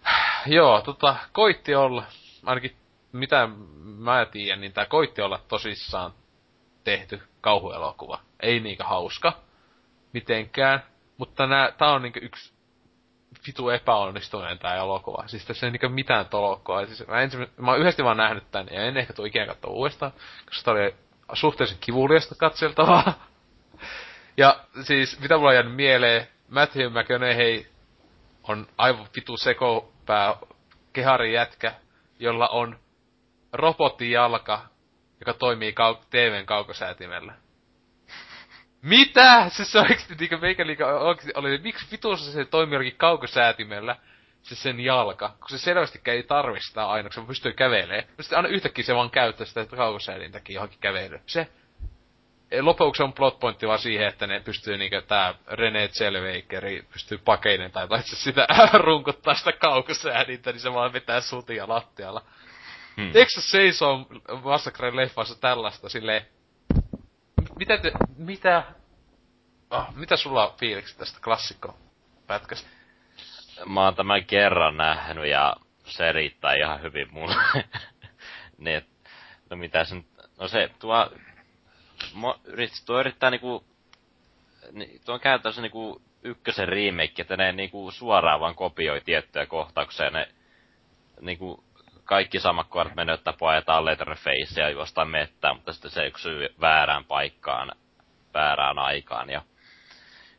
Joo, 0.47 0.81
tota, 0.81 1.17
koitti 1.33 1.75
olla, 1.75 2.05
ainakin 2.47 2.77
mitä 3.13 3.49
mä 3.85 4.27
tiedän, 4.27 4.61
niin 4.61 4.73
tää 4.73 4.87
koitti 4.87 5.23
olla 5.23 5.41
tosissaan 5.49 6.13
tehty 6.85 7.23
kauhuelokuva. 7.41 8.21
Ei 8.41 8.61
niinkö 8.61 8.85
hauska 8.85 9.44
mitenkään. 10.15 10.83
Mutta 11.19 11.47
nää, 11.47 11.73
tää 11.73 11.93
on 11.93 12.03
niinku 12.03 12.19
yksi 12.23 12.55
vitu 13.47 13.71
epäonnistuneen 13.71 14.59
tää 14.59 14.75
elokuva. 14.77 15.25
Siis 15.27 15.47
tässä 15.47 15.67
ei 15.67 15.71
niinku 15.71 15.89
mitään 15.89 16.27
tolokkoa. 16.27 16.87
Siis 16.87 17.07
mä, 17.07 17.21
ensin, 17.21 17.47
mä 17.57 17.71
oon 17.71 17.81
yhdesti 17.81 18.05
vaan 18.05 18.17
nähnyt 18.17 18.51
tän 18.51 18.69
ja 18.71 18.83
en 18.83 18.97
ehkä 18.97 19.13
tuu 19.13 19.25
ikinä 19.25 19.47
katsoa 19.47 19.71
uudestaan, 19.71 20.13
koska 20.47 20.65
tää 20.65 20.75
oli 20.75 20.95
suhteellisen 21.33 21.81
kivuliasta 21.81 22.35
katseltavaa. 22.35 23.27
ja 24.37 24.65
siis, 24.83 25.21
mitä 25.21 25.37
mulla 25.37 25.49
on 25.49 25.55
jäänyt 25.55 25.75
mieleen, 25.75 26.29
Matthew 26.49 26.93
McConaughey 26.93 27.67
on 28.43 28.67
aivan 28.79 29.07
vitu 29.17 29.37
sekopää 29.37 30.37
kehari 30.93 31.35
jätkä, 31.35 31.75
jolla 32.19 32.49
on 32.49 32.79
robottijalka, 33.53 34.61
joka 35.21 35.35
toimii 35.35 35.71
kau- 35.73 36.05
TVn 36.11 36.47
kaukosäätimellä. 36.47 37.33
Mitä? 38.85 39.49
Se 39.49 39.65
se 39.65 39.79
oikeesti 39.79 40.15
niinku 40.15 40.37
meikä 40.39 40.67
liikaa 40.67 40.99
oikeesti 40.99 41.33
oli, 41.35 41.59
miksi 41.59 41.87
vitussa 41.93 42.33
se 42.33 42.45
toimii 42.45 42.75
jollakin 42.75 42.97
kaukosäätimellä? 42.97 43.97
se 44.45 44.55
sen 44.55 44.81
jalka, 44.81 45.29
kun 45.29 45.49
se 45.49 45.59
selvästikään 45.59 46.17
ei 46.17 46.23
tarvi 46.23 46.61
sitä 46.61 46.87
aina, 46.87 47.09
kun 47.09 47.23
se 47.23 47.29
pystyy 47.29 47.53
kävelemään. 47.53 48.05
Sitten 48.21 48.37
aina 48.39 48.49
yhtäkkiä 48.49 48.85
se 48.85 48.95
vaan 48.95 49.11
käyttää 49.11 49.47
sitä 49.47 49.67
kaukosäädintäkin 49.67 50.55
johonkin 50.55 50.79
kävelyyn. 50.81 51.23
Se 51.27 51.49
lopuksi 52.61 53.03
on 53.03 53.13
plotpointti 53.13 53.67
vaan 53.67 53.79
siihen, 53.79 54.09
että 54.09 54.27
ne 54.27 54.41
pystyy 54.41 54.79
niinkö 54.79 55.03
tää 55.03 55.35
René 55.49 55.89
Zellwekeri 55.89 56.85
pystyy 56.93 57.19
pakeinen 57.19 57.71
tai 57.71 57.89
itse 58.01 58.17
sitä 58.17 58.47
runkuttaa 58.87 59.35
sitä 59.35 59.53
kaukosäädintä, 59.53 60.53
niin 60.53 60.61
se 60.61 60.73
vaan 60.73 60.93
vetää 60.93 61.21
sutia 61.21 61.69
lattialla. 61.69 62.23
Hmm. 62.97 63.13
Texas 63.13 63.45
Chainsaw 63.45 64.01
Massacre 64.43 64.97
leffassa 64.97 65.41
tällaista 65.41 65.89
silleen, 65.89 66.27
mitä 67.57 67.79
te, 67.79 67.97
mitä, 68.17 68.63
oh, 69.71 69.95
mitä 69.95 70.17
sulla 70.17 70.47
on 70.47 70.59
fiiliksi 70.59 70.99
tästä 70.99 71.21
klassikko-pätkästä? 71.25 72.69
Mä 73.67 73.85
oon 73.85 73.95
tämän 73.95 74.25
kerran 74.25 74.77
nähnyt 74.77 75.27
ja 75.27 75.57
se 75.85 76.13
riittää 76.13 76.55
ihan 76.55 76.83
hyvin 76.83 77.13
mulle. 77.13 77.35
niin, 78.59 78.77
et, 78.77 78.87
no 79.51 79.57
mitä 79.57 79.85
sen, 79.85 80.05
no 80.39 80.49
se, 80.49 80.71
tuo, 80.79 81.11
mo, 82.13 82.41
yrit, 82.45 82.73
tuo 82.87 83.01
yrittää 83.01 83.31
niinku, 83.31 83.65
ni, 84.73 85.01
tuo 85.05 85.15
on 85.15 85.21
käytännössä 85.21 85.63
niinku 85.63 86.03
ykkösen 86.23 86.69
remake, 86.69 87.23
että 87.23 87.37
ne 87.37 87.53
niinku 87.53 87.91
suoraan 87.91 88.41
vaan 88.41 88.55
kopioi 88.55 89.01
tiettyjä 89.01 89.47
kohtauksia, 89.47 90.11
ne 90.11 90.29
niinku 91.21 91.65
kaikki 92.05 92.41
samat 92.41 92.67
kohdat 92.69 92.95
menee, 92.95 93.15
että 93.15 93.33
poetaan 93.33 93.85
Letterfacea 93.85 94.69
jostain 94.69 95.09
mettää, 95.09 95.55
mutta 95.55 95.73
sitten 95.73 95.91
se 95.91 96.07
eksyy 96.07 96.49
väärään 96.61 97.05
paikkaan, 97.05 97.73
väärään 98.35 98.79
aikaan. 98.79 99.31
Ja 99.31 99.43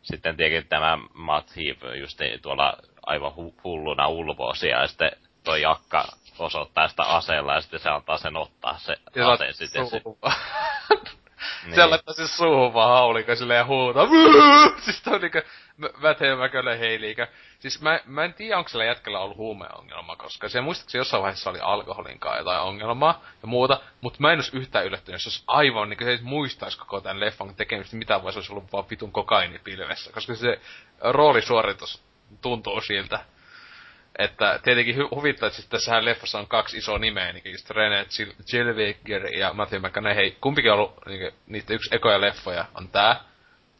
sitten 0.01 0.37
tietenkin 0.37 0.69
tämä 0.69 0.97
Matt 1.13 1.55
Heave 1.55 1.97
just 1.97 2.19
tuolla 2.41 2.77
aivan 3.05 3.31
hu- 3.31 3.61
hulluna 3.63 4.07
ulvoosia, 4.07 4.81
ja 4.81 4.87
sitten 4.87 5.11
toi 5.43 5.61
Jakka 5.61 6.05
osoittaa 6.39 6.87
sitä 6.87 7.03
aseella, 7.03 7.53
ja 7.53 7.61
sitten 7.61 7.79
se 7.79 7.89
antaa 7.89 8.17
sen 8.17 8.37
ottaa 8.37 8.77
se 8.77 8.95
ja 9.15 9.31
ase 9.31 9.51
sitten. 9.51 9.85
Niin. 11.63 11.75
Se 11.75 11.85
laittaa 11.85 12.13
siis 12.13 12.37
suuhun 12.37 12.73
vaan 12.73 12.99
haulikko 12.99 13.35
silleen 13.35 13.57
ja 13.57 13.65
huutaa. 13.65 14.07
siis 14.85 15.01
toi 15.01 15.19
niinkö 15.19 15.43
Matthew 15.77 16.45
McConaughey 16.45 16.99
Siis 17.59 17.81
mä, 17.81 17.99
mä 18.05 18.23
en 18.23 18.33
tiedä, 18.33 18.57
onko 18.57 18.69
sillä 18.69 18.85
jätkällä 18.85 19.19
ollut 19.19 19.37
huumeongelma, 19.37 20.15
koska 20.15 20.49
se 20.49 20.61
muistaakseni 20.61 20.99
jossain 20.99 21.23
vaiheessa 21.23 21.49
oli 21.49 21.59
alkoholin 21.59 22.19
kai 22.19 22.37
jotain 22.37 22.61
ongelmaa 22.61 23.21
ja 23.41 23.47
muuta, 23.47 23.81
mutta 24.01 24.17
mä 24.21 24.31
en 24.31 24.37
olisi 24.37 24.57
yhtään 24.57 24.85
yllättynyt, 24.85 25.15
jos 25.15 25.27
olisi 25.27 25.43
aivan, 25.47 25.89
niin 25.89 25.99
se 26.03 26.11
ei 26.11 26.19
muistaisi 26.21 26.79
koko 26.79 27.01
tämän 27.01 27.19
leffan 27.19 27.55
tekemistä, 27.55 27.95
mitä 27.95 28.23
voisi 28.23 28.39
olisi 28.39 28.51
ollut 28.51 28.71
vaan 28.73 28.89
vitun 28.89 29.11
kokainipilvessä, 29.11 30.11
koska 30.11 30.35
se 30.35 30.59
roolisuoritus 31.01 32.03
tuntuu 32.41 32.81
siltä. 32.81 33.19
Että 34.19 34.59
tietenkin 34.63 34.95
hu- 34.95 35.15
huvittaa, 35.15 35.47
että 35.47 35.55
siis 35.55 35.69
tässähän 35.69 36.05
leffassa 36.05 36.39
on 36.39 36.47
kaksi 36.47 36.77
isoa 36.77 36.99
nimeä, 36.99 37.33
niin 37.33 37.51
just 37.51 37.69
René 37.69 38.05
Zellweger 38.45 39.25
ja 39.37 39.53
Matthew 39.53 39.81
McConaughey. 39.81 40.31
Kumpikin 40.41 40.71
on 40.71 40.77
ollut 40.79 41.05
niin 41.05 41.33
niitä 41.47 41.73
yksi 41.73 41.95
ekoja 41.95 42.21
leffoja 42.21 42.65
on 42.75 42.89
tää. 42.89 43.19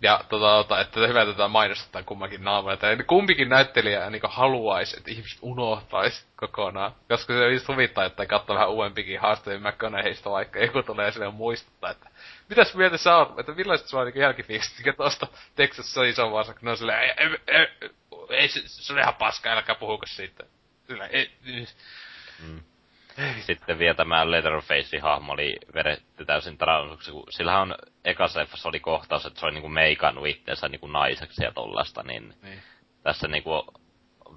Ja 0.02 0.22
tota, 0.30 0.46
tota 0.46 0.82
että 0.82 1.08
hyvä 1.08 1.26
tätä 1.26 1.48
mainostetaan 1.48 2.06
kummankin 2.06 2.44
naamalla. 2.44 2.74
Että 2.74 3.04
kumpikin 3.04 3.50
näyttelijä 3.50 4.10
niin 4.10 4.22
haluaisi, 4.24 4.98
että 4.98 5.12
ihmiset 5.12 5.40
unohtaisi 5.42 6.26
kokonaan. 6.36 6.92
Koska 7.10 7.34
se 7.34 7.52
just 7.52 7.68
huvittaa, 7.68 8.06
että 8.06 8.26
katsoo 8.26 8.56
vähän 8.56 8.70
uudempikin 8.70 9.20
haastavia 9.20 9.60
McConaugheysta, 9.60 10.32
vaikka 10.32 10.60
joku 10.60 10.84
tulee 10.84 11.12
silleen 11.12 11.34
muistuttaa, 11.34 11.92
että 11.92 12.10
mitäs 12.50 12.76
mieltä 12.76 12.98
sä 12.98 13.18
oot, 13.18 13.40
että 13.40 13.52
millaiset 13.52 13.88
sulla 13.88 14.04
on 14.04 14.08
niin 14.08 14.22
jälkifiilistit 14.22 14.98
tosta 14.98 15.28
Texas 15.56 15.96
kun 15.96 16.56
ne 16.62 16.72
on 16.72 16.78
silleen, 16.78 17.16
ei, 18.30 18.48
se, 18.48 18.62
se 18.66 18.94
on 18.94 19.00
ihan 19.00 19.16
paska, 19.16 19.50
älkää 19.50 19.76
puhuko 19.76 20.06
siitä. 20.06 20.44
Silleen, 20.88 21.10
ei, 21.14 21.32
ei. 21.46 21.68
Mm. 22.40 22.60
Sitten 23.40 23.80
vielä 23.80 23.96
tämä 23.96 24.32
Leatherface-hahmo 24.32 25.34
oli 25.34 25.58
vedetty 25.74 26.26
täysin 26.26 26.58
transuksi, 26.58 27.12
kun 27.12 27.24
sillähän 27.30 27.62
on 27.62 27.76
ekassa 28.06 28.40
leffassa 28.40 28.70
oli 28.70 28.80
kohtaus, 28.80 29.26
että 29.26 29.40
se 29.40 29.46
oli 29.46 29.54
niinku 29.54 29.70
meikannut 29.70 30.28
itseensä 30.28 30.70
niinku 30.70 30.88
naiseksi 30.88 31.44
ja 31.44 31.52
tollasta, 31.52 32.04
niin, 32.04 32.34
niin. 32.42 32.64
tässä 33.04 33.28
niinku 33.28 33.66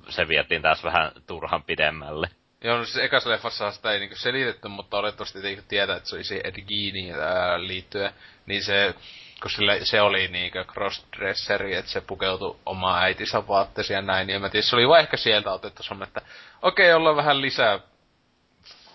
se 0.09 0.29
vietiin 0.29 0.63
taas 0.63 0.85
vähän 0.85 1.13
turhan 1.27 1.63
pidemmälle. 1.63 2.29
Joo, 2.65 2.79
no 2.79 2.85
siis 2.85 3.05
ekassa 3.05 3.31
leffassa 3.31 3.71
sitä 3.71 3.93
ei 3.93 4.01
niinku 4.01 4.17
selitetty, 4.17 4.69
mutta 4.69 4.99
olettavasti 4.99 5.39
tietää, 5.69 5.97
että 5.97 6.09
se 6.09 6.17
oli 6.17 6.25
se 6.25 6.41
Ed 6.45 6.63
Geiniin 6.63 7.15
liittyen, 7.59 8.13
niin 8.47 8.65
se, 8.65 8.95
kun 9.43 9.51
sille, 9.51 9.81
se 9.83 10.01
oli 10.01 10.29
niinku 10.29 10.59
crossdresseri, 10.73 11.75
että 11.75 11.91
se 11.91 12.01
pukeutui 12.01 12.57
omaa 12.67 13.01
äitinsä 13.01 13.49
vaatteisiin 13.49 13.95
ja 13.95 14.03
näin, 14.03 14.27
niin 14.27 14.41
mä 14.41 14.49
tiedän, 14.49 14.69
se 14.69 14.77
oli 14.77 14.89
vaan 14.89 15.01
ehkä 15.01 15.17
sieltä 15.17 15.53
otettu 15.53 15.83
semmonen, 15.83 16.09
että 16.09 16.21
okei, 16.63 16.87
okay, 16.87 16.97
ollaan 16.97 17.17
vähän 17.17 17.41
lisää 17.41 17.81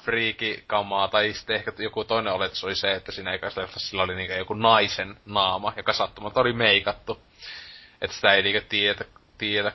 friikikamaa, 0.03 1.07
tai 1.07 1.33
sitten 1.33 1.55
ehkä 1.55 1.73
joku 1.77 2.03
toinen 2.03 2.33
oletus 2.33 2.63
oli 2.63 2.75
se, 2.75 2.91
että 2.91 3.11
siinä 3.11 3.33
ekassa 3.33 3.61
leffassa 3.61 3.89
sillä 3.89 4.03
oli 4.03 4.15
niinku 4.15 4.33
joku 4.33 4.53
naisen 4.53 5.17
naama, 5.25 5.73
joka 5.77 5.93
sattumalta 5.93 6.41
oli 6.41 6.53
meikattu. 6.53 7.21
Että 8.01 8.15
sitä 8.15 8.33
ei 8.33 8.43
niinku 8.43 8.67
tiedä, 8.69 9.05
tiedä 9.37 9.71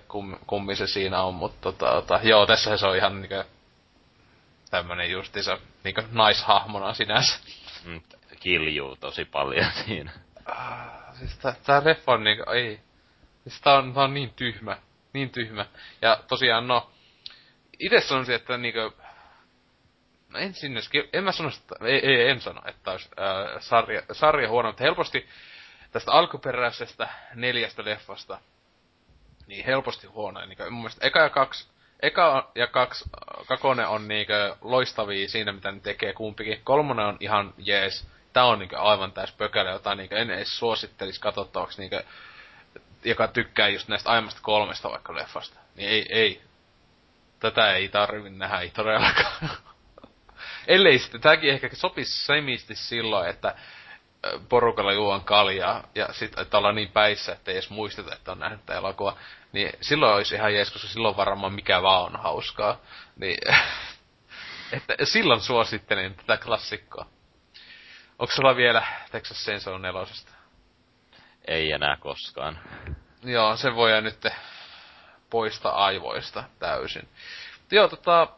kum, 0.46 0.74
se 0.74 0.86
siinä 0.86 1.22
on, 1.22 1.34
mutta 1.34 1.60
tota, 1.60 1.90
tota, 1.90 2.20
joo, 2.22 2.46
tässä 2.46 2.76
se 2.76 2.86
on 2.86 2.96
ihan 2.96 3.20
niinku 3.20 3.44
tämmönen 4.70 5.10
justiinsa 5.10 5.58
niinku 5.84 6.02
naishahmona 6.12 6.94
sinänsä. 6.94 7.38
Mm, 7.84 8.00
kiljuu 8.40 8.96
tosi 8.96 9.24
paljon 9.24 9.72
siinä. 9.86 10.12
Ah, 10.48 11.14
siis 11.18 11.38
tää, 11.38 11.54
tää 11.64 11.82
on 12.06 12.24
niinku, 12.24 12.50
ei. 12.50 12.80
Siis 13.42 13.60
tää 13.60 13.78
on, 13.78 13.94
tää 13.94 14.04
on 14.04 14.14
niin 14.14 14.30
tyhmä. 14.34 14.78
Niin 15.12 15.30
tyhmä. 15.30 15.66
Ja 16.02 16.20
tosiaan 16.28 16.68
no, 16.68 16.90
itse 17.78 18.00
sanoisin, 18.00 18.34
että 18.34 18.56
niinku, 18.56 18.94
no 20.28 20.38
en 20.38 20.54
sinne, 20.54 20.80
en 21.12 21.24
mä 21.24 21.32
sano, 21.32 21.48
että, 21.48 21.74
ei, 21.84 22.06
ei, 22.06 22.28
en 22.28 22.40
sano, 22.40 22.62
että 22.64 22.90
olisi 22.90 23.08
äh, 23.20 23.62
sarja, 23.62 24.02
sarja 24.12 24.48
huono, 24.48 24.68
mutta 24.68 24.84
helposti 24.84 25.28
tästä 25.90 26.12
alkuperäisestä 26.12 27.08
neljästä 27.34 27.84
leffasta, 27.84 28.40
niin 29.46 29.64
helposti 29.64 30.06
huono. 30.06 30.46
Niin 30.46 30.58
mun 30.70 30.82
mielestä 30.82 31.06
eka 31.06 31.18
ja 31.18 31.30
kaksi, 31.30 31.68
eka 32.02 32.50
ja 32.54 32.66
kaksi, 32.66 33.10
kakone 33.46 33.86
on 33.86 34.08
niinkö 34.08 34.56
loistavia 34.60 35.28
siinä, 35.28 35.52
mitä 35.52 35.72
ne 35.72 35.80
tekee 35.80 36.12
kumpikin. 36.12 36.60
Kolmonen 36.64 37.06
on 37.06 37.16
ihan 37.20 37.54
jees. 37.58 38.08
Tää 38.32 38.44
on 38.44 38.58
niinkö 38.58 38.78
aivan 38.78 39.12
täys 39.12 39.32
pökälä, 39.32 39.70
jota 39.70 39.94
niinkö 39.94 40.16
en 40.16 40.30
edes 40.30 40.58
suosittelisi 40.58 41.20
katsottavaksi 41.20 41.80
niinkö, 41.80 42.04
joka 43.04 43.28
tykkää 43.28 43.68
just 43.68 43.88
näistä 43.88 44.10
aiemmasta 44.10 44.40
kolmesta 44.42 44.90
vaikka 44.90 45.14
leffasta. 45.14 45.60
Niin 45.74 45.88
ei, 45.88 46.06
ei. 46.10 46.42
Tätä 47.40 47.72
ei 47.72 47.88
tarvi 47.88 48.30
nähdä, 48.30 48.60
ei 48.60 48.70
todellakaan. 48.70 49.50
Ellei 50.66 50.98
sitten, 50.98 51.20
tämäkin 51.20 51.50
ehkä 51.50 51.68
sopisi 51.72 52.24
semisti 52.24 52.74
silloin, 52.74 53.30
että 53.30 53.54
porukalla 54.48 54.92
juon 54.92 55.24
kaljaa 55.24 55.88
ja 55.94 56.08
sitten, 56.12 56.42
että 56.42 56.58
ollaan 56.58 56.74
niin 56.74 56.92
päissä, 56.92 57.32
että 57.32 57.50
ei 57.50 57.56
edes 57.56 57.70
muisteta, 57.70 58.14
että 58.14 58.32
on 58.32 58.38
nähnyt 58.38 58.66
tämä 58.66 58.78
elokuva. 58.78 59.16
Niin 59.52 59.72
silloin 59.80 60.14
olisi 60.14 60.34
ihan 60.34 60.54
jees, 60.54 60.70
koska 60.70 60.88
silloin 60.88 61.16
varmaan 61.16 61.52
mikä 61.52 61.82
vaan 61.82 62.04
on 62.04 62.20
hauskaa. 62.20 62.80
Niin, 63.16 63.38
että 64.72 64.94
silloin 65.04 65.40
suosittelen 65.40 66.14
tätä 66.14 66.36
klassikkoa. 66.36 67.06
Onko 68.18 68.34
sulla 68.34 68.56
vielä 68.56 68.86
Texas 69.10 69.44
Chainsaw 69.44 69.80
nelosesta? 69.80 70.32
Ei 71.44 71.72
enää 71.72 71.96
koskaan. 71.96 72.58
Joo, 73.22 73.56
se 73.56 73.74
voi 73.74 74.02
nyt 74.02 74.26
poistaa 75.30 75.84
aivoista 75.84 76.44
täysin. 76.58 77.08
Joo, 77.70 77.88
tota, 77.88 78.28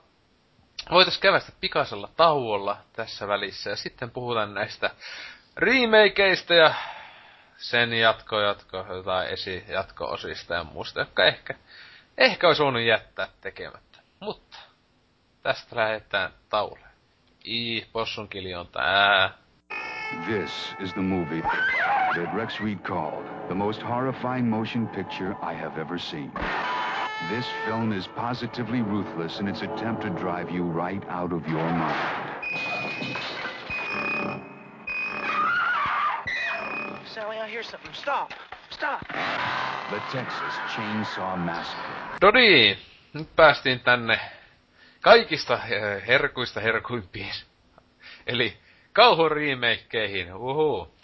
voitais 0.90 1.18
kävästä 1.18 1.52
pikaisella 1.60 2.08
tauolla 2.16 2.76
tässä 2.92 3.28
välissä 3.28 3.70
ja 3.70 3.76
sitten 3.76 4.10
puhutaan 4.10 4.54
näistä 4.54 4.90
remakeista 5.56 6.54
ja 6.54 6.74
sen 7.56 7.92
jatko, 7.92 8.40
jatko, 8.40 8.76
jotain 8.76 9.28
esi 9.28 9.64
jatko-osista 9.68 10.54
ja 10.54 10.64
muusta, 10.64 11.00
jotka 11.00 11.24
ehkä, 11.24 11.54
ehkä 12.18 12.46
olisi 12.46 12.62
voinut 12.62 12.82
jättää 12.82 13.28
tekemättä. 13.40 13.98
Mutta 14.20 14.58
tästä 15.42 15.76
lähdetään 15.76 16.32
tauolle. 16.48 16.86
I, 17.46 17.86
possun 17.92 18.28
on 18.58 18.68
tää. 18.68 19.40
This 20.26 20.50
is 20.80 20.92
the 20.94 21.02
movie 21.02 21.40
that 21.40 22.34
Rex 22.34 22.60
Reed 22.60 22.82
called 22.82 23.24
the 23.48 23.54
most 23.54 23.80
horrifying 23.80 24.50
motion 24.50 24.88
picture 24.88 25.36
I 25.40 25.54
have 25.54 25.78
ever 25.78 25.98
seen. 25.98 26.32
This 27.30 27.46
film 27.66 27.92
is 27.92 28.08
positively 28.16 28.82
ruthless 28.82 29.38
in 29.38 29.46
its 29.46 29.62
attempt 29.62 30.02
to 30.02 30.10
drive 30.10 30.50
you 30.50 30.64
right 30.64 31.02
out 31.08 31.32
of 31.32 31.46
your 31.46 31.62
mind. 31.62 32.26
Sally, 37.06 37.38
I 37.38 37.48
hear 37.48 37.62
something. 37.62 37.92
Stop. 37.92 38.30
Stop. 38.70 39.00
The 39.90 40.00
Texas 40.10 40.54
Chainsaw 40.74 41.36
Massacre. 41.38 42.18
No 42.22 42.30
niin, 42.30 42.78
nyt 43.14 43.36
päästiin 43.36 43.80
tänne 43.80 44.20
kaikista 45.00 45.54
eh, 45.54 46.06
herkuista 46.06 46.60
herkuimpiin. 46.60 47.34
Eli 48.26 48.56
kauhuremakkeihin, 48.92 50.34
uhu. 50.34 50.94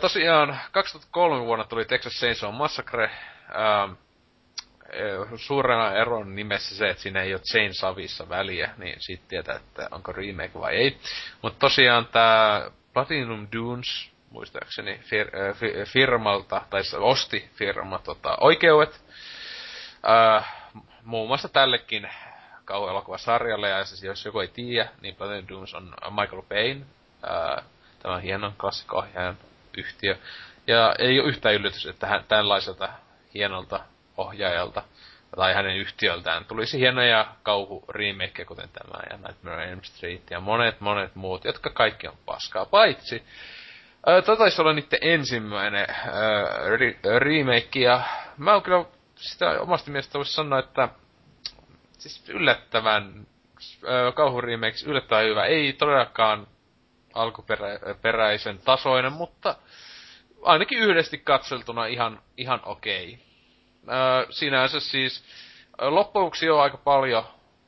tosiaan 0.00 0.60
2003 0.72 1.44
vuonna 1.44 1.64
tuli 1.64 1.84
Texas 1.84 2.12
Chainsaw 2.12 2.54
Massacre. 2.54 3.10
Suurena 5.36 5.92
eron 5.92 6.34
nimessä 6.34 6.76
se, 6.76 6.90
että 6.90 7.02
siinä 7.02 7.22
ei 7.22 7.34
ole 7.34 7.40
Chain 7.40 7.74
Savissa 7.74 8.28
väliä, 8.28 8.70
niin 8.78 8.96
siitä 8.98 9.24
tietää, 9.28 9.56
että 9.56 9.88
onko 9.90 10.12
remake 10.12 10.60
vai 10.60 10.76
ei. 10.76 10.98
Mutta 11.42 11.58
tosiaan 11.58 12.06
tämä 12.06 12.70
Platinum 12.92 13.48
Dunes, 13.52 14.10
muistaakseni 14.30 15.00
fir- 15.04 15.86
firmalta, 15.86 16.62
tai 16.70 16.82
osti 16.98 17.50
firma 17.54 17.98
tota, 17.98 18.36
oikeudet, 18.40 19.00
äh, 20.08 20.52
muun 21.04 21.28
muassa 21.28 21.48
tällekin 21.48 22.10
kauhuelokuvasarjalle, 22.70 23.68
ja 23.68 23.84
siis 23.84 24.02
jos 24.02 24.24
joku 24.24 24.40
ei 24.40 24.48
tiedä, 24.48 24.88
niin 25.00 25.14
Platinum 25.14 25.48
Dunes 25.48 25.74
on 25.74 25.94
Michael 26.10 26.42
Payne, 26.48 26.86
tämä 28.02 28.18
hienon 28.18 28.52
klassikko-ohjaajan 28.60 29.38
yhtiö. 29.76 30.16
Ja 30.66 30.94
ei 30.98 31.20
ole 31.20 31.28
yhtään 31.28 31.54
yllätys, 31.54 31.86
että 31.86 32.06
hän, 32.06 32.24
tällaiselta 32.28 32.88
hienolta 33.34 33.80
ohjaajalta 34.16 34.82
tai 35.36 35.54
hänen 35.54 35.76
yhtiöltään 35.76 36.44
tulisi 36.44 36.78
hienoja 36.78 37.26
kauhu 37.42 37.84
remake 37.88 38.44
kuten 38.44 38.68
tämä 38.68 39.02
ja 39.10 39.16
Nightmare 39.16 39.72
on 39.72 39.84
Street 39.84 40.30
ja 40.30 40.40
monet 40.40 40.80
monet 40.80 41.14
muut, 41.14 41.44
jotka 41.44 41.70
kaikki 41.70 42.08
on 42.08 42.16
paskaa, 42.26 42.64
paitsi 42.64 43.22
Tätä 44.04 44.36
taisi 44.36 44.60
olla 44.60 44.72
niiden 44.72 44.98
ensimmäinen 45.02 45.86
re- 46.78 47.18
remake, 47.18 47.80
ja 47.80 48.00
mä 48.36 48.52
oon 48.52 48.62
kyllä 48.62 48.84
sitä 49.14 49.60
omasta 49.60 49.90
mielestä 49.90 50.18
voisi 50.18 50.32
sanoa, 50.32 50.58
että 50.58 50.88
siis 52.00 52.28
yllättävän 52.28 53.26
kauhu 54.14 54.40
remake, 54.40 54.76
yllättävän 54.86 55.24
hyvä. 55.24 55.44
Ei 55.44 55.72
todellakaan 55.72 56.46
alkuperäisen 57.14 58.58
tasoinen, 58.58 59.12
mutta 59.12 59.56
ainakin 60.42 60.78
yhdesti 60.78 61.18
katseltuna 61.18 61.86
ihan, 61.86 62.22
ihan 62.36 62.60
okei. 62.64 63.14
Okay 63.14 63.30
sinänsä 64.30 64.80
siis 64.80 65.24
loppuksi 65.78 66.50
on 66.50 66.60
aika 66.60 66.76
paljon 66.76 67.24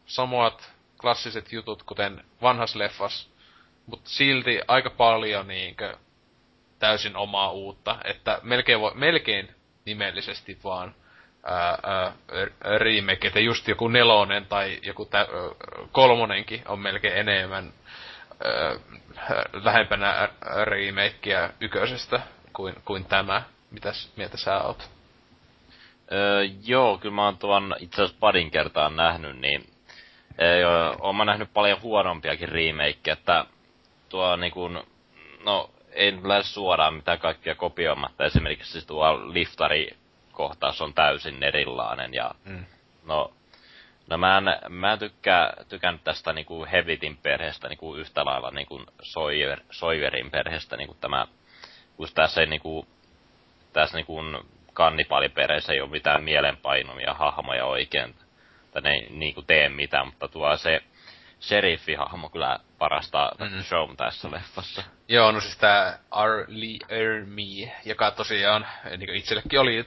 samat 0.07 0.73
klassiset 1.01 1.53
jutut, 1.53 1.83
kuten 1.83 2.25
vanhas 2.43 2.75
leffas, 2.75 3.31
mutta 3.87 4.11
silti 4.11 4.61
aika 4.69 4.91
paljon 4.91 5.49
niinkö 5.49 5.97
täysin 6.79 7.17
omaa 7.17 7.51
uutta, 7.51 7.99
että 8.05 8.41
melkein, 8.43 8.81
voi, 8.81 8.93
melkein 8.95 9.55
nimellisesti 9.85 10.59
vaan 10.65 10.95
remake, 12.79 13.27
että 13.27 13.41
just 13.41 13.69
joku 13.69 13.89
nelonen 13.89 14.47
tai 14.47 14.79
joku 14.83 15.05
tä, 15.05 15.27
kolmonenkin 15.93 16.63
on 16.69 16.79
melkein 16.79 17.17
enemmän 17.17 17.73
ää, 18.45 18.77
lähempänä 19.53 20.29
remakeä 20.65 21.51
yköisestä 21.61 22.21
kuin, 22.53 22.75
kuin 22.85 23.05
tämä. 23.05 23.43
Mitäs 23.71 24.13
mieltä 24.17 24.37
sä 24.37 24.63
oot? 24.63 24.91
Öö, 26.13 26.45
joo, 26.67 26.99
kyllä 26.99 27.15
mä 27.15 27.25
oon 27.25 27.39
tuon 27.39 27.77
itse 27.79 28.03
asiassa 28.03 28.21
parin 28.21 28.51
kertaan 28.51 28.97
nähnyt, 28.97 29.39
niin 29.41 29.65
öö, 30.41 30.93
oon 31.01 31.17
mä 31.17 31.25
nähnyt 31.25 31.53
paljon 31.55 31.83
huonompiakin 31.83 32.49
remakeja, 32.49 33.13
että 33.13 33.45
tuo 34.09 34.37
niinku, 34.37 34.69
no 35.45 35.71
ei 35.93 36.19
lähes 36.23 36.55
suoraan 36.55 36.95
mitään 36.95 37.19
kaikkia 37.19 37.55
kopioimatta. 37.55 38.25
Esimerkiksi 38.25 38.73
siis 38.73 38.87
tuo 38.87 39.33
liftari 39.33 39.97
kohtaus 40.33 40.81
on 40.81 40.95
täysin 40.95 41.43
erilainen 41.43 42.15
ja 42.15 42.31
mm. 42.45 42.65
no 43.05 43.33
No 44.07 44.19
mä 44.19 44.39
en, 44.39 44.45
mä 44.69 44.93
en 44.93 44.99
tykkää, 44.99 45.53
tykännyt 45.69 46.05
tästä 46.05 46.33
niinku 46.33 46.67
Hevitin 46.73 47.17
perheestä 47.17 47.69
niinku 47.69 47.95
yhtä 47.95 48.25
lailla 48.25 48.51
niinku 48.51 48.85
Sawyer, 49.03 49.61
Sawyerin 49.71 50.31
perheestä 50.31 50.77
niinku 50.77 50.95
tämä, 50.95 51.27
kun 51.97 52.09
tässä 52.15 52.41
ei 52.41 52.47
niinku, 52.47 52.87
tässä 53.73 53.97
niinku 53.97 54.23
kannipaliperheessä 54.73 55.73
ei 55.73 55.81
ole 55.81 55.91
mitään 55.91 56.23
mielenpainumia 56.23 57.15
hahmoja 57.15 57.65
oikein, 57.65 58.15
että 58.65 58.81
ne 58.81 58.91
ei 58.91 59.07
niinku 59.11 59.43
tee 59.43 59.69
mitään, 59.69 60.07
mutta 60.07 60.29
tuo 60.29 60.57
se 60.57 60.83
sheriffihahmo 61.41 62.29
kyllä 62.29 62.59
parasta 62.79 63.33
mm. 63.39 63.63
show 63.63 63.97
tässä 63.97 64.31
leffassa. 64.31 64.83
Joo, 65.09 65.33
no 65.33 65.41
siis 65.41 65.59
tää 65.59 65.99
R. 66.25 66.45
Lee 66.49 66.79
Ermey, 66.89 67.69
joka 67.85 68.11
tosiaan 68.11 68.67
niin 68.97 69.15
itsellekin 69.15 69.61
oli 69.61 69.87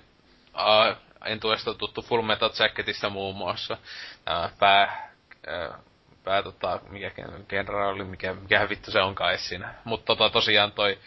uh, 0.55 0.97
entuesta 1.25 1.73
tuttu 1.73 2.01
Full 2.01 2.21
Metal 2.21 2.49
Jacketista 2.59 3.09
muun 3.09 3.35
muassa. 3.35 3.73
Uh, 3.73 4.57
pää, 4.59 5.11
uh, 5.47 5.75
pää 6.23 6.43
tota, 6.43 6.79
mikä 6.89 7.11
kenraali, 7.47 8.03
mikä, 8.03 8.33
mikä 8.33 8.69
vittu 8.69 8.91
se 8.91 9.01
onkaan 9.01 9.29
edes 9.29 9.49
siinä. 9.49 9.73
Mutta 9.83 10.05
tota, 10.05 10.29
tosiaan 10.29 10.71
toi 10.71 10.99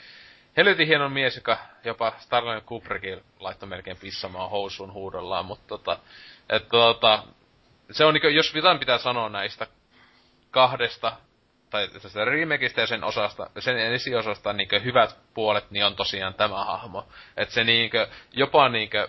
helvetin 0.57 0.87
hieno 0.87 1.09
mies, 1.09 1.37
joka 1.37 1.59
jopa 1.85 2.13
Starlin 2.19 2.63
Kubrickin 2.63 3.25
laittoi 3.41 3.69
melkein 3.69 3.97
pissamaan 3.97 4.51
housuun 4.51 4.93
huudollaan, 4.93 5.47
mutta 5.47 5.69
tota, 5.69 5.99
et, 6.49 6.69
tota, 6.69 7.23
se 7.91 8.05
on 8.05 8.15
niinku, 8.15 8.29
jos 8.29 8.55
jotain 8.55 8.79
pitää 8.79 8.99
sanoa 8.99 9.29
näistä 9.29 9.67
kahdesta, 10.51 11.13
tai 11.71 11.89
tästä 11.89 12.25
remakeista 12.25 12.81
ja 12.81 12.87
sen 12.87 13.05
osasta, 13.05 13.51
sen 13.59 13.79
esiosasta 13.79 14.53
niinkö 14.53 14.81
hyvät 14.81 15.17
puolet, 15.35 15.71
niin 15.71 15.87
on 15.87 15.97
tosiaan 15.97 16.35
tämä 16.35 16.65
hahmo. 16.65 17.09
Että 17.37 17.55
se 17.55 17.65
niinkö, 17.65 18.09
jopa 18.33 18.69
niinkö, 18.69 19.09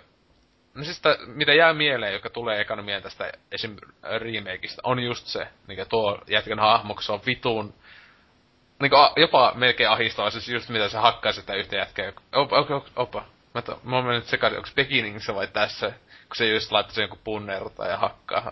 no 0.79 0.85
siis 0.85 0.97
sitä, 0.97 1.17
mitä 1.25 1.53
jää 1.53 1.73
mieleen, 1.73 2.13
joka 2.13 2.29
tulee 2.29 2.61
ekana 2.61 2.81
mieleen 2.81 3.03
tästä 3.03 3.31
esim. 3.51 3.75
remakeista, 4.17 4.81
on 4.85 4.99
just 4.99 5.27
se, 5.27 5.47
niinkö 5.67 5.85
tuo 5.85 6.21
jätkän 6.27 6.59
hahmo, 6.59 6.93
kun 6.93 7.03
se 7.03 7.11
on 7.11 7.21
vitun, 7.25 7.73
niinkö 8.81 8.97
jopa 9.15 9.53
melkein 9.55 9.89
ahistava, 9.89 10.29
siis 10.29 10.49
just 10.49 10.69
mitä 10.69 10.89
se 10.89 10.97
hakkaa 10.97 11.31
sitä 11.31 11.55
yhtä 11.55 11.75
jätkää. 11.75 12.13
Opa, 12.35 12.59
opa, 12.59 12.75
opa, 12.75 12.89
opa. 12.95 13.25
Mä, 13.53 13.61
to, 13.61 13.79
mä 13.83 13.95
oon 13.95 14.05
mennyt 14.05 14.25
sekaisin, 14.25 14.57
onko 14.57 14.69
Beginningsä 14.75 15.35
vai 15.35 15.47
tässä, 15.47 15.89
kun 16.27 16.35
se 16.35 16.49
just 16.49 16.71
laittaa 16.71 16.95
sen 16.95 17.01
joku 17.01 17.19
punnerta 17.23 17.85
ja 17.85 17.97
hakkaa 17.97 18.51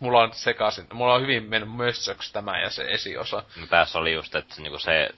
mulla 0.00 0.22
on 0.22 0.32
sekaisin, 0.32 0.86
mulla 0.92 1.14
on 1.14 1.22
hyvin 1.22 1.44
mennyt 1.44 1.76
mössöksi 1.76 2.32
tämä 2.32 2.60
ja 2.60 2.70
se 2.70 2.84
esiosa. 2.88 3.44
No 3.56 3.66
tässä 3.66 3.98
oli 3.98 4.12
just, 4.12 4.34
että 4.34 4.54
niinku 4.58 4.78
se 4.78 5.10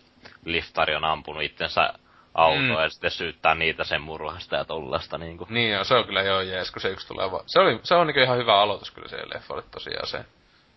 liftari 0.45 0.97
on 0.97 1.05
ampunut 1.05 1.43
itsensä 1.43 1.93
autoa 2.35 2.61
mm. 2.61 2.83
ja 2.83 2.89
sitten 2.89 3.11
syyttää 3.11 3.55
niitä 3.55 3.85
sen 3.85 4.03
murhasta 4.03 4.57
ja 4.57 4.65
tollasta 4.65 5.19
niinku. 5.19 5.47
Niin 5.51 5.71
joo, 5.71 5.85
se 5.85 5.95
on 5.95 6.05
kyllä 6.05 6.23
joo 6.23 6.41
jees, 6.41 6.71
kun 6.71 6.83
se 6.83 6.89
yksi 6.89 7.09
tulee 7.09 7.31
vaan. 7.31 7.45
Se, 7.47 7.61
oli, 7.61 7.81
se 7.83 7.95
on 7.95 8.07
niinku 8.07 8.21
ihan 8.21 8.39
hyvä 8.39 8.61
aloitus 8.61 8.91
kyllä 8.91 9.09
se 9.09 9.17
oli 9.49 9.63
tosiaan 9.71 10.07
se. 10.07 10.25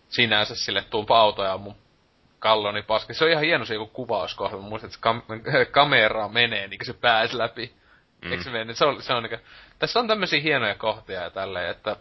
Sinänsä 0.08 0.54
sille 0.54 0.84
tuumpa 0.90 1.20
autoja 1.20 1.50
ja 1.50 1.58
mun 1.58 1.76
kalloni 2.38 2.82
paski. 2.82 3.14
Se 3.14 3.24
on 3.24 3.30
ihan 3.30 3.44
hieno 3.44 3.64
se 3.64 3.74
joku 3.74 3.86
kuvauskohta. 3.86 4.56
Mä 4.56 4.62
muistan, 4.62 4.88
että 4.88 4.98
se 4.98 5.08
kam- 5.10 5.70
kamera 5.70 6.28
menee 6.28 6.68
niin 6.68 6.86
se 6.86 6.92
pääs 6.92 7.32
läpi. 7.32 7.72
Mm. 8.24 8.32
Eikö 8.32 8.44
se 8.44 8.50
mene? 8.50 8.74
Se 8.74 8.84
on, 8.84 9.02
se 9.02 9.12
on 9.12 9.22
niinku, 9.22 9.46
tässä 9.78 10.00
on 10.00 10.08
tämmöisiä 10.08 10.40
hienoja 10.40 10.74
kohtia 10.74 11.22
ja 11.22 11.30
tälleen, 11.30 11.70
että 11.70 11.96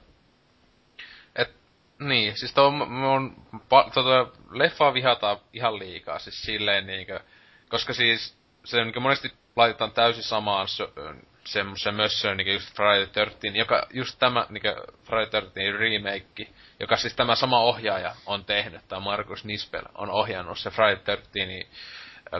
niin, 1.99 2.37
siis 2.37 2.53
tuo 2.53 2.71
mun, 2.71 3.35
tuota, 3.93 4.27
leffaa 4.51 4.93
vihataan 4.93 5.37
ihan 5.53 5.79
liikaa, 5.79 6.19
siis 6.19 6.41
silleen 6.41 6.87
niinkö, 6.87 7.19
koska 7.69 7.93
siis 7.93 8.37
se 8.65 8.83
niinkö 8.83 8.99
monesti 8.99 9.33
laitetaan 9.55 9.91
täysin 9.91 10.23
samaan 10.23 10.67
semmoisen 11.45 11.95
mössöön 11.95 12.37
niinkö 12.37 12.53
just 12.53 12.75
Friday 12.75 13.07
13, 13.25 13.47
joka 13.57 13.87
just 13.93 14.19
tämä 14.19 14.45
niinkö 14.49 14.75
Friday 15.03 15.41
13 15.41 15.79
remake, 15.79 16.47
joka 16.79 16.97
siis 16.97 17.15
tämä 17.15 17.35
sama 17.35 17.59
ohjaaja 17.59 18.15
on 18.25 18.45
tehnyt, 18.45 18.87
tämä 18.87 18.99
Markus 18.99 19.45
Nispel 19.45 19.83
on 19.95 20.09
ohjannut 20.09 20.59
se 20.59 20.69
Friday 20.69 20.95
13 21.05 21.75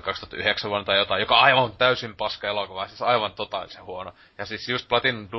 2009 0.02 0.70
vuonna 0.70 0.86
tai 0.86 0.98
jotain, 0.98 1.20
joka 1.20 1.40
aivan 1.40 1.72
täysin 1.72 2.16
paska 2.16 2.48
elokuva, 2.48 2.88
siis 2.88 3.02
aivan 3.02 3.32
totaalisen 3.32 3.86
huono. 3.86 4.14
Ja 4.38 4.46
siis 4.46 4.70
just 4.70 4.88
Platin 4.88 5.30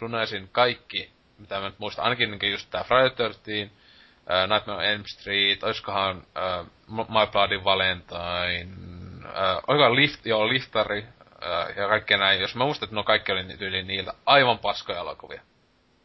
Dunesin 0.00 0.48
kaikki 0.52 1.12
mitä 1.42 1.60
mä 1.60 1.66
nyt 1.68 1.78
muistan, 1.78 2.04
ainakin 2.04 2.30
niin 2.30 2.52
just 2.52 2.70
tää 2.70 2.84
Friday 2.84 3.10
13, 3.10 3.50
uh, 3.50 4.48
Nightmare 4.48 4.78
on 4.78 4.84
Elm 4.84 5.02
Street, 5.06 5.62
oiskohan 5.62 6.16
uh, 6.16 6.66
My 6.88 7.26
Bloody 7.32 7.64
Valentine, 7.64 8.91
uh, 9.24 9.62
oikohan 9.66 9.96
Lift, 9.96 10.26
joo, 10.26 10.48
Liftari, 10.48 10.98
uh, 10.98 11.76
ja 11.76 11.88
kaikkea 11.88 12.18
näin. 12.18 12.40
Jos 12.40 12.54
mä 12.54 12.64
muistan, 12.64 12.86
että 12.86 12.96
no 12.96 13.04
kaikki 13.04 13.32
oli 13.32 13.56
yli 13.60 13.82
niiltä 13.82 14.12
aivan 14.26 14.58
paskoja 14.58 14.98
elokuvia. 14.98 15.42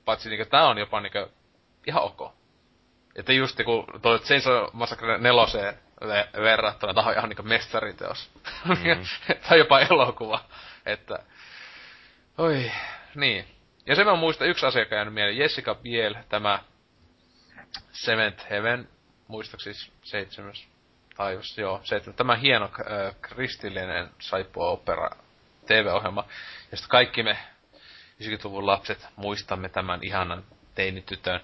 Paitsi 0.05 0.29
niinku 0.29 0.45
tää 0.45 0.67
on 0.67 0.77
jopa 0.77 1.01
niinku 1.01 1.31
ihan 1.87 2.03
ok. 2.03 2.33
Että 3.15 3.33
just 3.33 3.63
kun 3.65 3.87
tuo 4.01 4.19
Chainsaw 4.19 4.65
Massacre 4.73 5.17
neloseen 5.17 5.79
verrattuna, 6.41 6.93
tää 6.93 7.03
on 7.03 7.13
ihan 7.13 7.29
niinku 7.29 7.43
mestariteos. 7.43 8.29
Mm-hmm. 8.65 9.05
tai 9.49 9.57
jopa 9.57 9.79
elokuva. 9.79 10.45
Että, 10.85 11.19
oi, 12.37 12.71
niin. 13.15 13.47
Ja 13.85 13.95
se 13.95 14.03
mä 14.03 14.15
muistan, 14.15 14.47
yksi 14.47 14.65
asia, 14.65 14.81
joka 14.81 14.95
jäänyt 14.95 15.13
mieleen. 15.13 15.37
Jessica 15.37 15.75
Biel, 15.75 16.15
tämä 16.29 16.59
Cement 17.93 18.49
Heaven, 18.49 18.89
muistaakseni 19.27 19.75
seitsemäs 20.03 20.67
taivas, 21.17 21.57
joo, 21.57 21.81
seitsemäs. 21.83 22.15
Tämä 22.15 22.35
hieno 22.35 22.65
äh, 22.65 23.15
kristillinen 23.21 24.09
saippua 24.19 24.69
opera 24.69 25.09
TV-ohjelma. 25.65 26.25
Sitten 26.61 26.89
kaikki 26.89 27.23
me 27.23 27.37
90-luvun 28.23 28.65
lapset 28.65 29.07
muistamme 29.15 29.69
tämän 29.69 29.99
ihanan 30.03 30.43
teinitytön. 30.75 31.39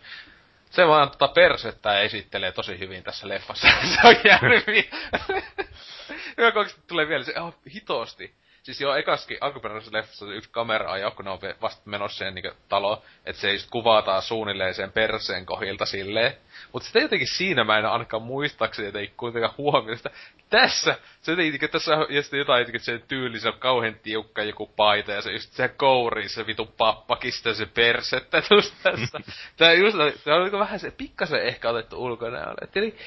Se 0.70 0.88
vaan 0.88 1.12
tota 1.12 1.28
persettä 1.28 2.00
esittelee 2.00 2.52
tosi 2.52 2.80
hyvin 2.80 3.04
tässä 3.04 3.28
leffassa. 3.28 3.68
se 4.02 4.08
on 4.08 4.16
jäänyt 4.24 4.66
Hyvä, 6.38 6.52
tulee 6.88 7.08
vielä 7.08 7.24
se, 7.24 7.40
oh, 7.40 7.56
hitosti 7.74 8.36
Siis 8.64 8.82
joo, 8.82 8.96
ekaskin 8.96 9.38
alkuperäisessä 9.42 9.98
leffassa 9.98 10.34
yksi 10.34 10.50
kamera 10.52 10.92
ajaa, 10.92 11.12
kun 11.12 11.26
ne 11.26 11.32
on 11.32 11.40
vasta 11.62 11.82
menossa 11.86 12.18
siihen 12.18 12.36
niin 12.36 12.52
talo, 12.70 13.04
että 13.26 13.42
se 13.42 13.54
just 13.54 13.70
kuvataan 13.70 14.22
suunnilleen 14.22 14.74
sen 14.74 14.92
perseen 14.92 15.46
kohilta 15.46 15.86
silleen. 15.86 16.34
Mutta 16.74 16.84
sitten 16.84 17.02
jotenkin 17.02 17.28
siinä 17.28 17.64
mä 17.64 17.78
en 17.78 17.86
ainakaan 17.86 18.24
muistaakseni 18.24 18.88
jotenkin 18.88 19.14
kuitenkaan 19.18 19.54
huomioon 19.58 19.98
sitä. 19.98 20.10
Tässä, 20.50 20.98
se 21.22 21.32
jotenkin, 21.32 21.70
tässä 21.70 21.96
on 21.96 22.06
ja 22.10 22.22
sitten 22.22 22.38
jotain 22.38 22.60
jotenkin 22.60 22.82
se 22.82 23.00
tyyli, 23.08 23.40
se 23.40 23.48
on 23.48 23.60
kauhean 23.60 23.96
tiukka 24.04 24.44
joku 24.44 24.68
paita 24.68 25.12
ja 25.12 25.22
se 25.22 25.32
just 25.32 25.54
se 25.54 25.68
kouri, 25.68 26.30
se 26.30 26.48
vitu 26.48 26.66
pappakista 26.66 27.54
se 27.54 27.66
persettä 27.66 28.42
just 28.52 28.76
tässä. 28.84 29.20
Tää 29.58 29.74
just, 29.74 29.98
tää 30.24 30.36
on 30.36 30.52
vähän 30.52 30.80
se 30.80 30.92
pikkasen 30.92 31.44
ehkä 31.44 31.70
otettu 31.70 32.04
ulkonäölle. 32.04 32.68
Eli 32.76 32.98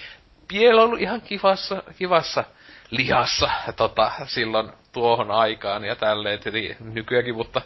Piel 0.49 0.79
on 0.79 0.85
ollut 0.85 1.01
ihan 1.01 1.21
kivassa, 1.21 1.83
kivassa 1.99 2.45
lihassa 2.91 3.51
tota, 3.77 4.13
silloin 4.27 4.73
tuohon 4.97 5.31
aikaan 5.31 5.85
ja 5.85 5.97
tälleen, 5.97 6.41
eli 6.45 6.77
nykyäänkin, 6.81 7.35
mutta 7.35 7.63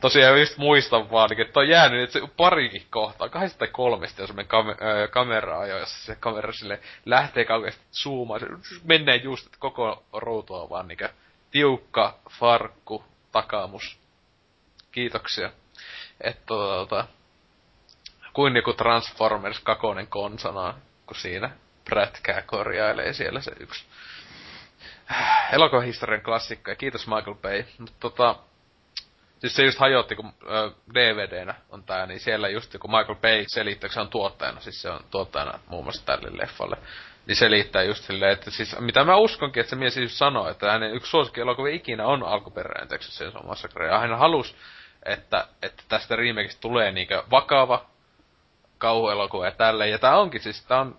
tosiaan 0.00 0.40
just 0.40 0.56
muistan 0.56 1.10
vaan, 1.10 1.40
että 1.40 1.60
on 1.60 1.68
jäänyt 1.68 2.02
että 2.02 2.12
se 2.20 2.26
parikin 2.36 2.86
kohtaa, 2.90 3.28
kahdesta 3.28 3.58
tai 3.58 3.68
kolmesta, 3.68 4.22
jos 4.22 4.32
me 4.32 4.42
kam- 4.42 5.08
kameraa 5.10 5.66
jossa 5.66 6.06
se 6.06 6.16
kamera 6.20 6.52
sille 6.52 6.80
lähtee 7.06 7.44
kauheasti 7.44 7.82
zoomaan, 7.92 8.40
se 8.40 8.46
menee 8.84 9.16
just 9.16 9.46
että 9.46 9.58
koko 9.60 10.04
ruutua 10.12 10.70
vaan 10.70 10.88
niin 10.88 10.98
tiukka 11.50 12.18
farkku 12.30 13.04
takamus. 13.32 13.98
Kiitoksia. 14.92 15.50
Että 16.20 16.46
tota, 16.46 17.06
kuin 18.32 18.52
niinku 18.52 18.72
Transformers 18.72 19.60
kakonen 19.60 20.06
konsana, 20.06 20.74
kun 21.06 21.16
siinä 21.16 21.50
prätkää 21.84 22.42
korjailee 22.42 23.12
siellä 23.12 23.40
se 23.40 23.52
yksi 23.60 23.84
elokuvahistorian 25.52 26.22
klassikko, 26.22 26.70
ja 26.70 26.76
kiitos 26.76 27.06
Michael 27.06 27.34
Bay. 27.34 27.64
Mutta 27.78 27.94
tota, 28.00 28.36
siis 29.38 29.56
se 29.56 29.64
just 29.64 29.78
hajotti, 29.78 30.16
kun 30.16 30.32
ö, 30.42 30.70
DVDnä 30.94 31.54
on 31.70 31.82
tää, 31.82 32.06
niin 32.06 32.20
siellä 32.20 32.48
just 32.48 32.76
kun 32.80 32.90
Michael 32.90 33.14
Bay 33.14 33.44
selittää, 33.46 33.90
se 33.90 34.00
on 34.00 34.08
tuottajana, 34.08 34.60
siis 34.60 34.82
se 34.82 34.90
on 34.90 35.00
tuottajana 35.10 35.58
muun 35.66 35.84
muassa 35.84 36.06
tälle 36.06 36.28
leffalle, 36.32 36.76
niin 37.26 37.36
selittää 37.36 37.82
just 37.82 38.04
silleen, 38.04 38.32
että 38.32 38.50
siis 38.50 38.76
mitä 38.80 39.04
mä 39.04 39.16
uskonkin, 39.16 39.60
että 39.60 39.70
se 39.70 39.76
mies 39.76 39.94
siis 39.94 40.18
sanoo, 40.18 40.48
että 40.48 40.72
hänen 40.72 40.94
yksi 40.94 41.10
suosikki 41.10 41.40
elokuva 41.40 41.68
ikinä 41.68 42.06
on 42.06 42.22
alkuperäinen 42.22 42.88
Texas 42.88 43.16
Chainsaw 43.16 43.46
Massacre, 43.46 43.86
ja 43.86 43.98
hän 43.98 44.18
halus, 44.18 44.56
että, 45.04 45.48
että 45.62 45.82
tästä 45.88 46.16
remakeista 46.16 46.60
tulee 46.60 46.92
niinkö 46.92 47.22
vakava 47.30 47.86
kauhuelokuva 48.78 49.46
ja 49.46 49.52
tälleen, 49.52 49.90
ja 49.90 49.98
tää 49.98 50.18
onkin 50.18 50.40
siis, 50.40 50.64
tää 50.64 50.80
on 50.80 50.96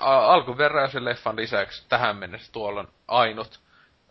alkuperäisen 0.00 1.04
leffan 1.04 1.36
lisäksi 1.36 1.86
tähän 1.88 2.16
mennessä 2.16 2.52
tuolla 2.52 2.80
on 2.80 2.88
ainut 3.08 3.60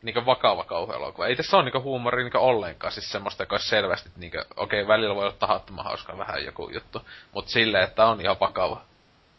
niinkö 0.02 0.26
vakava 0.26 0.64
kauhuelokuva. 0.64 1.28
Ei 1.28 1.36
tässä 1.36 1.58
ole 1.58 1.64
niinkö 1.64 1.80
huumori 1.80 2.24
niinkö 2.24 2.40
ollenkaan, 2.40 2.94
siis 2.94 3.12
semmoista, 3.12 3.44
joka 3.44 3.54
olisi 3.54 3.68
selvästi 3.68 4.10
niinkö, 4.16 4.46
okei, 4.56 4.82
okay, 4.82 4.88
välillä 4.88 5.16
voi 5.16 5.24
olla 5.24 5.36
tahattoman 5.40 5.86
hauskaa 5.86 6.18
vähän 6.18 6.46
joku 6.46 6.70
juttu, 6.74 7.02
mutta 7.32 7.52
silleen, 7.52 7.84
että 7.84 8.06
on 8.06 8.22
ihan 8.22 8.40
vakava. 8.40 8.82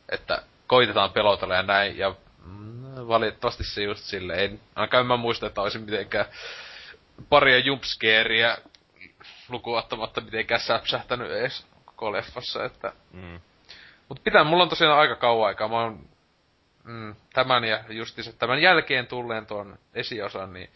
Että 0.09 0.43
koitetaan 0.67 1.11
pelotella 1.11 1.55
ja 1.55 1.63
näin, 1.63 1.99
ja 1.99 2.15
mm, 2.45 3.09
valitettavasti 3.09 3.65
se 3.65 3.83
just 3.83 4.05
silleen, 4.05 4.41
en, 4.41 4.61
ainakaan 4.75 5.07
mä 5.07 5.17
muista, 5.17 5.47
että 5.47 5.63
olisin 5.63 5.83
mitenkään 5.83 6.27
paria 7.29 7.59
jumpscareja 7.59 8.59
lukuottamatta 9.49 10.21
mitenkään 10.21 10.61
säpsähtänyt 10.61 11.31
edes 11.31 11.67
koko 11.85 12.13
leffassa, 12.13 12.65
että... 12.65 12.93
Mm. 13.13 13.41
Mut 14.09 14.25
pitää, 14.25 14.45
mulla 14.45 14.63
on 14.63 14.69
tosiaan 14.69 14.99
aika 14.99 15.17
kauan 15.17 15.47
aikaa, 15.47 15.69
mä 15.69 15.81
oon 15.81 16.12
mm, 16.85 17.15
tämän 17.33 17.65
ja 17.65 17.85
justiinsa 17.89 18.33
tämän 18.33 18.63
jälkeen 18.63 19.07
tulleen 19.07 19.47
tuon 19.47 19.79
esiosan, 19.95 20.53
niin 20.53 20.71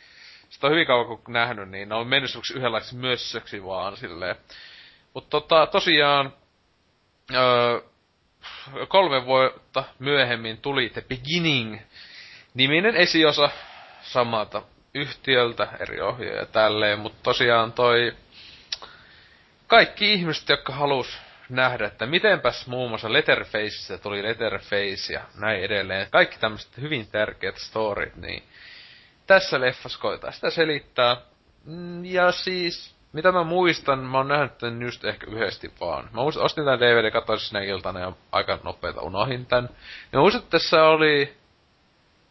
sitä 0.48 0.66
on 0.66 0.72
hyvin 0.72 0.86
kauan 0.86 1.06
kun 1.06 1.20
nähnyt, 1.28 1.68
niin 1.68 1.88
ne 1.88 1.94
on 1.94 2.06
mennyt 2.06 2.30
yhdenlaiseksi 2.54 2.96
mössöksi 2.96 3.64
vaan 3.64 3.96
silleen. 3.96 4.36
Mut 5.14 5.30
tota, 5.30 5.66
tosiaan, 5.66 6.32
öö, 7.34 7.80
kolme 8.88 9.24
vuotta 9.24 9.84
myöhemmin 9.98 10.58
tuli 10.58 10.90
The 10.90 11.04
Beginning 11.08 11.78
niminen 12.54 12.96
esiosa 12.96 13.50
samalta 14.02 14.62
yhtiöltä, 14.94 15.68
eri 15.80 16.00
ohjaaja 16.00 16.46
tälleen, 16.46 16.98
mutta 16.98 17.18
tosiaan 17.22 17.72
toi 17.72 18.16
kaikki 19.66 20.12
ihmiset, 20.12 20.48
jotka 20.48 20.72
halus 20.72 21.18
nähdä, 21.48 21.86
että 21.86 22.06
mitenpäs 22.06 22.66
muun 22.66 22.88
muassa 22.88 23.12
Letterfaceissa 23.12 23.98
tuli 23.98 24.22
Letterface 24.22 25.12
ja 25.12 25.20
näin 25.34 25.64
edelleen. 25.64 26.10
Kaikki 26.10 26.38
tämmöiset 26.38 26.76
hyvin 26.80 27.06
tärkeät 27.06 27.56
storit, 27.56 28.16
niin 28.16 28.42
tässä 29.26 29.60
leffas 29.60 29.96
koetaan 29.96 30.32
sitä 30.32 30.50
selittää. 30.50 31.16
Mm, 31.64 32.04
ja 32.04 32.32
siis, 32.32 32.94
mitä 33.12 33.32
mä 33.32 33.44
muistan, 33.44 33.98
mä 33.98 34.18
oon 34.18 34.28
nähnyt 34.28 34.58
tän 34.58 34.82
just 34.82 35.04
ehkä 35.04 35.26
yhdesti 35.30 35.72
vaan. 35.80 36.04
Mä 36.04 36.22
muistan, 36.22 36.44
ostin 36.44 36.64
tän 36.64 36.80
DVD, 36.80 37.10
katsoin 37.10 37.40
sinne 37.40 37.66
iltana 37.66 38.00
ja 38.00 38.12
aika 38.32 38.58
nopeeta 38.64 39.00
unohin 39.00 39.46
tän. 39.46 39.68
Ja 40.12 40.18
muistan, 40.18 40.42
että 40.42 40.58
tässä 40.58 40.84
oli 40.84 41.36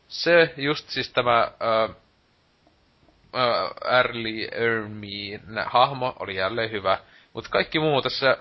se 0.08 0.54
just 0.58 0.90
siis 0.90 1.14
tämä 1.14 1.42
äh, 1.42 1.96
Early 3.92 4.48
Ermi 4.52 5.40
hahmo 5.66 6.16
oli 6.20 6.36
jälleen 6.36 6.72
hyvä. 6.72 6.98
Mutta 7.34 7.50
kaikki 7.50 7.80
muu 7.80 8.02
tässä 8.02 8.38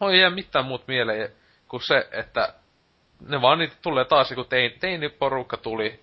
Moi 0.00 0.14
ei 0.14 0.20
jää 0.20 0.30
mitään 0.30 0.64
muut 0.64 0.88
mieleen 0.88 1.32
kuin 1.68 1.82
se, 1.82 2.08
että 2.12 2.54
ne 3.28 3.40
vaan 3.42 3.58
niitä 3.58 3.76
tulee 3.82 4.04
taas, 4.04 4.32
kun 4.34 4.46
tein, 4.46 4.72
teiniporukka 4.80 5.56
tuli 5.56 6.00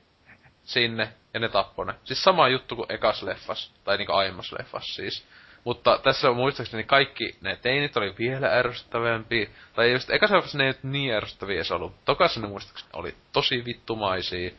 sinne 0.63 1.09
ja 1.33 1.39
ne 1.39 1.49
tappoi 1.49 1.85
ne. 1.85 1.93
Siis 2.03 2.23
sama 2.23 2.47
juttu 2.47 2.75
kuin 2.75 2.91
ekas 2.91 3.23
leffas, 3.23 3.73
tai 3.83 3.97
niinku 3.97 4.13
aiemmas 4.13 4.51
leffas 4.51 4.95
siis. 4.95 5.27
Mutta 5.63 5.99
tässä 6.03 6.29
on 6.29 6.35
muistaakseni 6.35 6.83
kaikki 6.83 7.37
ne 7.41 7.55
teinit 7.55 7.97
oli 7.97 8.15
vielä 8.19 8.47
ärsyttävämpiä. 8.47 9.49
Tai 9.75 9.91
just 9.91 10.09
ekas 10.09 10.31
leffassa 10.31 10.57
ne 10.57 10.67
ei 10.67 10.73
niin 10.83 11.13
ärsyttäviä 11.13 11.55
edes 11.55 11.71
ollut. 11.71 12.05
Tokassa 12.05 12.39
ne 12.39 12.47
muistaakseni 12.47 12.89
oli 12.93 13.15
tosi 13.33 13.65
vittumaisia. 13.65 14.51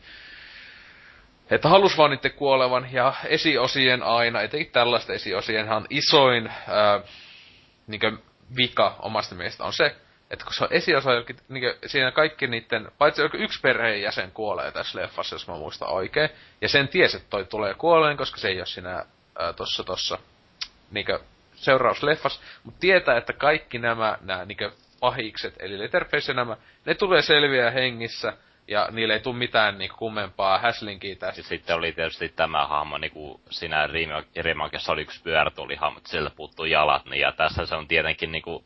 Että 1.51 1.69
halus 1.69 1.97
vaan 1.97 2.11
niiden 2.11 2.33
kuolevan, 2.33 2.87
ja 2.91 3.13
esiosien 3.25 4.03
aina, 4.03 4.41
etenkin 4.41 4.71
tällaista 4.71 5.13
esiosienhan 5.13 5.85
isoin 5.89 6.51
ää, 6.67 7.01
niinkö 7.87 8.17
vika 8.57 8.95
omasta 8.99 9.35
mielestä 9.35 9.63
on 9.63 9.73
se, 9.73 9.95
että 10.29 10.45
kun 10.45 10.53
se 10.53 10.63
on 10.63 10.73
esiosa, 10.73 11.09
niin 11.49 11.63
siinä 11.85 12.11
kaikki 12.11 12.47
niiden, 12.47 12.91
paitsi 12.97 13.21
yksi 13.33 13.59
perheenjäsen 13.61 14.31
kuolee 14.31 14.71
tässä 14.71 15.01
leffassa, 15.01 15.35
jos 15.35 15.47
mä 15.47 15.55
muistan 15.55 15.89
oikein. 15.89 16.29
Ja 16.61 16.69
sen 16.69 16.87
ties, 16.87 17.15
että 17.15 17.29
toi 17.29 17.45
tulee 17.45 17.73
kuoleen, 17.73 18.17
koska 18.17 18.37
se 18.37 18.47
ei 18.47 18.57
ole 18.57 18.65
siinä 18.65 19.05
ää, 19.39 19.53
tossa 19.53 20.17
niin 20.91 21.05
seurausleffas. 21.55 22.41
Mutta 22.63 22.79
tietää, 22.79 23.17
että 23.17 23.33
kaikki 23.33 23.79
nämä, 23.79 24.17
nämä 24.21 24.45
niin 24.45 24.71
pahikset, 24.99 25.55
eli 25.59 25.79
Letterface 25.79 26.33
nämä, 26.33 26.57
ne 26.85 26.95
tulee 26.95 27.21
selviä 27.21 27.71
hengissä 27.71 28.33
ja 28.69 28.87
niille 28.91 29.13
ei 29.13 29.19
tule 29.19 29.35
mitään 29.35 29.77
niinku 29.77 29.95
kummempaa 29.97 30.59
häslinkiä 30.59 31.15
tästä. 31.15 31.39
Ja 31.39 31.43
sitten 31.43 31.75
oli 31.75 31.91
tietysti 31.91 32.29
tämä 32.29 32.67
hahmo, 32.67 32.97
niinku 32.97 33.41
siinä 33.49 33.89
Rimakessa 34.41 34.91
oli 34.91 35.01
yksi 35.01 35.23
pyörätuolihahmo, 35.23 35.97
että 35.97 36.09
sieltä 36.09 36.29
puuttuu 36.29 36.65
jalat, 36.65 37.05
niin 37.05 37.21
ja 37.21 37.31
tässä 37.31 37.65
se 37.65 37.75
on 37.75 37.87
tietenkin 37.87 38.31
niinku 38.31 38.65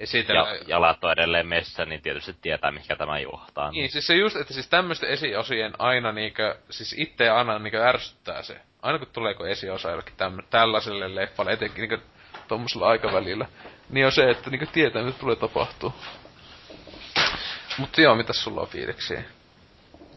Esitellä... 0.00 0.54
Ja, 0.54 0.60
jalat 0.66 1.04
on 1.04 1.12
edelleen 1.12 1.46
messä, 1.46 1.84
niin 1.84 2.02
tietysti 2.02 2.36
tietää, 2.42 2.70
mikä 2.70 2.96
tämä 2.96 3.18
johtaa. 3.18 3.70
Niin, 3.70 3.90
siis 3.90 4.06
se 4.06 4.14
just, 4.14 4.36
että 4.36 4.54
siis 4.54 4.68
tämmöisten 4.68 5.10
esiosien 5.10 5.72
aina 5.78 6.12
niinkö, 6.12 6.58
siis 6.70 6.94
itse 6.98 7.28
aina 7.30 7.58
niinkö 7.58 7.88
ärsyttää 7.88 8.42
se. 8.42 8.60
Aina 8.82 8.98
kun 8.98 9.08
tuleeko 9.12 9.46
esiosa 9.46 9.90
jollekin 9.90 10.16
tämmö, 10.16 10.42
tällaiselle 10.50 11.14
leffalle, 11.14 11.52
etenkin 11.52 11.80
niinkö 11.80 11.98
tommosella 12.48 12.88
aikavälillä, 12.88 13.46
niin 13.90 14.06
on 14.06 14.12
se, 14.12 14.30
että 14.30 14.50
niinkö 14.50 14.66
tietää, 14.66 15.02
mitä 15.02 15.18
tulee 15.18 15.36
tapahtuu. 15.36 15.94
Mutta 17.78 18.00
joo, 18.00 18.14
mitä 18.14 18.32
sulla 18.32 18.60
on 18.60 18.68
fiiliksiä? 18.68 19.22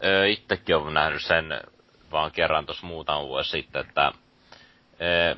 Öö, 0.04 0.26
itsekin 0.26 0.76
olen 0.76 0.94
nähnyt 0.94 1.22
sen 1.22 1.60
vaan 2.10 2.32
kerran 2.32 2.66
tuossa 2.66 2.86
muutama 2.86 3.26
vuosi 3.26 3.50
sitten, 3.50 3.86
että 3.86 4.12
öö, 5.00 5.34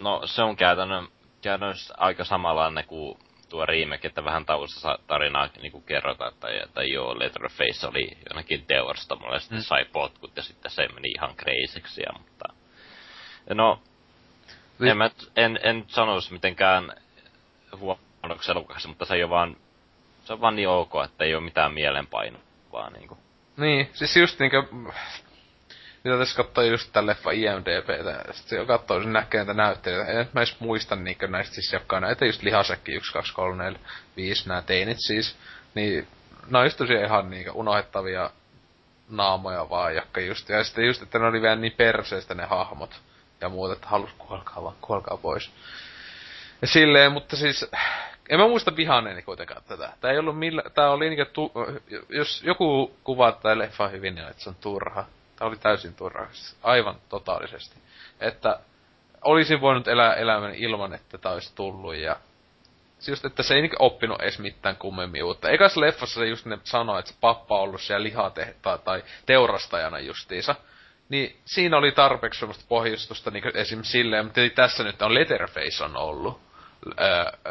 no 0.00 0.22
se 0.24 0.42
on 0.42 0.56
käytännön, 0.56 1.08
käytännössä 1.42 1.94
aika 1.96 2.24
samanlainen 2.24 2.84
kuin 2.84 3.18
tuo 3.48 3.66
remake, 3.66 4.08
että 4.08 4.24
vähän 4.24 4.46
taustassa 4.46 4.98
tarinaa 5.06 5.48
niin 5.62 5.82
kerrotaan, 5.82 6.32
että, 6.32 6.48
että 6.64 6.82
joo, 6.82 7.18
Letterface 7.18 7.86
oli 7.86 8.18
jonnekin 8.30 8.66
teurastamolla 8.66 9.34
ja 9.34 9.40
sitten 9.40 9.58
mm. 9.58 9.62
sai 9.62 9.84
potkut 9.84 10.36
ja 10.36 10.42
sitten 10.42 10.70
se 10.70 10.88
meni 10.88 11.08
ihan 11.10 11.36
kreisiksi, 11.36 12.02
mutta 12.18 12.44
no, 13.50 13.82
niin. 14.78 14.90
en, 14.90 14.96
mä, 14.96 15.10
en, 15.36 15.58
en 15.62 15.84
sanoisi 15.88 16.32
mitenkään 16.32 16.92
huonoksi 17.76 18.50
elokuvaksi, 18.50 18.88
mutta 18.88 19.04
se 19.04 19.14
ei 19.14 19.22
ole 19.22 19.30
vaan 19.30 19.56
se 20.24 20.32
on 20.32 20.40
vaan 20.40 20.56
niin 20.56 20.68
ok, 20.68 20.92
että 21.04 21.24
ei 21.24 21.34
ole 21.34 21.44
mitään 21.44 21.72
mielenpainuvaa 21.72 22.90
niinku. 22.90 23.18
Niin, 23.56 23.90
siis 23.92 24.16
just 24.16 24.38
niinkö... 24.38 24.62
Mitä 26.04 26.18
tässä 26.18 26.36
katsoo 26.36 26.64
just 26.64 26.92
tän 26.92 27.06
leffa 27.06 27.30
IMDBtä, 27.30 28.32
sit 28.32 28.46
se 28.46 28.66
katsoo 28.66 29.02
sen 29.02 29.12
näkee 29.12 29.38
näitä 29.38 29.54
näyttelijöitä. 29.54 30.12
En 30.12 30.28
mä 30.32 30.40
edes 30.40 30.60
muista 30.60 30.96
niinkö 30.96 31.28
näistä 31.28 31.54
siis 31.54 31.72
jotka 31.72 32.00
näitä 32.00 32.24
just 32.24 32.42
lihasekki 32.42 32.92
1, 32.92 33.12
2, 33.12 33.34
3, 33.34 33.64
4, 33.64 33.78
5, 34.16 34.48
nää 34.48 34.62
teinit 34.62 34.96
siis. 35.00 35.36
Niin, 35.74 36.08
ne 36.50 36.58
on 36.58 36.64
just 36.64 36.78
tosiaan 36.78 37.04
ihan 37.04 37.30
niinkö 37.30 37.52
unohettavia 37.52 38.30
naamoja 39.08 39.70
vaan, 39.70 39.94
jakka 39.94 40.20
just. 40.20 40.48
Ja 40.48 40.64
sitten 40.64 40.86
just, 40.86 41.02
että 41.02 41.18
ne 41.18 41.26
oli 41.26 41.42
vielä 41.42 41.56
niin 41.56 41.74
perseestä 41.76 42.34
ne 42.34 42.44
hahmot 42.44 43.00
ja 43.40 43.48
muut, 43.48 43.72
että 43.72 43.88
halus 43.88 44.10
kuolkaa 44.18 44.62
vaan, 44.62 44.76
kuolkaa 44.80 45.16
pois. 45.16 45.50
Ja 46.62 46.68
silleen, 46.68 47.12
mutta 47.12 47.36
siis 47.36 47.70
en 48.28 48.40
mä 48.40 48.48
muista 48.48 48.76
vihanneeni 48.76 49.22
kuitenkaan 49.22 49.62
tätä. 49.68 49.92
Tää 50.00 50.10
ei 50.10 50.18
ollut 50.18 50.38
millä, 50.38 50.62
tää 50.74 50.90
oli 50.90 51.04
niinkö 51.04 51.24
tu, 51.24 51.52
jos 52.08 52.42
joku 52.42 52.96
kuvaa 53.04 53.32
tätä 53.32 53.58
leffa 53.58 53.88
hyvin, 53.88 54.14
niin 54.14 54.28
että 54.28 54.42
se 54.42 54.48
on 54.48 54.56
turha. 54.60 55.04
Tää 55.36 55.48
oli 55.48 55.56
täysin 55.56 55.94
turha. 55.94 56.26
Siis 56.32 56.56
aivan 56.62 56.96
totaalisesti. 57.08 57.76
Että 58.20 58.60
olisin 59.24 59.60
voinut 59.60 59.88
elää 59.88 60.14
elämän 60.14 60.54
ilman, 60.54 60.94
että 60.94 61.18
tää 61.18 61.32
olisi 61.32 61.54
tullut 61.54 61.96
ja 61.96 62.16
siis 62.98 63.08
just, 63.08 63.24
että 63.24 63.42
se 63.42 63.54
ei 63.54 63.60
niinkö 63.60 63.76
oppinut 63.78 64.20
edes 64.20 64.38
mitään 64.38 64.76
kummemmin 64.76 65.24
uutta. 65.24 65.50
Ekas 65.50 65.76
leffassa 65.76 66.20
se 66.20 66.26
just 66.26 66.46
ne 66.46 66.58
sanoi, 66.64 66.98
että 66.98 67.12
se 67.12 67.18
pappa 67.20 67.56
on 67.56 67.62
ollut 67.62 67.80
siellä 67.80 68.04
lihatehtaa 68.04 68.78
tai 68.78 69.02
teurastajana 69.26 69.98
justiinsa. 69.98 70.54
Niin 71.08 71.36
siinä 71.44 71.76
oli 71.76 71.92
tarpeeksi 71.92 72.40
semmoista 72.40 72.64
pohjustusta 72.68 73.30
niin 73.30 73.56
esim. 73.56 73.82
silleen, 73.82 74.24
mutta 74.24 74.40
tässä 74.54 74.84
nyt 74.84 75.02
on 75.02 75.14
Letterface 75.14 75.84
on 75.84 75.96
ollut 75.96 76.40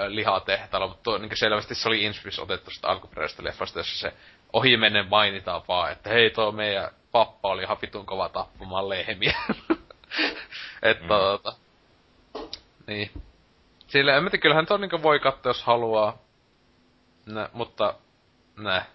lihatehtaalla, 0.08 0.88
mutta 0.88 1.04
tuo, 1.04 1.18
niin 1.18 1.38
selvästi 1.38 1.76
se 1.76 1.88
oli 1.88 2.04
inspis 2.04 2.40
otettu 2.40 2.72
sitä 2.72 2.88
alkuperäisestä 2.88 3.44
leffasta, 3.44 3.80
jossa 3.80 4.00
se 4.00 4.14
ohimennen 4.54 5.10
mainitaan 5.10 5.62
vaan, 5.68 5.92
että 5.92 6.10
hei 6.10 6.30
tuo 6.30 6.52
meidän 6.52 6.90
pappa 7.12 7.50
oli 7.50 7.64
ihan 7.64 7.78
vitun 7.82 8.06
kova 8.06 8.30
tappamaan 8.30 8.90
lehmiä. 8.90 9.38
että 10.82 11.04
mm. 11.04 11.08
tota, 11.08 11.54
niin. 12.88 13.12
Sillä 13.88 14.16
en 14.16 14.24
tiedä, 14.24 14.38
kyllähän 14.38 14.66
tuo 14.66 14.78
niin 14.78 15.04
voi 15.04 15.20
katsoa, 15.20 15.50
jos 15.50 15.64
haluaa. 15.64 16.18
Nä, 17.26 17.50
mutta 17.54 17.94
nä, 18.58 18.86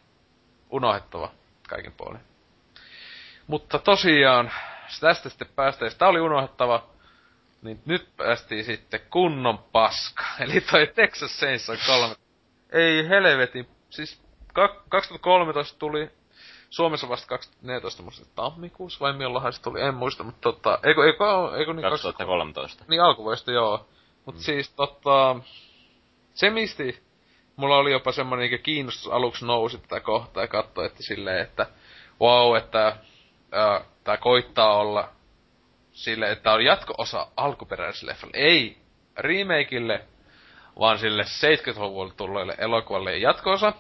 unohettava 0.70 1.30
kaiken 1.68 1.92
puolin. 1.92 2.20
Mutta 3.46 3.78
tosiaan, 3.78 4.50
tästä 5.00 5.28
sitten 5.28 5.48
päästään. 5.56 5.90
Tämä 5.98 6.08
oli 6.08 6.20
unohettava 6.20 6.86
niin 7.62 7.80
nyt 7.86 8.16
päästiin 8.16 8.64
sitten 8.64 9.00
kunnon 9.10 9.58
paska. 9.58 10.24
Eli 10.40 10.60
toi 10.60 10.86
Texas 10.86 11.38
Chainsaw 11.38 11.76
3. 11.86 12.14
Ei 12.72 13.08
helvetin. 13.08 13.68
Siis 13.90 14.22
2013 14.88 15.78
tuli 15.78 16.10
Suomessa 16.70 17.08
vasta 17.08 17.26
2014 17.26 18.02
musta 18.02 18.26
tammikuussa 18.34 19.00
vai 19.00 19.12
milloinhan 19.12 19.52
se 19.52 19.62
tuli, 19.62 19.80
en 19.80 19.94
muista, 19.94 20.24
mutta 20.24 20.40
tota, 20.40 20.78
eikö, 20.82 21.06
eikö, 21.06 21.24
eikö 21.58 21.72
niin 21.72 21.90
2013. 21.90 22.84
Niin 22.88 23.02
alkuvuodesta 23.02 23.52
joo. 23.52 23.88
Mut 24.24 24.34
mm. 24.34 24.40
siis 24.40 24.70
tota, 24.70 25.36
se 26.34 26.50
misti, 26.50 27.02
mulla 27.56 27.76
oli 27.76 27.92
jopa 27.92 28.12
semmonen 28.12 28.50
niin 28.50 28.62
kiinnostus 28.62 29.12
aluksi 29.12 29.46
nousi 29.46 29.78
tätä 29.78 30.00
kohtaa 30.00 30.42
ja 30.42 30.48
katsoi, 30.48 30.86
että 30.86 31.02
silleen, 31.02 31.42
että 31.42 31.66
wow, 32.20 32.56
että 32.56 32.96
ää, 33.52 33.84
tää 34.04 34.16
koittaa 34.16 34.76
olla 34.76 35.08
sille, 35.98 36.30
että 36.30 36.52
on 36.52 36.64
jatko-osa 36.64 37.26
alkuperäiselle 37.36 38.10
leffalle. 38.12 38.36
Ei 38.36 38.76
remakeille, 39.16 40.04
vaan 40.78 40.98
sille 40.98 41.22
70-luvulle 41.22 42.12
tulleelle 42.16 42.54
elokuvalle 42.58 43.16
jatko-osa. 43.16 43.72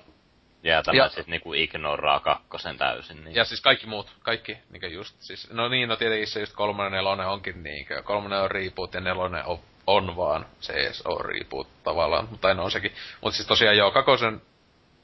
Ja 0.62 0.82
tämä 0.82 0.96
Ja- 0.96 1.08
siis 1.08 1.26
niinku 1.26 1.52
ignoraa 1.54 2.20
kakkosen 2.20 2.78
täysin. 2.78 3.24
Niin. 3.24 3.34
Ja 3.34 3.44
siis 3.44 3.60
kaikki 3.60 3.86
muut, 3.86 4.12
kaikki, 4.22 4.58
niinkö 4.70 4.88
just, 4.88 5.16
siis, 5.20 5.50
no 5.50 5.68
niin, 5.68 5.88
no 5.88 5.96
tietenkin 5.96 6.26
se 6.28 6.40
just 6.40 6.52
kolmonen, 6.54 6.92
nelonen 6.92 7.26
onkin 7.26 7.62
niinkö, 7.62 8.02
kolmonen 8.02 8.40
on 8.40 8.50
reboot 8.50 8.94
ja 8.94 9.00
nelonen 9.00 9.46
on, 9.46 9.58
on 9.86 10.16
vaan, 10.16 10.46
on 11.04 11.24
reboot 11.24 11.68
tavallaan, 11.84 12.28
mutta 12.30 12.54
no 12.54 12.64
on 12.64 12.70
sekin. 12.70 12.92
Mutta 13.20 13.36
siis 13.36 13.48
tosiaan 13.48 13.76
joo, 13.76 13.90
kakosen 13.90 14.42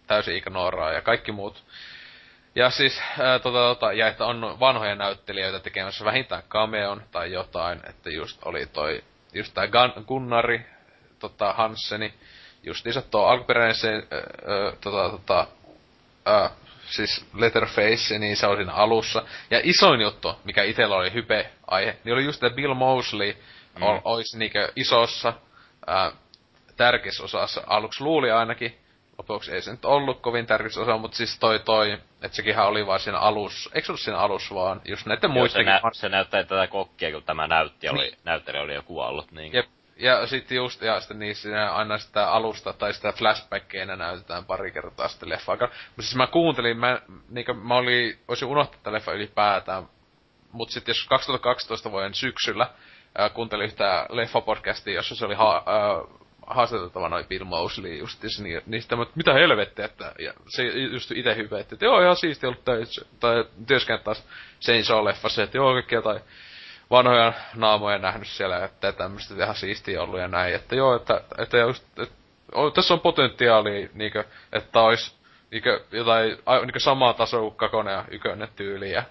täysin 0.07 0.37
ignoraa 0.37 0.93
ja 0.93 1.01
kaikki 1.03 1.33
muut. 1.33 1.65
Ja 2.55 2.71
siis, 2.71 3.03
ää, 3.19 3.39
tota, 3.39 3.59
tota, 3.59 3.93
ja 3.93 4.09
että 4.09 4.27
on 4.27 4.61
vanhoja 4.61 4.95
näyttelijöitä 4.95 5.61
tekemässä 5.61 6.05
vähintään 6.05 6.43
cameon 6.49 7.03
tai 7.11 7.33
jotain, 7.33 7.81
että 7.89 8.11
just 8.11 8.43
oli 8.45 8.67
toi, 8.67 9.05
just 9.33 9.55
tää 9.55 9.67
Gun- 9.67 10.05
Gunnari, 10.07 10.67
tota, 11.19 11.53
Hansseni, 11.53 12.15
justiinsa 12.63 13.03
tuo 13.03 13.27
alkuperäinen 13.27 13.75
se, 13.75 13.93
ää, 13.93 14.73
tota, 14.81 15.11
tota, 15.11 15.47
ää, 16.25 16.51
siis 16.91 17.27
Letterface, 17.35 18.19
niin 18.19 18.37
se 18.37 18.47
oli 18.47 18.57
siinä 18.57 18.73
alussa. 18.73 19.23
Ja 19.51 19.61
isoin 19.63 20.01
juttu, 20.01 20.35
mikä 20.45 20.63
itellä 20.63 20.97
oli 20.97 21.13
hype-aihe, 21.13 21.97
niin 22.05 22.15
oli 22.15 22.25
just, 22.25 22.45
että 22.45 22.57
Bill 22.57 22.75
Mosley 22.75 23.37
mm. 23.77 23.83
ol, 23.83 23.99
olisi 24.05 24.39
niinkö 24.39 24.73
isossa, 24.77 25.33
ää, 25.87 26.13
tärkeässä 26.77 27.25
osassa, 27.25 27.63
aluksi 27.67 28.05
luuli 28.05 28.31
ainakin, 28.31 28.79
lopuksi 29.19 29.53
ei 29.53 29.63
se 29.63 29.71
nyt 29.71 29.85
ollut 29.85 30.21
kovin 30.21 30.47
tärkeässä 30.47 30.81
osa, 30.81 30.99
mutta 30.99 31.17
siis 31.17 31.39
toi 31.39 31.59
toi, 31.59 31.99
että 32.25 32.37
sekinhän 32.37 32.67
oli 32.67 32.87
vaan 32.87 33.01
siinä 33.01 33.19
alussa, 33.19 33.71
eikö 33.75 33.93
ollut 33.93 34.01
siinä 34.01 34.19
alussa 34.19 34.55
vaan, 34.55 34.81
just 34.85 35.07
näiden 35.07 35.35
Joo, 35.37 35.49
se, 35.49 35.63
nä- 35.63 35.81
se 35.93 36.09
näyttää 36.09 36.45
tätä 36.45 36.67
kokkia, 36.67 37.13
kun 37.13 37.23
tämä 37.23 37.47
näytti, 37.47 37.89
oli, 37.89 38.03
Niin. 38.03 38.19
näyttelijä 38.25 38.63
oli 38.63 38.75
jo 38.75 38.83
kuollut. 38.83 39.33
Niin. 39.33 39.53
Jep. 39.53 39.67
Ja 39.97 40.27
sitten 40.27 40.57
just, 40.57 40.83
ja 40.83 41.01
sitten 41.01 41.19
niissä 41.19 41.43
siinä 41.43 41.73
aina 41.73 41.99
sitä 41.99 42.31
alusta 42.31 42.73
tai 42.73 42.95
sitä 42.95 43.13
flashbackkeinä 43.13 43.97
näytetään 43.97 44.45
pari 44.45 44.71
kertaa 44.71 45.09
sitten 45.09 45.29
leffa 45.29 45.53
Mutta 45.57 46.03
siis 46.03 46.17
mä 46.17 46.27
kuuntelin, 46.27 46.79
mä, 46.79 47.01
niinkö, 47.29 47.55
mä 47.55 47.75
olin, 47.75 48.19
olisin 48.29 48.49
unohtanut 48.49 48.83
tämän 48.83 48.95
leffa 48.95 49.13
ylipäätään. 49.13 49.89
Mut 50.53 50.71
sitten 50.71 50.91
jos 50.93 51.07
2012 51.09 51.91
vuoden 51.91 52.15
syksyllä 52.15 52.67
ää, 53.19 53.29
kuuntelin 53.29 53.65
yhtä 53.67 54.07
leffapodcastia, 54.11 54.95
jossa 54.95 55.15
se 55.15 55.27
oli 55.27 55.35
ha, 55.35 55.63
ää, 55.67 56.21
haastateltava 56.47 57.09
noin 57.09 57.27
Bill 57.27 57.45
Mosley 57.45 57.97
justis, 57.97 58.41
niin, 58.41 58.63
niin 58.67 58.83
sitten 58.83 58.99
mä, 58.99 59.03
että 59.03 59.17
mitä 59.17 59.33
helvettiä, 59.33 59.85
että 59.85 60.13
ja 60.19 60.33
se 60.49 60.63
just 60.63 61.11
itse 61.11 61.37
hyvä, 61.37 61.61
että, 61.61 61.75
että 61.75 61.85
joo 61.85 62.01
ihan 62.01 62.17
siisti 62.17 62.47
ollut 62.47 62.65
töissä, 62.65 63.05
tai 63.21 63.45
työskennellä 63.67 64.05
taas 64.05 64.25
Chainsaw-leffassa, 64.61 65.43
että 65.43 65.59
joo 65.59 65.73
kaikkea 65.73 66.03
tai 66.03 66.21
vanhoja 66.91 67.33
naamoja 67.55 67.99
nähnyt 67.99 68.29
siellä, 68.29 68.65
että 68.65 68.93
tämmöistä 68.93 69.45
ihan 69.45 69.55
siistiä 69.55 70.03
ollut 70.03 70.21
ja 70.21 70.29
näin, 70.29 70.55
että 70.55 70.77
joo, 70.77 70.97
että, 70.97 71.21
että 71.39 71.59
just, 71.59 71.85
että, 71.99 72.15
o, 72.55 72.71
tässä 72.71 72.95
on 72.95 73.01
potentiaalia, 73.01 73.89
niinkö, 73.95 74.25
että 74.53 74.81
olisi 74.81 75.15
niinkö, 75.51 75.85
jotain 75.93 76.39
niinkö 76.61 76.81
samaa 76.81 77.15
tasoa 77.15 77.41
kuin 77.41 77.55
kakonen 77.55 77.93
ja 77.93 78.05
ykönen 78.11 78.49
tyyli 78.57 78.93
ja 78.93 79.03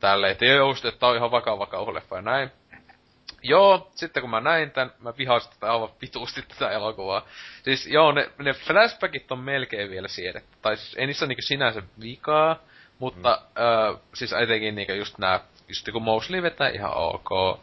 tälleen, 0.00 0.32
että 0.32 0.44
just, 0.44 0.84
että 0.84 1.06
on 1.06 1.16
ihan 1.16 1.30
vakava 1.30 1.66
kauhuleffa 1.66 2.16
ja 2.16 2.22
näin. 2.22 2.50
Joo, 3.42 3.90
sitten 3.94 4.20
kun 4.20 4.30
mä 4.30 4.40
näin 4.40 4.70
tän, 4.70 4.92
mä 5.00 5.12
vihasin 5.18 5.52
tätä 5.52 5.72
aivan 5.72 5.88
vituusti 6.02 6.42
tätä 6.42 6.70
elokuvaa. 6.70 7.26
Siis 7.62 7.86
joo, 7.86 8.12
ne, 8.12 8.30
ne 8.38 8.52
flashbackit 8.52 9.32
on 9.32 9.38
melkein 9.38 9.90
vielä 9.90 10.08
siedetty. 10.08 10.56
Tai 10.62 10.76
siis 10.76 10.94
ei 10.94 11.06
niissä 11.06 11.26
niinku 11.26 11.42
sinänsä 11.42 11.82
vikaa, 12.00 12.58
mutta 12.98 13.40
mm. 13.40 13.62
ö, 13.62 13.98
siis 14.14 14.32
etenkin 14.32 14.74
niinku 14.74 14.92
just 14.92 15.18
nää, 15.18 15.40
just 15.68 15.88
kun 15.92 16.02
Mosley 16.02 16.42
vetää 16.42 16.68
ihan 16.68 16.92
ok 16.94 17.60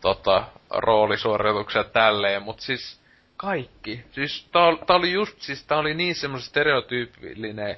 tota, 0.00 0.44
roolisuorituksia 0.70 1.84
tälleen, 1.84 2.42
mut 2.42 2.60
siis 2.60 3.00
kaikki. 3.36 4.04
Siis 4.12 4.48
tää, 4.52 4.62
tää 4.86 4.96
oli 4.96 5.12
just, 5.12 5.40
siis 5.40 5.66
tää 5.66 5.78
oli 5.78 5.94
niin 5.94 6.14
semmoinen 6.14 6.46
stereotyypillinen 6.48 7.76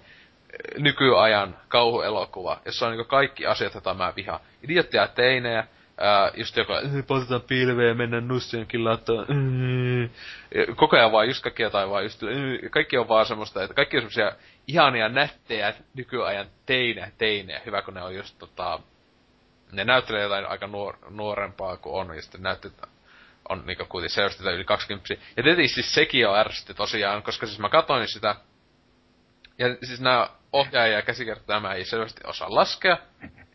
nykyajan 0.78 1.56
kauhuelokuva, 1.68 2.60
jossa 2.64 2.86
on 2.86 2.92
niinku 2.92 3.08
kaikki 3.08 3.46
asiat, 3.46 3.74
joita 3.74 3.94
mä 3.94 4.12
vihaan. 4.16 4.40
Idiottia 4.62 5.08
teinejä, 5.08 5.66
ää, 5.98 6.30
just 6.36 6.56
joka, 6.56 6.80
"Eh, 6.80 7.06
poltetaan 7.06 7.40
pilveä 7.40 7.88
ja 7.88 8.20
nussienkin 8.20 8.84
eh." 8.84 9.12
Ja 10.54 10.74
Koko 10.76 10.96
ajan 10.96 11.12
vaan 11.12 11.28
just 11.28 11.42
kaikki 11.42 11.62
jotain 11.62 11.90
vaan 11.90 12.02
just, 12.02 12.22
eh, 12.22 12.70
kaikki 12.70 12.98
on 12.98 13.08
vaan 13.08 13.26
semmoista, 13.26 13.62
että 13.62 13.74
kaikki 13.74 13.96
on 13.96 14.00
semmosia 14.00 14.32
ihania 14.66 15.08
nättejä 15.08 15.74
nykyajan 15.94 16.46
teinejä, 16.66 17.10
teinejä. 17.18 17.60
Hyvä 17.66 17.82
kun 17.82 17.94
ne 17.94 18.02
on 18.02 18.14
just 18.14 18.38
tota, 18.38 18.80
ne 19.72 19.84
näyttelee 19.84 20.22
jotain 20.22 20.46
aika 20.46 20.66
nuor, 20.66 20.96
nuorempaa 21.10 21.76
kuin 21.76 21.94
on, 21.94 22.16
ja 22.16 22.22
sitten 22.22 22.42
näytti, 22.42 22.68
että 22.68 22.86
on 23.48 23.62
niinku 23.66 23.84
kuitenkin 23.84 24.14
selvästi 24.14 24.44
yli 24.48 24.64
20 24.64 25.14
Ja 25.36 25.42
tietenkin 25.42 25.68
siis 25.68 25.94
sekin 25.94 26.28
on 26.28 26.38
ärsytti 26.38 26.74
tosiaan, 26.74 27.22
koska 27.22 27.46
siis 27.46 27.58
mä 27.58 27.68
katsoin 27.68 28.08
sitä, 28.08 28.36
ja 29.58 29.76
siis 29.82 30.00
nämä 30.00 30.30
ohjaaja 30.52 30.92
ja 30.92 31.02
käsikirjoittaja 31.02 31.74
ei 31.74 31.84
selvästi 31.84 32.20
osaa 32.24 32.54
laskea, 32.54 32.98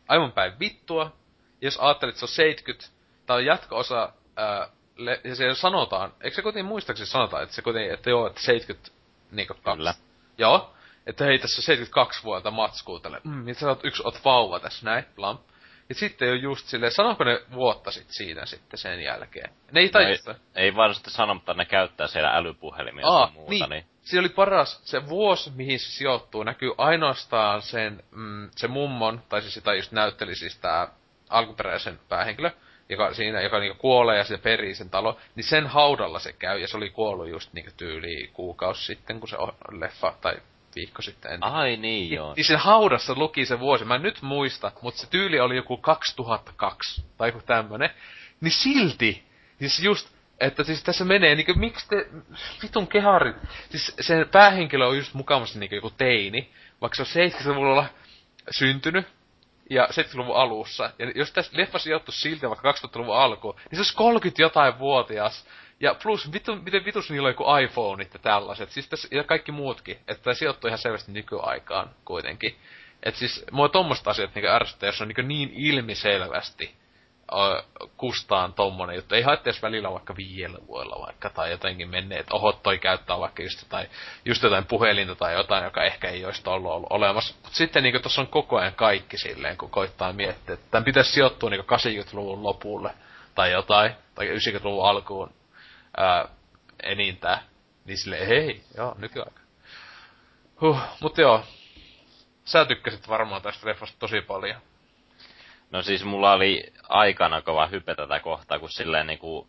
aivan 0.08 0.32
päin 0.32 0.60
vittua. 0.60 1.19
Jos 1.62 1.78
ajattelet, 1.78 2.14
että 2.14 2.20
se 2.20 2.26
on 2.26 2.30
70, 2.36 2.90
tää 3.26 3.36
on 3.36 3.46
jatko-osa, 3.46 4.14
ää, 4.36 4.70
le- 4.96 5.22
ja 5.24 5.36
se 5.36 5.56
sanotaan, 5.56 6.14
eikö 6.22 6.36
se 6.36 6.42
kuitenkin 6.42 6.66
muistaakseni 6.70 7.08
sanotaan, 7.08 7.44
että 7.44 7.56
se 7.56 7.62
kuitenkin, 7.62 7.94
että 7.94 8.10
joo, 8.10 8.28
että 8.28 8.42
70, 8.42 8.92
niinku 9.32 9.54
kaksi. 9.54 9.78
Kyllä. 9.78 9.94
Joo, 10.38 10.74
että 11.06 11.26
hei, 11.26 11.40
tässä 11.40 11.60
on 11.60 11.64
72 11.64 12.24
vuotta 12.24 12.52
matskuu 12.52 13.00
tälle, 13.00 13.22
mm, 13.24 13.48
ja 13.48 13.54
sä 13.56 13.68
oot 13.68 13.86
yksi 13.86 14.04
oot 14.06 14.26
vauva 14.26 14.60
tässä 14.60 14.86
näin, 14.86 15.06
blam. 15.16 15.38
Ja 15.90 15.96
sitten 15.96 16.32
on 16.32 16.42
just 16.42 16.68
silleen, 16.68 16.92
sanoiko 16.92 17.24
ne 17.24 17.42
vuotta 17.54 17.92
sit 17.92 18.10
siinä 18.10 18.46
sitten 18.46 18.78
sen 18.78 19.02
jälkeen? 19.02 19.50
Ne 19.72 19.80
ei 19.80 19.86
No 19.86 19.92
tajua 19.92 20.10
ei, 20.10 20.20
ei 20.56 20.76
vaan 20.76 20.96
sitten 20.96 21.14
sano, 21.14 21.34
mutta 21.34 21.54
ne 21.54 21.66
käyttää 21.66 22.08
siellä 22.08 22.36
älypuhelimia 22.36 23.08
Aa, 23.08 23.32
muuta, 23.32 23.52
niin. 23.52 23.70
niin. 23.70 23.86
Se 24.02 24.20
oli 24.20 24.30
paras, 24.30 24.82
se 24.84 25.10
vuosi, 25.10 25.52
mihin 25.56 25.80
se 25.80 25.92
sijoittuu, 25.92 26.44
näkyy 26.44 26.72
ainoastaan 26.78 27.62
sen, 27.62 28.04
mm, 28.12 28.50
se 28.56 28.68
mummon, 28.68 29.22
tai 29.30 29.42
siis 29.42 29.54
sitä 29.54 29.74
just 29.74 29.92
näytteli 29.92 30.36
siis 30.36 30.58
tää 30.58 30.88
alkuperäisen 31.30 32.00
päähenkilö, 32.10 32.52
joka 32.90 33.14
siinä, 33.14 33.42
joka 33.42 33.60
niinku 33.60 33.78
kuolee 33.82 34.18
ja 34.18 34.24
se 34.24 34.38
perii 34.38 34.76
sen 34.76 34.90
talo, 34.90 35.18
niin 35.36 35.44
sen 35.44 35.68
haudalla 35.68 36.20
se 36.20 36.34
käy, 36.34 36.60
ja 36.60 36.68
se 36.68 36.78
oli 36.78 36.90
kuollut 36.90 37.30
just 37.30 37.54
niinku 37.54 37.72
tyyli 37.78 38.30
kuukausi 38.34 38.86
sitten, 38.86 39.20
kun 39.20 39.30
se 39.30 39.38
o- 39.38 39.58
leffa, 39.72 40.14
tai 40.22 40.38
viikko 40.76 41.02
sitten, 41.02 41.32
en 41.32 41.44
Ai 41.44 41.78
niin 41.78 42.12
joo. 42.12 42.34
niin 42.36 42.46
siinä 42.46 42.60
haudassa 42.60 43.14
luki 43.18 43.46
se 43.46 43.60
vuosi, 43.60 43.86
mä 43.86 43.96
en 43.96 44.02
nyt 44.02 44.22
muista, 44.22 44.72
mutta 44.82 45.00
se 45.00 45.10
tyyli 45.10 45.40
oli 45.40 45.56
joku 45.56 45.78
2002 45.78 47.06
tai 47.18 47.30
joku 47.30 47.42
tämmönen. 47.46 47.90
Niin 48.42 48.52
silti, 48.52 49.24
siis 49.60 49.80
just, 49.80 50.10
että 50.40 50.64
siis 50.64 50.84
tässä 50.84 51.06
menee 51.06 51.36
niinku, 51.36 51.54
miksi 51.54 51.88
te, 51.88 52.08
vitun 52.64 52.88
keharit, 52.88 53.36
siis 53.70 53.96
se 54.00 54.26
päähenkilö 54.32 54.86
on 54.86 54.98
just 54.98 55.14
mukavasti 55.14 55.60
niinku 55.60 55.76
joku 55.76 55.90
teini, 55.90 56.50
vaikka 56.82 57.06
se 57.06 57.20
on 57.20 57.32
70-luvulla 57.32 57.86
syntynyt, 58.52 59.08
ja 59.70 59.86
70-luvun 59.86 60.36
alussa. 60.36 60.92
Ja 61.00 61.12
jos 61.16 61.32
tässä 61.32 61.52
leffa 61.58 61.80
sijoittu 61.80 62.12
silti 62.12 62.50
vaikka 62.50 62.72
2000-luvun 62.72 63.18
alkuun, 63.18 63.56
niin 63.56 63.70
se 63.72 63.80
olisi 63.80 63.96
30 63.96 64.42
jotain 64.42 64.80
vuotias. 64.80 65.48
Ja 65.80 65.96
plus, 66.04 66.32
vittu, 66.32 66.56
miten 66.56 66.86
vitus 66.86 67.10
niillä 67.10 67.28
on 67.28 67.32
joku 67.32 67.46
iPhoneit 67.64 68.14
ja 68.14 68.20
tällaiset. 68.20 68.70
Siis 68.70 68.88
tässä, 68.88 69.08
ja 69.12 69.24
kaikki 69.24 69.52
muutkin. 69.52 69.98
Että 70.08 70.24
tämä 70.24 70.34
sijoittuu 70.34 70.68
ihan 70.68 70.78
selvästi 70.78 71.12
nykyaikaan 71.12 71.90
kuitenkin. 72.06 72.56
Et 73.04 73.16
siis, 73.16 73.46
mua 73.52 73.70
tommoista 73.70 74.10
asiat 74.10 74.36
niinku 74.36 74.50
ärsyttää, 74.50 74.88
jos 74.88 75.02
on 75.02 75.08
niinku 75.08 75.22
niin 75.22 75.52
ilmiselvästi 75.54 76.79
kustaan 77.98 78.54
tommonen 78.54 78.96
juttu. 78.96 79.16
Ei 79.16 79.22
haittaa 79.22 79.50
jos 79.50 79.62
välillä 79.62 79.92
vaikka 79.92 80.16
viidellä 80.16 80.58
vuodella 80.68 81.06
vaikka, 81.06 81.30
tai 81.30 81.52
jotenkin 81.52 81.90
menneet, 81.90 82.22
että 82.22 82.36
oho, 82.36 82.52
toi 82.52 82.78
käyttää 82.78 83.20
vaikka 83.20 83.44
just 83.44 83.62
jotain, 83.62 83.90
just 84.26 84.44
jotain 84.44 84.66
puhelinta 84.66 85.16
tai 85.16 85.34
jotain, 85.34 85.64
joka 85.64 85.84
ehkä 85.84 86.10
ei 86.10 86.26
olisi 86.26 86.42
ollut, 86.46 86.72
ollut 86.72 86.92
olemassa. 86.92 87.36
Mutta 87.36 87.58
sitten 87.58 87.84
niinku 87.84 88.00
tossa 88.00 88.22
on 88.22 88.28
koko 88.28 88.58
ajan 88.58 88.74
kaikki 88.74 89.18
silleen, 89.18 89.58
kun 89.58 89.70
koittaa 89.70 90.14
miettiä, 90.14 90.54
että 90.54 90.68
tämän 90.72 90.84
pitäisi 90.84 91.12
sijoittua 91.12 91.50
niinku 91.50 91.76
80-luvun 91.76 92.44
lopulle, 92.44 92.94
tai 93.36 93.52
jotain, 93.52 93.96
tai 94.16 94.28
90-luvun 94.28 94.90
alkuun 94.90 95.34
ää, 95.98 96.28
enintään. 96.84 97.40
Niin 97.86 97.98
silleen, 97.98 98.28
hei, 98.28 98.64
joo, 98.78 98.96
nykyaika. 98.98 99.42
Huh, 100.62 100.80
mut 101.02 101.18
joo. 101.18 101.44
Sä 102.46 102.66
tykkäsit 102.66 103.10
varmaan 103.10 103.42
tästä 103.42 103.68
leffasta 103.68 104.00
tosi 104.00 104.22
paljon. 104.22 104.62
No 105.72 105.82
siis 105.82 106.04
mulla 106.04 106.34
oli 106.34 106.74
aikana 106.90 107.42
kova 107.42 107.68
hype 107.68 107.96
tätä 107.96 108.20
kohtaa, 108.20 108.60
kun 108.60 108.70
silleen 108.70 109.08
niinku, 109.08 109.48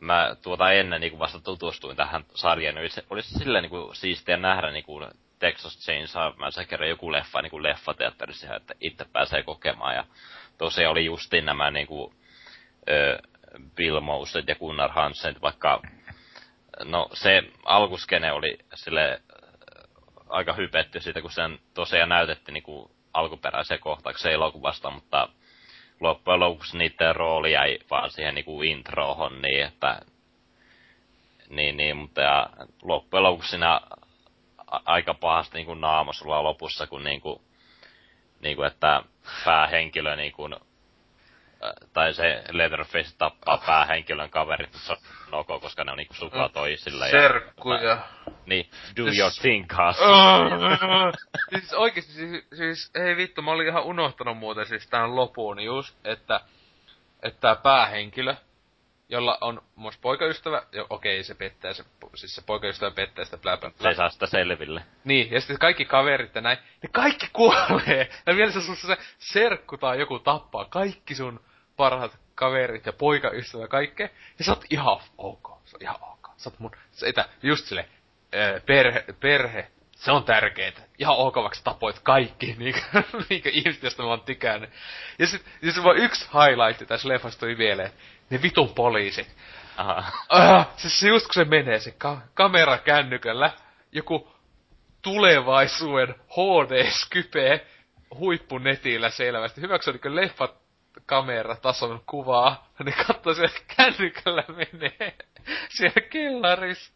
mä 0.00 0.36
tuota 0.42 0.72
ennen 0.72 1.00
niinku 1.00 1.18
vasta 1.18 1.40
tutustuin 1.40 1.96
tähän 1.96 2.24
sarjaan, 2.34 2.74
niin 2.74 2.90
se 2.90 3.04
olisi 3.10 3.38
silleen 3.38 3.62
niinku 3.62 3.90
siistiä 3.94 4.36
nähdä 4.36 4.70
niinku 4.70 5.00
Texas 5.38 5.78
Chainsaw 5.78 6.32
Massacre 6.36 6.88
joku 6.88 7.12
leffa 7.12 7.42
niinku 7.42 7.62
leffateatterissa, 7.62 8.56
että 8.56 8.74
itse 8.80 9.04
pääsee 9.12 9.42
kokemaan. 9.42 9.94
Ja 9.94 10.04
tosiaan 10.58 10.92
oli 10.92 11.04
justiin 11.04 11.44
nämä 11.44 11.70
niinku, 11.70 12.14
ö, 12.88 13.18
Bill 13.74 14.00
Mosley 14.00 14.44
ja 14.46 14.54
Gunnar 14.54 14.90
Hansen, 14.90 15.36
vaikka 15.42 15.82
no 16.84 17.08
se 17.12 17.42
alkuskene 17.64 18.32
oli 18.32 18.58
sille 18.74 19.22
aika 20.28 20.52
hypetty 20.52 21.00
siitä, 21.00 21.20
kun 21.22 21.30
sen 21.30 21.58
tosiaan 21.74 22.08
näytettiin 22.08 22.52
niinku 22.52 22.90
alkuperäiseen 23.12 23.80
kohtauksen 23.80 24.32
elokuvasta, 24.32 24.90
mutta 24.90 25.28
loppujen 26.00 26.40
lopuksi 26.40 26.78
niiden 26.78 27.16
rooli 27.16 27.52
jäi 27.52 27.78
vaan 27.90 28.10
siihen 28.10 28.34
niinku 28.34 28.62
introhon 28.62 29.42
niin, 29.42 29.64
että 29.64 30.00
niin, 31.48 31.76
niin, 31.76 31.96
mutta 31.96 32.20
ja 32.20 32.50
loppujen 32.82 33.22
lopuksi 33.22 33.50
siinä 33.50 33.80
aika 34.84 35.14
pahasti 35.14 35.58
niin 35.58 35.66
kuin 35.66 35.80
naama 35.80 36.12
sulla 36.12 36.42
lopussa, 36.42 36.86
kun 36.86 37.04
niin 37.04 37.20
kuin, 37.20 37.40
niin 38.40 38.56
kuin, 38.56 38.66
että 38.66 39.02
päähenkilö 39.44 40.16
niin 40.16 40.32
kuin, 40.32 40.54
tai 41.92 42.14
se 42.14 42.42
Leatherface 42.50 43.16
tappaa 43.18 43.58
päähenkilön 43.66 44.30
kaverit, 44.30 44.72
se 44.72 44.92
on 44.92 44.98
ok, 45.32 45.46
koska 45.60 45.84
ne 45.84 45.90
on 45.92 45.98
niinku 45.98 46.14
sukua 46.14 46.48
toisille. 46.48 47.10
Serkkuja. 47.10 47.82
Ja, 47.82 47.98
niin, 48.46 48.70
do 48.96 49.04
Siis- 49.04 49.18
your 49.18 49.32
thing, 49.40 49.66
cuz. 49.68 49.96
siis 51.50 51.72
oikeesti, 51.74 52.12
siis, 52.12 52.46
siis, 52.54 52.90
ei 52.94 53.16
vittu, 53.16 53.42
mä 53.42 53.50
olin 53.50 53.68
ihan 53.68 53.82
unohtanut 53.84 54.38
muuten 54.38 54.66
siis 54.66 54.86
tämän 54.86 55.16
lopun 55.16 55.60
just, 55.60 55.96
että, 56.04 56.40
että 57.22 57.56
päähenkilö, 57.62 58.34
jolla 59.08 59.38
on 59.40 59.62
myös 59.76 59.98
poikaystävä, 59.98 60.62
jo, 60.72 60.86
okei, 60.90 61.24
se 61.24 61.34
pettää, 61.34 61.72
se, 61.72 61.84
siis 62.14 62.34
se 62.34 62.42
poikaystävä 62.46 62.90
pettää 62.90 63.24
sitä 63.24 63.36
blä, 63.38 63.56
blä, 63.56 63.70
Se 63.70 63.76
blä. 63.78 63.88
ei 63.88 63.94
saa 63.96 64.10
sitä 64.10 64.26
selville. 64.26 64.82
Niin, 65.04 65.30
ja 65.30 65.40
sitten 65.40 65.58
kaikki 65.58 65.84
kaverit 65.84 66.34
ja 66.34 66.40
näin, 66.40 66.58
ne 66.82 66.88
kaikki 66.92 67.28
kuolee. 67.32 68.10
Ja 68.26 68.36
vielä 68.36 68.52
se 68.52 68.60
sun 68.60 68.76
se 68.76 68.96
serkku 69.18 69.76
tai 69.78 69.98
joku 70.00 70.18
tappaa 70.18 70.64
kaikki 70.64 71.14
sun 71.14 71.40
parhaat 71.76 72.18
kaverit 72.34 72.86
ja 72.86 72.92
poikaystävä 72.92 73.64
ja 73.64 73.68
kaikkea. 73.68 74.08
Ja 74.38 74.44
sä 74.44 74.52
oot 74.52 74.64
ihan 74.70 75.00
ok. 75.18 75.58
Se 75.64 75.76
on 75.76 75.82
ihan 75.82 75.96
ok. 76.02 76.28
Sä 76.36 76.50
oot 76.50 76.58
mun, 76.58 76.70
se, 76.92 77.06
että 77.06 77.28
just 77.42 77.66
sille 77.66 77.88
perhe, 78.66 79.04
perhe, 79.20 79.70
se 79.92 80.12
on 80.12 80.24
tärkeetä. 80.24 80.82
Ihan 80.98 81.16
ok, 81.16 81.36
vaikka 81.36 81.54
sä 81.54 81.64
tapoit 81.64 81.98
kaikki, 81.98 82.46
niinku, 82.58 82.80
niinku 83.28 83.48
ihmiset, 83.52 83.82
josta 83.82 84.02
mä 84.02 84.08
oon 84.08 84.20
tykännyt. 84.20 84.70
Ja 85.18 85.26
sit, 85.26 85.44
ja 85.62 85.72
se 85.72 85.82
vaan 85.84 85.96
yksi 85.96 86.24
highlight 86.24 86.88
tässä 86.88 87.08
leffasta 87.08 87.40
tuli 87.40 87.54
mieleen. 87.54 87.90
Ne 88.30 88.42
vitun 88.42 88.74
poliisit. 88.74 89.36
Aha. 89.76 90.12
Ah, 90.28 90.68
siis 90.76 91.00
se 91.00 91.08
just 91.08 91.26
kun 91.26 91.34
se 91.34 91.44
menee 91.44 91.78
se 91.78 91.90
ka- 91.90 92.22
kamera 92.34 92.78
kännykällä, 92.78 93.50
joku 93.92 94.32
tulevaisuuden 95.02 96.14
HD-skype 96.30 97.66
huippunetillä 98.14 99.10
selvästi. 99.10 99.60
Hyväksi 99.60 99.90
on 99.90 99.98
niin 100.04 100.16
leffat 100.16 100.65
kamera 101.06 101.56
tason 101.56 102.02
kuvaa, 102.06 102.68
niin 102.84 102.94
katsoo 103.06 103.34
se 103.34 103.46
kännykällä 103.76 104.44
menee 104.48 105.16
siellä 105.68 106.00
kellarissa. 106.10 106.92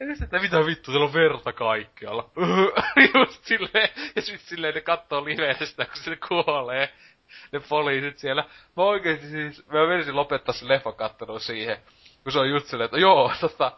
Ja 0.00 0.06
sitten, 0.06 0.24
että 0.24 0.38
mitä 0.38 0.66
vittu, 0.66 0.90
siellä 0.90 1.06
on 1.06 1.12
verta 1.12 1.52
kaikkialla. 1.52 2.30
Just 3.14 3.44
silleen, 3.44 3.88
ja 4.16 4.22
sitten 4.22 4.46
silleen 4.46 4.74
ne 4.74 4.80
kattoo 4.80 5.24
liveestä, 5.24 5.84
kun 5.84 5.96
se 5.96 6.16
kuolee. 6.28 6.92
Ne 7.52 7.60
poliisit 7.68 8.18
siellä. 8.18 8.44
Mä 8.76 8.82
oikeesti 8.82 9.26
siis, 9.26 9.66
mä 9.66 9.86
menisin 9.86 10.16
lopettaa 10.16 10.54
se 10.54 10.68
leffa 10.68 10.92
kattelun 10.92 11.40
siihen. 11.40 11.76
Kun 12.22 12.32
se 12.32 12.38
on 12.38 12.50
just 12.50 12.66
silleen, 12.66 12.84
että 12.84 12.98
joo, 12.98 13.32
tota, 13.40 13.72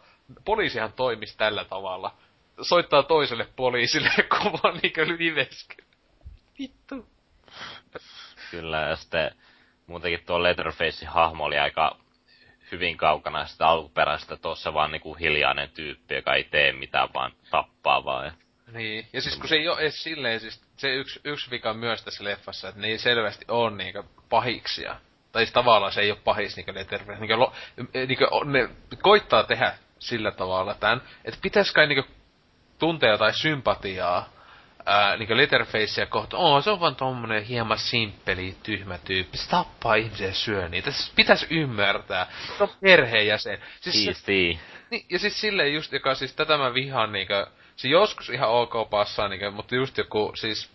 poliisihan 0.45 0.93
toimisi 0.93 1.37
tällä 1.37 1.65
tavalla. 1.65 2.15
Soittaa 2.61 3.03
toiselle 3.03 3.47
poliisille 3.55 4.09
kuvan 4.29 4.79
niinkö 4.81 5.07
livesky. 5.07 5.75
Vittu. 6.59 7.07
Kyllä, 8.51 8.81
ja 8.81 8.95
sitten 8.95 9.31
muutenkin 9.87 10.25
tuo 10.25 10.43
Leatherfacein 10.43 11.11
hahmo 11.11 11.43
oli 11.43 11.59
aika 11.59 11.97
hyvin 12.71 12.97
kaukana 12.97 13.45
sitä 13.45 13.67
alkuperäistä, 13.67 14.35
tuossa 14.37 14.73
vaan 14.73 14.91
niinku 14.91 15.13
hiljainen 15.13 15.69
tyyppi, 15.69 16.15
joka 16.15 16.33
ei 16.33 16.43
tee 16.43 16.71
mitään, 16.73 17.09
vaan 17.13 17.31
tappaa 17.51 18.05
vaan. 18.05 18.25
Ja 18.25 18.31
Niin, 18.71 19.07
ja 19.13 19.21
siis 19.21 19.37
kun 19.37 19.49
se 19.49 19.55
ei 19.55 19.67
oo 19.67 19.77
edes 19.77 20.03
silleen, 20.03 20.39
siis 20.39 20.61
se 20.77 20.93
yksi, 20.93 21.19
yksi 21.23 21.51
vika 21.51 21.73
myös 21.73 22.03
tässä 22.03 22.23
leffassa, 22.23 22.69
että 22.69 22.81
ne 22.81 22.87
ei 22.87 22.97
selvästi 22.97 23.45
on 23.47 23.77
niinkö 23.77 24.03
pahiksia. 24.29 24.95
Tai 25.31 25.45
siis 25.45 25.53
tavallaan 25.53 25.91
se 25.91 26.01
ei 26.01 26.11
oo 26.11 26.17
pahis 26.23 26.55
niinkö 26.55 26.73
Letterface. 26.73 27.19
Niinkö, 27.19 27.37
lo, 27.37 27.53
niinkö, 27.93 28.27
on- 28.31 28.51
ne 28.53 28.69
koittaa 29.01 29.43
tehdä 29.43 29.77
sillä 29.99 30.31
tavalla 30.31 30.73
tän, 30.73 31.01
että 31.25 31.39
pitäis 31.41 31.71
kai 31.71 31.87
niinkö 31.87 32.09
tuntea 32.79 33.09
jotain 33.11 33.33
sympatiaa 33.33 34.29
ää, 34.85 35.17
niinkö 35.17 35.37
Letterfacea 35.37 36.05
kohtaan. 36.05 36.43
Oo, 36.43 36.61
se 36.61 36.69
on 36.69 36.79
vaan 36.79 36.95
tommonen 36.95 37.43
hieman 37.43 37.77
simppeli, 37.77 38.55
tyhmä 38.63 38.97
tyyppi. 38.97 39.37
Se 39.37 39.49
tappaa 39.49 39.95
ihmisiä 39.95 40.27
ja 40.27 40.33
syö 40.33 40.69
niitä. 40.69 40.91
Se 40.91 41.11
pitäis 41.15 41.47
ymmärtää. 41.49 42.27
Se 42.57 42.63
on 42.63 42.69
perheenjäsen. 42.81 43.59
Siis 43.81 44.03
se, 44.03 44.09
Easy. 44.09 44.59
niin, 44.89 45.05
ja 45.09 45.19
siis 45.19 45.41
silleen 45.41 45.73
just, 45.73 45.93
joka 45.93 46.15
siis 46.15 46.33
tätä 46.33 46.57
mä 46.57 46.73
vihaan 46.73 47.11
niinkö, 47.11 47.47
se 47.75 47.87
joskus 47.87 48.29
ihan 48.29 48.49
ok 48.49 48.89
passaa 48.89 49.27
niinkö, 49.27 49.51
mutta 49.51 49.75
just 49.75 49.97
joku 49.97 50.31
siis 50.35 50.71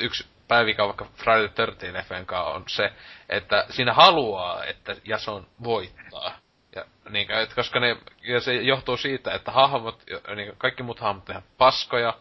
yksi 0.00 0.26
päivika 0.48 0.86
vaikka 0.86 1.06
Friday 1.16 1.48
the 1.48 1.66
13 1.66 1.92
leffan 1.92 2.26
kanssa 2.26 2.50
on 2.54 2.64
se, 2.66 2.92
että 3.28 3.66
siinä 3.70 3.92
haluaa, 3.92 4.64
että 4.64 4.96
Jason 5.04 5.46
voittaa. 5.64 6.38
Ja 6.76 6.84
niinkö, 7.10 7.40
et 7.40 7.54
koska 7.54 7.80
ne, 7.80 7.96
ja 8.22 8.40
se 8.40 8.54
johtuu 8.54 8.96
siitä, 8.96 9.32
että 9.32 9.50
hahmot, 9.50 10.02
niinkö, 10.36 10.54
kaikki 10.58 10.82
muut 10.82 11.00
hahmot 11.00 11.24
tehdään 11.24 11.46
paskoja, 11.58 12.14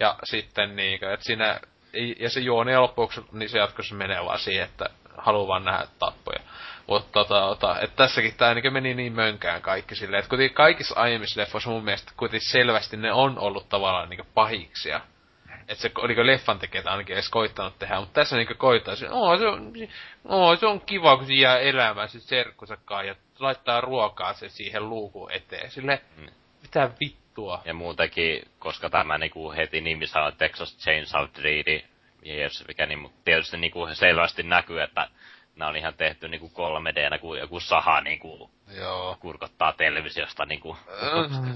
ja 0.00 0.16
sitten 0.24 0.76
niinkö, 0.76 1.12
että 1.12 1.26
siinä, 1.26 1.60
ja 2.18 2.30
se 2.30 2.40
juoni 2.40 2.76
lopuksi, 2.76 3.20
niin 3.32 3.48
se 3.48 3.58
jatkossa 3.58 3.94
menee 3.94 4.24
vaan 4.24 4.38
siihen, 4.38 4.64
että 4.64 4.90
haluaa 5.18 5.48
vaan 5.48 5.64
nähdä 5.64 5.86
tappoja. 5.98 6.40
Mutta 6.86 7.24
tota, 7.24 7.80
että 7.80 7.96
tässäkin 7.96 8.34
tää 8.36 8.54
niinku 8.54 8.70
meni 8.70 8.94
niin 8.94 9.12
mönkään 9.12 9.62
kaikki 9.62 9.94
silleen, 9.94 10.18
että 10.18 10.28
kuitenkin 10.28 10.54
kaikissa 10.54 10.94
aiemmissa 11.00 11.40
leffoissa 11.40 11.70
mun 11.70 11.84
mielestä 11.84 12.12
kuitenkin 12.16 12.50
selvästi 12.50 12.96
ne 12.96 13.12
on 13.12 13.38
ollut 13.38 13.68
tavallaan 13.68 14.08
niinku 14.08 14.26
pahiksia. 14.34 15.00
Että 15.68 15.82
se 15.82 15.90
niinku 16.06 16.26
leffan 16.26 16.58
tekijät 16.58 16.86
ainakin 16.86 17.14
edes 17.14 17.28
koittanut 17.28 17.78
tehdä, 17.78 18.00
mutta 18.00 18.20
tässä 18.20 18.36
niinku 18.36 18.54
koittaa 18.56 18.96
se, 18.96 19.10
oo, 19.10 19.38
se 19.38 19.46
on, 19.46 19.72
oo, 20.24 20.56
se 20.56 20.66
on 20.66 20.80
kiva, 20.80 21.16
kun 21.16 21.26
se 21.26 21.32
jää 21.32 21.58
elämään 21.58 22.08
se 22.08 22.20
serkkusakaan 22.20 23.06
ja 23.06 23.14
laittaa 23.38 23.80
ruokaa 23.80 24.32
se 24.32 24.48
siihen 24.48 24.88
luukun 24.88 25.32
eteen. 25.32 25.70
Sille, 25.70 26.00
Mm. 26.16 26.26
mitä 26.62 26.90
vittua. 27.38 27.62
Ja 27.64 27.74
muutenkin, 27.74 28.42
koska 28.58 28.90
tämä 28.90 29.18
niinku 29.18 29.52
heti 29.52 29.80
nimissä 29.80 30.20
on 30.20 30.32
Texas 30.36 30.78
Chainsaw 30.78 31.26
Dread, 31.40 31.82
yes, 32.26 32.64
mikä 32.68 32.86
niin, 32.86 32.98
mutta 32.98 33.18
tietysti 33.24 33.56
niinku 33.56 33.88
selvästi 33.92 34.42
näkyy, 34.42 34.82
että 34.82 35.08
nämä 35.56 35.68
on 35.68 35.76
ihan 35.76 35.94
tehty 35.94 36.28
niinku 36.28 36.52
3D, 36.54 37.18
kun 37.18 37.38
joku 37.38 37.60
saha 37.60 38.00
niinku 38.00 38.50
Joo. 38.76 39.16
kurkottaa 39.20 39.72
televisiosta 39.72 40.44
niinku 40.44 40.76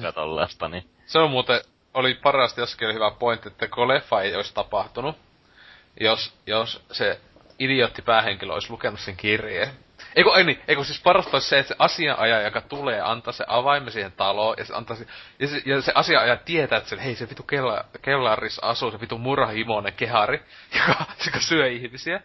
Äh. 0.07 0.15
tollaista, 0.15 0.69
niin 0.69 0.85
Se 1.07 1.19
on 1.19 1.31
muuten, 1.31 1.61
oli 1.95 2.15
parasti 2.15 2.61
jossakin 2.61 2.95
hyvä 2.95 3.11
pointti, 3.11 3.49
että 3.49 3.69
kun 3.69 3.89
leffa 3.89 4.23
ei 4.23 4.37
olisi 4.37 4.55
tapahtunut, 4.55 5.17
jos, 6.01 6.35
jos 6.47 6.85
se 6.93 7.21
idiootti 7.59 8.03
päähenkilö 8.03 8.53
olisi 8.53 8.71
lukenut 8.71 9.01
sen 9.01 9.17
kirjeen. 9.17 9.69
Eikö, 10.17 10.31
ei 10.37 10.45
niin, 10.45 10.61
eikö 10.69 10.85
siis 10.85 11.03
parasta 11.03 11.37
olisi 11.37 11.49
se, 11.49 11.59
että 11.59 11.69
se 11.69 11.75
asianajaja, 11.79 12.43
joka 12.43 12.61
tulee, 12.61 13.01
antaa 13.01 13.33
se 13.33 13.45
avaimen 13.49 13.93
siihen 13.93 14.13
taloon, 14.13 14.55
ja 14.59 14.65
se, 14.65 14.75
antaa 14.75 14.97
se, 14.97 15.07
ja 15.39 15.49
se, 15.49 15.63
ja 15.67 15.81
se 15.81 15.93
asianajaja 15.95 16.37
tietää, 16.37 16.79
että 16.79 16.91
se, 16.91 17.05
hei 17.05 17.15
se 17.15 17.29
vitu 17.29 17.43
kella, 17.43 17.85
kellarissa 18.03 18.67
asuu 18.67 18.91
se 18.91 19.01
vitu 19.01 19.19
murhahimoinen 19.19 19.93
kehari, 19.93 20.43
joka, 20.79 21.05
joka 21.27 21.41
syö 21.41 21.69
ihmisiä. 21.69 22.23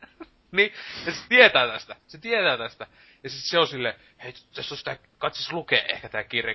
niin, 0.52 0.72
ja 1.06 1.12
se 1.12 1.28
tietää 1.28 1.68
tästä, 1.68 1.96
se 2.06 2.18
tietää 2.18 2.58
tästä. 2.58 2.86
Ja 3.22 3.30
siis 3.30 3.50
se 3.50 3.58
on 3.58 3.66
silleen, 3.66 3.94
hei, 4.24 4.34
tässä 4.54 4.74
on 4.74 4.78
sitä, 4.78 4.96
katsis 5.18 5.52
lukee 5.52 5.84
ehkä 5.88 6.08
tää 6.08 6.24
kirja. 6.24 6.54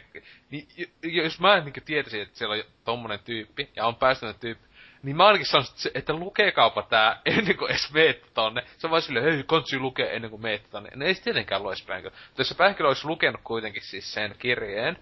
Niin, 0.50 0.68
jos 1.04 1.40
mä 1.40 1.60
niin 1.60 1.74
tietäisin, 1.86 2.22
että 2.22 2.38
siellä 2.38 2.56
on 2.56 2.64
tommonen 2.84 3.20
tyyppi, 3.20 3.70
ja 3.76 3.86
on 3.86 3.96
päästänyt 3.96 4.40
tyyppi, 4.40 4.65
niin 5.06 5.18
mä 5.18 5.26
ainakin 5.26 5.46
sanoisin, 5.46 5.92
että, 5.94 6.14
lukekaapa 6.14 6.82
tää 6.82 7.22
ennen 7.26 7.58
kuin 7.58 7.72
edes 7.72 7.94
meette 7.94 8.28
tonne. 8.34 8.64
Se 8.78 8.88
on 8.88 8.92
vaan 8.92 9.02
silleen, 9.02 9.34
hei, 9.34 9.44
kansi 9.44 9.80
lukee 9.80 10.16
ennen 10.16 10.32
kuin 10.32 10.42
meette 10.42 10.70
tonne. 10.70 10.90
No 10.96 11.06
ei 11.06 11.16
tietenkään 11.16 11.64
lue 11.64 11.76
päänkö. 11.88 12.10
Mutta 12.10 12.42
jos 12.42 12.50
se 12.50 12.56
päänkö 12.56 12.88
olisi 12.88 13.08
lukenut 13.08 13.42
kuitenkin 13.44 13.82
siis 13.82 14.14
sen 14.14 14.36
kirjeen, 14.40 14.98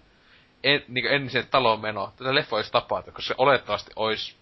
en, 0.64 0.84
niin 0.88 1.06
ennen 1.06 1.30
sen 1.30 1.46
taloon 1.50 1.80
menoa, 1.80 2.12
tätä 2.16 2.34
leffa 2.34 2.56
olisi 2.56 2.72
tapahtunut, 2.72 3.14
koska 3.14 3.28
se 3.28 3.34
olettavasti 3.38 3.90
olisi 3.96 4.36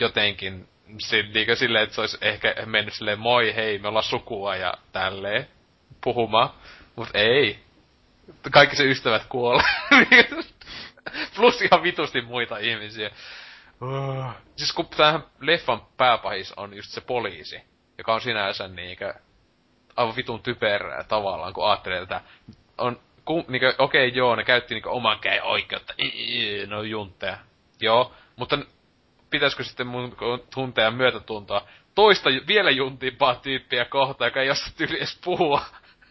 jotenkin 0.00 0.68
niin 0.86 1.56
silleen, 1.56 1.84
että 1.84 1.94
se 1.94 2.00
olisi 2.00 2.18
ehkä 2.20 2.54
mennyt 2.66 2.94
silleen, 2.94 3.18
moi, 3.18 3.54
hei, 3.54 3.78
me 3.78 3.88
ollaan 3.88 4.04
sukua 4.04 4.56
ja 4.56 4.74
tälleen 4.92 5.48
puhumaan. 6.04 6.50
Mut 6.96 7.08
ei. 7.14 7.58
Kaikki 8.50 8.76
se 8.76 8.84
ystävät 8.84 9.26
kuolee. 9.28 9.64
Plus 11.36 11.62
ihan 11.62 11.82
vitusti 11.82 12.20
muita 12.20 12.58
ihmisiä. 12.58 13.10
Oh. 13.80 14.24
Siis 14.56 14.72
kun 14.72 14.86
tämähän 14.86 15.24
leffan 15.40 15.82
pääpahis 15.96 16.52
on 16.52 16.74
just 16.74 16.90
se 16.90 17.00
poliisi, 17.00 17.62
joka 17.98 18.14
on 18.14 18.20
sinänsä 18.20 18.68
niinkö 18.68 19.14
aivan 19.96 20.16
vitun 20.16 20.42
typerää 20.42 21.04
tavallaan, 21.04 21.52
kun 21.52 21.68
ajattelee 21.68 22.00
tätä. 22.00 22.20
On, 22.78 23.00
ku, 23.24 23.44
niinkö, 23.48 23.74
okei 23.78 24.12
joo, 24.14 24.36
ne 24.36 24.44
käytti 24.44 24.74
niinkö 24.74 24.90
oman 24.90 25.18
käen 25.18 25.42
oikeutta, 25.42 25.94
no 26.66 26.82
juntteja. 26.82 27.38
Joo, 27.80 28.12
mutta 28.36 28.58
pitäisikö 29.30 29.64
sitten 29.64 29.86
mun 29.86 30.16
tuntea 30.54 30.90
myötätuntoa 30.90 31.66
toista 31.94 32.30
vielä 32.46 32.70
juntimpaa 32.70 33.34
tyyppiä 33.34 33.84
kohtaan, 33.84 34.28
joka 34.28 34.42
ei 34.42 34.50
osaa 34.50 34.72
tyyli 34.76 34.96
edes 34.96 35.20
puhua 35.24 35.62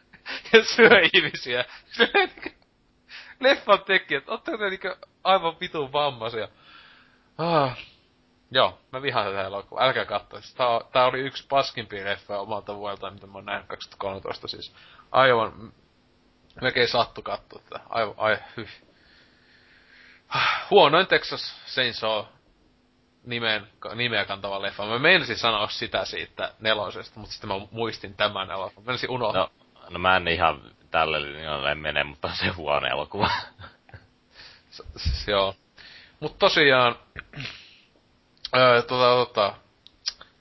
ja 0.54 0.64
syö 0.64 1.02
ihmisiä. 1.14 1.66
Leffan 3.40 3.84
tekijät, 3.84 4.30
ootteko 4.30 4.58
te 4.58 4.70
niinkö 4.70 4.98
aivan 5.24 5.60
vitun 5.60 5.92
vammaisia? 5.92 6.48
Ah. 7.38 7.78
Joo, 8.52 8.80
mä 8.92 9.02
vihaan 9.02 9.26
tätä 9.26 9.42
elokuvaa. 9.48 9.84
Älkää 9.84 10.06
katso. 10.06 10.42
Siis 10.42 10.54
Tää, 10.56 10.68
tää 10.92 11.06
oli 11.06 11.20
yksi 11.20 11.48
paskimpia 11.50 12.06
leffa 12.06 12.40
omalta 12.40 12.76
vuodelta, 12.76 13.12
mitä 13.12 13.28
mä 13.28 13.34
oon 13.34 13.46
nähnyt 13.46 13.68
2013 13.68 14.48
siis. 14.48 14.76
Aivan, 15.12 15.74
melkein 16.62 16.88
sattu 16.88 17.22
katsoa 17.22 17.62
tätä. 17.70 17.80
Aivan, 17.90 18.16
ai, 18.18 18.38
hyh. 18.58 18.70
Huonoin 20.72 21.08
Texas 21.08 21.56
Chainsaw 21.74 22.26
nimen, 23.24 23.68
nimeä 23.96 24.26
kantava 24.26 24.62
leffa. 24.62 24.86
Mä 24.86 25.00
meinasin 25.00 25.38
sanoa 25.38 25.68
sitä 25.68 26.06
siitä 26.06 26.54
nelosesta, 26.60 27.20
mutta 27.20 27.34
sitten 27.34 27.48
mä 27.48 27.68
muistin 27.72 28.14
tämän 28.16 28.52
elokuvan. 28.52 28.84
Mä 28.84 28.86
meinasin 28.86 29.10
unohtaa. 29.10 29.50
No, 29.74 29.90
no 29.90 30.00
mä 30.00 30.16
en 30.16 30.28
ihan 30.28 30.72
tälle 30.92 31.22
linjalle 31.22 31.76
mene, 31.76 32.04
mutta 32.04 32.30
se 32.36 32.48
huono 32.48 32.88
elokuva. 32.88 33.30
S- 34.72 34.84
s- 34.98 35.28
joo. 35.28 35.56
Mut 36.24 36.40
tosiaan, 36.40 36.96
öö, 38.56 38.82
tota, 38.82 39.26
tota, 39.26 39.54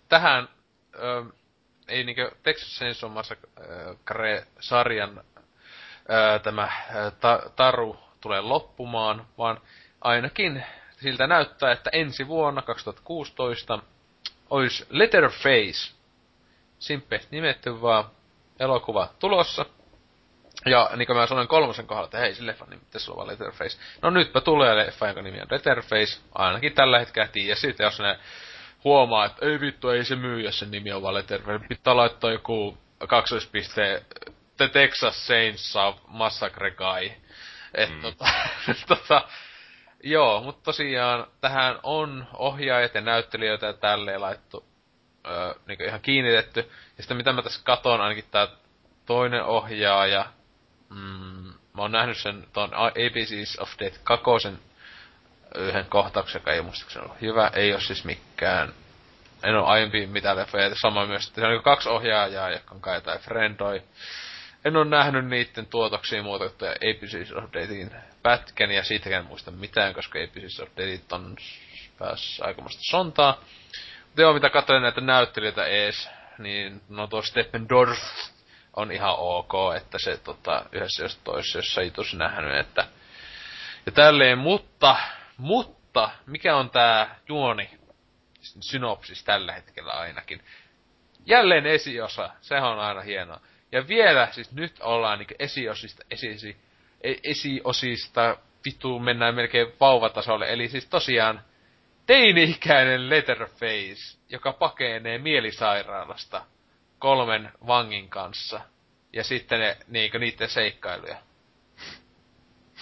tähän, 0.08 0.48
öö, 0.94 1.22
ei 1.88 2.04
niinkö 2.04 2.30
Texas 2.42 2.78
Chainsaw 2.78 3.12
Massacre-sarjan 3.12 5.24
öö, 6.10 6.38
tämä 6.38 6.68
ta- 7.20 7.50
taru 7.56 7.96
tulee 8.20 8.40
loppumaan, 8.40 9.26
vaan 9.38 9.60
ainakin 10.00 10.64
siltä 11.00 11.26
näyttää, 11.26 11.72
että 11.72 11.90
ensi 11.92 12.28
vuonna 12.28 12.62
2016 12.62 13.78
olisi 14.50 14.86
Letterface, 14.90 15.92
simpeästi 16.78 17.36
nimetty 17.36 17.82
vaan 17.82 18.04
elokuva 18.58 19.08
tulossa. 19.18 19.66
Ja 20.66 20.90
niin 20.96 21.06
kuin 21.06 21.16
mä 21.16 21.26
sanoin 21.26 21.48
kolmosen 21.48 21.86
kohdalla, 21.86 22.04
että 22.06 22.18
hei, 22.18 22.34
se 22.34 22.46
leffa 22.46 22.64
nimi 22.64 22.80
pitäisi 22.84 23.10
olla 23.10 23.26
Letterface. 23.26 23.78
No 24.02 24.10
nytpä 24.10 24.40
tulee 24.40 24.76
leffa, 24.76 25.06
jonka 25.06 25.22
nimi 25.22 25.40
on 25.40 25.46
Letterface. 25.50 26.20
Ainakin 26.34 26.72
tällä 26.74 26.98
hetkellä 26.98 27.28
tiedä. 27.28 27.54
Sitten 27.54 27.84
jos 27.84 28.00
ne 28.00 28.18
huomaa, 28.84 29.24
että 29.24 29.46
ei 29.46 29.60
vittu, 29.60 29.88
ei 29.88 30.04
se 30.04 30.16
myy, 30.16 30.40
jos 30.40 30.58
sen 30.58 30.70
nimi 30.70 30.92
on 30.92 31.02
vaan 31.02 31.14
Letterface. 31.14 31.66
Pitää 31.68 31.96
laittaa 31.96 32.32
joku 32.32 32.78
kaksoispiste 33.08 34.02
The 34.56 34.68
Texas 34.68 35.26
Saints 35.26 35.74
Massacre 36.06 36.70
Guy. 36.70 37.10
Et 37.74 37.90
Mm. 37.90 38.00
tota, 38.02 38.24
tota, 38.88 39.28
joo, 40.02 40.40
mutta 40.42 40.62
tosiaan 40.64 41.26
tähän 41.40 41.78
on 41.82 42.26
ohjaajat 42.34 42.94
ja 42.94 43.00
näyttelijöitä 43.00 43.66
ja 43.66 43.72
tälleen 43.72 44.20
laittu 44.20 44.64
öö, 45.26 45.54
niin 45.66 45.84
ihan 45.84 46.00
kiinnitetty. 46.00 46.60
Ja 46.96 47.02
sitten 47.02 47.16
mitä 47.16 47.32
mä 47.32 47.42
tässä 47.42 47.60
katon, 47.64 48.00
ainakin 48.00 48.24
tää 48.30 48.48
toinen 49.06 49.44
ohjaaja, 49.44 50.26
mm, 50.94 51.52
mä 51.74 51.82
oon 51.82 51.92
nähnyt 51.92 52.18
sen 52.18 52.46
ton 52.52 52.74
ABCs 52.74 53.58
of 53.58 53.70
Death 53.78 54.00
kakosen 54.04 54.58
yhden 55.54 55.86
kohtauksen, 55.86 56.40
joka 56.40 56.52
ei 56.52 56.62
muistaakseni 56.62 57.04
ollut 57.04 57.20
hyvä. 57.20 57.50
Ei 57.54 57.72
oo 57.72 57.80
siis 57.80 58.04
mikään, 58.04 58.72
en 59.42 59.54
oo 59.54 59.66
aiempi 59.66 60.06
mitään 60.06 60.36
leffoja. 60.36 60.68
Ja 60.68 60.74
Sama 60.74 61.06
myös, 61.06 61.26
että 61.28 61.40
se 61.40 61.46
on 61.46 61.50
niinku 61.50 61.64
kaksi 61.64 61.88
ohjaajaa, 61.88 62.50
jotka 62.50 62.74
on 62.74 62.80
kai 62.80 62.96
jotain 62.96 63.20
friendoi. 63.20 63.82
En 64.64 64.76
oo 64.76 64.84
nähnyt 64.84 65.26
niitten 65.26 65.66
tuotoksia 65.66 66.22
muuta 66.22 66.48
kuin 66.48 67.44
of 67.44 67.52
Deathin 67.52 67.90
pätkän, 68.22 68.70
ja 68.70 68.84
siitäkään 68.84 69.22
en 69.22 69.28
muista 69.28 69.50
mitään, 69.50 69.94
koska 69.94 70.18
ABCs 70.18 70.60
of 70.60 70.68
Deathit 70.76 71.12
on 71.12 71.36
päässä 71.98 72.44
aikamoista 72.44 72.82
sontaa. 72.82 73.40
Mutta 74.04 74.22
joo, 74.22 74.32
mitä 74.34 74.50
katsoin 74.50 74.82
näitä 74.82 75.00
näyttelijöitä 75.00 75.66
ees, 75.66 76.08
niin 76.38 76.80
no 76.88 77.06
tuo 77.06 77.22
Steppendorf 77.22 77.98
on 78.76 78.92
ihan 78.92 79.14
ok, 79.18 79.52
että 79.76 79.98
se 79.98 80.16
tota, 80.16 80.66
yhdessä 80.72 81.02
jos 81.02 81.16
toisessa, 81.16 81.58
jos 81.58 81.78
ei 81.78 81.90
tosi 81.90 82.16
nähnyt, 82.16 82.56
että 82.56 82.86
ja 83.86 83.92
tälleen, 83.92 84.38
mutta, 84.38 84.96
mutta, 85.36 86.10
mikä 86.26 86.56
on 86.56 86.70
tää 86.70 87.18
juoni, 87.28 87.70
synopsis 88.40 89.24
tällä 89.24 89.52
hetkellä 89.52 89.92
ainakin. 89.92 90.44
Jälleen 91.26 91.66
esiosa, 91.66 92.30
sehän 92.40 92.70
on 92.70 92.80
aina 92.80 93.00
hienoa. 93.00 93.40
Ja 93.72 93.88
vielä, 93.88 94.28
siis 94.30 94.52
nyt 94.52 94.72
ollaan 94.80 95.18
niinku 95.18 95.34
esiosista, 95.38 96.02
esisi, 96.10 96.56
e- 97.00 97.14
esiosista, 97.24 98.36
vittu 98.64 98.98
mennään 98.98 99.34
melkein 99.34 99.72
vauvatasolle, 99.80 100.52
eli 100.52 100.68
siis 100.68 100.86
tosiaan 100.86 101.44
teini-ikäinen 102.06 103.10
Letterface, 103.10 104.18
joka 104.28 104.52
pakenee 104.52 105.18
mielisairaalasta 105.18 106.44
kolmen 107.02 107.52
vangin 107.66 108.08
kanssa. 108.08 108.60
Ja 109.12 109.24
sitten 109.24 109.60
ne, 109.60 109.76
niinkö 109.88 110.18
niitten 110.18 110.48
seikkailuja. 110.48 111.16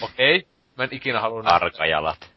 Okei, 0.00 0.36
okay. 0.36 0.50
mä 0.76 0.84
en 0.84 0.88
ikinä 0.92 1.20
halua. 1.20 1.42
Arkajalat. 1.44 2.30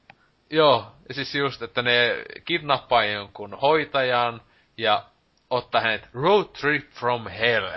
Joo, 0.49 0.95
ja 1.07 1.13
siis 1.13 1.35
just, 1.35 1.61
että 1.61 1.81
ne 1.81 2.23
kidnappaa 2.45 3.05
jonkun 3.05 3.57
hoitajan 3.61 4.41
ja 4.77 5.05
ottaa 5.49 5.81
hänet 5.81 6.09
road 6.13 6.45
trip 6.61 6.89
from 6.89 7.27
hell. 7.27 7.69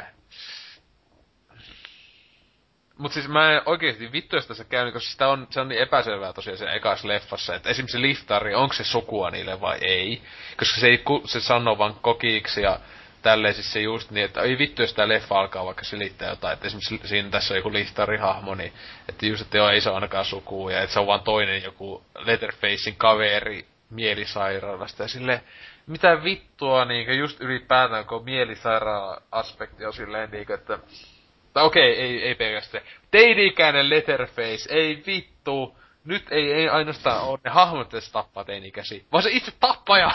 Mut 2.99 3.13
siis 3.13 3.29
mä 3.29 3.53
en 3.53 3.63
oikeesti 3.67 4.13
vittu, 4.13 4.37
jos 4.37 4.47
tässä 4.47 4.65
käy, 4.65 4.93
koska 4.93 5.11
sitä 5.11 5.29
on, 5.29 5.47
se 5.51 5.61
on 5.61 5.69
niin 5.69 5.83
epäselvää 5.83 6.33
tosiaan 6.33 6.59
sen 6.59 6.77
ekas 6.77 7.05
leffassa, 7.05 7.55
että 7.55 7.71
esimerkiksi 7.71 7.97
se 7.97 8.03
liftari, 8.03 8.55
onko 8.55 8.75
se 8.75 8.85
sukua 8.85 9.31
niille 9.31 9.61
vai 9.61 9.79
ei. 9.83 10.23
Koska 10.57 10.81
se 10.81 10.87
ei, 10.87 11.03
se 11.25 11.41
sanoo 11.41 11.79
vaan 11.79 11.95
kokiksi 11.95 12.63
ja 12.63 12.81
tälleen 13.27 13.55
siis 13.55 13.73
se 13.73 13.81
just 13.81 14.11
niin, 14.11 14.25
että 14.25 14.43
ei 14.43 14.59
vittu, 14.59 14.83
jos 14.83 14.95
tää 14.95 15.09
leffa 15.09 15.41
alkaa 15.41 15.65
vaikka 15.65 15.85
selittää 15.85 16.31
jotain, 16.31 16.55
että 16.55 16.67
esimerkiksi 16.67 17.09
siinä 17.09 17.31
tässä 17.31 17.55
on 17.55 17.59
joku 17.59 17.73
liftarihahmo, 17.73 18.55
niin 18.55 18.73
että 19.09 19.27
just, 19.27 19.43
että 19.43 19.57
joo, 19.57 19.71
ei 19.71 19.81
se 19.81 19.91
ainakaan 19.91 20.25
sukua, 20.25 20.73
ja 20.73 20.83
että 20.83 20.95
se 20.95 21.01
on 21.01 21.07
vaan 21.07 21.21
toinen 21.21 21.63
joku 21.63 22.05
Letterfacein 22.19 22.97
kaveri 22.97 23.67
mielisairaalasta, 23.91 25.03
ja 25.03 25.09
sille 25.09 25.43
mitä 25.87 26.25
vittua 26.25 26.85
niinkö 26.85 27.15
just 27.15 27.41
ylipäätään, 27.41 28.07
kun 28.07 28.25
mielisairaala-aspekti 28.25 29.85
on 29.85 29.93
silleen 29.93 30.31
niinkö, 30.31 30.55
että 30.55 30.79
tai 31.53 31.65
okei, 31.65 32.01
ei, 32.01 32.23
ei 32.23 32.35
pelkästään. 32.35 32.85
Teini-ikäinen 33.11 33.91
Letterface, 33.91 34.69
ei 34.69 35.03
vittu. 35.07 35.77
Nyt 36.05 36.25
ei, 36.31 36.53
ei 36.53 36.69
ainoastaan 36.69 37.23
ole 37.23 37.39
ne 37.45 37.51
hahmot, 37.51 37.93
jotka 37.93 38.11
tappaa 38.13 38.45
teini-ikäisiä, 38.45 39.05
vaan 39.13 39.23
se 39.23 39.31
itse 39.31 39.53
tappaja. 39.61 40.11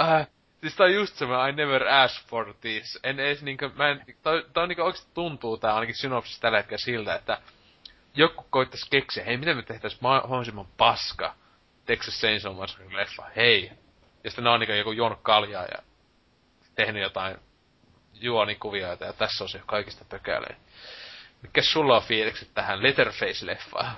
äh, 0.00 0.26
siis 0.68 0.76
tää 0.76 0.84
on 0.84 0.94
just 0.94 1.16
se, 1.16 1.26
mä 1.26 1.48
I 1.48 1.52
never 1.52 1.88
asked 1.88 2.28
for 2.28 2.54
this. 2.60 2.98
En 3.02 3.20
edes 3.20 3.42
niinkö, 3.42 3.70
mä 3.74 3.88
en, 3.88 4.02
tää, 4.22 4.62
on 4.62 4.68
niinkö 4.68 4.84
oikeesti 4.84 5.10
tuntuu 5.14 5.56
tää 5.56 5.74
ainakin 5.74 5.94
synopsis 5.94 6.40
tällä 6.40 6.58
hetkellä 6.58 6.78
siltä, 6.78 7.14
että 7.14 7.38
joku 8.14 8.46
koittais 8.50 8.84
keksiä, 8.90 9.24
hei 9.24 9.36
miten 9.36 9.56
me 9.56 9.62
tehtäis 9.62 10.00
mahdollisimman 10.00 10.66
paska 10.76 11.34
Texas 11.84 12.20
Chainsaw 12.20 12.56
Massacre 12.56 12.96
leffa, 12.96 13.24
hei. 13.36 13.70
Ja 14.24 14.30
sitten 14.30 14.44
ne 14.44 14.50
on 14.50 14.60
niinkö 14.60 14.76
joku 14.76 14.92
juonut 14.92 15.18
kaljaa 15.22 15.64
ja 15.64 15.82
tehnyt 16.74 17.02
jotain 17.02 17.36
juonikuvioita 18.14 19.04
ja 19.04 19.12
tässä 19.12 19.44
on 19.44 19.48
se 19.48 19.60
kaikista 19.66 20.04
pökälein. 20.04 20.56
Mikä 21.42 21.62
sulla 21.62 21.96
on 21.96 22.02
fiilikset 22.02 22.54
tähän 22.54 22.78
Letterface-leffaan? 22.82 23.92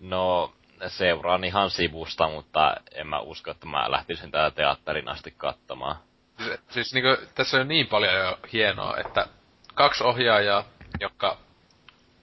No, 0.00 0.54
seuraan 0.86 1.44
ihan 1.44 1.70
sivusta, 1.70 2.28
mutta 2.28 2.74
en 2.94 3.06
mä 3.06 3.18
usko, 3.18 3.50
että 3.50 3.66
mä 3.66 3.90
lähtisin 3.90 4.30
tää 4.30 4.50
teatterin 4.50 5.08
asti 5.08 5.34
katsomaan. 5.36 5.96
Siis, 6.38 6.60
siis 6.70 6.94
niinku, 6.94 7.26
tässä 7.34 7.60
on 7.60 7.68
niin 7.68 7.86
paljon 7.86 8.14
jo 8.14 8.38
hienoa, 8.52 8.96
että 8.96 9.26
kaksi 9.74 10.04
ohjaajaa, 10.04 10.64
jotka 11.00 11.36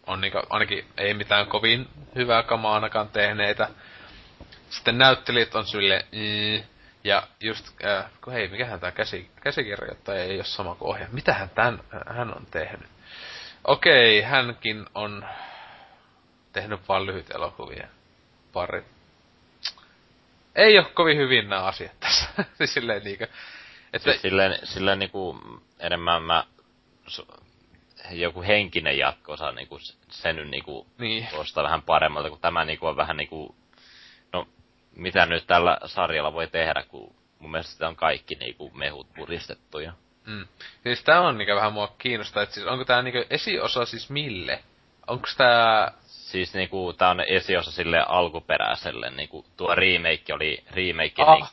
on 0.07 0.21
niinku, 0.21 0.39
ainakin 0.49 0.85
ei 0.97 1.13
mitään 1.13 1.47
kovin 1.47 1.89
hyvää 2.15 2.43
kamaa 2.43 2.75
ainakaan 2.75 3.09
tehneitä. 3.09 3.69
Sitten 4.69 4.97
näyttelijät 4.97 5.55
on 5.55 5.67
sille, 5.67 6.05
mm, 6.11 6.63
ja 7.03 7.23
just, 7.39 7.85
äh, 7.85 8.05
kun 8.23 8.33
hei, 8.33 8.47
mikähän 8.47 8.79
tää 8.79 8.91
käsi, 8.91 9.31
käsikirjoittaja 9.41 10.23
ei 10.23 10.35
ole 10.35 10.43
sama 10.43 10.75
kuin 10.75 10.89
ohjaaja. 10.89 11.13
Mitähän 11.13 11.49
tän, 11.49 11.79
hän 12.07 12.37
on 12.37 12.45
tehnyt? 12.51 12.89
Okei, 13.63 14.21
hänkin 14.21 14.85
on 14.95 15.25
tehnyt 16.53 16.89
vaan 16.89 17.05
lyhyt 17.05 17.31
elokuvia. 17.31 17.87
Pari. 18.57 18.83
Ei 20.55 20.77
ole 20.77 20.85
kovin 20.93 21.17
hyvin 21.17 21.49
nämä 21.49 21.61
asiat 21.63 21.99
tässä. 21.99 22.25
siis 22.57 22.73
silleen 22.73 23.03
niinkö. 23.03 23.27
Että, 23.93 24.09
Siis 24.11 24.21
silleen, 24.21 24.59
silleen 24.67 24.99
niinku 24.99 25.39
enemmän 25.79 26.23
mä, 26.23 26.43
joku 28.11 28.41
henkinen 28.41 28.97
jatko-osa 28.97 29.51
niinku 29.51 29.79
s- 29.79 29.97
se 30.09 30.33
nyt 30.33 30.47
niinku 30.49 30.87
niin. 30.97 31.27
tuosta 31.31 31.63
vähän 31.63 31.81
paremmalta, 31.81 32.29
kun 32.29 32.39
tämä 32.39 32.65
niinku 32.65 32.87
on 32.87 32.95
vähän 32.95 33.17
niinku, 33.17 33.55
no 34.33 34.47
mitä 34.95 35.25
nyt 35.25 35.47
tällä 35.47 35.77
sarjalla 35.85 36.33
voi 36.33 36.47
tehdä, 36.47 36.83
kun 36.87 37.15
mun 37.39 37.51
mielestä 37.51 37.73
sitä 37.73 37.87
on 37.87 37.95
kaikki 37.95 38.35
niinku 38.35 38.71
mehut 38.73 39.13
puristettuja. 39.15 39.93
Mm. 40.25 40.47
Siis 40.83 41.03
tää 41.03 41.21
on 41.21 41.37
niinkö 41.37 41.55
vähän 41.55 41.73
mua 41.73 41.95
kiinnostaa, 41.97 42.43
että 42.43 42.55
siis 42.55 42.67
onko 42.67 42.85
tää 42.85 43.01
niinkö 43.01 43.25
esiosa 43.29 43.85
siis 43.85 44.09
mille? 44.09 44.63
Onks 45.07 45.35
tää... 45.35 45.91
Siis 46.27 46.53
niinku 46.53 46.93
tää 46.93 47.09
on 47.09 47.23
esiosa 47.27 47.71
sille 47.71 48.03
alkuperäiselle, 48.07 49.09
niinku 49.09 49.45
tuo 49.57 49.75
remake 49.75 50.33
oli 50.33 50.63
remake 50.71 51.23
Ah. 51.23 51.37
niin 51.37 51.47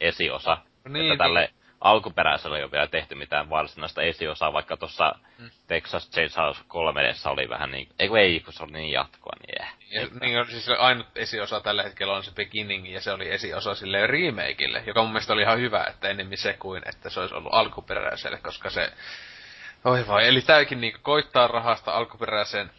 esiosa. 0.00 0.58
Niin, 0.88 1.12
että 1.12 1.24
tälle 1.24 1.50
alkuperäiselle 1.80 2.58
ei 2.58 2.62
ole 2.64 2.72
vielä 2.72 2.86
tehty 2.86 3.14
mitään 3.14 3.50
varsinaista 3.50 4.02
esiosaa, 4.02 4.52
vaikka 4.52 4.76
tuossa 4.76 5.12
Mm. 5.38 5.50
Texas 5.66 6.10
Chainsaw 6.10 6.54
3 6.68 7.14
oli 7.24 7.48
vähän 7.48 7.70
niin, 7.70 7.88
ei 7.98 8.08
kun 8.08 8.18
ei, 8.18 8.40
kun 8.40 8.52
se 8.52 8.62
oli 8.62 8.72
niin 8.72 8.92
jatkoa, 8.92 9.32
niin 9.46 9.62
eh. 9.62 9.68
Ja, 9.90 10.08
niin 10.20 10.38
on 10.38 10.46
siis 10.46 10.68
ainut 10.68 11.06
esiosa 11.14 11.60
tällä 11.60 11.82
hetkellä 11.82 12.16
on 12.16 12.24
se 12.24 12.30
Beginning, 12.30 12.92
ja 12.92 13.00
se 13.00 13.12
oli 13.12 13.30
esiosa 13.30 13.74
sille 13.74 14.06
remakeille, 14.06 14.82
joka 14.86 15.02
mun 15.02 15.10
mielestä 15.10 15.32
oli 15.32 15.42
ihan 15.42 15.58
hyvä, 15.60 15.84
että 15.84 16.08
enemmän 16.08 16.36
se 16.36 16.52
kuin, 16.52 16.82
että 16.86 17.10
se 17.10 17.20
olisi 17.20 17.34
ollut 17.34 17.54
alkuperäiselle, 17.54 18.38
koska 18.38 18.70
se... 18.70 18.92
Oi 19.84 20.06
vai, 20.06 20.28
eli 20.28 20.40
tääkin 20.40 20.80
niinku 20.80 20.98
koittaa 21.02 21.46
rahasta 21.46 21.92
alkuperäisen 21.92 22.70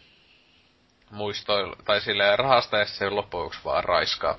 muistoilla, 1.12 1.76
tai 1.84 2.00
sille 2.00 2.36
rahasta 2.36 2.78
ja 2.78 2.84
se 2.84 3.10
loppujen 3.10 3.50
vaan 3.64 3.84
raiskaa. 3.84 4.36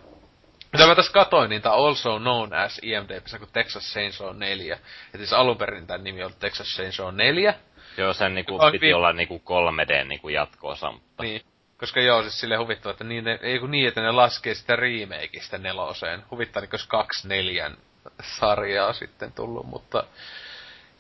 Mitä 0.74 0.88
mä 0.88 0.96
tässä 0.96 1.12
katoin, 1.12 1.50
niin 1.50 1.62
tää 1.62 1.72
also 1.72 2.20
known 2.20 2.54
as 2.54 2.80
IMDbssä 2.84 3.40
kuin 3.40 3.50
Texas 3.54 3.84
Chainsaw 3.94 4.38
4. 4.38 4.76
Et 5.14 5.20
siis 5.20 5.34
alun 5.34 5.58
perin 5.58 5.88
tän 5.88 6.04
nimi 6.04 6.24
on 6.24 6.34
Texas 6.40 6.68
Chainsaw 6.68 7.16
4. 7.16 7.54
Joo, 7.98 8.14
sen 8.14 8.36
niinku 8.36 8.60
piti 8.72 8.86
vi- 8.86 8.94
olla 8.94 9.14
niinku 9.14 9.42
3D 9.46 10.04
niinku 10.08 10.30
jatko-osa, 10.30 10.92
mutta... 10.92 11.24
Niin. 11.24 11.42
Koska 11.78 12.02
joo, 12.02 12.22
siis 12.22 12.40
sille 12.40 12.58
huvittava, 12.58 12.92
että 12.92 13.04
niin, 13.04 13.24
ne, 13.24 13.40
ei 13.42 13.60
kun 13.60 13.72
niin, 13.72 13.88
että 13.88 14.02
ne 14.02 14.12
laskee 14.12 14.56
sitä 14.56 14.76
remakeista 14.76 15.58
neloseen. 15.58 16.24
Huvittaa 16.32 16.62
niin, 16.62 16.70
jos 16.72 16.88
kaksi 16.88 17.28
neljän 17.28 17.78
sarjaa 18.22 18.94
sitten 18.94 19.32
tullut, 19.32 19.66
mutta 19.66 20.04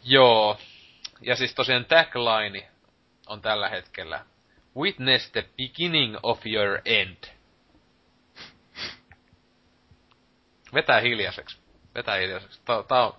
joo. 0.03 0.57
Ja 1.21 1.35
siis 1.35 1.55
tosiaan 1.55 1.85
tagline 1.85 2.67
on 3.27 3.41
tällä 3.41 3.69
hetkellä 3.69 4.25
Witness 4.77 5.31
the 5.31 5.45
beginning 5.57 6.17
of 6.23 6.45
your 6.45 6.79
end. 6.85 7.17
Vetää 10.73 10.99
hiljaiseksi. 10.99 11.57
Vetää 11.95 12.15
hiljaiseksi. 12.15 12.61
Tää, 12.65 12.83
tää 12.83 13.05
on... 13.05 13.13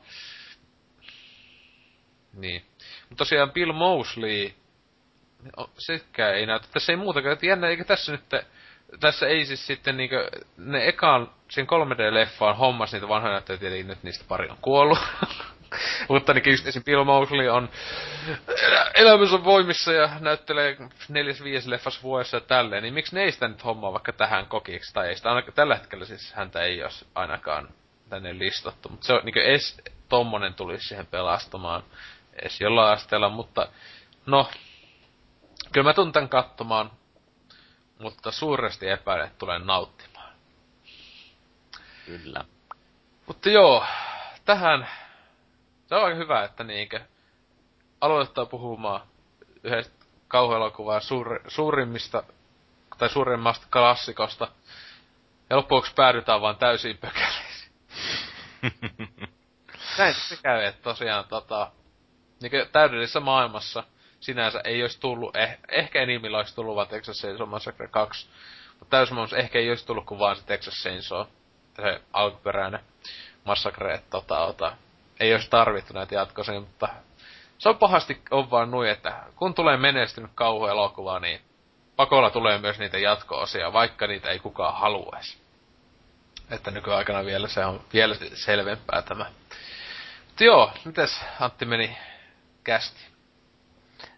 Niin. 2.33 2.65
Mutta 3.09 3.17
tosiaan 3.17 3.53
Bill 3.53 3.73
Mosley 3.73 4.53
sekään 5.79 6.35
ei 6.35 6.47
näytä. 6.47 6.67
Tässä 6.73 6.93
ei 6.93 6.97
muutakaan. 6.97 7.33
Että 7.33 7.47
jännä, 7.47 7.69
eikä 7.69 7.85
tässä 7.85 8.13
nyt... 8.13 8.25
Tässä 9.01 9.27
ei 9.27 9.47
siis 9.47 9.67
sitten 9.67 9.97
niinkö... 9.97 10.31
Ne 10.57 10.89
ekaan, 10.89 11.31
siinä 11.49 11.69
3D-leffaan 11.69 12.57
hommas 12.57 12.93
niitä 12.93 13.09
vanhoja 13.09 13.33
näyttelijöitä, 13.33 13.61
tietenkin 13.61 13.89
nyt 13.89 14.03
niistä 14.03 14.25
pari 14.29 14.49
on 14.49 14.59
kuollut. 14.63 14.99
Mutta 16.09 16.35
niin 16.35 16.51
just 16.51 16.67
esim. 16.67 16.85
Bill 16.85 17.05
Mosley 17.05 17.49
on 17.49 17.69
elä, 18.63 18.91
elämänsä 18.95 19.45
voimissa 19.45 19.93
ja 19.93 20.11
näyttelee 20.21 20.77
neljäs 21.09 21.43
viides 21.43 21.67
leffas 21.67 22.03
vuodessa 22.03 22.37
ja 22.37 22.41
tälleen, 22.41 22.83
niin 22.83 22.95
miksi 22.95 23.15
ne 23.15 23.23
ei 23.23 23.33
sitä 23.33 23.49
nyt 23.49 23.65
hommaa 23.65 23.93
vaikka 23.93 24.13
tähän 24.13 24.47
kokiksi, 24.47 24.95
tai 24.95 25.09
ei 25.09 25.17
sitä 25.17 25.29
ainakaan, 25.29 25.55
tällä 25.55 25.77
hetkellä 25.77 26.05
siis 26.05 26.33
häntä 26.33 26.63
ei 26.63 26.83
olisi 26.83 27.07
ainakaan 27.15 27.69
tänne 28.09 28.39
listattu, 28.39 28.89
mutta 28.89 29.07
se 29.07 29.13
on 29.13 29.21
niin 29.25 29.55
es 29.55 29.81
tommonen 30.09 30.55
tulisi 30.55 30.89
siihen 30.89 31.07
pelastamaan 31.07 31.83
edes 32.33 32.61
jollain 32.61 32.93
asteella, 32.93 33.29
mutta 33.29 33.69
no, 34.27 34.49
Kyllä 35.75 35.85
mä 35.85 35.95
tuun 35.95 36.13
tän 36.13 36.29
katsomaan, 36.29 36.91
mutta 37.99 38.31
suuresti 38.31 38.89
epäilen, 38.89 39.27
että 39.27 39.39
tulen 39.39 39.67
nauttimaan. 39.67 40.33
Kyllä. 42.07 42.45
Mutta 43.27 43.51
joo, 43.51 43.87
tähän 44.45 44.89
se 45.87 45.95
on 45.95 46.05
aika 46.05 46.17
hyvä, 46.17 46.45
että 46.45 46.65
niinkö 46.65 47.01
aloittaa 48.01 48.47
puhumaan 48.47 49.01
yhdestä 49.65 50.05
kauhuelokuvaa 50.29 51.01
suur, 51.01 51.41
suurimmista 51.49 52.23
tai 52.99 53.09
suurimmasta 53.09 53.67
klassikosta. 53.73 54.49
Ja 55.51 55.57
loppuksi 55.57 55.93
päädytään 55.95 56.41
vaan 56.41 56.57
täysin 56.57 56.99
pökäleisiin. 56.99 57.73
Näin 59.99 60.15
se 60.15 60.37
käy, 60.43 60.65
että 60.65 60.83
tosiaan 60.83 61.25
tota, 61.29 61.73
niinkö 62.43 62.67
täydellisessä 62.73 63.21
maailmassa 63.21 63.85
sinänsä 64.21 64.61
ei 64.65 64.83
olisi 64.83 65.01
tullut, 65.01 65.37
eh, 65.37 65.59
ehkä 65.69 66.03
enimmillä 66.03 66.39
olisi 66.39 66.55
tullut 66.55 66.77
vaan 66.77 66.89
Texas 66.89 67.17
Chainsaw 67.21 67.49
Massacre 67.49 67.89
2. 67.89 68.29
Mutta 68.79 68.97
täysmaailmassa 68.97 69.37
ehkä 69.37 69.59
ei 69.59 69.69
olisi 69.69 69.87
tullut 69.87 70.07
kuin 70.07 70.19
vaan 70.19 70.37
se 70.37 70.45
Texas 70.45 70.75
Chainsaw, 70.75 71.27
se 71.77 72.01
alkuperäinen 72.13 72.81
Massacre, 73.45 73.95
että 73.95 74.11
tota, 74.11 74.45
ota, 74.45 74.77
ei 75.21 75.33
olisi 75.35 75.51
tarvittu 75.51 75.95
näitä 75.95 76.15
jatkoisia, 76.15 76.61
mutta 76.61 76.89
se 77.59 77.69
on 77.69 77.79
pahasti 77.79 78.23
on 78.31 78.51
vaan 78.51 78.71
nui, 78.71 78.91
että 78.91 79.23
kun 79.37 79.55
tulee 79.55 79.77
menestynyt 79.77 80.31
kauhuelokuva, 80.35 81.21
niin 81.21 81.41
pakolla 81.97 82.31
tulee 82.31 82.59
myös 82.59 82.79
niitä 82.79 82.99
jatko-osia, 82.99 83.73
vaikka 83.73 84.07
niitä 84.07 84.31
ei 84.31 84.39
kukaan 84.39 84.75
haluaisi. 84.75 85.39
Että 86.51 86.71
nykyaikana 86.71 87.25
vielä 87.25 87.49
se 87.49 87.65
on 87.65 87.81
vielä 87.93 88.15
selvempää 88.35 89.03
tämä. 89.03 89.27
Mutta 90.27 90.45
joo, 90.45 90.73
mites 90.85 91.21
Antti 91.41 91.65
meni 91.65 91.97
kästi? 92.65 93.01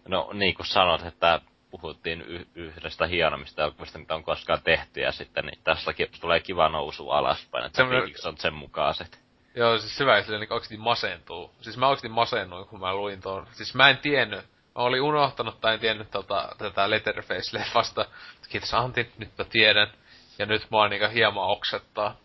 No 0.07 0.29
niin 0.33 0.55
kuin 0.55 0.65
sanot, 0.65 1.05
että 1.05 1.41
puhuttiin 1.71 2.21
y- 2.21 2.47
yhdestä 2.55 3.07
hienommista 3.07 3.61
elokuvista, 3.61 3.99
mitä 3.99 4.15
on 4.15 4.23
koskaan 4.23 4.61
tehty, 4.63 4.99
ja 5.01 5.11
sitten 5.11 5.45
niin 5.45 5.59
tässäkin 5.63 6.07
tulee 6.21 6.39
kiva 6.39 6.69
nousu 6.69 7.09
alaspäin, 7.09 7.65
että 7.65 7.77
Semmoinen- 7.77 8.01
fiilikset 8.01 8.25
on 8.25 8.37
sen 8.37 8.53
mukaiset. 8.53 9.26
Joo, 9.57 9.77
siis 9.77 9.99
hyvä, 9.99 10.17
että 10.17 10.31
niin 10.31 10.53
oikeesti 10.53 10.77
masentuu. 10.77 11.53
Siis 11.61 11.77
mä 11.77 11.87
oikeesti 11.87 12.09
masennuin, 12.09 12.67
kun 12.67 12.79
mä 12.79 12.95
luin 12.95 13.21
tuon. 13.21 13.47
Siis 13.51 13.75
mä 13.75 13.89
en 13.89 13.97
tiennyt. 13.97 14.39
Mä 14.39 14.81
olin 14.83 15.01
unohtanut 15.01 15.61
tai 15.61 15.73
en 15.73 15.79
tiennyt 15.79 16.11
tota, 16.11 16.49
tätä 16.57 16.89
Letterface-leffasta. 16.89 18.05
Kiitos 18.49 18.73
Antti, 18.73 19.11
nyt 19.17 19.37
mä 19.37 19.45
tiedän. 19.45 19.91
Ja 20.39 20.45
nyt 20.45 20.67
mua 20.69 20.87
niinku 20.87 21.07
hieman 21.13 21.43
oksettaa. 21.43 22.17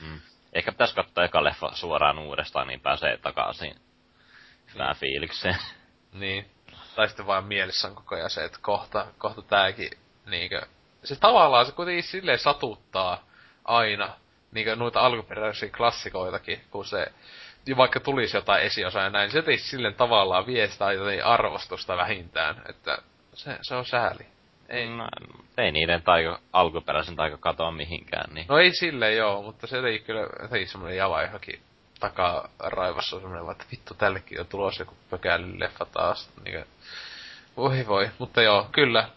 Mm. 0.00 0.20
Ehkä 0.52 0.72
pitäisi 0.72 0.94
katsoa 0.94 1.24
eka 1.24 1.44
leffa 1.44 1.70
suoraan 1.74 2.18
uudestaan, 2.18 2.66
niin 2.66 2.80
pääsee 2.80 3.16
takaisin 3.16 3.76
hyvään 4.74 4.96
fiilikseen. 4.96 5.56
Niin. 6.12 6.50
Tai 6.96 7.08
sitten 7.08 7.26
vaan 7.26 7.44
mielessä 7.44 7.88
on 7.88 7.94
koko 7.94 8.14
ajan 8.14 8.30
se, 8.30 8.44
että 8.44 8.58
kohta, 8.62 9.06
kohta 9.18 9.42
tääkin 9.42 9.90
niinkö... 10.26 10.66
Se 11.04 11.16
tavallaan 11.16 11.66
se 11.66 11.72
kuitenkin 11.72 12.02
silleen 12.02 12.38
satuttaa 12.38 13.24
aina 13.64 14.16
niinkö 14.54 14.76
noita 14.76 15.00
alkuperäisiä 15.00 15.68
klassikoitakin, 15.76 16.60
kun 16.70 16.84
se 16.84 17.06
vaikka 17.76 18.00
tulisi 18.00 18.36
jotain 18.36 18.62
esiosaa 18.62 19.02
ja 19.02 19.10
näin, 19.10 19.30
se 19.30 19.42
ei 19.46 19.58
silleen 19.58 19.94
tavallaan 19.94 20.46
viestää 20.46 20.92
jotain 20.92 21.24
arvostusta 21.24 21.96
vähintään, 21.96 22.62
että 22.68 22.98
se, 23.34 23.58
se 23.62 23.74
on 23.74 23.86
sääli. 23.86 24.26
Ei. 24.68 24.88
No, 24.88 25.08
ei 25.58 25.72
niiden 25.72 26.02
taiko, 26.02 26.38
alkuperäisen 26.52 27.16
taiko 27.16 27.38
katoa 27.38 27.70
mihinkään, 27.70 28.34
niin... 28.34 28.46
No 28.48 28.58
ei 28.58 28.74
sille 28.74 29.14
joo, 29.14 29.42
mutta 29.42 29.66
se 29.66 29.78
ei 29.78 29.98
kyllä, 29.98 30.20
ei 30.52 30.66
semmonen 30.66 30.96
java 30.96 31.22
johonkin 31.22 31.60
takaa 32.00 32.48
raivassa 32.58 33.16
on 33.16 33.22
semmonen, 33.22 33.52
että 33.52 33.64
vittu 33.70 33.94
tällekin 33.94 34.40
on 34.40 34.46
tulossa 34.46 34.82
joku 34.82 34.94
pökälyleffa 35.10 35.84
taas. 35.84 36.30
Niin 36.44 36.64
voi 37.56 37.86
voi, 37.86 38.10
mutta 38.18 38.42
joo, 38.42 38.68
kyllä. 38.72 39.08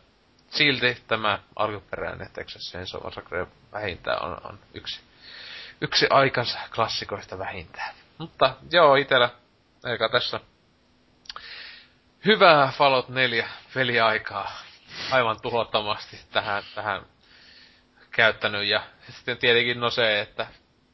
Silti 0.50 0.98
tämä 1.08 1.40
alkuperäinen 1.56 2.30
Texas 2.34 2.62
Chainsaw 2.72 3.04
Massacre 3.04 3.48
vähintään 3.74 4.24
on, 4.24 4.38
on 4.44 4.60
yksi, 4.74 5.02
yksi 5.82 6.08
aikansa 6.10 6.60
klassikoista 6.76 7.40
vähintään. 7.40 7.96
Mutta 8.18 8.56
joo, 8.72 8.96
itellä, 8.96 9.30
eikä 9.86 10.10
tässä 10.10 10.40
hyvää 12.26 12.72
Fallout 12.78 13.10
4 13.10 13.48
peliaikaa 13.74 14.52
aivan 15.12 15.42
tuhottomasti 15.42 16.20
tähän, 16.32 16.64
tähän 16.76 17.02
käyttänyt. 18.12 18.68
Ja 18.68 18.82
sitten 19.10 19.38
tietenkin 19.38 19.80
no 19.80 19.90
se, 19.90 20.22
että 20.22 20.48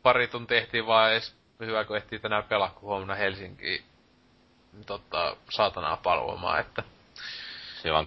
pari 0.03 0.27
tuntia 0.27 0.59
tehtiin 0.59 0.87
vaan 0.87 1.11
edes 1.11 1.35
hyvä, 1.59 1.85
kun 1.85 1.97
ehtii 1.97 2.19
tänään 2.19 2.43
pelaa, 2.43 2.69
kun 2.69 2.81
huomenna 2.81 3.15
Helsinkiin 3.15 3.83
tota, 4.85 5.37
saatanaa 5.49 5.97
palvomaan, 5.97 6.59
että 6.59 6.83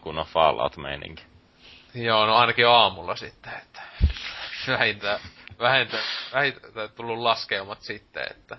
kun 0.00 0.18
on 0.18 0.26
Fallout-meininki. 0.26 1.24
joo, 1.94 2.26
no 2.26 2.36
ainakin 2.36 2.68
aamulla 2.68 3.16
sitten, 3.16 3.52
että 3.52 3.82
vähintään, 4.68 5.20
vähintään, 5.58 6.04
vähintään 6.32 6.90
tullut 6.96 7.18
laskelmat 7.18 7.82
sitten, 7.82 8.26
että 8.30 8.58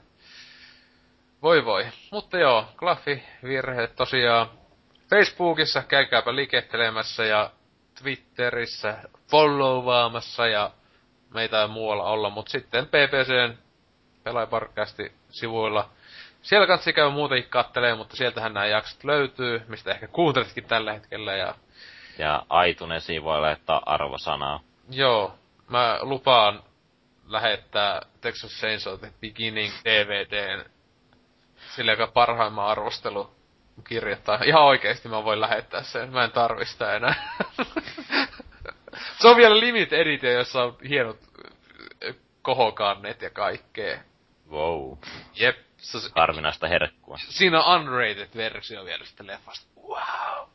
voi 1.41 1.65
voi. 1.65 1.87
Mutta 2.11 2.37
joo, 2.37 2.65
Klaffi 2.77 3.23
virhe 3.43 3.87
tosiaan 3.87 4.49
Facebookissa 5.09 5.83
käykääpä 5.83 6.35
liikettelemässä 6.35 7.25
ja 7.25 7.51
Twitterissä 8.01 8.97
followvaamassa 9.31 10.47
ja 10.47 10.71
meitä 11.33 11.61
ei 11.61 11.67
muualla 11.67 12.03
olla, 12.03 12.29
mutta 12.29 12.51
sitten 12.51 12.85
PPCn 12.85 13.57
pelaajaparkasti 14.23 15.11
sivuilla. 15.29 15.89
Siellä 16.41 16.67
kannattaa 16.67 16.93
käydä 16.93 17.09
muutenkin 17.09 17.49
kattelee, 17.49 17.95
mutta 17.95 18.15
sieltähän 18.15 18.53
nämä 18.53 18.65
jaksot 18.65 19.03
löytyy, 19.03 19.61
mistä 19.67 19.91
ehkä 19.91 20.07
kuuntelitkin 20.07 20.63
tällä 20.63 20.93
hetkellä. 20.93 21.35
Ja 21.35 21.55
Ja 22.17 22.45
iTunesiin 22.67 23.23
voi 23.23 23.41
laittaa 23.41 23.81
arvosanaa. 23.85 24.59
joo, 24.89 25.35
mä 25.69 25.97
lupaan 26.01 26.63
lähettää 27.27 28.01
Texas 28.21 28.51
Chainsaw 28.51 28.99
The 28.99 29.11
Beginning 29.21 29.73
DVDn 29.85 30.65
sille, 31.75 31.91
joka 31.91 32.07
parhaimman 32.07 32.67
arvostelu 32.67 33.35
kirjoittaa. 33.83 34.39
Ihan 34.45 34.63
oikeesti 34.63 35.07
mä 35.09 35.23
voin 35.23 35.41
lähettää 35.41 35.83
sen. 35.83 36.11
Mä 36.13 36.23
en 36.23 36.31
tarvi 36.31 36.65
sitä 36.65 36.95
enää. 36.95 37.15
Se 39.21 39.27
on 39.27 39.37
vielä 39.37 39.59
limit 39.59 39.93
edition, 39.93 40.33
jossa 40.33 40.63
on 40.63 40.77
hienot 40.89 41.17
ö, 42.03 42.13
kohokannet 42.41 43.21
ja 43.21 43.29
kaikkea. 43.29 43.99
Wow. 44.49 44.97
Jep. 45.35 45.57
Se, 45.77 45.97
Harvinaista 46.15 46.67
herkkua. 46.67 47.17
siinä 47.17 47.63
on 47.63 47.81
unrated 47.81 48.29
versio 48.35 48.85
vielä 48.85 49.05
sitä 49.05 49.27
leffasta. 49.27 49.67
Wow. 49.87 50.49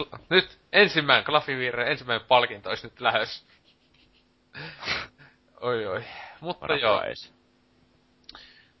Kla- 0.00 0.18
nyt 0.28 0.58
ensimmäinen 0.72 1.24
Klafivirre, 1.24 1.90
ensimmäinen 1.90 2.26
palkinto 2.26 2.68
olisi 2.68 2.86
nyt 2.86 3.00
lähes. 3.00 3.46
Oi 5.62 5.86
oi. 5.86 6.04
Mutta 6.40 6.74
joo, 6.74 7.02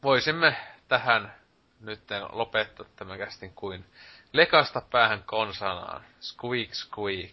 voisimme 0.02 0.56
tähän 0.88 1.34
nytten 1.80 2.22
lopettaa 2.32 2.86
tämän 2.96 3.18
kästin 3.18 3.54
kuin 3.54 3.84
lekasta 4.32 4.80
päähän 4.80 5.22
konsanaan. 5.22 6.04
Squeak 6.20 6.74
squeak. 6.74 7.32